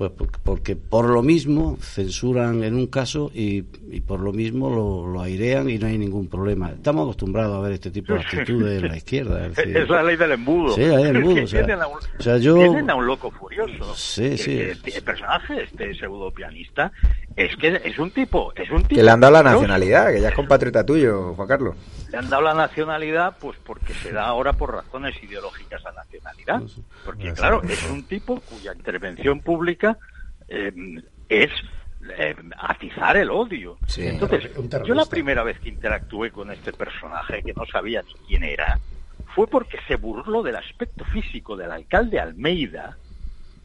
Pues 0.02 0.14
porque, 0.18 0.40
porque 0.44 0.76
por 0.76 1.06
lo 1.12 1.22
mismo 1.22 1.78
censuran 1.80 2.64
en 2.64 2.74
un 2.74 2.88
caso 2.88 3.30
y, 3.36 3.64
y 3.92 4.02
por 4.02 4.20
lo 4.20 4.34
mismo 4.34 4.68
lo, 4.72 5.06
lo 5.06 5.22
airean 5.22 5.70
y 5.70 5.78
no 5.78 5.86
hay 5.86 6.00
ningún 6.00 6.28
problema. 6.28 6.72
Estamos 6.72 7.04
acostumbrados 7.04 7.56
a 7.56 7.60
ver 7.62 7.74
este 7.74 7.92
tipo 7.92 8.14
de 8.16 8.20
actitudes 8.22 8.82
en 8.82 8.90
la 8.90 8.98
izquierda. 8.98 9.46
Es, 9.46 9.56
decir, 9.56 9.78
Es 9.78 9.88
la 9.90 10.02
ley 10.02 10.16
del 10.16 10.32
embudo. 10.32 10.74
Sí, 10.74 10.82
la 10.82 10.96
ley 10.96 11.04
del 11.06 11.16
embudo, 11.18 11.44
o 11.44 11.48
sea, 11.48 11.66
tienen 11.66 11.84
a 11.84 11.88
un, 11.88 11.98
o 11.98 12.22
sea, 12.24 12.38
yo- 12.40 12.56
tienen 12.56 12.90
a 12.90 12.96
un 12.96 13.06
loco 13.06 13.30
furioso. 13.30 13.94
Sí, 13.96 14.30
Que- 14.32 14.38
sí. 14.40 14.56
que 14.84 14.98
el 14.98 15.04
personaje, 15.04 15.64
este 15.66 15.94
pseudo 15.94 16.32
pianista, 16.32 16.92
es 17.36 17.56
que 17.58 17.80
es 17.86 18.00
un 18.00 18.10
tipo, 18.10 18.52
es 18.56 18.72
un 18.72 18.82
tipo. 18.82 18.96
Que 18.96 19.04
le 19.04 19.12
han 19.12 19.20
dado 19.20 19.34
la 19.34 19.44
nacionalidad, 19.44 20.12
que 20.12 20.20
ya 20.22 20.30
es 20.30 20.36
compatriota 20.36 20.84
tuyo, 20.84 21.36
Juan 21.36 21.48
Carlos. 21.48 21.76
Le 22.12 22.18
han 22.18 22.30
dado 22.30 22.42
la 22.42 22.54
nacionalidad, 22.54 23.38
pues 23.40 23.58
porque 23.64 23.94
se 23.94 24.12
da 24.12 24.26
ahora 24.26 24.54
por 24.54 24.74
razones 24.74 25.16
ideológicas 25.24 25.82
la 25.84 25.94
nacionalidad. 25.94 26.62
Porque, 27.06 27.34
claro, 27.34 27.62
es 27.64 27.90
un 27.90 28.04
tipo 28.04 28.42
cuya 28.42 28.74
intervención 28.74 29.40
pública 29.40 29.98
eh, 30.50 30.74
es 31.30 31.52
eh, 32.18 32.36
atizar 32.58 33.16
el 33.16 33.32
odio. 33.32 33.78
Sí. 33.88 34.08
Entonces, 34.08 34.52
yo 34.86 34.94
la 34.94 35.06
primera 35.06 35.44
vez 35.44 35.60
que 35.60 35.70
interactué 35.70 36.32
con 36.32 36.52
este 36.52 36.74
personaje, 36.74 37.42
que 37.44 37.54
no 37.54 37.66
sabía 37.66 38.02
ni 38.02 38.14
quién 38.28 38.44
era, 38.44 38.78
fue 39.34 39.48
porque 39.48 39.78
se 39.88 39.96
burló 39.96 40.44
del 40.44 40.58
aspecto 40.58 41.06
físico 41.06 41.56
del 41.56 41.72
alcalde 41.72 42.20
Almeida. 42.20 42.98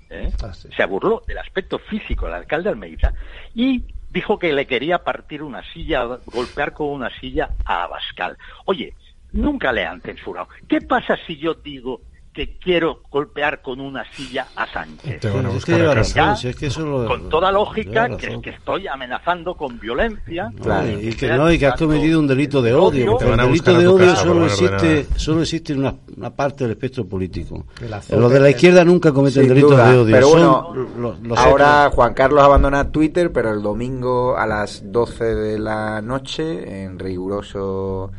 ¿eh? 0.08 0.30
Se 0.76 0.84
burló 0.84 1.22
del 1.26 1.38
aspecto 1.38 1.78
físico 1.78 2.26
del 2.26 2.36
alcalde 2.36 2.68
Almeida 2.68 3.12
y 3.54 3.82
dijo 4.16 4.38
que 4.38 4.54
le 4.54 4.66
quería 4.66 5.04
partir 5.04 5.42
una 5.42 5.62
silla, 5.74 6.06
golpear 6.24 6.72
con 6.72 6.88
una 6.88 7.10
silla 7.20 7.50
a 7.66 7.82
Abascal. 7.82 8.38
Oye, 8.64 8.94
nunca 9.32 9.74
le 9.74 9.84
han 9.84 10.00
censurado. 10.00 10.48
¿Qué 10.66 10.80
pasa 10.80 11.18
si 11.26 11.36
yo 11.36 11.52
digo 11.52 12.00
que 12.36 12.58
quiero 12.62 13.00
golpear 13.10 13.62
con 13.62 13.80
una 13.80 14.04
silla 14.12 14.46
a 14.54 14.66
Sánchez? 14.70 15.20
Te 15.20 15.30
van 15.30 15.46
a 15.46 15.48
buscar 15.48 15.80
a 15.80 15.94
casa. 15.94 16.14
Ya, 16.14 16.36
Si 16.36 16.48
es 16.48 16.56
que 16.56 16.66
eso 16.66 16.84
lo- 16.84 17.06
con 17.08 17.30
toda 17.30 17.50
lógica, 17.50 18.14
que, 18.18 18.50
estoy 18.50 18.86
amenazando 18.86 19.54
con 19.54 19.80
violencia. 19.80 20.52
Claro, 20.62 20.86
y 21.00 21.14
que 21.14 21.28
no, 21.28 21.50
y 21.50 21.58
que 21.58 21.66
has 21.66 21.76
cometido 21.78 22.20
un 22.20 22.26
delito 22.26 22.60
de 22.60 22.74
odio, 22.74 23.18
el 23.18 23.40
a 23.40 23.44
delito 23.46 23.72
de 23.78 23.86
odio 23.86 24.06
casa 24.10 24.22
solo 24.22 24.44
existe, 24.44 25.06
solo 25.16 25.40
existe 25.40 25.72
en 25.72 25.78
una, 25.78 25.94
una 26.14 26.28
parte 26.30 26.64
del 26.64 26.72
espectro 26.72 27.06
político. 27.06 27.64
Los 28.10 28.30
de 28.30 28.40
la 28.40 28.50
izquierda 28.50 28.84
nunca 28.84 29.12
cometen 29.12 29.48
delitos 29.48 29.70
duda, 29.70 29.90
de 29.90 29.98
odio. 29.98 30.14
Pero 30.14 30.28
son 30.28 30.38
bueno, 30.38 30.88
los- 30.98 31.20
los 31.20 31.38
ahora 31.38 31.80
otros. 31.84 31.94
Juan 31.94 32.12
Carlos 32.12 32.42
abandona 32.44 32.92
Twitter, 32.92 33.32
pero 33.32 33.50
el 33.54 33.62
domingo 33.62 34.36
a 34.36 34.46
las 34.46 34.82
12 34.92 35.24
de 35.24 35.58
la 35.58 36.02
noche, 36.02 36.82
en 36.84 36.98
riguroso... 36.98 38.12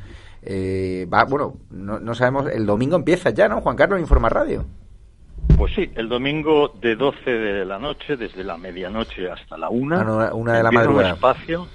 eh, 0.49 1.05
va, 1.11 1.25
bueno, 1.25 1.55
no, 1.71 1.99
no 1.99 2.15
sabemos, 2.15 2.49
el 2.49 2.65
domingo 2.65 2.95
empieza 2.95 3.29
ya, 3.31 3.47
¿no? 3.47 3.61
Juan 3.61 3.75
Carlos 3.75 3.99
Informa 3.99 4.29
Radio. 4.29 4.65
Pues 5.57 5.73
sí, 5.75 5.89
el 5.95 6.07
domingo 6.09 6.73
de 6.81 6.95
12 6.95 7.31
de 7.31 7.65
la 7.65 7.79
noche, 7.79 8.15
desde 8.17 8.43
la 8.43 8.57
medianoche 8.57 9.29
hasta 9.29 9.57
la 9.57 9.69
una, 9.69 10.01
Ah, 10.01 10.03
no, 10.03 10.35
una 10.35 10.53
de 10.53 10.63
la 10.63 10.71
madrugada. 10.71 11.09
un 11.09 11.13
espacio 11.15 11.67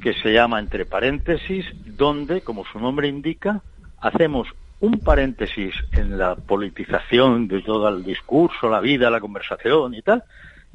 que 0.00 0.14
se 0.14 0.32
llama 0.32 0.58
Entre 0.58 0.86
Paréntesis, 0.86 1.66
donde, 1.84 2.40
como 2.40 2.64
su 2.64 2.80
nombre 2.80 3.08
indica, 3.08 3.60
hacemos 4.00 4.48
un 4.80 4.98
paréntesis 5.00 5.74
en 5.92 6.16
la 6.16 6.34
politización 6.34 7.46
de 7.46 7.60
todo 7.60 7.88
el 7.90 8.02
discurso, 8.02 8.70
la 8.70 8.80
vida, 8.80 9.10
la 9.10 9.20
conversación 9.20 9.92
y 9.94 10.00
tal, 10.02 10.24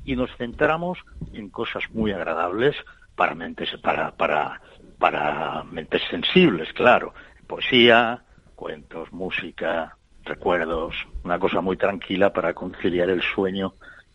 y 0.06 0.16
nos 0.16 0.30
centramos 0.38 1.00
en 1.34 1.50
cosas 1.50 1.84
muy 1.94 2.12
agradables 2.12 2.76
para 3.16 3.34
mentes, 3.34 3.70
para, 3.82 4.12
para, 4.12 4.62
para 5.00 5.64
mentes 5.72 6.02
sensibles, 6.12 6.72
claro. 6.74 7.14
Poesía, 7.52 8.24
cuentos, 8.56 9.12
música, 9.12 9.98
recuerdos, 10.24 10.96
una 11.26 11.38
cosa 11.38 11.60
muy 11.60 11.76
tranquila 11.76 12.32
para 12.32 12.54
conciliar 12.54 13.10
el 13.10 13.22
sueño 13.22 13.74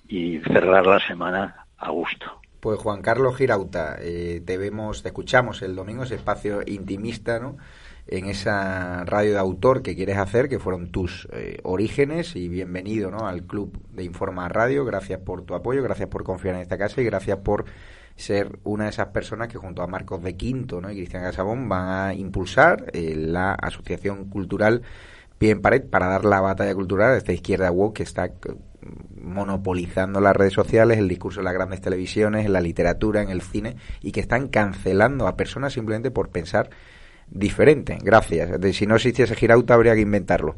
y 0.09 0.39
cerrar 0.39 0.87
la 0.87 0.99
semana 1.01 1.67
a 1.77 1.91
gusto. 1.91 2.41
Pues 2.61 2.79
Juan 2.79 3.03
Carlos 3.03 3.37
Girauta, 3.37 3.99
eh, 4.01 4.41
te 4.43 4.57
vemos, 4.57 5.03
te 5.03 5.11
escuchamos 5.11 5.61
el 5.61 5.77
domingo, 5.77 6.05
ese 6.05 6.15
espacio 6.15 6.63
intimista, 6.65 7.39
¿no? 7.39 7.59
En 8.07 8.25
esa 8.25 9.05
radio 9.05 9.33
de 9.33 9.39
autor 9.39 9.83
que 9.83 9.95
quieres 9.95 10.17
hacer, 10.17 10.49
que 10.49 10.59
fueron 10.59 10.91
tus 10.91 11.29
eh, 11.35 11.59
orígenes, 11.63 12.37
y 12.37 12.49
bienvenido, 12.49 13.11
¿no? 13.11 13.29
Al 13.29 13.43
club 13.43 13.79
de 13.91 14.03
Informa 14.03 14.49
Radio. 14.49 14.87
Gracias 14.87 15.21
por 15.21 15.43
tu 15.43 15.55
apoyo, 15.55 15.83
gracias 15.83 16.09
por 16.09 16.25
confiar 16.25 16.55
en 16.55 16.63
esta 16.63 16.79
casa 16.79 17.03
y 17.03 17.05
gracias 17.05 17.37
por 17.41 17.67
ser 18.17 18.59
una 18.65 18.85
de 18.85 18.91
esas 18.91 19.09
personas 19.09 19.49
que 19.49 19.59
junto 19.59 19.83
a 19.83 19.87
Marcos 19.87 20.23
de 20.23 20.37
Quinto 20.37 20.81
¿no? 20.81 20.91
y 20.91 20.97
Cristian 20.97 21.23
Casabón 21.23 21.69
van 21.69 21.89
a 21.89 22.15
impulsar 22.15 22.91
eh, 22.93 23.15
la 23.15 23.53
asociación 23.53 24.31
cultural 24.31 24.83
Pie 25.39 25.51
en 25.51 25.61
Pared 25.61 25.85
para 25.85 26.07
dar 26.07 26.25
la 26.25 26.41
batalla 26.41 26.75
cultural 26.75 27.13
a 27.13 27.17
esta 27.19 27.33
izquierda 27.33 27.71
woke 27.71 27.97
que 27.97 28.03
está 28.03 28.27
eh, 28.27 28.33
monopolizando 29.21 30.21
las 30.21 30.35
redes 30.35 30.55
sociales, 30.55 30.99
el 30.99 31.09
discurso 31.09 31.41
de 31.41 31.45
las 31.45 31.53
grandes 31.53 31.81
televisiones, 31.83 32.47
en 32.47 32.53
la 32.53 32.61
literatura, 32.61 33.21
en 33.21 33.29
el 33.29 33.43
cine 33.43 33.77
y 34.01 34.13
que 34.13 34.21
están 34.21 34.49
cancelando 34.49 35.27
a 35.27 35.37
personas 35.37 35.75
simplemente 35.75 36.11
por 36.11 36.31
pensar 36.31 36.71
diferente. 37.29 37.99
Gracias. 38.03 38.59
De, 38.59 38.73
si 38.73 38.87
no 38.87 38.97
existiese 38.97 39.35
Girauta 39.35 39.75
habría 39.75 39.95
que 39.95 40.01
inventarlo. 40.01 40.57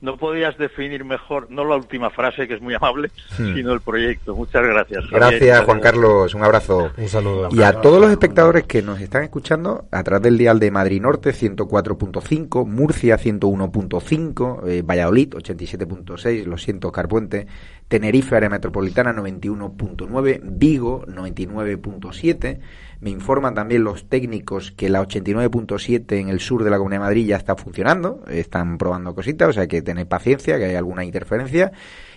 No 0.00 0.16
podías 0.16 0.56
definir 0.58 1.04
mejor, 1.04 1.50
no 1.50 1.64
la 1.64 1.74
última 1.74 2.08
frase, 2.10 2.46
que 2.46 2.54
es 2.54 2.60
muy 2.60 2.72
amable, 2.74 3.10
Hmm. 3.36 3.54
sino 3.54 3.72
el 3.72 3.80
proyecto. 3.80 4.36
Muchas 4.36 4.62
gracias. 4.62 5.04
Javier. 5.06 5.40
Gracias, 5.40 5.64
Juan 5.64 5.80
Carlos. 5.80 6.34
Un 6.34 6.44
abrazo. 6.44 6.92
Un 6.96 7.08
saludo. 7.08 7.48
Y 7.50 7.62
a 7.62 7.80
todos 7.80 8.00
los 8.00 8.10
espectadores 8.10 8.62
que 8.64 8.80
nos 8.80 9.00
están 9.00 9.24
escuchando 9.24 9.86
a 9.90 10.02
través 10.04 10.22
del 10.22 10.38
dial 10.38 10.60
de 10.60 10.70
Madrid 10.70 11.00
Norte 11.02 11.32
104.5, 11.32 12.64
Murcia 12.64 13.16
101.5, 13.18 14.62
eh, 14.68 14.82
Valladolid 14.82 15.34
87.6, 15.34 16.44
lo 16.46 16.58
siento, 16.58 16.92
Carpuente, 16.92 17.46
Tenerife, 17.88 18.36
área 18.36 18.50
metropolitana 18.50 19.14
91.9, 19.14 20.40
Vigo 20.44 21.06
99.7. 21.06 22.58
Me 23.00 23.10
informan 23.10 23.54
también 23.54 23.82
los 23.82 24.08
técnicos 24.10 24.72
que 24.72 24.90
la 24.90 25.00
89.7 25.00 26.20
en 26.20 26.28
el 26.28 26.40
sur 26.40 26.64
de 26.64 26.70
la 26.70 26.76
Comunidad 26.76 27.00
de 27.00 27.06
Madrid 27.06 27.26
ya 27.26 27.36
está 27.36 27.56
funcionando, 27.56 28.22
están 28.28 28.76
probando 28.76 29.14
cositas, 29.14 29.48
o 29.48 29.52
sea 29.54 29.66
que 29.66 29.80
tened 29.80 30.06
paciencia, 30.06 30.58
que 30.58 30.66
hay 30.66 30.74
alguna 30.74 31.04
interferencia. 31.04 31.72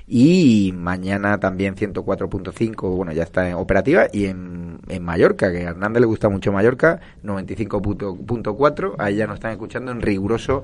Y 0.07 0.73
mañana 0.75 1.39
también 1.39 1.75
104.5, 1.75 2.95
bueno, 2.97 3.13
ya 3.13 3.23
está 3.23 3.47
en 3.47 3.55
operativa. 3.55 4.07
Y 4.11 4.25
en, 4.25 4.79
en 4.89 5.03
Mallorca, 5.03 5.53
que 5.53 5.59
a 5.59 5.69
Hernández 5.69 6.01
le 6.01 6.07
gusta 6.07 6.27
mucho 6.27 6.51
Mallorca, 6.51 6.99
95.4, 7.23 8.95
ahí 8.97 9.15
ya 9.15 9.27
nos 9.27 9.35
están 9.35 9.51
escuchando 9.51 9.93
en 9.93 10.01
riguroso 10.01 10.63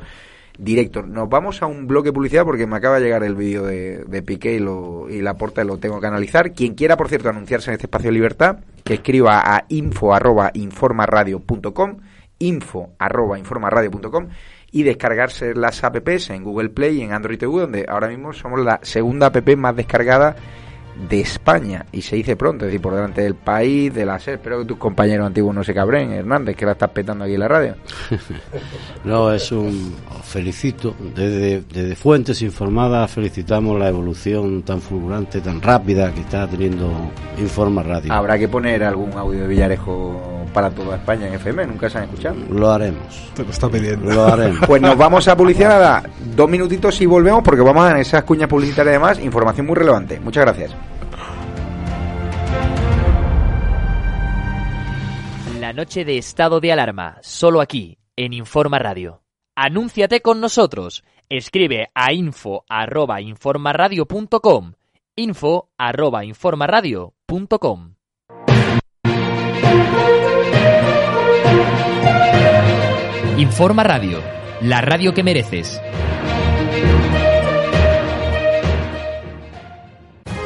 directo. 0.57 1.03
Nos 1.03 1.29
vamos 1.29 1.61
a 1.61 1.67
un 1.67 1.87
bloque 1.87 2.11
publicidad 2.11 2.45
porque 2.45 2.67
me 2.67 2.75
acaba 2.75 2.99
de 2.99 3.05
llegar 3.05 3.23
el 3.23 3.35
vídeo 3.35 3.63
de, 3.63 4.03
de 4.05 4.21
Piqué 4.21 4.55
y, 4.55 4.59
lo, 4.59 5.09
y 5.09 5.21
la 5.21 5.35
porta 5.35 5.63
lo 5.63 5.77
tengo 5.77 5.99
que 5.99 6.07
analizar. 6.07 6.53
Quien 6.53 6.73
quiera, 6.73 6.97
por 6.97 7.09
cierto, 7.09 7.29
anunciarse 7.29 7.69
en 7.69 7.75
este 7.75 7.85
espacio 7.85 8.09
de 8.09 8.13
libertad, 8.13 8.57
que 8.83 8.95
escriba 8.95 9.41
a 9.55 9.65
info 9.69 10.13
arroba 10.13 10.51
info 10.53 10.87
arroba 12.99 13.39
y 14.69 14.83
descargarse 14.83 15.55
las 15.55 15.83
apps 15.83 16.29
en 16.29 16.43
Google 16.43 16.69
Play 16.69 16.97
y 16.97 17.01
en 17.01 17.13
Android 17.13 17.37
TV, 17.37 17.61
donde 17.61 17.85
ahora 17.87 18.09
mismo 18.09 18.33
somos 18.33 18.59
la 18.59 18.79
segunda 18.83 19.27
app 19.27 19.55
más 19.55 19.75
descargada 19.75 20.35
de 21.09 21.21
España 21.21 21.85
y 21.91 22.01
se 22.01 22.15
dice 22.15 22.35
pronto, 22.35 22.65
es 22.65 22.71
decir, 22.71 22.81
por 22.81 22.95
delante 22.95 23.21
del 23.21 23.35
país, 23.35 23.93
de 23.93 24.05
la 24.05 24.19
SER. 24.19 24.35
Espero 24.35 24.59
que 24.59 24.65
tus 24.65 24.77
compañeros 24.77 25.27
antiguos 25.27 25.53
no 25.53 25.63
se 25.63 25.73
cabren, 25.73 26.11
Hernández, 26.11 26.55
que 26.55 26.65
la 26.65 26.73
estás 26.73 26.89
petando 26.89 27.23
aquí 27.25 27.33
en 27.35 27.39
la 27.39 27.47
radio. 27.47 27.75
No, 29.03 29.31
es 29.31 29.51
un. 29.51 29.95
felicito. 30.23 30.93
Desde, 31.15 31.61
desde 31.61 31.95
fuentes 31.95 32.41
informadas 32.41 33.11
felicitamos 33.11 33.79
la 33.79 33.87
evolución 33.87 34.63
tan 34.63 34.81
fulgurante, 34.81 35.39
tan 35.39 35.61
rápida 35.61 36.11
que 36.13 36.21
está 36.21 36.47
teniendo 36.47 36.91
Informa 37.37 37.83
Radio. 37.83 38.11
Habrá 38.11 38.37
que 38.37 38.47
poner 38.47 38.83
algún 38.83 39.13
audio 39.13 39.41
de 39.41 39.47
Villarejo 39.47 40.45
para 40.53 40.69
toda 40.71 40.95
España 40.95 41.27
en 41.27 41.35
FM, 41.35 41.67
nunca 41.67 41.89
se 41.89 41.99
han 41.99 42.05
escuchado. 42.05 42.35
Lo 42.49 42.71
haremos. 42.71 43.31
Te 43.35 43.43
lo 43.43 43.51
está 43.51 43.69
pidiendo. 43.69 44.11
Lo 44.11 44.25
haremos. 44.25 44.67
Pues 44.67 44.81
nos 44.81 44.97
vamos 44.97 45.27
a 45.27 45.37
publicidad, 45.37 45.69
nada, 45.69 46.03
dos 46.35 46.49
minutitos 46.49 46.99
y 47.01 47.05
volvemos 47.05 47.43
porque 47.43 47.61
vamos 47.61 47.83
a 47.83 47.87
dar 47.87 47.95
en 47.95 48.01
esas 48.01 48.23
cuñas 48.23 48.49
publicitarias 48.49 48.95
además 48.95 49.19
información 49.19 49.67
muy 49.67 49.75
relevante. 49.75 50.19
Muchas 50.19 50.43
gracias. 50.43 50.86
La 55.67 55.73
noche 55.73 56.05
de 56.05 56.17
estado 56.17 56.61
de 56.61 56.71
alarma, 56.71 57.17
solo 57.21 57.59
aquí, 57.59 57.97
en 58.15 58.31
Informa 58.31 58.79
Radio. 58.79 59.21
Anúnciate 59.53 60.21
con 60.21 60.39
nosotros. 60.39 61.03
Escribe 61.27 61.89
a 61.93 62.13
info 62.13 62.63
arroba 62.69 63.19
informaradio.com. 63.19 64.71
Info. 65.17 65.69
Informa 73.37 73.83
Radio, 73.83 74.23
la 74.61 74.79
radio 74.79 75.13
que 75.13 75.23
mereces. 75.23 75.81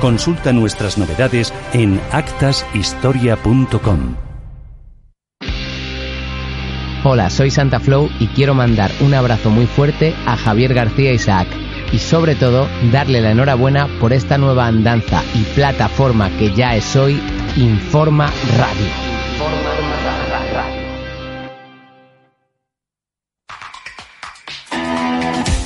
Consulta 0.00 0.52
nuestras 0.52 0.96
novedades 0.96 1.52
en 1.72 2.00
actashistoria.com. 2.12 4.14
Hola, 7.04 7.30
soy 7.30 7.50
Santa 7.50 7.80
Flow 7.80 8.08
y 8.18 8.26
quiero 8.28 8.54
mandar 8.54 8.90
un 9.00 9.14
abrazo 9.14 9.50
muy 9.50 9.66
fuerte 9.66 10.14
a 10.26 10.36
Javier 10.36 10.74
García 10.74 11.12
Isaac 11.12 11.48
y 11.92 11.98
sobre 11.98 12.34
todo 12.34 12.68
darle 12.92 13.20
la 13.20 13.30
enhorabuena 13.30 13.88
por 14.00 14.12
esta 14.12 14.36
nueva 14.36 14.66
andanza 14.66 15.22
y 15.34 15.42
plataforma 15.54 16.30
que 16.38 16.52
ya 16.54 16.76
es 16.76 16.96
hoy 16.96 17.20
Informa 17.56 18.30
Radio. 18.56 19.07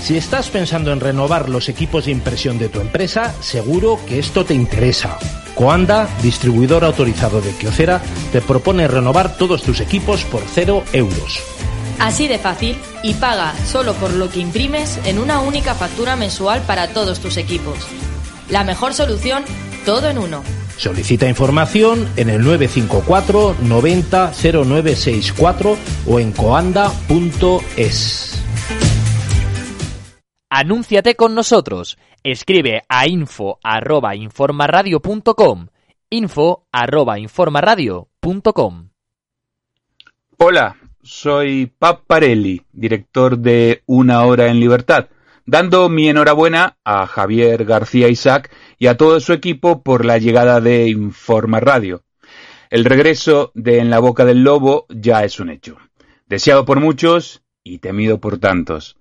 Si 0.03 0.17
estás 0.17 0.51
pensando 0.51 0.93
en 0.93 0.99
renovar 0.99 1.49
los 1.49 1.69
equipos 1.69 2.07
de 2.07 2.11
impresión 2.11 2.59
de 2.59 2.69
tu 2.69 2.81
empresa, 2.81 3.33
seguro 3.41 4.01
que 4.05 4.19
esto 4.19 4.45
te 4.45 4.53
interesa. 4.53 5.17
Coanda, 5.55 6.09
distribuidor 6.23 6.85
autorizado 6.85 7.41
de 7.41 7.53
Kyocera, 7.53 8.03
te 8.33 8.41
propone 8.41 8.89
renovar 8.89 9.37
todos 9.37 9.63
tus 9.63 9.79
equipos 9.79 10.25
por 10.25 10.43
cero 10.53 10.83
euros. 10.93 11.39
Así 12.01 12.27
de 12.27 12.41
fácil 12.41 12.77
y 13.05 13.15
paga 13.15 13.55
solo 13.65 13.95
por 13.95 14.13
lo 14.13 14.29
que 14.29 14.41
imprimes 14.41 14.99
en 15.05 15.21
una 15.21 15.39
única 15.39 15.77
factura 15.77 16.17
mensual 16.17 16.63
para 16.63 16.89
todos 16.89 17.21
tus 17.21 17.37
equipos. 17.37 17.79
La 18.51 18.65
mejor 18.65 18.95
solución, 18.95 19.45
todo 19.87 20.11
en 20.11 20.19
uno. 20.19 20.43
Solicita 20.79 21.29
información 21.29 22.09
en 22.17 22.29
el 22.29 22.43
954 22.43 23.55
90 23.63 24.33
0964 24.33 25.77
o 26.09 26.19
en 26.19 26.33
coanda.es. 26.33 28.32
Anúnciate 30.55 31.15
con 31.15 31.35
nosotros. 31.35 31.97
Escribe 32.23 32.83
a 32.87 33.07
info 33.07 33.59
arroba 33.63 34.15
informaradio.com. 34.15 35.69
Info 36.11 36.67
arroba 36.71 37.19
informaradio.com. 37.19 38.91
Hola, 40.37 40.77
soy 41.03 41.73
Pap 41.79 42.03
Parelli, 42.07 42.61
director 42.71 43.39
de 43.39 43.83
Una 43.87 44.27
Hora 44.27 44.49
en 44.49 44.61
Libertad, 44.61 45.09
dando 45.47 45.89
mi 45.89 46.11
enhorabuena 46.11 46.77
a 46.85 47.07
Javier 47.07 47.65
García 47.65 48.09
Isaac 48.09 48.55
y 48.79 48.89
a 48.89 48.99
todo 48.99 49.21
su 49.21 49.33
equipo 49.33 49.83
por 49.83 50.05
la 50.05 50.19
llegada 50.19 50.61
de 50.61 50.87
Informa 50.87 51.61
Radio. 51.61 52.03
El 52.69 52.85
regreso 52.85 53.53
de 53.55 53.79
En 53.79 53.89
la 53.89 54.01
Boca 54.01 54.27
del 54.27 54.45
Lobo 54.45 54.85
ya 54.91 55.25
es 55.25 55.41
un 55.41 55.49
hecho, 55.49 55.79
deseado 56.27 56.67
por 56.67 56.79
muchos 56.79 57.43
y 57.65 57.79
temido 57.79 58.21
por 58.21 58.37
tantos. 58.37 58.99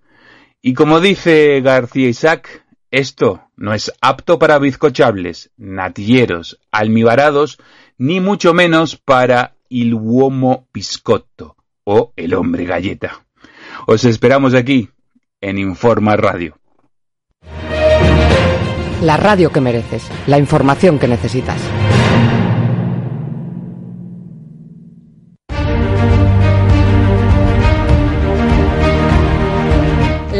Y 0.61 0.73
como 0.73 0.99
dice 0.99 1.59
García 1.61 2.09
Isaac, 2.09 2.65
esto 2.91 3.41
no 3.55 3.73
es 3.73 3.91
apto 3.99 4.37
para 4.37 4.59
bizcochables, 4.59 5.49
natilleros, 5.57 6.59
almibarados, 6.71 7.57
ni 7.97 8.19
mucho 8.19 8.53
menos 8.53 8.95
para 8.95 9.55
il 9.69 9.93
uomo 9.95 10.67
piscotto 10.71 11.55
o 11.83 12.13
el 12.15 12.33
hombre 12.35 12.65
galleta. 12.65 13.25
Os 13.87 14.05
esperamos 14.05 14.53
aquí, 14.53 14.89
en 15.39 15.57
Informa 15.57 16.15
Radio. 16.15 16.57
La 19.01 19.17
radio 19.17 19.51
que 19.51 19.61
mereces, 19.61 20.07
la 20.27 20.37
información 20.37 20.99
que 20.99 21.07
necesitas. 21.07 21.59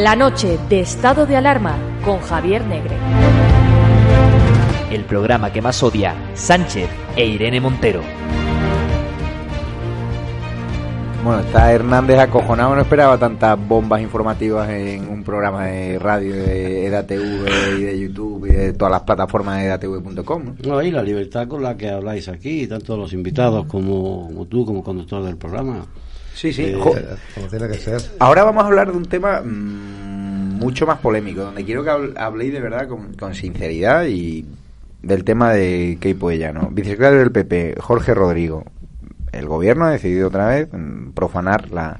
La 0.02 0.16
noche 0.16 0.58
de 0.68 0.80
estado 0.80 1.28
de 1.28 1.38
alarma 1.38 1.78
con 2.04 2.20
Javier 2.22 2.66
Negre. 2.66 2.98
El 4.90 5.04
programa 5.04 5.54
que 5.54 5.62
más 5.62 5.84
odia 5.84 6.16
Sánchez 6.34 6.90
e 7.16 7.28
Irene 7.28 7.62
Montero. 7.62 8.02
Bueno, 11.24 11.42
está 11.42 11.72
Hernández 11.72 12.18
acojonado, 12.18 12.74
no 12.74 12.82
esperaba 12.82 13.20
tantas 13.20 13.56
bombas 13.68 14.02
informativas 14.02 14.68
en 14.70 15.08
un 15.08 15.24
programa 15.24 15.68
de 15.68 16.00
radio 16.00 16.34
de 16.34 16.88
EDATV 16.88 17.78
y 17.78 17.84
de 17.84 18.00
YouTube 18.00 18.48
y 18.48 18.54
de 18.54 18.74
todas 18.74 18.94
las 18.94 19.02
plataformas 19.02 19.60
de 19.60 19.66
edatv.com. 19.68 20.44
¿no? 20.46 20.56
No, 20.68 20.82
y 20.82 20.90
la 20.90 21.04
libertad 21.04 21.48
con 21.48 21.62
la 21.62 21.78
que 21.78 21.90
habláis 21.90 22.28
aquí, 22.28 22.66
tanto 22.66 22.98
los 22.98 23.14
invitados 23.14 23.68
como, 23.68 24.26
como 24.26 24.48
tú, 24.48 24.66
como 24.66 24.84
conductor 24.84 25.24
del 25.24 25.38
programa. 25.38 25.86
Sí, 26.42 26.54
sí. 26.54 26.64
Eh, 26.64 26.80
Como 27.36 27.48
tiene 27.48 27.68
que 27.68 27.76
ser. 27.76 28.02
Ahora 28.20 28.44
vamos 28.44 28.64
a 28.64 28.68
hablar 28.68 28.92
de 28.92 28.98
un 28.98 29.06
tema 29.06 29.42
mm, 29.42 30.58
mucho 30.58 30.88
más 30.88 30.98
polémico, 31.00 31.42
donde 31.42 31.64
quiero 31.64 31.84
que 31.84 31.92
habl- 31.92 32.18
habléis 32.18 32.52
de 32.52 32.60
verdad 32.62 32.88
con, 32.88 33.14
con 33.14 33.36
sinceridad 33.36 34.06
y 34.06 34.46
del 35.04 35.24
tema 35.24 35.52
de 35.54 35.98
Keipo 36.02 36.32
Ellano. 36.32 36.70
Vicesecretario 36.72 37.20
del 37.20 37.32
PP, 37.32 37.76
Jorge 37.80 38.14
Rodrigo. 38.16 38.64
El 39.32 39.46
gobierno 39.48 39.86
ha 39.86 39.92
decidido 39.92 40.28
otra 40.30 40.48
vez 40.48 40.68
mm, 40.72 41.12
profanar 41.12 41.70
la, 41.72 42.00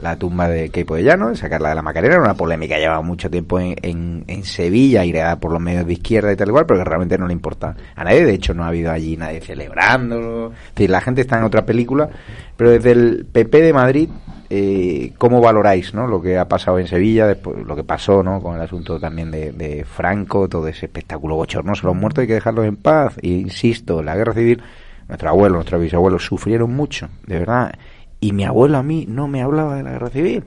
la 0.00 0.16
tumba 0.16 0.48
de 0.48 0.70
Keipo 0.70 0.96
Ellano, 0.96 1.34
sacarla 1.34 1.70
de 1.70 1.74
la 1.74 1.82
Macarena. 1.82 2.14
Era 2.14 2.24
una 2.24 2.34
polémica 2.34 2.78
llevaba 2.78 3.02
mucho 3.02 3.30
tiempo 3.30 3.60
en, 3.60 3.76
en, 3.82 4.24
en 4.26 4.44
Sevilla, 4.44 5.04
irá 5.04 5.36
por 5.38 5.52
los 5.52 5.60
medios 5.60 5.86
de 5.86 5.92
izquierda 5.92 6.32
y 6.32 6.36
tal 6.36 6.48
igual, 6.48 6.66
pero 6.66 6.78
que 6.80 6.84
realmente 6.84 7.18
no 7.18 7.26
le 7.26 7.32
importa 7.32 7.76
a 7.94 8.04
nadie. 8.04 8.24
De 8.24 8.34
hecho, 8.34 8.54
no 8.54 8.64
ha 8.64 8.68
habido 8.68 8.90
allí 8.90 9.16
nadie 9.16 9.40
celebrándolo. 9.40 10.52
Es 10.52 10.74
decir, 10.74 10.90
la 10.90 11.00
gente 11.00 11.20
está 11.20 11.38
en 11.38 11.44
otra 11.44 11.64
película, 11.64 12.08
pero 12.56 12.70
desde 12.70 12.92
el 12.92 13.26
PP 13.30 13.62
de 13.62 13.72
Madrid 13.72 14.08
eh, 14.52 15.12
cómo 15.16 15.40
valoráis 15.40 15.94
¿no? 15.94 16.08
lo 16.08 16.20
que 16.20 16.36
ha 16.36 16.48
pasado 16.48 16.80
en 16.80 16.88
Sevilla, 16.88 17.28
después, 17.28 17.64
lo 17.64 17.76
que 17.76 17.84
pasó 17.84 18.24
¿no? 18.24 18.42
con 18.42 18.56
el 18.56 18.60
asunto 18.60 18.98
también 18.98 19.30
de, 19.30 19.52
de 19.52 19.84
Franco, 19.84 20.48
todo 20.48 20.66
ese 20.66 20.86
espectáculo 20.86 21.36
bochornoso. 21.36 21.86
Los 21.86 21.96
muertos 21.96 22.22
hay 22.22 22.26
que 22.26 22.34
dejarlos 22.34 22.66
en 22.66 22.76
paz. 22.76 23.16
E 23.22 23.28
insisto, 23.28 24.02
la 24.02 24.16
guerra 24.16 24.32
civil, 24.32 24.60
nuestro 25.06 25.28
abuelo, 25.28 25.54
nuestros 25.54 25.80
bisabuelos 25.80 26.24
sufrieron 26.24 26.74
mucho, 26.74 27.08
de 27.28 27.38
verdad. 27.38 27.72
Y 28.20 28.32
mi 28.32 28.44
abuelo 28.44 28.78
a 28.78 28.82
mí 28.82 29.06
no 29.08 29.28
me 29.28 29.42
hablaba 29.42 29.76
de 29.76 29.82
la 29.82 29.92
guerra 29.92 30.10
civil. 30.10 30.44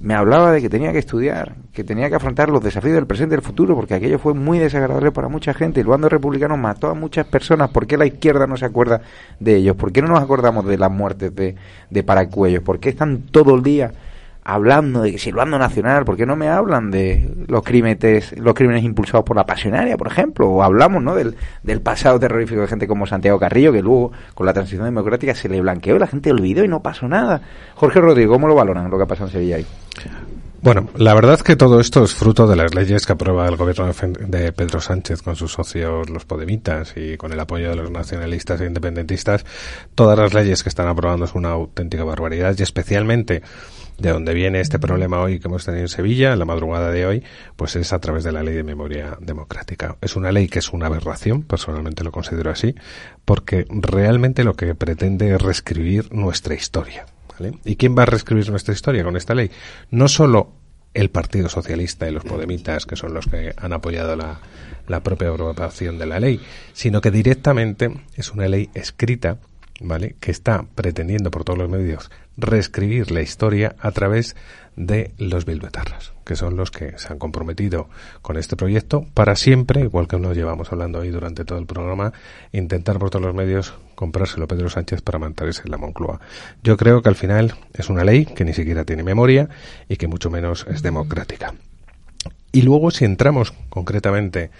Me 0.00 0.14
hablaba 0.14 0.50
de 0.50 0.60
que 0.60 0.68
tenía 0.68 0.90
que 0.90 0.98
estudiar, 0.98 1.54
que 1.72 1.84
tenía 1.84 2.08
que 2.08 2.16
afrontar 2.16 2.48
los 2.48 2.62
desafíos 2.62 2.94
del 2.94 3.06
presente 3.06 3.34
y 3.34 3.36
del 3.36 3.44
futuro, 3.44 3.76
porque 3.76 3.94
aquello 3.94 4.18
fue 4.18 4.34
muy 4.34 4.58
desagradable 4.58 5.12
para 5.12 5.28
mucha 5.28 5.54
gente. 5.54 5.80
El 5.80 5.86
bando 5.86 6.08
republicano 6.08 6.56
mató 6.56 6.88
a 6.88 6.94
muchas 6.94 7.26
personas. 7.26 7.70
¿Por 7.70 7.86
qué 7.86 7.96
la 7.96 8.06
izquierda 8.06 8.48
no 8.48 8.56
se 8.56 8.64
acuerda 8.64 9.02
de 9.38 9.56
ellos? 9.56 9.76
¿Por 9.76 9.92
qué 9.92 10.02
no 10.02 10.08
nos 10.08 10.20
acordamos 10.20 10.66
de 10.66 10.78
las 10.78 10.90
muertes 10.90 11.32
de, 11.36 11.54
de 11.88 12.02
Paracuellos? 12.02 12.62
¿Por 12.62 12.80
qué 12.80 12.88
están 12.88 13.22
todo 13.30 13.54
el 13.54 13.62
día 13.62 13.92
hablando 14.44 15.02
de 15.02 15.12
que 15.12 15.18
si 15.18 15.30
el 15.30 15.36
bando 15.36 15.58
nacional, 15.58 16.04
¿por 16.04 16.16
qué 16.16 16.26
no 16.26 16.36
me 16.36 16.48
hablan 16.48 16.90
de 16.90 17.32
los 17.46 17.62
crímenes, 17.62 18.36
los 18.38 18.54
crímenes 18.54 18.84
impulsados 18.84 19.24
por 19.24 19.36
la 19.36 19.46
pasionaria, 19.46 19.96
por 19.96 20.08
ejemplo? 20.08 20.48
O 20.48 20.62
hablamos, 20.62 21.02
¿no? 21.02 21.14
Del, 21.14 21.36
del 21.62 21.80
pasado 21.80 22.18
terrorífico 22.18 22.60
de 22.60 22.66
gente 22.66 22.88
como 22.88 23.06
Santiago 23.06 23.38
Carrillo, 23.38 23.72
que 23.72 23.82
luego 23.82 24.12
con 24.34 24.46
la 24.46 24.52
transición 24.52 24.84
democrática 24.84 25.34
se 25.34 25.48
le 25.48 25.60
blanqueó 25.60 25.96
y 25.96 25.98
la 25.98 26.06
gente 26.06 26.30
olvidó 26.30 26.64
y 26.64 26.68
no 26.68 26.82
pasó 26.82 27.08
nada. 27.08 27.40
Jorge 27.74 28.00
Rodrigo, 28.00 28.32
¿cómo 28.32 28.48
lo 28.48 28.54
valoran 28.54 28.90
lo 28.90 28.96
que 28.96 29.04
ha 29.04 29.06
pasado 29.06 29.28
en 29.28 29.32
Sevilla 29.32 29.56
ahí? 29.56 29.66
Bueno, 30.62 30.88
la 30.94 31.12
verdad 31.12 31.34
es 31.34 31.42
que 31.42 31.56
todo 31.56 31.80
esto 31.80 32.04
es 32.04 32.14
fruto 32.14 32.46
de 32.46 32.54
las 32.54 32.72
leyes 32.72 33.04
que 33.04 33.12
aprueba 33.14 33.48
el 33.48 33.56
gobierno 33.56 33.92
de 34.28 34.52
Pedro 34.52 34.80
Sánchez 34.80 35.20
con 35.20 35.34
sus 35.34 35.52
socios 35.52 36.08
los 36.08 36.24
Podemitas 36.24 36.92
y 36.96 37.16
con 37.16 37.32
el 37.32 37.40
apoyo 37.40 37.70
de 37.70 37.74
los 37.74 37.90
nacionalistas 37.90 38.60
e 38.60 38.66
independentistas. 38.66 39.44
Todas 39.96 40.16
las 40.16 40.32
leyes 40.32 40.62
que 40.62 40.68
están 40.68 40.86
aprobando 40.86 41.24
es 41.24 41.34
una 41.34 41.50
auténtica 41.50 42.04
barbaridad 42.04 42.54
y 42.56 42.62
especialmente 42.62 43.42
de 44.02 44.10
donde 44.10 44.34
viene 44.34 44.60
este 44.60 44.78
problema 44.78 45.20
hoy 45.20 45.38
que 45.38 45.48
hemos 45.48 45.64
tenido 45.64 45.82
en 45.82 45.88
Sevilla, 45.88 46.32
en 46.32 46.38
la 46.40 46.44
madrugada 46.44 46.90
de 46.90 47.06
hoy, 47.06 47.22
pues 47.56 47.76
es 47.76 47.92
a 47.92 48.00
través 48.00 48.24
de 48.24 48.32
la 48.32 48.42
ley 48.42 48.54
de 48.54 48.64
memoria 48.64 49.16
democrática. 49.20 49.96
Es 50.00 50.16
una 50.16 50.32
ley 50.32 50.48
que 50.48 50.58
es 50.58 50.72
una 50.72 50.86
aberración, 50.86 51.42
personalmente 51.42 52.02
lo 52.02 52.10
considero 52.10 52.50
así, 52.50 52.74
porque 53.24 53.64
realmente 53.70 54.42
lo 54.44 54.54
que 54.54 54.74
pretende 54.74 55.34
es 55.34 55.40
reescribir 55.40 56.12
nuestra 56.12 56.54
historia. 56.54 57.06
¿vale? 57.32 57.58
¿Y 57.64 57.76
quién 57.76 57.96
va 57.96 58.02
a 58.02 58.06
reescribir 58.06 58.50
nuestra 58.50 58.74
historia 58.74 59.04
con 59.04 59.16
esta 59.16 59.34
ley? 59.34 59.50
No 59.90 60.08
solo 60.08 60.52
el 60.94 61.08
Partido 61.08 61.48
Socialista 61.48 62.08
y 62.08 62.12
los 62.12 62.24
Podemitas, 62.24 62.84
que 62.84 62.96
son 62.96 63.14
los 63.14 63.26
que 63.26 63.54
han 63.56 63.72
apoyado 63.72 64.16
la, 64.16 64.40
la 64.88 65.02
propia 65.02 65.28
aprobación 65.28 65.96
de 65.96 66.06
la 66.06 66.18
ley, 66.18 66.40
sino 66.72 67.00
que 67.00 67.12
directamente 67.12 67.90
es 68.16 68.32
una 68.32 68.48
ley 68.48 68.68
escrita 68.74 69.38
¿vale? 69.82 70.16
Que 70.20 70.30
está 70.30 70.64
pretendiendo 70.74 71.30
por 71.30 71.44
todos 71.44 71.58
los 71.58 71.68
medios 71.68 72.10
reescribir 72.36 73.10
la 73.10 73.22
historia 73.22 73.76
a 73.80 73.90
través 73.92 74.36
de 74.76 75.12
los 75.18 75.44
bilbetarras, 75.44 76.12
que 76.24 76.34
son 76.34 76.56
los 76.56 76.70
que 76.70 76.98
se 76.98 77.12
han 77.12 77.18
comprometido 77.18 77.88
con 78.22 78.38
este 78.38 78.56
proyecto 78.56 79.04
para 79.12 79.36
siempre, 79.36 79.82
igual 79.82 80.08
que 80.08 80.18
nos 80.18 80.36
llevamos 80.36 80.72
hablando 80.72 81.00
hoy 81.00 81.10
durante 81.10 81.44
todo 81.44 81.58
el 81.58 81.66
programa, 81.66 82.12
intentar 82.52 82.98
por 82.98 83.10
todos 83.10 83.24
los 83.24 83.34
medios 83.34 83.74
comprárselo 83.94 84.48
Pedro 84.48 84.70
Sánchez 84.70 85.02
para 85.02 85.18
mantenerse 85.18 85.62
en 85.64 85.70
la 85.70 85.76
Moncloa. 85.76 86.20
Yo 86.62 86.76
creo 86.76 87.02
que 87.02 87.08
al 87.08 87.16
final 87.16 87.54
es 87.74 87.90
una 87.90 88.04
ley 88.04 88.24
que 88.24 88.44
ni 88.44 88.54
siquiera 88.54 88.84
tiene 88.84 89.02
memoria 89.02 89.48
y 89.88 89.96
que 89.96 90.06
mucho 90.06 90.30
menos 90.30 90.66
es 90.68 90.82
democrática. 90.82 91.54
Y 92.50 92.62
luego 92.62 92.90
si 92.90 93.04
entramos 93.04 93.52
concretamente 93.68 94.50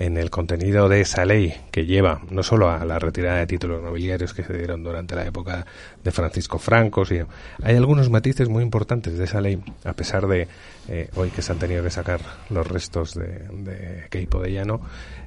en 0.00 0.16
el 0.16 0.30
contenido 0.30 0.88
de 0.88 1.02
esa 1.02 1.26
ley 1.26 1.54
que 1.70 1.84
lleva 1.84 2.22
no 2.30 2.42
solo 2.42 2.70
a 2.70 2.82
la 2.86 2.98
retirada 2.98 3.38
de 3.38 3.46
títulos 3.46 3.82
nobiliarios 3.82 4.32
que 4.32 4.42
se 4.42 4.56
dieron 4.56 4.82
durante 4.82 5.14
la 5.14 5.26
época 5.26 5.66
de 6.02 6.10
Francisco 6.10 6.58
Franco, 6.58 7.04
sino 7.04 7.28
hay 7.62 7.76
algunos 7.76 8.08
matices 8.08 8.48
muy 8.48 8.62
importantes 8.62 9.18
de 9.18 9.24
esa 9.24 9.42
ley, 9.42 9.62
a 9.84 9.92
pesar 9.92 10.26
de 10.26 10.48
eh, 10.88 11.10
hoy 11.16 11.28
que 11.28 11.42
se 11.42 11.52
han 11.52 11.58
tenido 11.58 11.82
que 11.84 11.90
sacar 11.90 12.20
los 12.48 12.66
restos 12.66 13.12
de, 13.14 13.46
de 13.52 14.06
Keipo 14.08 14.40
de 14.40 14.52
Llano, 14.52 14.80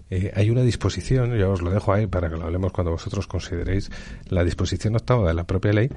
eh, 0.09 0.31
hay 0.35 0.49
una 0.49 0.63
disposición, 0.63 1.35
yo 1.37 1.51
os 1.51 1.61
lo 1.61 1.69
dejo 1.69 1.93
ahí 1.93 2.07
para 2.07 2.27
que 2.27 2.35
lo 2.35 2.43
hablemos 2.43 2.71
cuando 2.71 2.91
vosotros 2.91 3.27
consideréis 3.27 3.91
la 4.29 4.43
disposición 4.43 4.95
octava 4.95 5.27
de 5.27 5.35
la 5.35 5.43
propia 5.43 5.71
ley 5.71 5.89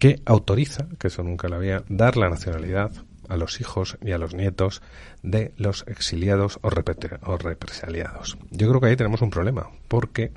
que 0.00 0.20
autoriza, 0.24 0.88
que 0.98 1.06
eso 1.06 1.22
nunca 1.22 1.46
lo 1.48 1.56
había, 1.56 1.84
dar 1.88 2.16
la 2.16 2.28
nacionalidad 2.28 2.90
a 3.28 3.36
los 3.36 3.60
hijos 3.60 3.98
y 4.02 4.12
a 4.12 4.18
los 4.18 4.34
nietos 4.34 4.82
de 5.22 5.52
los 5.56 5.84
exiliados 5.86 6.58
o, 6.62 6.70
represaliados. 6.70 8.38
Yo 8.50 8.68
creo 8.68 8.80
que 8.80 8.86
ahí 8.88 8.96
tenemos 8.96 9.22
un 9.22 9.30
problema, 9.30 9.70
porque 9.88 10.32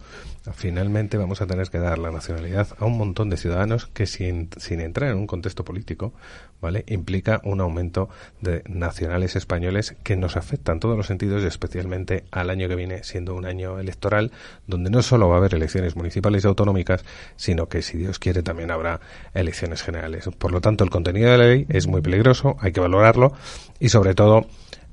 finalmente 0.54 1.18
vamos 1.18 1.42
a 1.42 1.48
tener 1.48 1.70
que 1.70 1.80
dar 1.80 2.00
la 2.00 2.12
nacionalidad 2.12 2.68
a 2.80 2.86
un 2.86 2.98
montón 2.98 3.30
de 3.30 3.38
ciudadanos 3.38 3.88
que 3.88 4.06
sin, 4.08 4.50
entrar 4.70 5.12
en 5.12 5.18
un 5.18 5.28
contexto 5.28 5.64
político, 5.64 6.14
¿vale? 6.62 6.84
implica 6.88 7.42
un 7.44 7.62
aumento 7.62 8.10
de 8.42 8.64
nacionales 8.68 9.36
españoles 9.36 9.96
que 10.04 10.16
nos 10.16 10.38
afecta 10.38 10.72
en 10.72 10.80
todos 10.80 10.98
los 10.98 11.08
sentidos 11.08 11.44
y 11.44 11.48
especialmente 11.48 12.24
al 12.32 12.50
año 12.50 12.68
que 12.68 12.76
viene 12.76 13.04
siendo 13.04 13.36
un 13.36 13.46
año 13.46 13.80
electoral 13.80 14.32
donde 14.68 14.90
no 14.90 15.02
solo 15.02 15.30
va 15.30 15.36
a 15.36 15.38
haber 15.40 15.56
elecciones 15.56 15.96
municipales 15.96 16.44
y 16.44 16.48
autonómicas, 16.48 17.04
sino 17.36 17.68
que 17.68 17.82
si 17.82 17.98
Dios 17.98 18.20
quiere 18.20 18.44
también 18.44 18.72
habrá 18.72 19.00
elecciones 19.34 19.82
generales. 19.82 20.30
Por 20.38 20.52
lo 20.52 20.62
tanto, 20.62 20.84
el 20.84 20.90
contenido 20.90 21.32
de 21.32 21.38
la 21.38 21.46
ley 21.46 21.66
es 21.70 21.88
muy 21.88 22.02
peligroso, 22.02 22.58
hay 22.60 22.72
que 22.72 22.80
valorarlo 22.80 23.34
y 23.80 23.90
sobre 23.90 24.14
todo 24.14 24.48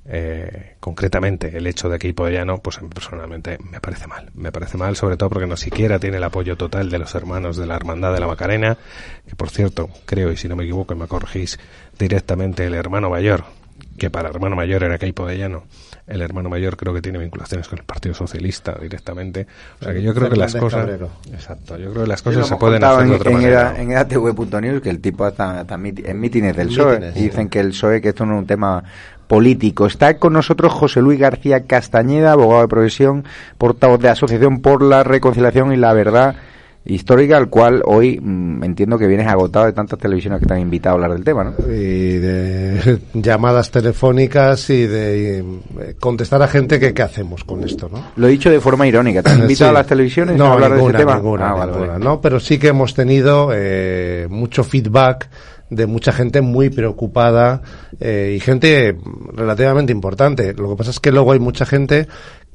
eh, 0.08 0.76
concretamente 0.80 1.56
el 1.56 1.66
hecho 1.66 1.88
de 1.88 1.98
que 1.98 2.14
Llano, 2.16 2.58
pues 2.58 2.78
personalmente 2.92 3.58
me 3.70 3.80
parece 3.80 4.06
mal. 4.06 4.30
Me 4.34 4.52
parece 4.52 4.78
mal, 4.78 4.96
sobre 4.96 5.16
todo 5.16 5.30
porque 5.30 5.46
no 5.46 5.56
siquiera 5.56 5.98
tiene 5.98 6.16
el 6.18 6.24
apoyo 6.24 6.56
total 6.56 6.90
de 6.90 6.98
los 6.98 7.14
hermanos 7.14 7.56
de 7.56 7.66
la 7.66 7.76
Hermandad 7.76 8.12
de 8.12 8.20
la 8.20 8.26
Macarena, 8.26 8.76
que 9.28 9.36
por 9.36 9.50
cierto, 9.50 9.88
creo, 10.04 10.32
y 10.32 10.36
si 10.36 10.48
no 10.48 10.56
me 10.56 10.64
equivoco, 10.64 10.94
me 10.94 11.06
corregís 11.06 11.58
directamente 11.98 12.66
el 12.66 12.74
hermano 12.74 13.10
mayor, 13.10 13.44
que 13.96 14.10
para 14.10 14.28
hermano 14.28 14.56
mayor 14.56 14.82
era 14.82 14.98
de 14.98 15.38
Llano. 15.38 15.64
El 16.06 16.22
hermano 16.22 16.48
mayor 16.48 16.76
creo 16.76 16.94
que 16.94 17.02
tiene 17.02 17.18
vinculaciones 17.18 17.66
con 17.68 17.78
el 17.78 17.84
Partido 17.84 18.14
Socialista 18.14 18.76
directamente. 18.80 19.46
O 19.80 19.84
sea 19.84 19.92
que 19.92 20.02
yo 20.02 20.14
creo 20.14 20.30
que 20.30 20.36
las 20.36 20.54
cosas. 20.54 20.88
Exacto, 21.32 21.76
yo 21.76 21.90
creo 21.90 22.04
que 22.04 22.08
las 22.08 22.22
cosas 22.22 22.46
se 22.46 22.56
pueden 22.56 22.84
hacer 22.84 23.08
de 23.08 23.14
otra 23.14 23.30
en 23.30 23.36
manera. 23.36 23.74
en 23.76 23.90
EDATV.news 23.90 24.82
que 24.82 24.90
el 24.90 25.00
tipo 25.00 25.26
está, 25.26 25.66
en 25.68 26.20
mítines 26.20 26.56
del 26.56 26.68
PSOE. 26.68 27.12
Y 27.16 27.22
dicen 27.22 27.48
que 27.48 27.60
el 27.60 27.70
PSOE, 27.70 28.00
que 28.00 28.10
esto 28.10 28.24
no 28.24 28.34
es 28.34 28.40
un 28.40 28.46
tema 28.46 28.84
político. 29.26 29.86
Está 29.86 30.18
con 30.18 30.32
nosotros 30.32 30.72
José 30.72 31.00
Luis 31.00 31.18
García 31.18 31.64
Castañeda, 31.66 32.32
abogado 32.32 32.62
de 32.62 32.68
profesión, 32.68 33.24
portavoz 33.58 34.00
de 34.00 34.08
Asociación 34.08 34.60
por 34.60 34.82
la 34.82 35.02
Reconciliación 35.02 35.72
y 35.72 35.76
la 35.76 35.92
Verdad 35.92 36.36
histórica, 36.86 37.36
al 37.36 37.48
cual 37.48 37.82
hoy 37.84 38.18
mm, 38.20 38.64
entiendo 38.64 38.98
que 38.98 39.06
vienes 39.06 39.26
agotado 39.26 39.66
de 39.66 39.72
tantas 39.72 39.98
televisiones 39.98 40.40
que 40.40 40.46
te 40.46 40.54
han 40.54 40.60
invitado 40.60 40.94
a 40.94 40.96
hablar 40.96 41.12
del 41.12 41.24
tema, 41.24 41.44
¿no? 41.44 41.52
Y 41.72 42.18
de 42.18 42.98
llamadas 43.14 43.70
telefónicas 43.70 44.70
y 44.70 44.86
de 44.86 45.44
contestar 45.98 46.42
a 46.42 46.48
gente 46.48 46.78
que 46.80 46.94
qué 46.94 47.02
hacemos 47.02 47.44
con 47.44 47.62
esto, 47.64 47.88
¿no? 47.92 48.02
Lo 48.16 48.26
he 48.28 48.30
dicho 48.30 48.50
de 48.50 48.60
forma 48.60 48.86
irónica. 48.86 49.22
¿Te 49.22 49.30
han 49.30 49.40
invitado 49.42 49.70
a 49.70 49.74
las 49.74 49.86
televisiones 49.86 50.36
no, 50.36 50.46
a 50.46 50.52
hablar 50.52 50.72
ninguna, 50.72 50.92
de 50.92 50.98
ese 50.98 51.04
tema? 51.06 51.16
Ninguna, 51.16 51.50
Ah, 51.50 51.66
ninguna, 51.66 51.86
vale. 51.92 52.04
¿no? 52.04 52.20
Pero 52.20 52.40
sí 52.40 52.58
que 52.58 52.68
hemos 52.68 52.94
tenido 52.94 53.50
eh, 53.52 54.26
mucho 54.30 54.64
feedback 54.64 55.28
de 55.70 55.86
mucha 55.86 56.12
gente 56.12 56.40
muy 56.40 56.70
preocupada 56.70 57.62
eh, 57.98 58.34
y 58.36 58.40
gente 58.40 58.96
relativamente 59.34 59.92
importante. 59.92 60.54
Lo 60.54 60.70
que 60.70 60.76
pasa 60.76 60.90
es 60.90 61.00
que 61.00 61.12
luego 61.12 61.32
hay 61.32 61.40
mucha 61.40 61.66
gente 61.66 62.06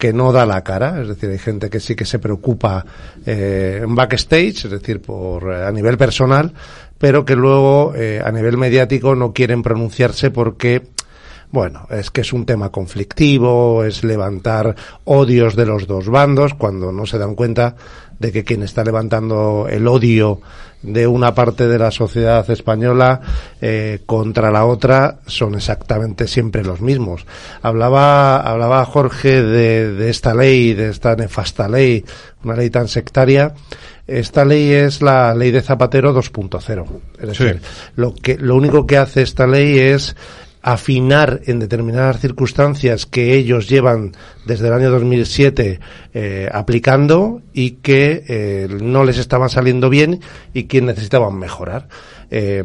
que 0.01 0.13
no 0.13 0.31
da 0.31 0.47
la 0.47 0.63
cara, 0.63 0.99
es 0.99 1.09
decir, 1.09 1.29
hay 1.29 1.37
gente 1.37 1.69
que 1.69 1.79
sí 1.79 1.95
que 1.95 2.05
se 2.05 2.17
preocupa 2.17 2.83
eh, 3.23 3.81
en 3.83 3.93
backstage, 3.93 4.65
es 4.65 4.71
decir, 4.71 4.99
por 4.99 5.53
eh, 5.53 5.63
a 5.63 5.71
nivel 5.71 5.95
personal, 5.95 6.53
pero 6.97 7.23
que 7.23 7.35
luego 7.35 7.93
eh, 7.95 8.19
a 8.23 8.31
nivel 8.31 8.57
mediático 8.57 9.15
no 9.15 9.31
quieren 9.31 9.61
pronunciarse 9.61 10.31
porque 10.31 10.89
bueno, 11.51 11.87
es 11.89 12.11
que 12.11 12.21
es 12.21 12.33
un 12.33 12.45
tema 12.45 12.69
conflictivo, 12.69 13.83
es 13.83 14.03
levantar 14.03 14.75
odios 15.03 15.55
de 15.55 15.65
los 15.65 15.87
dos 15.87 16.07
bandos 16.07 16.53
cuando 16.53 16.91
no 16.91 17.05
se 17.05 17.17
dan 17.17 17.35
cuenta 17.35 17.75
de 18.19 18.31
que 18.31 18.43
quien 18.43 18.63
está 18.63 18.83
levantando 18.83 19.67
el 19.69 19.87
odio 19.87 20.41
de 20.83 21.07
una 21.07 21.35
parte 21.35 21.67
de 21.67 21.77
la 21.77 21.91
sociedad 21.91 22.49
española 22.49 23.21
eh, 23.61 23.99
contra 24.05 24.51
la 24.51 24.65
otra 24.65 25.19
son 25.25 25.55
exactamente 25.55 26.27
siempre 26.27 26.63
los 26.63 26.81
mismos. 26.81 27.25
Hablaba, 27.61 28.37
hablaba 28.37 28.85
Jorge 28.85 29.43
de, 29.43 29.93
de 29.93 30.09
esta 30.09 30.33
ley, 30.33 30.73
de 30.73 30.89
esta 30.89 31.15
nefasta 31.15 31.67
ley, 31.67 32.05
una 32.43 32.55
ley 32.55 32.69
tan 32.69 32.87
sectaria. 32.87 33.53
Esta 34.07 34.45
ley 34.45 34.71
es 34.71 35.01
la 35.01 35.33
ley 35.33 35.51
de 35.51 35.61
Zapatero 35.61 36.13
2.0. 36.13 36.85
Es 37.19 37.27
decir, 37.27 37.61
lo 37.95 38.13
que, 38.13 38.37
lo 38.37 38.55
único 38.55 38.85
que 38.85 38.97
hace 38.97 39.21
esta 39.21 39.47
ley 39.47 39.77
es 39.79 40.15
afinar 40.61 41.41
en 41.45 41.59
determinadas 41.59 42.19
circunstancias 42.19 43.05
que 43.05 43.33
ellos 43.35 43.67
llevan 43.67 44.13
desde 44.45 44.67
el 44.67 44.73
año 44.73 44.91
2007 44.91 45.79
eh, 46.13 46.49
aplicando 46.51 47.41
y 47.53 47.71
que 47.71 48.23
eh, 48.27 48.67
no 48.81 49.03
les 49.03 49.17
estaban 49.17 49.49
saliendo 49.49 49.89
bien 49.89 50.21
y 50.53 50.63
que 50.63 50.81
necesitaban 50.81 51.37
mejorar. 51.37 51.87
Eh, 52.33 52.63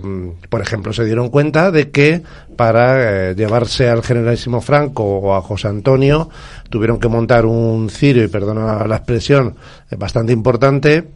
por 0.48 0.62
ejemplo, 0.62 0.92
se 0.92 1.04
dieron 1.04 1.28
cuenta 1.28 1.72
de 1.72 1.90
que 1.90 2.22
para 2.54 3.30
eh, 3.30 3.34
llevarse 3.34 3.90
al 3.90 4.04
generalísimo 4.04 4.60
Franco 4.60 5.02
o 5.04 5.34
a 5.34 5.42
José 5.42 5.66
Antonio 5.66 6.30
tuvieron 6.70 7.00
que 7.00 7.08
montar 7.08 7.44
un 7.46 7.90
cirio, 7.90 8.22
y 8.22 8.28
perdona 8.28 8.86
la 8.86 8.96
expresión, 8.96 9.56
eh, 9.90 9.96
bastante 9.96 10.32
importante 10.32 11.08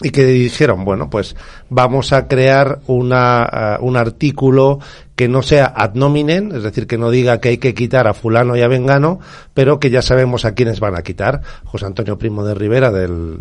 y 0.00 0.10
que 0.10 0.24
dijeron, 0.24 0.84
bueno, 0.84 1.10
pues 1.10 1.34
vamos 1.68 2.12
a 2.12 2.26
crear 2.26 2.80
una, 2.86 3.78
uh, 3.80 3.84
un 3.84 3.96
artículo 3.96 4.80
que 5.16 5.28
no 5.28 5.42
sea 5.42 5.72
ad 5.74 5.94
nominem, 5.94 6.52
es 6.54 6.62
decir, 6.62 6.86
que 6.86 6.98
no 6.98 7.10
diga 7.10 7.38
que 7.40 7.50
hay 7.50 7.58
que 7.58 7.74
quitar 7.74 8.08
a 8.08 8.14
fulano 8.14 8.56
y 8.56 8.62
a 8.62 8.68
vengano, 8.68 9.20
pero 9.54 9.78
que 9.78 9.90
ya 9.90 10.02
sabemos 10.02 10.44
a 10.44 10.54
quiénes 10.54 10.80
van 10.80 10.96
a 10.96 11.02
quitar. 11.02 11.42
José 11.64 11.86
Antonio 11.86 12.18
Primo 12.18 12.44
de 12.44 12.54
Rivera 12.54 12.90
del, 12.90 13.38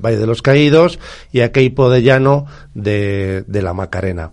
Valle 0.00 0.16
de 0.16 0.26
los 0.26 0.42
Caídos 0.42 0.98
y 1.32 1.40
a 1.40 1.52
Keipo 1.52 1.90
de 1.90 2.02
Llano 2.02 2.46
de, 2.74 3.44
la 3.48 3.74
Macarena. 3.74 4.30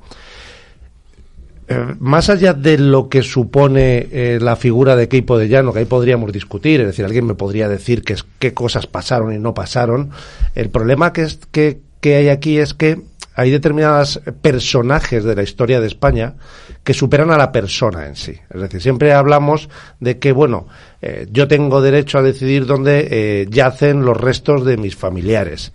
Eh, 1.67 1.95
más 1.99 2.29
allá 2.29 2.53
de 2.53 2.77
lo 2.77 3.09
que 3.09 3.23
supone 3.23 4.07
eh, 4.11 4.39
la 4.41 4.55
figura 4.55 4.95
de 4.95 5.09
Keipo 5.09 5.37
de 5.37 5.49
Llano, 5.49 5.73
que 5.73 5.79
ahí 5.79 5.85
podríamos 5.85 6.31
discutir, 6.31 6.79
es 6.79 6.87
decir, 6.87 7.03
alguien 7.03 7.25
me 7.25 7.35
podría 7.35 7.67
decir 7.67 8.03
qué 8.03 8.53
cosas 8.53 8.87
pasaron 8.87 9.33
y 9.33 9.39
no 9.39 9.53
pasaron, 9.53 10.11
el 10.55 10.69
problema 10.69 11.11
que, 11.11 11.23
es, 11.23 11.39
que, 11.51 11.81
que 11.99 12.15
hay 12.15 12.29
aquí 12.29 12.57
es 12.57 12.73
que 12.73 13.01
hay 13.35 13.51
determinados 13.51 14.21
personajes 14.41 15.23
de 15.23 15.35
la 15.35 15.43
historia 15.43 15.79
de 15.79 15.87
España 15.87 16.35
que 16.83 16.93
superan 16.93 17.31
a 17.31 17.37
la 17.37 17.51
persona 17.51 18.07
en 18.07 18.15
sí. 18.15 18.35
Es 18.49 18.61
decir, 18.61 18.81
siempre 18.81 19.13
hablamos 19.13 19.69
de 19.99 20.19
que, 20.19 20.31
bueno, 20.31 20.67
eh, 21.01 21.27
yo 21.31 21.47
tengo 21.47 21.81
derecho 21.81 22.17
a 22.17 22.23
decidir 22.23 22.65
dónde 22.65 23.07
eh, 23.09 23.47
yacen 23.49 24.05
los 24.05 24.17
restos 24.17 24.65
de 24.65 24.77
mis 24.77 24.95
familiares. 24.95 25.73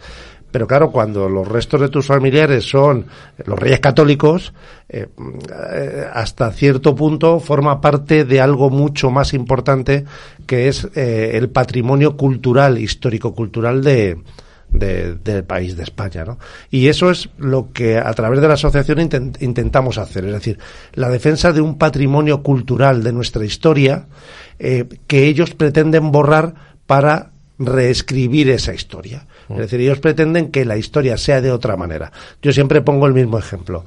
Pero 0.51 0.67
claro, 0.67 0.91
cuando 0.91 1.29
los 1.29 1.47
restos 1.47 1.81
de 1.81 1.89
tus 1.89 2.07
familiares 2.07 2.65
son 2.65 3.07
los 3.45 3.59
reyes 3.59 3.81
católicos, 3.81 4.55
eh, 4.89 5.07
hasta 6.13 6.51
cierto 6.53 6.95
punto 6.95 7.39
forma 7.39 7.81
parte 7.81 8.25
de 8.25 8.41
algo 8.41 8.71
mucho 8.71 9.11
más 9.11 9.35
importante 9.35 10.05
que 10.47 10.69
es 10.69 10.89
eh, 10.95 11.33
el 11.35 11.51
patrimonio 11.51 12.17
cultural, 12.17 12.79
histórico-cultural 12.79 13.85
de, 13.85 14.19
de, 14.71 15.15
del 15.15 15.45
país 15.45 15.77
de 15.77 15.83
España. 15.83 16.25
¿no? 16.25 16.39
Y 16.71 16.89
eso 16.89 17.11
es 17.11 17.29
lo 17.39 17.73
que 17.73 17.99
a 17.99 18.13
través 18.15 18.41
de 18.41 18.49
la 18.49 18.55
asociación 18.55 19.01
intent, 19.01 19.43
intentamos 19.43 19.99
hacer, 19.99 20.25
es 20.25 20.33
decir, 20.33 20.59
la 20.95 21.09
defensa 21.09 21.53
de 21.53 21.61
un 21.61 21.79
patrimonio 21.79 22.43
cultural 22.43 23.03
de 23.03 23.13
nuestra 23.13 23.45
historia 23.45 24.07
eh, 24.59 24.87
que 25.07 25.27
ellos 25.27 25.55
pretenden 25.55 26.11
borrar 26.11 26.55
para 26.87 27.31
reescribir 27.59 28.51
esa 28.51 28.73
historia. 28.73 29.27
Es 29.49 29.57
decir, 29.57 29.81
ellos 29.81 29.99
pretenden 29.99 30.51
que 30.51 30.65
la 30.65 30.77
historia 30.77 31.17
sea 31.17 31.41
de 31.41 31.51
otra 31.51 31.77
manera. 31.77 32.13
Yo 32.43 32.53
siempre 32.53 32.83
pongo 32.83 33.07
el 33.07 33.15
mismo 33.15 33.39
ejemplo. 33.39 33.85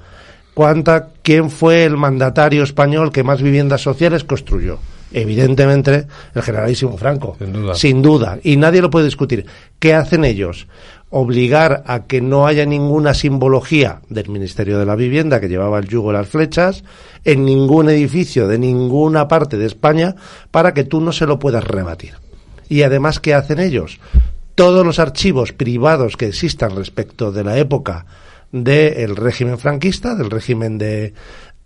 ¿Cuánta, 0.53 1.10
¿Quién 1.22 1.49
fue 1.49 1.86
el 1.86 1.98
mandatario 1.98 2.64
español 2.64 3.12
que 3.12 3.24
más 3.24 3.41
viviendas 3.41 3.82
sociales 3.82 4.24
construyó? 4.24 4.80
Evidentemente, 5.14 6.08
el 6.34 6.42
generalísimo 6.42 6.98
Franco. 6.98 7.36
Sin 7.38 7.54
duda. 7.54 7.76
Sin 7.76 8.02
duda. 8.02 8.40
Y 8.44 8.58
nadie 8.58 8.82
lo 8.82 8.90
puede 8.90 9.06
discutir. 9.06 9.46
¿Qué 9.80 9.94
hacen 9.94 10.24
ellos? 10.26 10.68
obligar 11.12 11.84
a 11.88 12.06
que 12.06 12.22
no 12.22 12.48
haya 12.48 12.66
ninguna 12.66 13.14
simbología 13.14 14.02
del 14.10 14.30
Ministerio 14.30 14.80
de 14.80 14.86
la 14.86 14.96
Vivienda 14.96 15.42
que 15.42 15.50
llevaba 15.50 15.78
el 15.78 15.88
yugo 15.88 16.12
y 16.12 16.14
las 16.14 16.30
flechas 16.30 16.86
en 17.26 17.46
ningún 17.46 17.90
edificio 17.90 18.48
de 18.48 18.58
ninguna 18.58 19.28
parte 19.28 19.58
de 19.58 19.66
España 19.66 20.16
para 20.52 20.74
que 20.74 20.86
tú 20.86 21.02
no 21.02 21.12
se 21.12 21.26
lo 21.28 21.38
puedas 21.38 21.66
rebatir. 21.66 22.14
Y 22.70 22.84
además, 22.84 23.20
¿qué 23.20 23.34
hacen 23.34 23.60
ellos? 23.60 24.00
Todos 24.56 24.86
los 24.86 25.00
archivos 25.00 25.52
privados 25.52 26.16
que 26.16 26.28
existan 26.28 26.78
respecto 26.78 27.34
de 27.34 27.44
la 27.44 27.58
época 27.58 28.06
del 28.54 29.18
régimen 29.18 29.58
franquista, 29.58 30.16
del 30.16 30.30
régimen 30.30 30.78
de, 30.78 31.14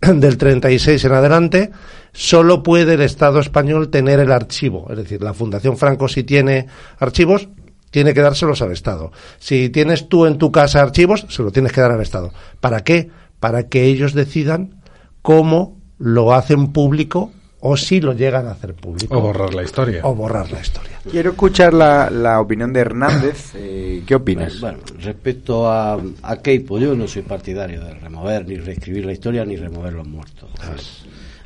del 0.00 0.36
36 0.36 1.04
en 1.04 1.12
adelante, 1.12 1.70
solo 2.12 2.62
puede 2.62 2.94
el 2.94 3.02
Estado 3.02 3.40
español 3.40 3.90
tener 3.90 4.20
el 4.20 4.32
archivo. 4.32 4.86
Es 4.90 4.96
decir, 4.96 5.22
la 5.22 5.34
Fundación 5.34 5.76
Franco 5.76 6.08
si 6.08 6.24
tiene 6.24 6.66
archivos, 6.98 7.48
tiene 7.90 8.14
que 8.14 8.20
dárselos 8.20 8.62
al 8.62 8.72
Estado. 8.72 9.12
Si 9.38 9.70
tienes 9.70 10.08
tú 10.08 10.26
en 10.26 10.38
tu 10.38 10.52
casa 10.52 10.82
archivos, 10.82 11.26
se 11.28 11.42
lo 11.42 11.50
tienes 11.50 11.72
que 11.72 11.80
dar 11.80 11.92
al 11.92 12.02
Estado. 12.02 12.32
¿Para 12.60 12.84
qué? 12.84 13.10
Para 13.40 13.68
que 13.68 13.84
ellos 13.84 14.12
decidan 14.12 14.82
cómo 15.22 15.76
lo 15.98 16.34
hacen 16.34 16.72
público 16.72 17.32
o 17.60 17.76
si 17.76 18.00
lo 18.00 18.12
llegan 18.12 18.46
a 18.46 18.52
hacer 18.52 18.74
público. 18.74 19.16
O 19.16 19.20
borrar 19.20 19.54
la 19.54 19.62
historia. 19.62 20.00
O 20.04 20.14
borrar 20.14 20.50
la 20.52 20.60
historia. 20.60 21.00
Quiero 21.10 21.30
escuchar 21.30 21.72
la, 21.72 22.10
la 22.10 22.40
opinión 22.40 22.72
de 22.72 22.80
Hernández. 22.80 23.52
Eh, 23.54 24.02
¿Qué 24.06 24.14
opinas? 24.14 24.60
Bueno, 24.60 24.78
respecto 25.00 25.68
a, 25.70 25.98
a 26.22 26.36
Keipo, 26.42 26.78
yo 26.78 26.94
no 26.94 27.08
soy 27.08 27.22
partidario 27.22 27.82
de 27.82 27.94
remover 27.94 28.46
ni 28.46 28.56
reescribir 28.56 29.06
la 29.06 29.12
historia 29.12 29.44
ni 29.44 29.56
remover 29.56 29.94
los 29.94 30.06
muertos. 30.06 30.50
Es, 30.76 31.04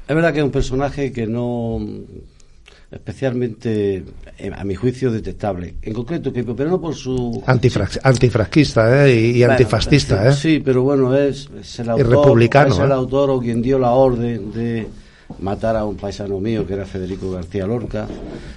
es 0.09 0.15
verdad 0.15 0.33
que 0.33 0.41
es 0.41 0.45
un 0.45 0.51
personaje 0.51 1.13
que 1.13 1.27
no 1.27 1.79
especialmente, 2.91 4.03
eh, 4.39 4.51
a 4.53 4.65
mi 4.65 4.75
juicio, 4.75 5.13
detestable. 5.13 5.77
En 5.81 5.93
concreto, 5.95 6.33
Keipo, 6.33 6.57
pero 6.57 6.71
no 6.71 6.81
por 6.81 6.95
su... 6.95 7.41
Antifrax, 7.47 8.01
antifrasquista 8.03 9.07
¿eh? 9.07 9.15
y, 9.15 9.19
y 9.27 9.39
Bueno, 9.39 9.53
antifascista. 9.53 10.29
¿eh? 10.29 10.33
Sí, 10.33 10.61
pero 10.65 10.83
bueno, 10.83 11.17
es, 11.17 11.49
es 11.61 11.79
el 11.79 11.87
Y 11.87 11.91
autor, 11.91 12.09
republicano, 12.11 12.75
es 12.75 12.81
el 12.81 12.91
¿eh? 12.91 12.95
autor 12.95 13.31
o 13.31 13.39
quien 13.39 13.63
dio 13.63 13.79
la 13.79 13.93
orden 13.93 14.51
de 14.53 14.89
matar 15.41 15.77
a 15.77 15.85
un 15.85 15.97
paisano 15.97 16.39
mío 16.41 16.67
que 16.67 16.75
era 16.75 16.85
Federico 16.87 17.31
García 17.31 17.67
Lorca. 17.67 18.07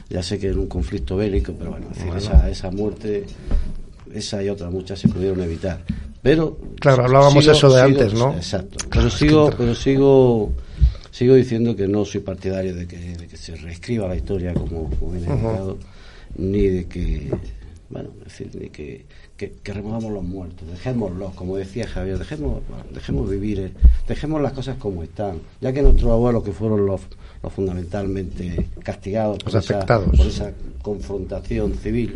Ya 0.10 0.22
sé 0.22 0.38
que 0.40 0.50
en 0.50 0.60
un 0.60 0.68
conflicto 0.68 1.16
bélico, 1.18 1.54
pero 1.58 1.72
bueno, 1.72 1.88
es 1.92 1.98
decir, 1.98 2.12
Bueno. 2.12 2.22
esa, 2.24 2.50
esa 2.50 2.72
muerte, 2.72 3.26
esa 4.14 4.44
y 4.44 4.50
otras 4.50 4.72
muchas 4.72 5.00
se 5.00 5.08
pudieron 5.08 5.42
evitar. 5.42 5.84
Pero 6.22 6.58
Claro, 6.80 7.04
hablábamos 7.06 7.46
eso 7.48 7.74
de 7.74 7.82
antes, 7.82 8.14
¿no? 8.14 8.34
Exacto. 8.34 8.78
Claro, 8.90 8.90
Pero 8.90 9.10
sigo, 9.10 9.50
pero 9.58 9.76
sigo, 9.76 10.52
sigo 11.12 11.36
diciendo 11.36 11.76
que 11.76 11.88
no 11.88 12.06
soy 12.06 12.22
partidario 12.22 12.76
de 12.76 12.88
que, 12.88 12.98
de 12.98 13.28
que 13.28 13.38
se 13.38 13.56
reescriba 13.56 14.08
la 14.08 14.16
historia 14.16 14.54
como, 14.54 14.90
como 14.92 15.12
viene 15.12 15.28
indicado, 15.28 15.78
ni 16.38 16.68
de 16.68 16.86
que, 16.88 17.30
bueno, 17.90 18.10
es 18.20 18.24
decir, 18.26 18.50
ni 18.60 18.70
que, 18.70 19.06
que, 19.44 19.54
que 19.64 19.74
removamos 19.74 20.12
los 20.12 20.24
muertos, 20.24 20.68
dejémoslos, 20.70 21.34
como 21.34 21.58
decía 21.58 21.88
Javier, 21.88 22.18
dejemos, 22.18 22.62
dejemos 22.94 23.30
vivir, 23.30 23.60
eh, 23.60 23.72
dejemos 24.08 24.42
las 24.42 24.54
cosas 24.54 24.78
como 24.78 25.04
están, 25.04 25.40
ya 25.62 25.74
que 25.74 25.82
nuestros 25.82 26.12
abuelos 26.12 26.44
que 26.44 26.52
fueron 26.52 26.86
los, 26.86 27.02
los 27.42 27.54
fundamentalmente 27.54 28.68
castigados 28.84 29.38
por, 29.44 29.54
Los 29.54 29.66
esa, 29.66 29.76
afectados. 29.76 30.16
por 30.18 30.28
esa 30.28 30.52
confrontación 30.82 31.74
civil, 31.76 32.14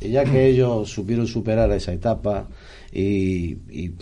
y 0.00 0.08
ya 0.10 0.24
que 0.24 0.46
ellos 0.46 0.90
supieron 0.90 1.26
superar 1.26 1.70
esa 1.72 1.92
etapa 1.92 2.46
y, 2.92 3.56
y 3.70 3.92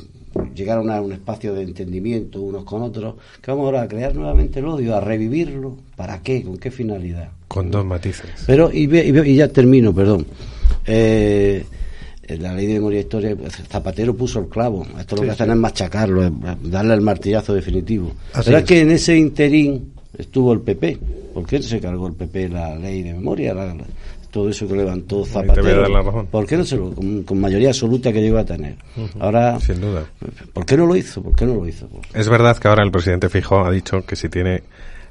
llegaron 0.55 0.90
a 0.90 1.01
un 1.01 1.12
espacio 1.12 1.55
de 1.55 1.62
entendimiento 1.62 2.40
unos 2.40 2.65
con 2.65 2.82
otros, 2.82 3.16
que 3.43 3.51
vamos 3.51 3.66
ahora 3.66 3.82
a 3.82 3.89
crear 3.89 4.15
nuevamente 4.15 4.61
el 4.61 4.66
odio, 4.66 4.97
a 4.97 5.01
revivirlo, 5.01 5.77
¿para 5.97 6.23
qué? 6.23 6.43
¿Con 6.43 6.57
qué 6.57 6.70
finalidad? 6.70 7.28
Con 7.49 7.70
dos 7.70 7.85
matices. 7.85 8.31
Pero, 8.47 8.70
y, 8.73 8.85
y 8.85 9.19
y 9.19 9.36
ya 9.36 9.49
termino, 9.49 9.94
perdón. 9.94 10.27
Eh, 10.86 11.65
la 12.38 12.54
ley 12.54 12.66
de 12.66 12.74
memoria 12.74 13.00
histórica, 13.00 13.34
pues, 13.36 13.54
Zapatero 13.68 14.14
puso 14.14 14.38
el 14.40 14.46
clavo. 14.48 14.86
Esto 14.98 15.16
lo 15.16 15.22
que 15.22 15.30
hacen 15.30 15.46
sí. 15.46 15.52
es 15.52 15.59
machacarlo, 15.59 16.24
es 16.26 16.32
darle 16.64 16.94
el 16.94 17.00
martillazo 17.00 17.54
definitivo. 17.54 18.12
Así 18.32 18.46
Pero 18.46 18.59
es 18.59 18.62
es. 18.64 18.68
que 18.68 18.80
en 18.80 18.90
ese 18.90 19.16
interín 19.16 19.92
estuvo 20.16 20.52
el 20.52 20.60
PP. 20.60 20.98
¿Por 21.34 21.46
qué 21.46 21.62
se 21.62 21.80
cargó 21.80 22.06
el 22.09 22.14
PP 22.14 22.48
la 22.50 22.74
ley 22.76 23.02
de 23.02 23.14
memoria? 23.14 23.54
La- 23.54 23.66
la- 23.74 23.84
todo 24.30 24.48
eso 24.48 24.66
que 24.66 24.74
levantó 24.74 25.26
Zapatero. 25.26 25.86
la. 25.88 26.22
¿Por 26.24 26.46
qué 26.46 26.56
no 26.56 26.64
se 26.64 26.76
lo, 26.76 26.94
con, 26.94 27.22
con 27.22 27.38
mayoría 27.38 27.68
absoluta 27.68 28.10
que 28.14 28.22
llegó 28.22 28.38
a 28.38 28.44
tener? 28.46 28.76
Ahora, 29.20 29.60
Sin 29.60 29.78
duda. 29.78 30.04
¿por 30.54 30.64
qué 30.64 30.74
no 30.76 30.86
lo 30.86 30.96
hizo? 30.96 31.22
¿Por 31.22 31.34
qué 31.36 31.44
no 31.44 31.54
lo 31.56 31.68
hizo? 31.68 31.86
Es 32.14 32.30
verdad 32.30 32.56
que 32.56 32.66
ahora 32.66 32.82
el 32.82 32.90
presidente 32.90 33.28
Fijo 33.28 33.62
ha 33.62 33.70
dicho 33.70 34.06
que 34.06 34.16
si 34.16 34.30
tiene 34.30 34.62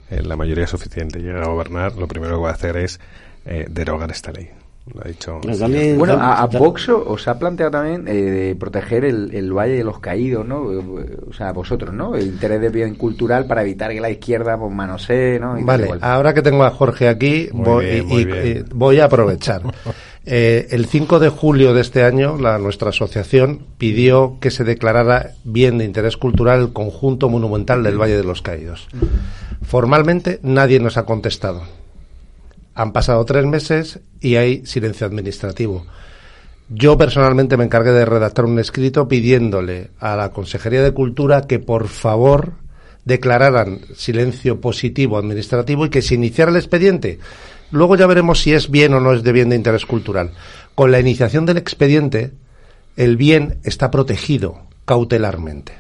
eh, 0.10 0.24
la 0.24 0.36
mayoría 0.36 0.66
suficiente 0.66 1.20
y 1.20 1.22
llega 1.22 1.44
a 1.44 1.48
gobernar, 1.50 1.96
lo 1.98 2.08
primero 2.08 2.38
que 2.38 2.42
va 2.42 2.50
a 2.50 2.54
hacer 2.54 2.78
es 2.78 3.00
eh, 3.46 3.68
derogar 3.70 4.10
esta 4.10 4.32
ley. 4.32 4.50
Lo 4.94 5.02
ha 5.02 5.08
dicho. 5.08 5.40
Bueno, 5.98 6.14
a, 6.14 6.42
a 6.42 6.48
Vox 6.48 6.90
os 6.90 7.28
ha 7.28 7.38
planteado 7.38 7.72
también 7.72 8.08
eh, 8.08 8.14
de 8.14 8.56
proteger 8.56 9.06
el, 9.06 9.34
el 9.34 9.54
Valle 9.54 9.74
de 9.78 9.84
los 9.84 10.00
Caídos, 10.00 10.46
¿no? 10.46 10.72
Eh, 10.74 11.18
O 11.30 11.34
sea, 11.34 11.52
vosotros, 11.52 11.94
¿no? 11.94 12.16
El 12.16 12.26
interés 12.28 12.60
de 12.62 12.70
bien 12.70 12.96
cultural 12.96 13.46
para 13.46 13.62
evitar 13.62 13.92
que 13.92 14.02
la 14.02 14.10
izquierda 14.10 14.58
pues, 14.58 14.74
manosee, 14.74 15.40
¿no? 15.40 15.58
Y 15.60 15.64
Vale, 15.64 15.88
ahora 16.02 16.34
que 16.34 16.42
tengo 16.42 16.64
a 16.64 16.72
Jorge 16.72 17.08
aquí, 17.08 17.48
Muy 17.54 17.64
voy, 17.66 17.86
bien, 17.86 17.98
y- 17.98 18.08
muy 18.08 18.22
y- 18.22 18.26
bien. 18.26 18.66
y 18.70 18.74
voy 18.74 19.00
a 19.00 19.06
aprovechar. 19.06 19.62
Eh, 20.24 20.68
el 20.70 20.86
5 20.86 21.18
de 21.20 21.30
julio 21.30 21.74
de 21.74 21.82
este 21.82 22.04
año, 22.04 22.38
la, 22.38 22.60
nuestra 22.60 22.90
asociación 22.90 23.62
pidió 23.80 24.38
que 24.40 24.52
se 24.52 24.64
declarara 24.64 25.32
bien 25.44 25.80
de 25.80 25.86
interés 25.86 26.16
cultural 26.16 26.60
el 26.62 26.74
conjunto 26.74 27.28
monumental 27.28 27.82
del 27.82 28.00
Valle 28.00 28.18
de 28.18 28.24
los 28.24 28.44
Caídos. 28.44 28.88
Formalmente 29.64 30.40
nadie 30.44 30.80
nos 30.80 30.98
ha 30.98 31.06
contestado. 31.06 31.64
Han 32.76 32.94
pasado 32.94 33.24
tres 33.26 33.46
meses 33.46 34.00
y 34.20 34.36
hay 34.36 34.66
silencio 34.66 35.06
administrativo. 35.08 35.86
Yo 36.70 36.98
personalmente 36.98 37.58
me 37.58 37.66
encargué 37.66 37.92
de 37.92 38.06
redactar 38.06 38.46
un 38.46 38.58
escrito 38.58 39.08
pidiéndole 39.08 39.90
a 40.00 40.16
la 40.16 40.32
Consejería 40.32 40.82
de 40.82 40.94
Cultura 40.94 41.42
que 41.42 41.60
por 41.60 41.90
favor 41.90 42.54
declararan 43.04 43.82
silencio 43.96 44.62
positivo 44.62 45.18
administrativo 45.18 45.86
y 45.86 45.90
que 45.90 46.02
se 46.02 46.16
iniciara 46.16 46.52
el 46.52 46.58
expediente. 46.58 47.20
Luego 47.72 47.96
ya 47.96 48.08
veremos 48.08 48.40
si 48.40 48.54
es 48.54 48.70
bien 48.70 48.94
o 48.94 49.00
no 49.00 49.14
es 49.14 49.24
de 49.24 49.32
bien 49.32 49.50
de 49.50 49.56
interés 49.56 49.86
cultural. 49.86 50.32
Con 50.76 50.92
la 50.92 51.00
iniciación 51.00 51.46
del 51.46 51.58
expediente, 51.58 52.32
el 52.96 53.18
bien 53.18 53.60
está 53.64 53.92
protegido 53.92 54.68
cautelarmente. 54.86 55.74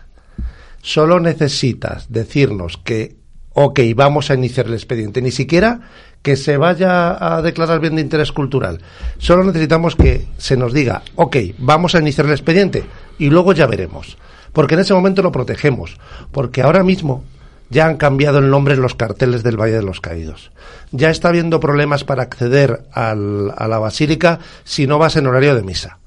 Solo 0.81 1.19
necesitas 1.19 2.11
decirnos 2.11 2.77
que, 2.77 3.15
ok, 3.53 3.79
vamos 3.95 4.31
a 4.31 4.35
iniciar 4.35 4.65
el 4.65 4.73
expediente. 4.73 5.21
Ni 5.21 5.31
siquiera 5.31 5.81
que 6.21 6.35
se 6.35 6.57
vaya 6.57 7.35
a 7.35 7.41
declarar 7.41 7.79
bien 7.79 7.95
de 7.95 8.01
interés 8.01 8.31
cultural. 8.31 8.79
Solo 9.17 9.43
necesitamos 9.43 9.95
que 9.95 10.27
se 10.37 10.55
nos 10.57 10.73
diga, 10.73 11.01
ok, 11.15 11.35
vamos 11.57 11.95
a 11.95 11.99
iniciar 11.99 12.27
el 12.27 12.33
expediente 12.33 12.83
y 13.17 13.29
luego 13.29 13.53
ya 13.53 13.65
veremos. 13.67 14.17
Porque 14.53 14.75
en 14.75 14.81
ese 14.81 14.93
momento 14.93 15.21
lo 15.23 15.31
protegemos. 15.31 15.97
Porque 16.31 16.61
ahora 16.61 16.83
mismo 16.83 17.23
ya 17.69 17.85
han 17.87 17.97
cambiado 17.97 18.39
el 18.39 18.49
nombre 18.49 18.73
en 18.75 18.81
los 18.81 18.95
carteles 18.95 19.43
del 19.43 19.59
Valle 19.59 19.75
de 19.77 19.81
los 19.83 20.01
Caídos. 20.01 20.51
Ya 20.91 21.09
está 21.09 21.29
habiendo 21.29 21.59
problemas 21.59 22.03
para 22.03 22.23
acceder 22.23 22.83
al- 22.91 23.53
a 23.57 23.67
la 23.67 23.79
basílica 23.79 24.39
si 24.65 24.87
no 24.87 24.99
vas 24.99 25.15
en 25.15 25.25
horario 25.27 25.55
de 25.55 25.63
misa. 25.63 25.97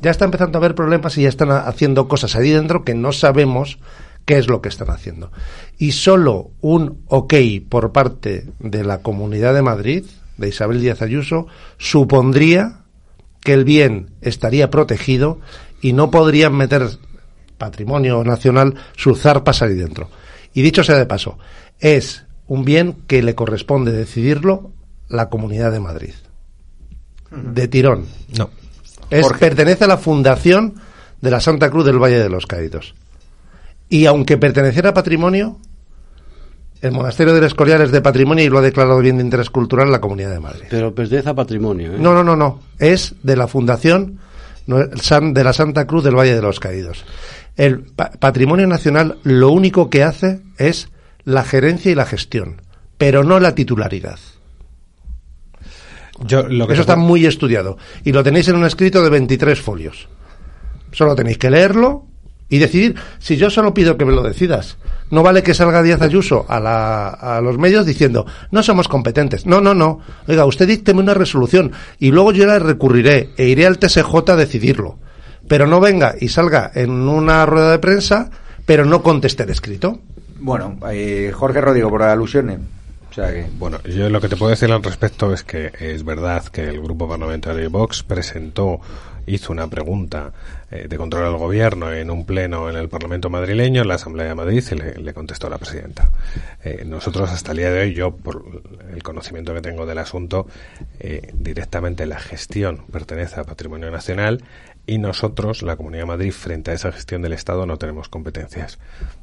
Ya 0.00 0.10
está 0.10 0.24
empezando 0.24 0.58
a 0.58 0.60
haber 0.60 0.74
problemas 0.74 1.16
y 1.16 1.22
ya 1.22 1.28
están 1.28 1.52
ha- 1.52 1.60
haciendo 1.60 2.08
cosas 2.08 2.34
ahí 2.34 2.50
dentro 2.50 2.82
que 2.84 2.94
no 2.94 3.12
sabemos 3.12 3.78
qué 4.24 4.38
es 4.38 4.48
lo 4.48 4.60
que 4.60 4.68
están 4.68 4.90
haciendo. 4.90 5.32
Y 5.78 5.92
solo 5.92 6.50
un 6.60 7.02
ok 7.06 7.34
por 7.68 7.92
parte 7.92 8.46
de 8.58 8.84
la 8.84 8.98
Comunidad 8.98 9.54
de 9.54 9.62
Madrid, 9.62 10.04
de 10.36 10.48
Isabel 10.48 10.80
Díaz 10.80 11.02
Ayuso, 11.02 11.46
supondría 11.78 12.82
que 13.40 13.52
el 13.52 13.64
bien 13.64 14.10
estaría 14.20 14.70
protegido 14.70 15.40
y 15.80 15.92
no 15.92 16.10
podrían 16.10 16.56
meter 16.56 16.88
patrimonio 17.58 18.22
nacional 18.24 18.74
sus 18.96 19.20
zarpas 19.20 19.62
ahí 19.62 19.74
dentro. 19.74 20.08
Y 20.54 20.62
dicho 20.62 20.84
sea 20.84 20.96
de 20.96 21.06
paso, 21.06 21.38
es 21.80 22.24
un 22.46 22.64
bien 22.64 22.94
que 23.06 23.22
le 23.22 23.34
corresponde 23.34 23.92
decidirlo 23.92 24.72
la 25.08 25.28
Comunidad 25.28 25.72
de 25.72 25.80
Madrid. 25.80 26.14
De 27.30 27.68
tirón. 27.68 28.06
No. 28.36 28.50
Es, 29.10 29.26
pertenece 29.38 29.84
a 29.84 29.88
la 29.88 29.98
fundación 29.98 30.74
de 31.20 31.30
la 31.30 31.40
Santa 31.40 31.70
Cruz 31.70 31.84
del 31.84 32.02
Valle 32.02 32.18
de 32.18 32.28
los 32.28 32.46
Caídos. 32.46 32.94
Y 33.92 34.06
aunque 34.06 34.38
perteneciera 34.38 34.88
a 34.90 34.94
patrimonio, 34.94 35.58
el 36.80 36.92
monasterio 36.92 37.34
del 37.34 37.44
Escorial 37.44 37.82
es 37.82 37.92
de 37.92 38.00
patrimonio 38.00 38.42
y 38.42 38.48
lo 38.48 38.56
ha 38.58 38.62
declarado 38.62 38.98
bien 39.00 39.18
de 39.18 39.22
interés 39.24 39.50
cultural 39.50 39.92
la 39.92 40.00
Comunidad 40.00 40.30
de 40.32 40.40
Madrid. 40.40 40.64
Pero 40.70 40.94
pertenece 40.94 41.28
a 41.28 41.34
patrimonio. 41.34 41.92
¿eh? 41.92 41.96
No, 41.98 42.14
no, 42.14 42.24
no, 42.24 42.34
no. 42.34 42.60
Es 42.78 43.14
de 43.22 43.36
la 43.36 43.46
fundación 43.48 44.18
de 44.66 45.44
la 45.44 45.52
Santa 45.52 45.86
Cruz 45.86 46.04
del 46.04 46.16
Valle 46.16 46.34
de 46.34 46.40
los 46.40 46.58
Caídos. 46.58 47.04
El 47.54 47.80
pa- 47.80 48.12
patrimonio 48.12 48.66
nacional 48.66 49.18
lo 49.24 49.50
único 49.50 49.90
que 49.90 50.04
hace 50.04 50.40
es 50.56 50.88
la 51.24 51.44
gerencia 51.44 51.92
y 51.92 51.94
la 51.94 52.06
gestión, 52.06 52.62
pero 52.96 53.24
no 53.24 53.40
la 53.40 53.54
titularidad. 53.54 54.18
Yo, 56.24 56.44
lo 56.48 56.66
que 56.66 56.72
Eso 56.72 56.82
está 56.82 56.96
muy 56.96 57.26
estudiado. 57.26 57.76
Y 58.04 58.12
lo 58.12 58.22
tenéis 58.22 58.48
en 58.48 58.56
un 58.56 58.64
escrito 58.64 59.02
de 59.02 59.10
23 59.10 59.60
folios. 59.60 60.08
Solo 60.92 61.14
tenéis 61.14 61.36
que 61.36 61.50
leerlo 61.50 62.06
y 62.52 62.58
decidir. 62.58 62.94
Si 63.18 63.36
yo 63.36 63.48
solo 63.50 63.72
pido 63.74 63.96
que 63.96 64.04
me 64.04 64.12
lo 64.12 64.22
decidas, 64.22 64.76
no 65.10 65.22
vale 65.22 65.42
que 65.42 65.54
salga 65.54 65.82
Díaz 65.82 66.02
Ayuso 66.02 66.44
a, 66.48 66.60
la- 66.60 67.08
a 67.08 67.40
los 67.40 67.56
medios 67.58 67.86
diciendo 67.86 68.26
no 68.50 68.62
somos 68.62 68.88
competentes. 68.88 69.46
No, 69.46 69.60
no, 69.60 69.74
no. 69.74 70.00
Oiga, 70.28 70.44
usted 70.44 70.68
dícteme 70.68 71.00
una 71.00 71.14
resolución 71.14 71.72
y 71.98 72.10
luego 72.10 72.32
yo 72.32 72.46
la 72.46 72.58
recurriré 72.58 73.30
e 73.36 73.48
iré 73.48 73.66
al 73.66 73.78
TSJ 73.78 74.14
a 74.28 74.36
decidirlo. 74.36 74.98
pero 75.48 75.66
no 75.66 75.80
venga 75.80 76.14
y 76.20 76.28
salga 76.28 76.70
en 76.74 76.90
una 76.90 77.44
rueda 77.46 77.72
de 77.72 77.78
prensa, 77.80 78.30
pero 78.64 78.84
no 78.84 79.02
conteste 79.02 79.44
de 79.44 79.52
escrito. 79.52 79.98
Bueno, 80.38 80.78
eh, 80.90 81.32
Jorge 81.34 81.60
Rodrigo, 81.60 81.90
por 81.90 82.02
alusiones. 82.04 82.58
O 83.10 83.14
sea 83.14 83.30
que... 83.32 83.46
Bueno, 83.58 83.78
yo 83.84 84.08
lo 84.08 84.20
que 84.20 84.28
te 84.28 84.36
puedo 84.36 84.50
decir 84.50 84.70
al 84.72 84.82
respecto 84.82 85.34
es 85.34 85.42
que 85.44 85.70
es 85.80 86.04
verdad 86.04 86.44
que 86.46 86.62
el 86.68 86.80
grupo 86.80 87.06
parlamentario 87.08 87.60
de 87.60 87.68
Vox 87.68 88.02
presentó, 88.02 88.80
hizo 89.26 89.52
una 89.52 89.68
pregunta 89.68 90.32
eh, 90.70 90.86
de 90.88 90.96
control 90.96 91.26
al 91.26 91.36
gobierno 91.36 91.92
en 91.92 92.10
un 92.10 92.24
pleno 92.24 92.70
en 92.70 92.76
el 92.76 92.88
Parlamento 92.88 93.30
madrileño, 93.30 93.82
en 93.82 93.88
la 93.88 93.94
Asamblea 93.94 94.28
de 94.28 94.34
Madrid, 94.34 94.64
y 94.70 95.02
le, 95.02 95.14
contestó 95.14 95.48
la 95.48 95.58
presidenta. 95.58 96.10
Eh, 96.64 96.84
nosotros 96.86 97.30
hasta 97.30 97.52
el 97.52 97.58
día 97.58 97.70
de 97.70 97.80
hoy, 97.80 97.94
yo 97.94 98.16
por 98.16 98.44
el 98.92 99.02
conocimiento 99.02 99.54
que 99.54 99.60
tengo 99.60 99.86
del 99.86 99.98
asunto, 99.98 100.46
eh, 101.00 101.30
directamente 101.34 102.06
la 102.06 102.18
gestión 102.18 102.84
pertenece 102.90 103.40
a 103.40 103.44
Patrimonio 103.44 103.90
Nacional 103.90 104.42
y 104.84 104.98
nosotros, 104.98 105.62
la 105.62 105.76
Comunidad 105.76 106.02
de 106.02 106.06
Madrid, 106.06 106.32
frente 106.32 106.72
a 106.72 106.74
esa 106.74 106.90
gestión 106.90 107.22
del 107.22 107.32
Estado, 107.32 107.66
no 107.66 107.76
tenemos 107.76 108.08
competencias. 108.08 108.80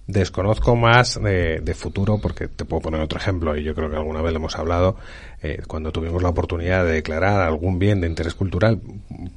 Desconozco 0.07 0.77
más 0.77 1.19
de, 1.21 1.75
futuro, 1.77 2.19
porque 2.19 2.47
te 2.47 2.63
puedo 2.63 2.81
poner 2.81 3.01
otro 3.01 3.19
ejemplo, 3.19 3.57
y 3.57 3.63
yo 3.63 3.75
creo 3.75 3.89
que 3.89 3.97
alguna 3.97 4.21
vez 4.21 4.31
lo 4.31 4.39
hemos 4.39 4.57
hablado, 4.57 4.95
eh, 5.41 5.61
cuando 5.67 5.91
tuvimos 5.91 6.21
la 6.21 6.29
oportunidad 6.29 6.85
de 6.85 6.93
declarar 6.93 7.41
algún 7.41 7.79
bien 7.79 8.01
de 8.01 8.07
interés 8.07 8.33
cultural, 8.33 8.81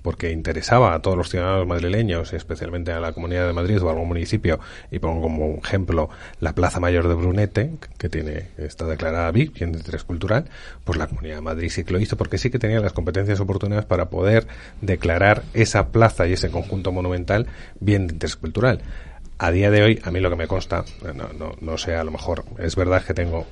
porque 0.03 0.33
interesaba 0.33 0.95
a 0.95 1.03
todos 1.03 1.17
los 1.17 1.31
ciudadanos 1.31 1.67
madrileños, 1.67 2.33
especialmente 2.33 2.93
a 2.93 2.99
la 2.99 3.13
Comunidad 3.13 3.47
de 3.47 3.53
Madrid 3.53 3.81
o 3.83 3.89
a 3.89 3.93
algún 3.93 4.09
municipio, 4.09 4.59
y 4.91 4.99
pongo 4.99 5.23
como 5.23 5.61
ejemplo 5.63 6.11
la 6.41 6.55
Plaza 6.55 6.81
Mayor 6.81 7.09
de 7.09 7.15
Brunete, 7.15 7.73
que 7.99 8.09
tiene 8.09 8.49
está 8.59 8.87
declarada 8.87 9.31
BIP, 9.31 9.55
bien 9.55 9.73
de 9.73 9.79
interés 9.79 10.03
cultural, 10.03 10.47
pues 10.85 10.99
la 10.99 11.07
Comunidad 11.07 11.37
de 11.37 11.43
Madrid 11.43 11.71
sí 11.71 11.85
que 11.85 11.93
lo 11.93 12.01
hizo, 12.01 12.17
porque 12.17 12.39
sí 12.39 12.51
que 12.51 12.59
tenía 12.59 12.81
las 12.81 12.93
competencias 12.93 13.39
oportunas 13.39 13.85
para 13.85 14.11
poder 14.11 14.47
declarar 14.81 15.45
esa 15.55 15.89
plaza 15.89 16.27
y 16.27 16.33
ese 16.33 16.51
conjunto 16.51 16.91
monumental 16.91 17.47
bien 17.79 18.09
de 18.09 18.15
interés 18.15 18.37
cultural. 18.37 18.81
A 19.39 19.51
día 19.51 19.71
de 19.71 19.83
hoy, 19.83 20.01
a 20.05 20.11
mí 20.11 20.21
lo 20.21 20.31
que 20.31 20.37
me 20.37 20.47
consta, 20.47 20.85
no, 21.15 21.33
no, 21.33 21.53
no 21.61 21.79
sé, 21.79 21.95
a 21.95 22.05
lo 22.05 22.11
mejor 22.11 22.45
es 22.59 22.77
verdad 22.77 23.05
que 23.05 23.15
tengo 23.15 23.47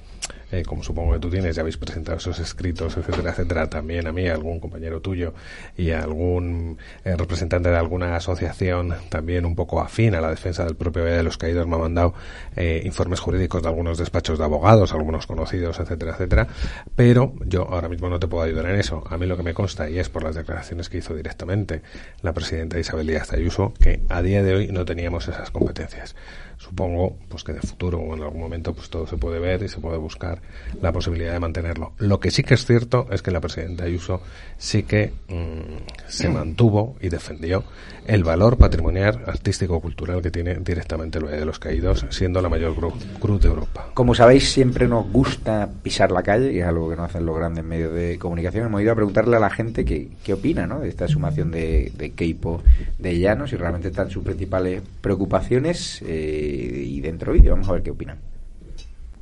eh, 0.53 0.63
como 0.65 0.83
supongo 0.83 1.13
que 1.13 1.19
tú 1.19 1.31
tienes, 1.31 1.57
ya 1.57 1.63
habéis 1.63 1.77
presentado 1.77 2.19
esos 2.19 2.39
escritos, 2.39 2.97
etcétera, 2.97 3.31
etcétera, 3.31 3.71
también 3.71 4.07
a 4.07 4.13
mí, 4.13 4.29
a 4.29 4.35
algún 4.35 4.61
compañero 4.61 5.01
tuyo 5.01 5.35
y 5.77 5.91
a 5.91 6.03
algún 6.03 6.79
eh, 7.05 7.17
representante 7.17 7.71
de 7.71 7.77
alguna 7.77 8.17
asociación 8.17 8.95
también 9.09 9.45
un 9.45 9.55
poco 9.55 9.81
afín 9.81 10.15
a 10.15 10.21
la 10.21 10.31
defensa 10.31 10.65
del 10.65 10.77
propio 10.77 11.05
de 11.05 11.23
los 11.23 11.39
Caídos 11.39 11.67
me 11.67 11.77
ha 11.77 11.79
mandado 11.79 12.15
eh, 12.57 12.83
informes 12.85 13.21
jurídicos 13.21 13.63
de 13.63 13.69
algunos 13.69 13.99
despachos 13.99 14.39
de 14.39 14.45
abogados, 14.45 14.93
algunos 14.93 15.27
conocidos, 15.27 15.79
etcétera, 15.81 16.13
etcétera, 16.13 16.49
pero 16.97 17.35
yo 17.47 17.69
ahora 17.69 17.89
mismo 17.89 18.09
no 18.09 18.19
te 18.19 18.29
puedo 18.29 18.45
ayudar 18.45 18.67
en 18.67 18.77
eso. 18.77 19.05
A 19.09 19.17
mí 19.19 19.27
lo 19.27 19.37
que 19.37 19.43
me 19.43 19.55
consta, 19.55 19.89
y 19.89 19.99
es 19.99 20.09
por 20.09 20.23
las 20.23 20.35
declaraciones 20.35 20.89
que 20.89 20.99
hizo 20.99 21.15
directamente 21.15 21.83
la 22.23 22.33
presidenta 22.33 22.79
Isabel 22.79 23.07
Díaz 23.07 23.33
Ayuso, 23.33 23.73
que 23.81 24.03
a 24.09 24.23
día 24.23 24.43
de 24.43 24.55
hoy 24.55 24.69
no 24.69 24.85
teníamos 24.85 25.29
esas 25.29 25.51
competencias 25.51 26.15
supongo 26.61 27.17
pues 27.29 27.43
que 27.43 27.55
de 27.55 27.61
futuro 27.61 27.99
o 27.99 28.15
en 28.15 28.23
algún 28.23 28.41
momento 28.41 28.75
pues 28.75 28.91
todo 28.91 29.07
se 29.07 29.17
puede 29.17 29.39
ver 29.39 29.63
y 29.63 29.69
se 29.69 29.81
puede 29.81 29.97
buscar 29.97 30.41
la 30.83 30.93
posibilidad 30.93 31.33
de 31.33 31.41
mantenerlo. 31.41 31.93
Lo 31.99 32.21
que 32.21 32.31
sí 32.31 32.43
que 32.43 32.55
es 32.55 32.67
cierto 32.67 33.07
es 33.11 33.23
que 33.23 33.31
la 33.31 33.41
presidenta 33.41 33.85
Ayuso 33.85 34.21
sí 34.59 34.83
que 34.83 35.13
mm, 35.29 36.07
se 36.07 36.29
mantuvo 36.29 36.97
y 37.01 37.09
defendió 37.09 37.65
el 38.07 38.25
valor 38.25 38.59
patrimonial, 38.59 39.23
artístico, 39.27 39.81
cultural 39.81 40.21
que 40.21 40.31
tiene 40.31 40.55
directamente 40.57 41.19
el 41.19 41.25
Valle 41.25 41.39
de 41.39 41.45
los 41.45 41.59
Caídos, 41.59 42.05
siendo 42.11 42.43
la 42.43 42.49
mayor 42.49 42.75
cruz 43.21 43.41
de 43.41 43.49
Europa. 43.49 43.91
Como 43.95 44.15
sabéis, 44.15 44.51
siempre 44.51 44.89
nos 44.89 45.11
gusta 45.11 45.69
pisar 45.83 46.11
la 46.11 46.23
calle, 46.23 46.53
y 46.53 46.59
es 46.59 46.67
algo 46.67 46.91
que 46.91 46.97
no 46.97 47.05
hacen 47.05 47.25
los 47.25 47.37
grandes 47.37 47.63
medios 47.63 47.95
de 47.95 48.19
comunicación. 48.19 48.67
Hemos 48.67 48.83
ido 48.83 48.93
a 48.93 48.97
preguntarle 48.97 49.37
a 49.37 49.41
la 49.41 49.51
gente 49.51 49.85
qué, 49.85 50.09
qué 50.25 50.33
opina 50.33 50.67
¿no? 50.67 50.81
de 50.81 50.89
esta 50.89 51.07
sumación 51.07 51.51
de, 51.51 51.93
de 51.97 52.11
Keipo 52.11 52.63
de 52.99 53.19
Llanos 53.19 53.53
y 53.53 53.57
realmente 53.57 53.89
están 53.89 54.11
sus 54.11 54.25
principales 54.25 54.83
preocupaciones. 55.01 56.03
Eh, 56.05 56.50
y 56.51 57.01
dentro 57.01 57.33
vídeo. 57.33 57.53
Vamos 57.53 57.69
a 57.69 57.73
ver 57.73 57.83
qué 57.83 57.91
opinan. 57.91 58.19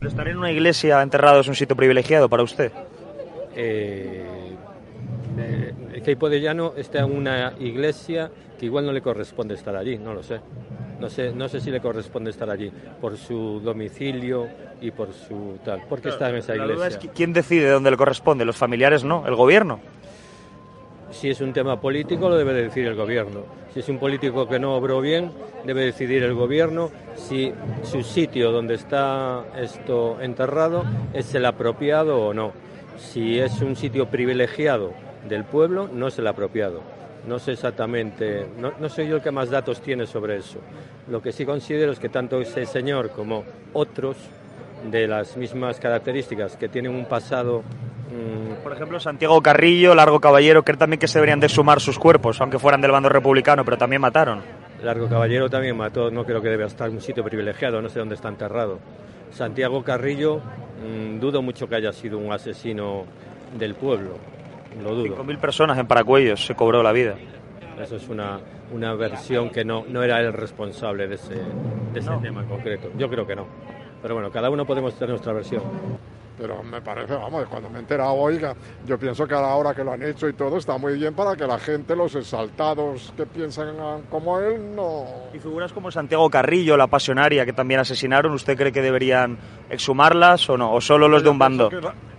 ¿Estar 0.01 0.29
en 0.29 0.39
una 0.39 0.53
iglesia 0.53 1.03
enterrado 1.03 1.41
es 1.41 1.49
un 1.49 1.57
sitio 1.57 1.75
privilegiado 1.75 2.29
para 2.29 2.45
usted? 2.45 2.71
Eh, 3.57 4.25
eh, 5.37 6.03
que 6.05 6.15
de 6.15 6.41
Llano 6.41 6.75
está 6.77 7.01
en 7.01 7.17
una 7.17 7.55
iglesia 7.59 8.31
que 8.59 8.67
igual 8.67 8.87
no 8.87 8.93
le 8.93 9.03
corresponde 9.03 9.55
estar 9.55 9.75
allí, 9.75 9.99
no 9.99 10.15
lo 10.15 10.23
sé. 10.23 10.41
No 11.01 11.09
sé, 11.09 11.33
no 11.33 11.49
sé 11.49 11.61
si 11.61 11.71
le 11.71 11.81
corresponde 11.81 12.31
estar 12.31 12.51
allí 12.51 12.73
por 13.01 13.17
su 13.17 13.61
domicilio 13.61 14.49
y 14.81 14.91
por 14.91 15.13
su 15.13 15.59
tal. 15.65 15.83
¿Por 15.89 16.01
qué 16.01 16.09
está 16.09 16.31
en 16.31 16.37
esa 16.37 16.57
iglesia? 16.57 16.99
¿Quién 17.15 17.33
decide 17.33 17.71
dónde 17.71 17.91
le 17.91 17.97
corresponde? 17.97 18.45
¿Los 18.45 18.57
familiares 18.57 19.05
no? 19.05 19.27
¿El 19.27 19.37
gobierno? 19.37 19.81
Si 21.11 21.31
es 21.31 21.41
un 21.41 21.53
tema 21.53 21.81
político, 21.81 22.29
lo 22.29 22.37
debe 22.37 22.53
decir 22.53 22.87
el 22.87 22.95
gobierno. 22.95 23.45
Si 23.73 23.81
es 23.81 23.89
un 23.89 23.99
político 23.99 24.47
que 24.47 24.59
no 24.59 24.75
obró 24.75 25.01
bien, 25.01 25.31
debe 25.65 25.85
decidir 25.85 26.23
el 26.23 26.35
gobierno 26.35 26.91
si 27.15 27.53
su 27.83 28.03
sitio 28.03 28.53
donde 28.53 28.75
está 28.75 29.45
esto 29.57 30.21
enterrado 30.21 30.85
es 31.13 31.35
el 31.35 31.47
apropiado 31.47 32.27
o 32.27 32.35
no. 32.35 32.53
Si 32.99 33.39
es 33.39 33.61
un 33.63 33.77
sitio 33.77 34.07
privilegiado 34.07 34.93
del 35.29 35.45
pueblo, 35.45 35.89
no 35.93 36.09
es 36.09 36.19
el 36.19 36.27
apropiado. 36.27 36.83
No 37.27 37.39
sé 37.39 37.53
exactamente, 37.53 38.47
no, 38.59 38.73
no 38.79 38.89
soy 38.89 39.09
yo 39.09 39.17
el 39.17 39.23
que 39.23 39.31
más 39.31 39.51
datos 39.51 39.81
tiene 39.81 40.07
sobre 40.07 40.37
eso. 40.37 40.59
Lo 41.11 41.23
que 41.23 41.33
sí 41.33 41.45
considero 41.45 41.93
es 41.93 41.99
que 41.99 42.09
tanto 42.09 42.41
ese 42.41 42.67
señor 42.67 43.11
como 43.11 43.45
otros 43.73 44.17
de 44.91 45.09
las 45.09 45.37
mismas 45.37 45.81
características 45.81 46.57
que 46.57 46.69
tienen 46.69 46.95
un 46.95 47.07
pasado 47.07 47.63
por 48.69 48.77
ejemplo, 48.77 49.01
Santiago 49.01 49.41
Carrillo, 49.41 49.95
Largo 49.95 50.21
Caballero, 50.21 50.63
creen 50.63 50.79
también 50.79 51.01
que 51.01 51.09
se 51.09 51.19
deberían 51.19 51.41
de 51.41 51.49
sumar 51.49 51.81
sus 51.81 51.99
cuerpos, 51.99 52.39
aunque 52.43 52.59
fueran 52.59 52.83
del 52.83 52.91
bando 52.91 53.09
republicano, 53.09 53.65
pero 53.65 53.79
también 53.79 54.03
mataron. 54.03 54.43
Largo 54.83 55.09
Caballero 55.09 55.49
también 55.49 55.75
mató, 55.75 56.11
no 56.11 56.23
creo 56.27 56.43
que 56.43 56.51
debe 56.51 56.67
estar 56.67 56.91
en 56.91 56.97
un 56.97 57.01
sitio 57.01 57.25
privilegiado, 57.25 57.81
no 57.81 57.89
sé 57.89 57.99
dónde 57.99 58.17
está 58.17 58.29
enterrado. 58.29 58.79
Santiago 59.31 59.83
Carrillo, 59.83 60.43
mm, 60.87 61.19
dudo 61.19 61.41
mucho 61.41 61.67
que 61.67 61.77
haya 61.77 61.95
sido 61.95 62.19
un 62.19 62.31
asesino 62.31 63.07
del 63.59 63.75
pueblo, 63.75 64.19
lo 64.83 64.95
dudo. 64.95 65.17
5.000 65.17 65.39
personas 65.39 65.79
en 65.79 65.87
Paracuellos 65.87 66.45
se 66.45 66.55
cobró 66.55 66.83
la 66.83 66.93
vida. 66.93 67.15
Eso 67.81 67.97
es 67.97 68.07
una, 68.11 68.39
una 68.71 68.93
versión 68.97 69.49
que 69.49 69.65
no, 69.65 69.87
no 69.89 70.03
era 70.03 70.21
el 70.21 70.35
responsable 70.35 71.09
de 71.09 71.15
ese, 71.15 71.37
de 71.37 72.01
ese 72.01 72.11
tema 72.21 72.43
en 72.43 72.49
concreto. 72.49 72.91
Yo 72.99 73.09
creo 73.09 73.27
que 73.27 73.35
no. 73.35 73.47
Pero 74.03 74.13
bueno, 74.13 74.31
cada 74.31 74.51
uno 74.51 74.67
podemos 74.67 74.93
tener 74.93 75.09
nuestra 75.09 75.33
versión 75.33 75.63
pero 76.39 76.63
me 76.63 76.81
parece, 76.81 77.15
vamos, 77.15 77.47
cuando 77.49 77.69
me 77.69 77.79
he 77.79 77.81
enterado, 77.81 78.13
oiga, 78.13 78.55
yo 78.87 78.99
pienso 78.99 79.27
que 79.27 79.35
a 79.35 79.41
la 79.41 79.55
hora 79.57 79.75
que 79.75 79.83
lo 79.83 79.93
han 79.93 80.03
hecho 80.03 80.29
y 80.29 80.33
todo 80.35 80.59
está 80.59 80.79
muy 80.79 80.95
bien 80.95 81.15
para 81.15 81.37
que 81.37 81.47
la 81.47 81.59
gente, 81.59 81.97
los 81.97 82.15
exaltados 82.15 83.13
que 83.17 83.27
piensan 83.27 83.75
como 84.09 84.39
él, 84.39 84.75
no... 84.75 85.05
¿Y 85.35 85.39
figuras 85.39 85.73
como 85.73 85.91
Santiago 85.91 86.31
Carrillo, 86.31 86.77
la 86.77 86.87
pasionaria, 86.87 87.45
que 87.45 87.53
también 87.53 87.81
asesinaron, 87.81 88.33
usted 88.33 88.57
cree 88.57 88.73
que 88.73 88.83
deberían 88.83 89.37
exhumarlas 89.69 90.49
o 90.49 90.57
no? 90.57 90.73
¿O 90.73 90.81
solo 90.81 91.09
los 91.09 91.23
de 91.23 91.29
un 91.29 91.39
bando? 91.39 91.71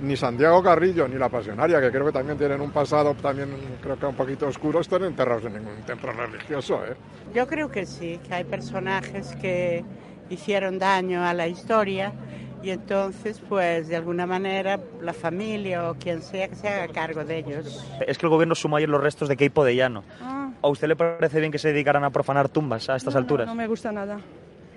Ni 0.01 0.15
Santiago 0.15 0.61
Carrillo 0.61 1.07
ni 1.07 1.15
la 1.15 1.29
pasionaria, 1.29 1.79
que 1.79 1.89
creo 1.89 2.05
que 2.05 2.11
también 2.11 2.37
tienen 2.37 2.59
un 2.61 2.71
pasado 2.71 3.15
también 3.15 3.49
creo 3.81 3.97
que 3.97 4.05
un 4.05 4.15
poquito 4.15 4.47
oscuro, 4.47 4.81
están 4.81 5.03
enterrados 5.03 5.45
en 5.45 5.53
ningún 5.53 5.81
templo 5.85 6.11
religioso, 6.11 6.83
¿eh? 6.85 6.95
Yo 7.33 7.47
creo 7.47 7.69
que 7.69 7.85
sí, 7.85 8.19
que 8.27 8.33
hay 8.33 8.43
personajes 8.43 9.35
que 9.41 9.83
hicieron 10.29 10.79
daño 10.79 11.23
a 11.23 11.33
la 11.33 11.47
historia 11.47 12.13
y 12.61 12.71
entonces 12.71 13.41
pues 13.47 13.87
de 13.87 13.95
alguna 13.95 14.25
manera 14.25 14.79
la 15.01 15.13
familia 15.13 15.89
o 15.89 15.95
quien 15.95 16.21
sea 16.21 16.47
que 16.47 16.55
se 16.55 16.67
haga 16.67 16.91
cargo 16.93 17.23
de 17.23 17.39
ellos. 17.39 17.85
Es 18.05 18.17
que 18.17 18.25
el 18.25 18.29
gobierno 18.29 18.55
suma 18.55 18.77
ayer 18.77 18.89
los 18.89 19.01
restos 19.01 19.29
de 19.29 19.37
Keipo 19.37 19.63
de 19.63 19.75
Llano. 19.75 20.03
Ah. 20.21 20.51
¿A 20.61 20.67
usted 20.67 20.87
le 20.87 20.95
parece 20.95 21.39
bien 21.39 21.51
que 21.51 21.59
se 21.59 21.69
dedicaran 21.69 22.03
a 22.03 22.09
profanar 22.09 22.49
tumbas 22.49 22.89
a 22.89 22.95
estas 22.95 23.15
alturas? 23.15 23.47
No, 23.47 23.55
me 23.55 23.67
gusta 23.67 23.91
nada, 23.91 24.19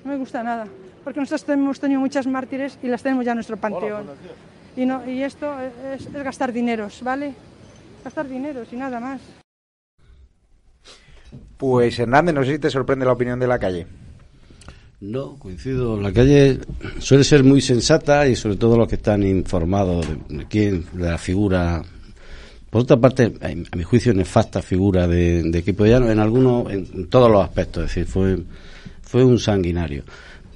no 0.05 0.11
me 0.11 0.17
gusta 0.17 0.43
nada, 0.43 0.67
porque 1.03 1.21
nosotros 1.21 1.49
hemos 1.49 1.81
tenido 1.81 2.01
muchas 2.01 2.27
mártires 2.27 2.79
y 2.83 2.89
las 2.89 3.03
tenemos 3.03 3.25
ya 3.25 3.33
en 3.33 3.37
nuestro 3.37 3.57
panteón. 3.57 4.07
Y, 4.77 4.87
no, 4.87 5.09
y 5.09 5.23
esto 5.23 5.53
es, 5.61 6.07
es 6.07 6.13
gastar 6.13 6.53
dineros, 6.53 7.03
¿vale? 7.03 7.35
Gastar 8.05 8.29
dineros 8.29 8.73
y 8.73 8.77
nada 8.77 9.01
más. 9.01 9.21
Pues 11.57 11.99
Hernández, 11.99 12.35
no 12.35 12.45
sé 12.45 12.53
si 12.53 12.59
te 12.59 12.71
sorprende 12.71 13.05
la 13.05 13.13
opinión 13.13 13.39
de 13.39 13.47
la 13.47 13.59
calle. 13.59 13.87
No, 15.03 15.35
coincido. 15.37 16.01
La 16.01 16.13
calle 16.13 16.61
suele 17.01 17.25
ser 17.25 17.43
muy 17.43 17.61
sensata 17.61 18.29
y 18.29 18.37
sobre 18.37 18.55
todo 18.55 18.77
los 18.77 18.87
que 18.87 18.95
están 18.95 19.25
informados 19.25 20.07
de, 20.29 20.47
quién, 20.47 20.85
de 20.93 21.11
la 21.11 21.19
figura. 21.19 21.83
Por 22.71 22.83
otra 22.83 22.97
parte, 22.99 23.33
a 23.41 23.77
mi 23.77 23.83
juicio, 23.83 24.15
nefasta 24.15 24.63
figura 24.63 25.09
de, 25.09 25.43
de 25.43 25.59
Equipo 25.59 25.85
Llano 25.85 26.09
en 26.09 26.21
algunos, 26.21 26.73
en, 26.73 27.09
todos 27.09 27.29
los 27.29 27.43
aspectos. 27.43 27.83
Es 27.83 27.89
decir, 27.89 28.07
fue, 28.07 28.45
fue 29.03 29.25
un 29.25 29.41
sanguinario. 29.41 30.05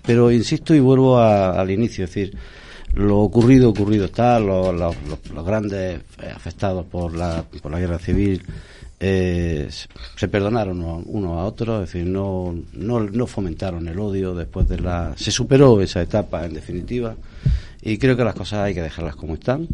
Pero 0.03 0.31
insisto 0.31 0.77
y 0.77 0.79
vuelvo 0.79 1.19
al 1.19 1.69
inicio, 1.69 2.05
es 2.05 2.15
decir, 2.15 2.39
lo 2.95 3.19
ocurrido, 3.19 3.71
ocurrido 3.71 4.05
está, 4.05 4.39
los, 4.39 4.73
los, 4.73 5.45
grandes 5.45 6.03
afectados 6.37 6.87
por 6.87 7.17
la, 7.17 7.45
por 7.61 7.73
la 7.73 7.81
guerra 7.81 7.99
civil 7.99 8.45
eh, 8.99 9.69
se 9.71 10.29
perdonaron 10.29 10.83
uno 11.07 11.41
a 11.41 11.45
otro, 11.45 11.83
es 11.83 11.93
decir, 11.93 12.07
no, 12.07 12.55
no, 12.73 13.01
no, 13.01 13.27
fomentaron 13.27 13.87
el 13.89 13.99
odio 13.99 14.35
después 14.35 14.69
de 14.69 14.79
la... 14.79 15.15
Se 15.17 15.31
superó 15.31 15.81
esa 15.81 16.01
etapa, 16.01 16.45
en 16.47 16.55
definitiva, 16.55 17.15
y 17.83 17.99
creo 17.99 18.17
que 18.17 18.25
las 18.25 18.35
cosas 18.35 18.61
hay 18.61 18.75
que 18.75 18.83
dejarlas 18.83 19.17
como 19.17 19.35
están. 19.35 19.69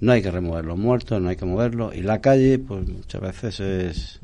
No 0.00 0.12
hay 0.12 0.20
que 0.20 0.30
remover 0.30 0.64
los 0.64 0.76
muertos, 0.76 1.20
no 1.20 1.28
hay 1.28 1.36
que 1.36 1.44
moverlos, 1.44 1.94
y 1.94 2.02
la 2.02 2.20
calle, 2.20 2.58
pues 2.58 2.86
muchas 2.88 3.20
veces 3.20 3.60
es, 3.60 4.20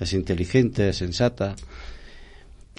es 0.00 0.12
inteligente, 0.14 0.88
es 0.88 0.96
sensata, 0.96 1.54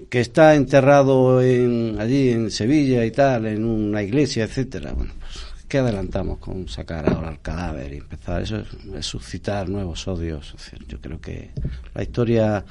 que 0.09 0.19
está 0.19 0.55
enterrado 0.55 1.41
en, 1.41 1.97
allí 1.99 2.29
en 2.29 2.51
Sevilla 2.51 3.05
y 3.05 3.11
tal, 3.11 3.45
en 3.45 3.63
una 3.63 4.03
iglesia, 4.03 4.43
etcétera. 4.43 4.93
Bueno, 4.93 5.13
pues, 5.19 5.54
¿qué 5.75 5.79
adelantamos 5.79 6.37
con 6.37 6.69
sacar 6.69 7.13
ahora 7.13 7.31
el 7.31 7.41
cadáver 7.41 7.91
y 7.91 7.97
empezar? 7.97 8.41
Eso 8.41 8.63
es, 8.97 9.05
suscitar 9.05 9.67
nuevos 9.67 10.07
odios. 10.07 10.55
yo 10.87 11.01
creo 11.01 11.19
que 11.19 11.51
la 11.93 12.01
historia 12.01 12.63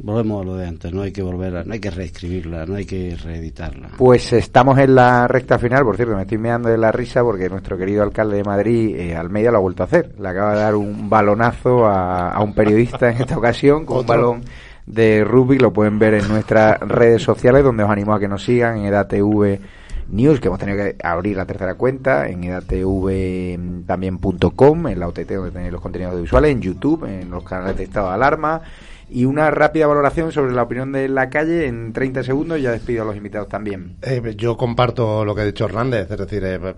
volvemos 0.00 0.42
a 0.42 0.44
lo 0.44 0.56
de 0.56 0.66
antes, 0.66 0.92
no 0.92 1.02
hay 1.02 1.12
que 1.12 1.22
volver, 1.22 1.64
no 1.64 1.72
hay 1.72 1.78
que 1.78 1.92
reescribirla, 1.92 2.66
no 2.66 2.74
hay 2.74 2.84
que 2.84 3.16
reeditarla. 3.22 3.90
Pues 3.96 4.32
estamos 4.32 4.76
en 4.80 4.96
la 4.96 5.28
recta 5.28 5.56
final, 5.56 5.84
por 5.84 5.94
cierto, 5.94 6.16
me 6.16 6.22
estoy 6.22 6.38
meando 6.38 6.68
de 6.68 6.78
la 6.78 6.90
risa 6.90 7.22
porque 7.22 7.48
nuestro 7.48 7.78
querido 7.78 8.02
alcalde 8.02 8.38
de 8.38 8.42
Madrid, 8.42 8.96
eh, 8.96 9.14
Almeida, 9.14 9.52
lo 9.52 9.58
ha 9.58 9.60
vuelto 9.60 9.84
a 9.84 9.86
hacer. 9.86 10.16
Le 10.18 10.28
acaba 10.28 10.54
de 10.54 10.60
dar 10.60 10.74
un 10.74 11.08
balonazo 11.08 11.86
a, 11.86 12.32
a 12.32 12.42
un 12.42 12.54
periodista 12.54 13.08
en 13.12 13.20
esta 13.20 13.38
ocasión 13.38 13.86
con 13.86 13.98
un 13.98 14.06
balón 14.06 14.42
de 14.84 15.22
rugby, 15.22 15.58
lo 15.58 15.72
pueden 15.72 16.00
ver 16.00 16.14
en 16.14 16.26
nuestras 16.26 16.80
redes 16.80 17.22
sociales, 17.22 17.62
donde 17.62 17.84
os 17.84 17.90
animo 17.90 18.14
a 18.14 18.18
que 18.18 18.26
nos 18.26 18.42
sigan 18.42 18.78
en 18.78 18.86
EDATV 18.86 19.60
News, 20.08 20.40
que 20.40 20.48
hemos 20.48 20.58
tenido 20.58 20.78
que 20.78 20.96
abrir 21.02 21.36
la 21.36 21.46
tercera 21.46 21.74
cuenta, 21.74 22.28
en 22.28 22.44
edatv 22.44 23.84
también.com, 23.86 24.88
en 24.88 25.00
la 25.00 25.08
OTT 25.08 25.30
donde 25.30 25.50
tenéis 25.50 25.72
los 25.72 25.80
contenidos 25.80 26.20
visuales, 26.20 26.52
en 26.52 26.62
YouTube, 26.62 27.04
en 27.04 27.30
los 27.30 27.44
canales 27.44 27.76
de 27.76 27.84
estado 27.84 28.08
de 28.08 28.14
alarma, 28.14 28.62
y 29.10 29.24
una 29.24 29.50
rápida 29.50 29.86
valoración 29.86 30.32
sobre 30.32 30.52
la 30.52 30.62
opinión 30.62 30.92
de 30.92 31.08
la 31.08 31.30
calle 31.30 31.66
en 31.66 31.92
30 31.92 32.22
segundos 32.22 32.58
y 32.58 32.62
ya 32.62 32.72
despido 32.72 33.02
a 33.02 33.06
los 33.06 33.16
invitados 33.16 33.48
también. 33.48 33.96
Eh, 34.02 34.34
yo 34.36 34.56
comparto 34.56 35.24
lo 35.24 35.34
que 35.34 35.42
ha 35.42 35.44
dicho 35.44 35.64
Hernández, 35.64 36.10
es 36.10 36.18
decir, 36.18 36.44
eh, 36.44 36.74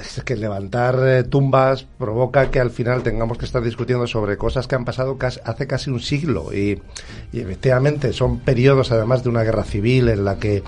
es 0.00 0.22
que 0.22 0.36
levantar 0.36 0.96
eh, 1.02 1.24
tumbas 1.24 1.86
provoca 1.98 2.50
que 2.50 2.60
al 2.60 2.70
final 2.70 3.02
tengamos 3.02 3.38
que 3.38 3.46
estar 3.46 3.62
discutiendo 3.62 4.06
sobre 4.06 4.36
cosas 4.36 4.66
que 4.66 4.74
han 4.74 4.84
pasado 4.84 5.16
hace 5.20 5.66
casi 5.66 5.90
un 5.90 6.00
siglo 6.00 6.52
y, 6.52 6.80
y 7.32 7.40
efectivamente 7.40 8.12
son 8.12 8.40
periodos 8.40 8.92
además 8.92 9.22
de 9.22 9.30
una 9.30 9.42
guerra 9.42 9.64
civil 9.64 10.08
en 10.08 10.24
la 10.24 10.38
que 10.38 10.62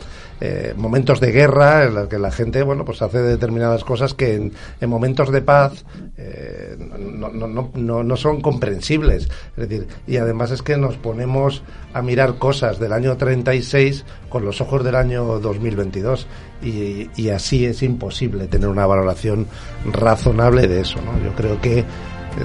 eh, 0.44 0.74
momentos 0.76 1.20
de 1.20 1.30
guerra 1.30 1.84
en 1.84 1.94
los 1.94 2.08
que 2.08 2.18
la 2.18 2.32
gente 2.32 2.64
bueno 2.64 2.84
pues 2.84 3.00
hace 3.00 3.18
determinadas 3.18 3.84
cosas 3.84 4.12
que 4.12 4.34
en, 4.34 4.90
momentos 4.90 5.30
de 5.30 5.40
paz 5.40 5.84
eh, 6.16 6.76
no, 6.78 7.28
no, 7.28 7.70
no, 7.72 8.02
no, 8.02 8.16
son 8.16 8.40
comprensibles 8.40 9.28
es 9.56 9.68
decir 9.68 9.86
y 10.04 10.16
además 10.16 10.50
es 10.50 10.62
que 10.62 10.76
nos 10.76 10.96
ponemos 10.96 11.62
a 11.94 12.02
mirar 12.02 12.38
cosas 12.38 12.80
del 12.80 12.92
año 12.92 13.16
36 13.16 14.04
con 14.28 14.44
los 14.44 14.60
ojos 14.60 14.82
del 14.82 14.96
año 14.96 15.38
2022 15.38 16.26
y, 16.60 17.08
y 17.14 17.28
así 17.28 17.64
es 17.64 17.84
imposible 17.84 18.48
tener 18.48 18.68
una 18.68 18.84
valoración 18.84 19.46
razonable 19.92 20.66
de 20.66 20.80
eso 20.80 20.98
¿no? 21.02 21.24
yo 21.24 21.36
creo 21.36 21.60
que 21.60 21.84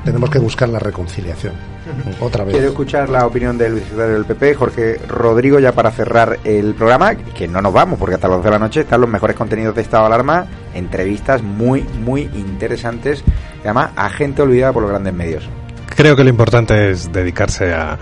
tenemos 0.03 0.29
que 0.29 0.39
buscar 0.39 0.69
la 0.69 0.79
reconciliación. 0.79 1.53
Otra 2.19 2.43
vez. 2.43 2.53
Quiero 2.53 2.69
escuchar 2.69 3.09
la 3.09 3.25
opinión 3.25 3.57
del 3.57 3.75
vicesecretario 3.75 4.13
del 4.15 4.25
PP, 4.25 4.55
Jorge 4.55 4.99
Rodrigo, 5.07 5.59
ya 5.59 5.71
para 5.71 5.91
cerrar 5.91 6.39
el 6.43 6.73
programa, 6.75 7.15
que 7.15 7.47
no 7.47 7.61
nos 7.61 7.73
vamos, 7.73 7.97
porque 7.97 8.15
hasta 8.15 8.27
las 8.27 8.37
12 8.37 8.47
de 8.47 8.51
la 8.51 8.59
noche 8.59 8.81
están 8.81 9.01
los 9.01 9.09
mejores 9.09 9.35
contenidos 9.35 9.75
de 9.75 9.81
Estado 9.81 10.03
de 10.03 10.07
Alarma, 10.07 10.45
entrevistas 10.73 11.41
muy, 11.41 11.83
muy 11.83 12.23
interesantes, 12.33 13.23
además 13.63 13.91
a 13.95 14.09
gente 14.09 14.41
olvidada 14.41 14.73
por 14.73 14.83
los 14.83 14.91
grandes 14.91 15.13
medios. 15.13 15.47
Creo 15.95 16.15
que 16.15 16.23
lo 16.23 16.29
importante 16.29 16.91
es 16.91 17.11
dedicarse 17.11 17.73
a, 17.73 17.97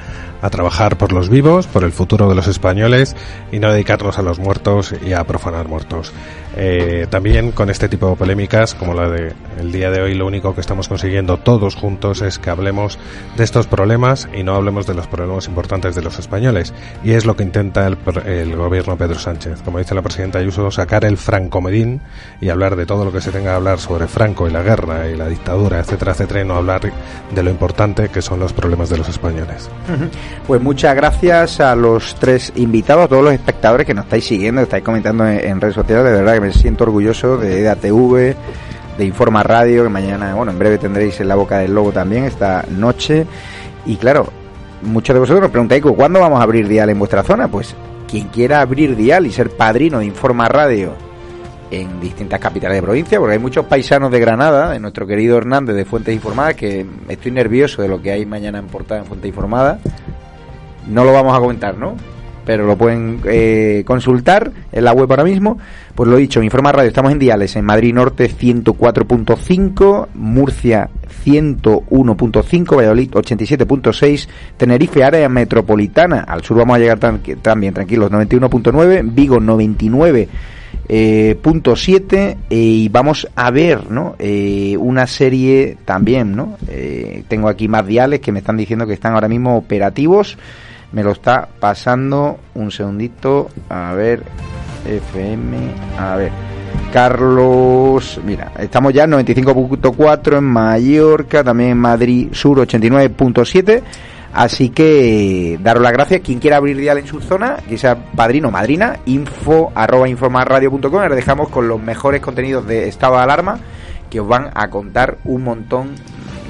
a 0.45 0.49
trabajar 0.51 0.97
por 0.97 1.11
los 1.11 1.29
vivos, 1.29 1.65
por 1.65 1.83
el 1.83 1.91
futuro 1.91 2.29
de 2.29 2.35
los 2.35 2.47
españoles 2.47 3.15
y 3.51 3.59
no 3.59 3.71
dedicarnos 3.71 4.19
a 4.19 4.21
los 4.21 4.37
muertos 4.37 4.93
y 5.03 5.13
a 5.13 5.23
profanar 5.23 5.67
muertos. 5.67 6.13
Eh, 6.55 7.07
también 7.09 7.51
con 7.51 7.69
este 7.69 7.89
tipo 7.89 8.09
de 8.09 8.15
polémicas, 8.15 8.75
como 8.75 8.93
la 8.93 9.09
de 9.09 9.33
el 9.59 9.71
día 9.71 9.89
de 9.89 10.01
hoy, 10.01 10.15
lo 10.15 10.25
único 10.25 10.53
que 10.53 10.61
estamos 10.61 10.87
consiguiendo 10.87 11.37
todos 11.37 11.75
juntos 11.75 12.21
es 12.21 12.39
que 12.39 12.49
hablemos 12.49 12.99
de 13.37 13.43
estos 13.43 13.67
problemas 13.67 14.27
y 14.33 14.43
no 14.43 14.55
hablemos 14.55 14.85
de 14.87 14.93
los 14.93 15.07
problemas 15.07 15.47
importantes 15.47 15.95
de 15.95 16.01
los 16.01 16.19
españoles. 16.19 16.73
Y 17.03 17.11
es 17.11 17.25
lo 17.25 17.35
que 17.35 17.43
intenta 17.43 17.87
el, 17.87 17.97
el 18.25 18.55
gobierno 18.55 18.97
Pedro 18.97 19.19
Sánchez. 19.19 19.61
Como 19.63 19.79
dice 19.79 19.95
la 19.95 20.01
presidenta 20.01 20.39
Ayuso, 20.39 20.71
sacar 20.71 21.05
el 21.05 21.17
francomedín 21.17 22.01
y 22.41 22.49
hablar 22.49 22.75
de 22.75 22.85
todo 22.85 23.05
lo 23.05 23.11
que 23.11 23.21
se 23.21 23.31
tenga 23.31 23.51
que 23.51 23.55
hablar 23.55 23.79
sobre 23.79 24.07
Franco 24.07 24.47
y 24.47 24.51
la 24.51 24.63
guerra 24.63 25.07
y 25.07 25.15
la 25.15 25.27
dictadura, 25.27 25.79
etcétera, 25.79 26.13
etcétera, 26.13 26.41
y 26.41 26.45
no 26.45 26.55
hablar 26.55 26.81
de 27.33 27.43
lo 27.43 27.49
importante 27.49 28.09
que 28.09 28.21
son 28.21 28.39
los 28.39 28.53
problemas 28.53 28.89
de 28.89 28.97
los 28.97 29.09
españoles. 29.09 29.69
Pues 30.47 30.61
muchas 30.61 30.95
gracias 30.95 31.59
a 31.59 31.75
los 31.75 32.15
tres 32.15 32.51
invitados, 32.55 33.05
a 33.05 33.07
todos 33.07 33.23
los 33.23 33.33
espectadores 33.33 33.85
que 33.85 33.93
nos 33.93 34.05
estáis 34.05 34.25
siguiendo, 34.25 34.61
que 34.61 34.63
estáis 34.63 34.83
comentando 34.83 35.27
en, 35.27 35.61
redes 35.61 35.75
sociales. 35.75 36.05
De 36.05 36.11
verdad 36.11 36.33
que 36.33 36.39
me 36.45 36.53
siento 36.53 36.83
orgulloso 36.83 37.37
de 37.37 37.61
EDATV, 37.61 38.35
de 38.97 39.05
Informa 39.05 39.41
Radio, 39.41 39.83
que 39.83 39.89
mañana, 39.89 40.35
bueno, 40.35 40.51
en 40.51 40.59
breve 40.59 40.77
tendréis 40.77 41.19
en 41.19 41.27
la 41.27 41.35
boca 41.35 41.57
del 41.57 41.73
lobo 41.73 41.91
también 41.91 42.25
esta 42.25 42.63
noche. 42.69 43.25
Y 43.85 43.95
claro, 43.95 44.27
muchos 44.83 45.15
de 45.15 45.19
vosotros 45.19 45.41
nos 45.41 45.51
preguntáis 45.51 45.81
cuándo 45.81 46.19
vamos 46.19 46.39
a 46.39 46.43
abrir 46.43 46.67
dial 46.67 46.89
en 46.91 46.99
vuestra 46.99 47.23
zona. 47.23 47.47
Pues 47.47 47.75
quien 48.07 48.27
quiera 48.27 48.61
abrir 48.61 48.95
dial 48.95 49.25
y 49.25 49.31
ser 49.31 49.49
padrino 49.49 49.99
de 49.99 50.05
Informa 50.05 50.47
Radio 50.47 50.93
en 51.71 51.99
distintas 51.99 52.39
capitales 52.39 52.77
de 52.77 52.83
provincia, 52.83 53.19
porque 53.19 53.33
hay 53.33 53.39
muchos 53.39 53.65
paisanos 53.65 54.11
de 54.11 54.19
Granada, 54.19 54.69
de 54.69 54.79
nuestro 54.79 55.07
querido 55.07 55.39
Hernández 55.39 55.75
de 55.75 55.83
Fuentes 55.83 56.13
Informadas, 56.13 56.53
que 56.53 56.85
estoy 57.09 57.31
nervioso 57.31 57.81
de 57.81 57.87
lo 57.87 57.99
que 58.03 58.11
hay 58.11 58.27
mañana 58.27 58.59
en 58.59 58.67
portada 58.67 59.01
en 59.01 59.07
Fuentes 59.07 59.29
Informadas. 59.29 59.79
No 60.87 61.03
lo 61.03 61.11
vamos 61.11 61.35
a 61.35 61.39
comentar, 61.39 61.75
¿no? 61.75 61.95
Pero 62.45 62.65
lo 62.65 62.77
pueden 62.77 63.21
eh, 63.25 63.83
consultar 63.85 64.51
en 64.71 64.83
la 64.83 64.93
web 64.93 65.09
ahora 65.09 65.23
mismo. 65.23 65.57
Pues 65.93 66.09
lo 66.09 66.17
dicho, 66.17 66.43
Informa 66.43 66.71
Radio, 66.71 66.89
estamos 66.89 67.11
en 67.11 67.19
Diales, 67.19 67.55
en 67.55 67.65
Madrid 67.65 67.93
Norte 67.93 68.29
104.5, 68.29 70.07
Murcia 70.13 70.89
101.5, 71.25 72.75
Valladolid 72.75 73.11
87.6, 73.11 74.27
Tenerife 74.57 75.03
área 75.03 75.29
metropolitana, 75.29 76.25
al 76.27 76.43
sur 76.43 76.57
vamos 76.57 76.75
a 76.75 76.79
llegar 76.79 76.99
también 76.99 77.73
tranquilos 77.73 78.11
91.9, 78.11 79.01
Vigo 79.13 79.39
99 79.39 80.29
eh, 80.87 81.35
punto 81.41 81.75
7 81.75 82.37
eh, 82.47 82.55
y 82.55 82.89
vamos 82.89 83.27
a 83.35 83.49
ver 83.49 83.89
¿no? 83.89 84.15
Eh, 84.19 84.77
una 84.79 85.07
serie 85.07 85.77
también 85.83 86.35
¿no? 86.35 86.57
tengo 87.27 87.49
aquí 87.49 87.67
más 87.67 87.87
diales 87.87 88.19
que 88.19 88.31
me 88.31 88.39
están 88.39 88.57
diciendo 88.57 88.85
que 88.85 88.93
están 88.93 89.13
ahora 89.13 89.27
mismo 89.27 89.57
operativos 89.57 90.37
me 90.91 91.03
lo 91.03 91.11
está 91.11 91.47
pasando 91.59 92.39
un 92.55 92.71
segundito 92.71 93.49
a 93.69 93.93
ver 93.93 94.23
FM 94.85 95.57
a 95.97 96.15
ver 96.15 96.31
Carlos 96.91 98.19
mira 98.23 98.51
estamos 98.59 98.93
ya 98.93 99.03
en 99.03 99.11
95.4 99.11 100.37
en 100.37 100.43
Mallorca 100.43 101.43
también 101.43 101.71
en 101.71 101.77
Madrid 101.77 102.29
Sur 102.31 102.59
89.7 102.59 103.83
Así 104.35 104.67
que 104.67 105.57
daros 105.61 105.81
las 105.81 105.93
gracias. 105.93 106.19
Quien 106.19 106.39
quiera 106.39 106.57
abrir 106.57 106.75
dial 106.75 106.97
en 106.97 107.07
su 107.07 107.21
zona, 107.21 107.55
que 107.69 107.77
sea 107.77 107.95
padrino 107.95 108.51
madrina, 108.51 108.99
info 109.05 109.71
arroba 109.73 110.09
informarradio.com. 110.09 110.93
Ahora 110.93 111.15
dejamos 111.15 111.47
con 111.47 111.69
los 111.69 111.81
mejores 111.81 112.19
contenidos 112.19 112.67
de 112.67 112.89
estado 112.89 113.15
de 113.15 113.21
alarma 113.21 113.59
que 114.09 114.19
os 114.19 114.27
van 114.27 114.49
a 114.53 114.69
contar 114.69 115.19
un 115.23 115.45
montón. 115.45 115.91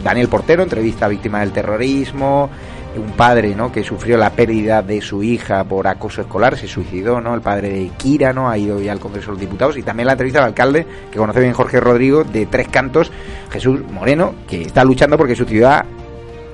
Daniel 0.04 0.30
Portero, 0.30 0.64
entrevista 0.64 1.06
a 1.06 1.10
víctima 1.10 1.42
del 1.42 1.52
terrorismo, 1.52 2.50
un 3.00 3.12
padre 3.12 3.56
¿no? 3.56 3.72
que 3.72 3.84
sufrió 3.84 4.18
la 4.18 4.32
pérdida 4.32 4.82
de 4.82 5.02
su 5.02 5.24
hija 5.24 5.64
por 5.64 5.88
acoso 5.88 6.22
escolar, 6.22 6.58
se 6.58 6.68
suicidó, 6.68 7.22
¿no? 7.22 7.34
El 7.34 7.42
padre 7.42 7.70
de 7.70 7.92
Kira, 7.98 8.34
¿no? 8.34 8.50
Ha 8.50 8.58
ido 8.58 8.82
ya 8.82 8.92
al 8.92 9.00
Congreso 9.00 9.28
de 9.28 9.32
los 9.34 9.42
Diputados 9.42 9.78
y 9.78 9.84
también 9.84 10.08
la 10.08 10.14
entrevista 10.14 10.40
al 10.40 10.46
alcalde, 10.46 10.86
que 11.12 11.18
conoce 11.18 11.40
bien 11.40 11.54
Jorge 11.54 11.80
Rodrigo, 11.80 12.24
de 12.24 12.46
Tres 12.46 12.68
Cantos, 12.68 13.12
Jesús 13.50 13.82
Moreno, 13.92 14.34
que 14.48 14.64
está 14.64 14.84
luchando 14.84 15.18
porque 15.18 15.36
su 15.36 15.46
ciudad 15.46 15.86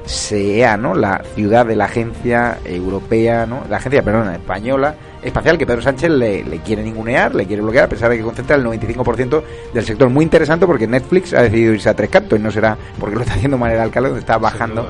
sea 0.06 0.78
¿no? 0.78 0.96
la 0.96 1.24
ciudad 1.36 1.66
de 1.66 1.76
la 1.76 1.86
agencia 1.86 2.58
europea, 2.66 3.46
¿no? 3.46 3.64
la 3.70 3.78
agencia, 3.78 4.02
perdón, 4.02 4.34
española 4.34 4.96
espacial 5.22 5.58
que 5.58 5.66
Pedro 5.66 5.82
Sánchez 5.82 6.10
le, 6.10 6.44
quiere 6.66 6.84
ningunear, 6.84 7.36
le 7.36 7.46
quiere 7.46 7.62
bloquear, 7.62 7.86
a 7.86 7.90
pesar 7.90 8.10
de 8.10 8.18
que 8.18 8.24
concentra 8.24 8.56
el 8.56 8.66
95% 8.66 9.44
del 9.74 9.86
sector. 9.86 10.10
Muy 10.10 10.24
interesante 10.24 10.66
porque 10.66 10.88
Netflix 10.88 11.34
ha 11.34 11.44
decidido 11.44 11.74
irse 11.74 11.90
a 11.90 11.94
tres 11.96 12.10
cantos 12.10 12.40
y 12.40 12.42
no 12.42 12.52
será 12.52 12.78
porque 13.00 13.16
lo 13.16 13.22
está 13.22 13.36
haciendo 13.36 13.58
manera 13.58 13.84
alcalde, 13.84 14.10
donde 14.10 14.22
está 14.22 14.38
bajando 14.38 14.88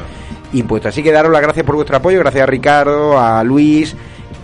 impuestos. 0.54 0.90
Así 0.90 1.04
que 1.04 1.12
daros 1.12 1.32
las 1.32 1.42
gracias 1.42 1.66
por 1.66 1.76
vuestro 1.76 1.98
apoyo, 1.98 2.20
gracias 2.20 2.44
a 2.44 2.46
Ricardo, 2.46 3.20
a 3.20 3.44
Luis, 3.44 3.96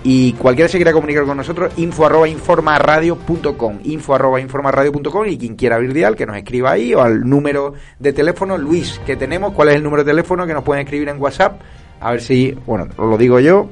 y 0.03 0.34
cualquiera 0.34 0.69
se 0.69 0.77
quiera 0.77 0.93
comunicar 0.93 1.25
con 1.25 1.38
nosotros, 1.38 1.73
info 1.77 2.05
arroba 2.05 2.27
informaradio.com, 2.27 3.79
info 3.84 4.15
arroba 4.15 4.39
informaradio.com 4.39 5.25
y 5.27 5.38
quien 5.38 5.55
quiera 5.55 5.75
abrir 5.75 5.93
dial, 5.93 6.15
que 6.15 6.25
nos 6.25 6.38
escriba 6.38 6.71
ahí 6.71 6.93
o 6.93 7.01
al 7.01 7.21
número 7.21 7.73
de 7.99 8.13
teléfono, 8.13 8.57
Luis, 8.57 9.01
que 9.05 9.15
tenemos, 9.15 9.53
cuál 9.53 9.69
es 9.69 9.75
el 9.75 9.84
número 9.84 10.03
de 10.03 10.11
teléfono 10.11 10.47
que 10.47 10.53
nos 10.53 10.63
pueden 10.63 10.84
escribir 10.84 11.09
en 11.09 11.21
WhatsApp, 11.21 11.59
a 11.99 12.11
ver 12.11 12.21
si, 12.21 12.57
bueno, 12.65 12.88
lo 12.97 13.17
digo 13.17 13.39
yo, 13.39 13.69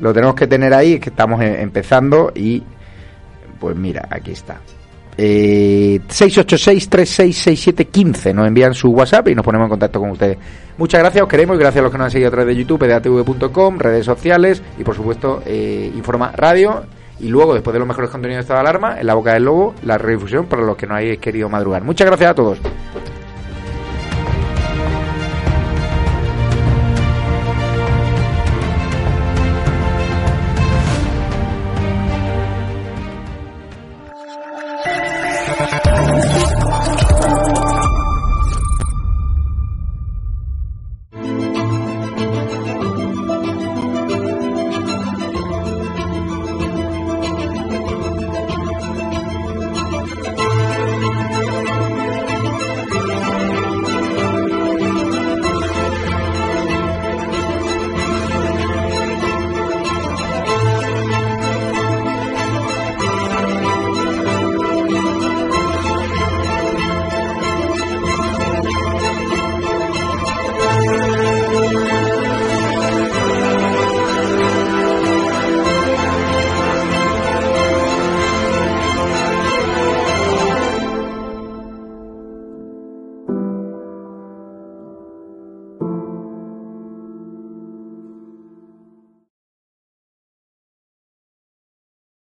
lo 0.00 0.12
tenemos 0.12 0.34
que 0.34 0.46
tener 0.46 0.74
ahí, 0.74 0.94
es 0.94 1.00
que 1.00 1.10
estamos 1.10 1.40
eh, 1.42 1.60
empezando 1.60 2.32
y, 2.34 2.62
pues 3.60 3.76
mira, 3.76 4.08
aquí 4.10 4.32
está. 4.32 4.58
Eh, 5.16 6.00
686-3667-15 6.08 8.34
nos 8.34 8.46
envían 8.46 8.74
su 8.74 8.90
WhatsApp 8.90 9.28
y 9.28 9.34
nos 9.34 9.44
ponemos 9.44 9.66
en 9.66 9.70
contacto 9.70 10.00
con 10.00 10.10
ustedes. 10.10 10.38
Muchas 10.78 11.00
gracias, 11.00 11.22
os 11.22 11.28
queremos 11.28 11.56
y 11.56 11.58
gracias 11.58 11.80
a 11.80 11.82
los 11.82 11.92
que 11.92 11.98
nos 11.98 12.06
han 12.06 12.10
seguido 12.10 12.28
a 12.28 12.30
través 12.30 12.54
de 12.54 12.62
YouTube, 12.62 12.86
de 12.86 12.94
atv.com, 12.94 13.78
redes 13.78 14.06
sociales 14.06 14.62
y 14.78 14.84
por 14.84 14.94
supuesto 14.94 15.42
eh, 15.44 15.90
Informa 15.94 16.32
Radio. 16.32 16.84
Y 17.20 17.28
luego, 17.28 17.52
después 17.52 17.74
de 17.74 17.80
los 17.80 17.86
mejores 17.86 18.08
contenidos 18.08 18.46
de 18.46 18.52
esta 18.52 18.58
alarma, 18.58 18.98
en 18.98 19.06
la 19.06 19.12
boca 19.12 19.34
del 19.34 19.44
lobo, 19.44 19.74
la 19.82 19.98
redifusión 19.98 20.46
para 20.46 20.62
los 20.62 20.74
que 20.76 20.86
no 20.86 20.94
hayáis 20.94 21.18
querido 21.18 21.50
madrugar. 21.50 21.84
Muchas 21.84 22.06
gracias 22.06 22.30
a 22.30 22.34
todos. 22.34 22.58